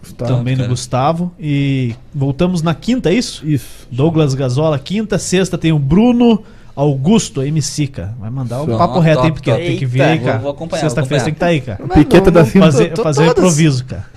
Gustavo, 0.00 0.36
também 0.36 0.56
cara. 0.56 0.68
do 0.68 0.70
Gustavo. 0.70 1.32
E 1.38 1.94
voltamos 2.14 2.62
na 2.62 2.74
quinta, 2.74 3.10
é 3.10 3.14
isso? 3.14 3.46
Isso. 3.46 3.88
Douglas 3.90 4.34
Gazola, 4.34 4.78
quinta. 4.78 5.18
Sexta 5.18 5.58
tem 5.58 5.72
o 5.72 5.78
Bruno 5.78 6.44
Augusto 6.76 7.42
MC, 7.42 7.88
cara. 7.88 8.14
Vai 8.20 8.30
mandar 8.30 8.62
o 8.62 8.78
papo 8.78 9.00
reto, 9.00 9.24
hein? 9.24 9.32
Porque 9.32 9.52
tem 9.52 9.76
que 9.76 9.86
vir 9.86 10.02
aí, 10.02 10.20
cara. 10.20 10.42
Sexta-feira 10.78 11.24
tem 11.24 11.32
que 11.32 11.36
estar 11.36 11.46
tá 11.46 11.50
aí, 11.50 11.60
cara. 11.60 11.88
Piqueta 11.88 12.30
da 12.30 12.44
Fazer, 12.44 12.96
fazer 12.96 13.26
improviso, 13.26 13.84
cara. 13.84 14.15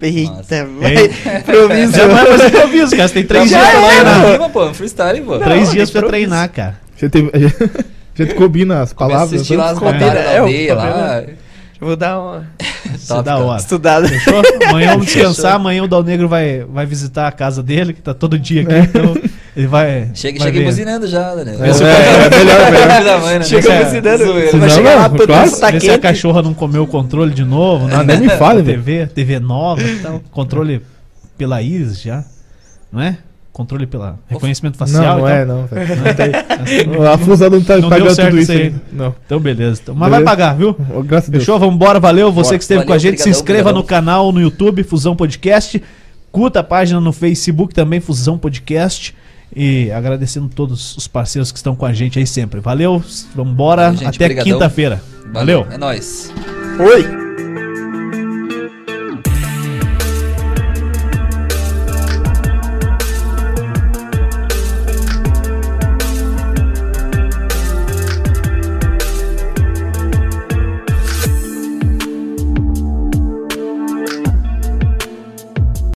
Eita, 0.00 0.66
vai. 0.80 1.06
Improviso. 1.40 1.92
Já 1.92 2.06
vai 2.06 2.26
fazer 2.26 2.46
improviso, 2.46 2.96
cara. 2.96 3.08
Você 3.08 3.14
tem 3.14 3.24
três 3.24 3.48
dias 3.48 3.60
pra 3.60 3.80
treinar. 3.80 4.50
pô, 4.50 4.74
freestyle, 4.74 5.20
pô. 5.22 5.38
Três 5.38 5.70
dias 5.70 5.90
pra 5.90 6.02
treinar, 6.02 6.48
cara. 6.50 6.78
Você 6.96 7.08
teve. 7.08 7.30
A 7.34 8.22
gente 8.22 8.34
combina 8.34 8.82
as 8.82 8.92
palavras. 8.92 9.32
Assistir 9.34 9.56
lá 9.56 9.70
as 9.70 9.78
batalhas 9.78 10.24
da 10.24 10.40
aldeia 10.40 10.74
lá. 10.74 11.22
Vou 11.80 11.96
dar 11.96 12.18
uma. 12.20 12.46
Isso 12.94 13.14
é 13.14 13.22
da 13.22 13.38
hora. 13.38 13.60
Estudada. 13.60 14.08
Fechou? 14.08 14.42
Amanhã 14.68 14.90
vamos 14.92 15.06
descansar. 15.12 15.54
Amanhã 15.54 15.82
o 15.84 15.88
Dal 15.88 16.02
Negro 16.02 16.28
vai, 16.28 16.64
vai 16.68 16.86
visitar 16.86 17.28
a 17.28 17.32
casa 17.32 17.62
dele, 17.62 17.92
que 17.92 18.02
tá 18.02 18.12
todo 18.12 18.38
dia 18.38 18.62
aqui. 18.62 18.72
É. 18.74 18.80
Então 18.80 19.14
ele 19.58 19.66
vai. 19.66 20.08
Chega, 20.14 20.38
vai 20.38 20.52
chega 20.52 20.64
buzinando 20.64 21.08
já, 21.08 21.34
né? 21.34 21.56
É, 21.58 21.66
é, 21.66 22.26
é, 22.26 22.30
melhor, 22.30 22.98
melhor. 23.00 23.20
Mãe, 23.22 23.38
né? 23.40 23.44
Chega 23.44 23.72
é, 23.72 23.84
buzinando. 23.84 24.32
Vai 24.32 24.52
não, 24.52 24.68
chegar 24.70 24.94
lá, 24.94 25.10
claro. 25.10 25.58
tá 25.58 25.70
ver 25.72 25.80
se 25.80 25.90
a 25.90 25.98
cachorra 25.98 26.42
não 26.42 26.54
comeu 26.54 26.84
o 26.84 26.86
controle 26.86 27.34
de 27.34 27.44
novo. 27.44 27.88
Né? 27.88 27.96
Ah, 27.96 28.04
nem 28.04 28.20
me 28.20 28.28
fale, 28.38 28.62
TV, 28.62 29.08
TV 29.08 29.40
nova, 29.40 29.82
então, 29.82 30.22
controle 30.30 30.80
pela 31.36 31.60
Iris 31.60 32.00
já. 32.00 32.24
Não 32.92 33.02
é? 33.02 33.18
controle 33.52 33.88
pela 33.88 34.16
reconhecimento 34.28 34.78
facial. 34.78 35.16
Não, 35.16 35.18
não 35.18 35.28
é, 35.28 35.44
não. 35.44 35.66
Véio. 35.66 37.02
a 37.12 37.18
Fusa 37.18 37.50
não 37.50 37.60
tá 37.60 37.78
não 37.78 37.88
pagando 37.88 38.14
tudo 38.14 38.38
isso 38.38 38.52
aí. 38.52 38.72
Não. 38.92 39.12
Então, 39.26 39.40
beleza. 39.40 39.80
Então, 39.82 39.96
mas 39.96 40.08
beleza. 40.08 40.24
vai 40.24 40.36
pagar, 40.36 40.56
viu? 40.56 40.76
Oh, 40.94 41.02
graças 41.02 41.28
Fechou? 41.28 41.56
a 41.56 41.58
Deus. 41.58 41.66
Vamos 41.66 41.74
embora. 41.74 41.98
Valeu. 41.98 42.30
Você 42.30 42.50
Bora. 42.50 42.58
que 42.58 42.62
esteve 42.62 42.78
Valeu, 42.78 42.86
com 42.86 42.92
a 42.92 42.98
gente, 42.98 43.20
se 43.20 43.28
inscreva 43.28 43.72
no 43.72 43.82
canal 43.82 44.30
no 44.30 44.40
YouTube, 44.40 44.84
Fusão 44.84 45.16
Podcast. 45.16 45.82
Curta 46.30 46.60
a 46.60 46.62
página 46.62 47.00
no 47.00 47.12
Facebook 47.12 47.74
também, 47.74 47.98
Fusão 47.98 48.38
Podcast. 48.38 49.12
E 49.54 49.90
agradecendo 49.90 50.48
todos 50.48 50.96
os 50.96 51.08
parceiros 51.08 51.50
que 51.50 51.58
estão 51.58 51.74
com 51.74 51.86
a 51.86 51.92
gente 51.92 52.18
aí 52.18 52.26
sempre. 52.26 52.60
Valeu, 52.60 53.02
vamos 53.34 53.52
embora. 53.52 53.94
Até 54.04 54.34
quinta-feira. 54.42 55.02
Valeu. 55.32 55.66
É 55.70 55.78
nóis. 55.78 56.32
Oi. 56.78 57.27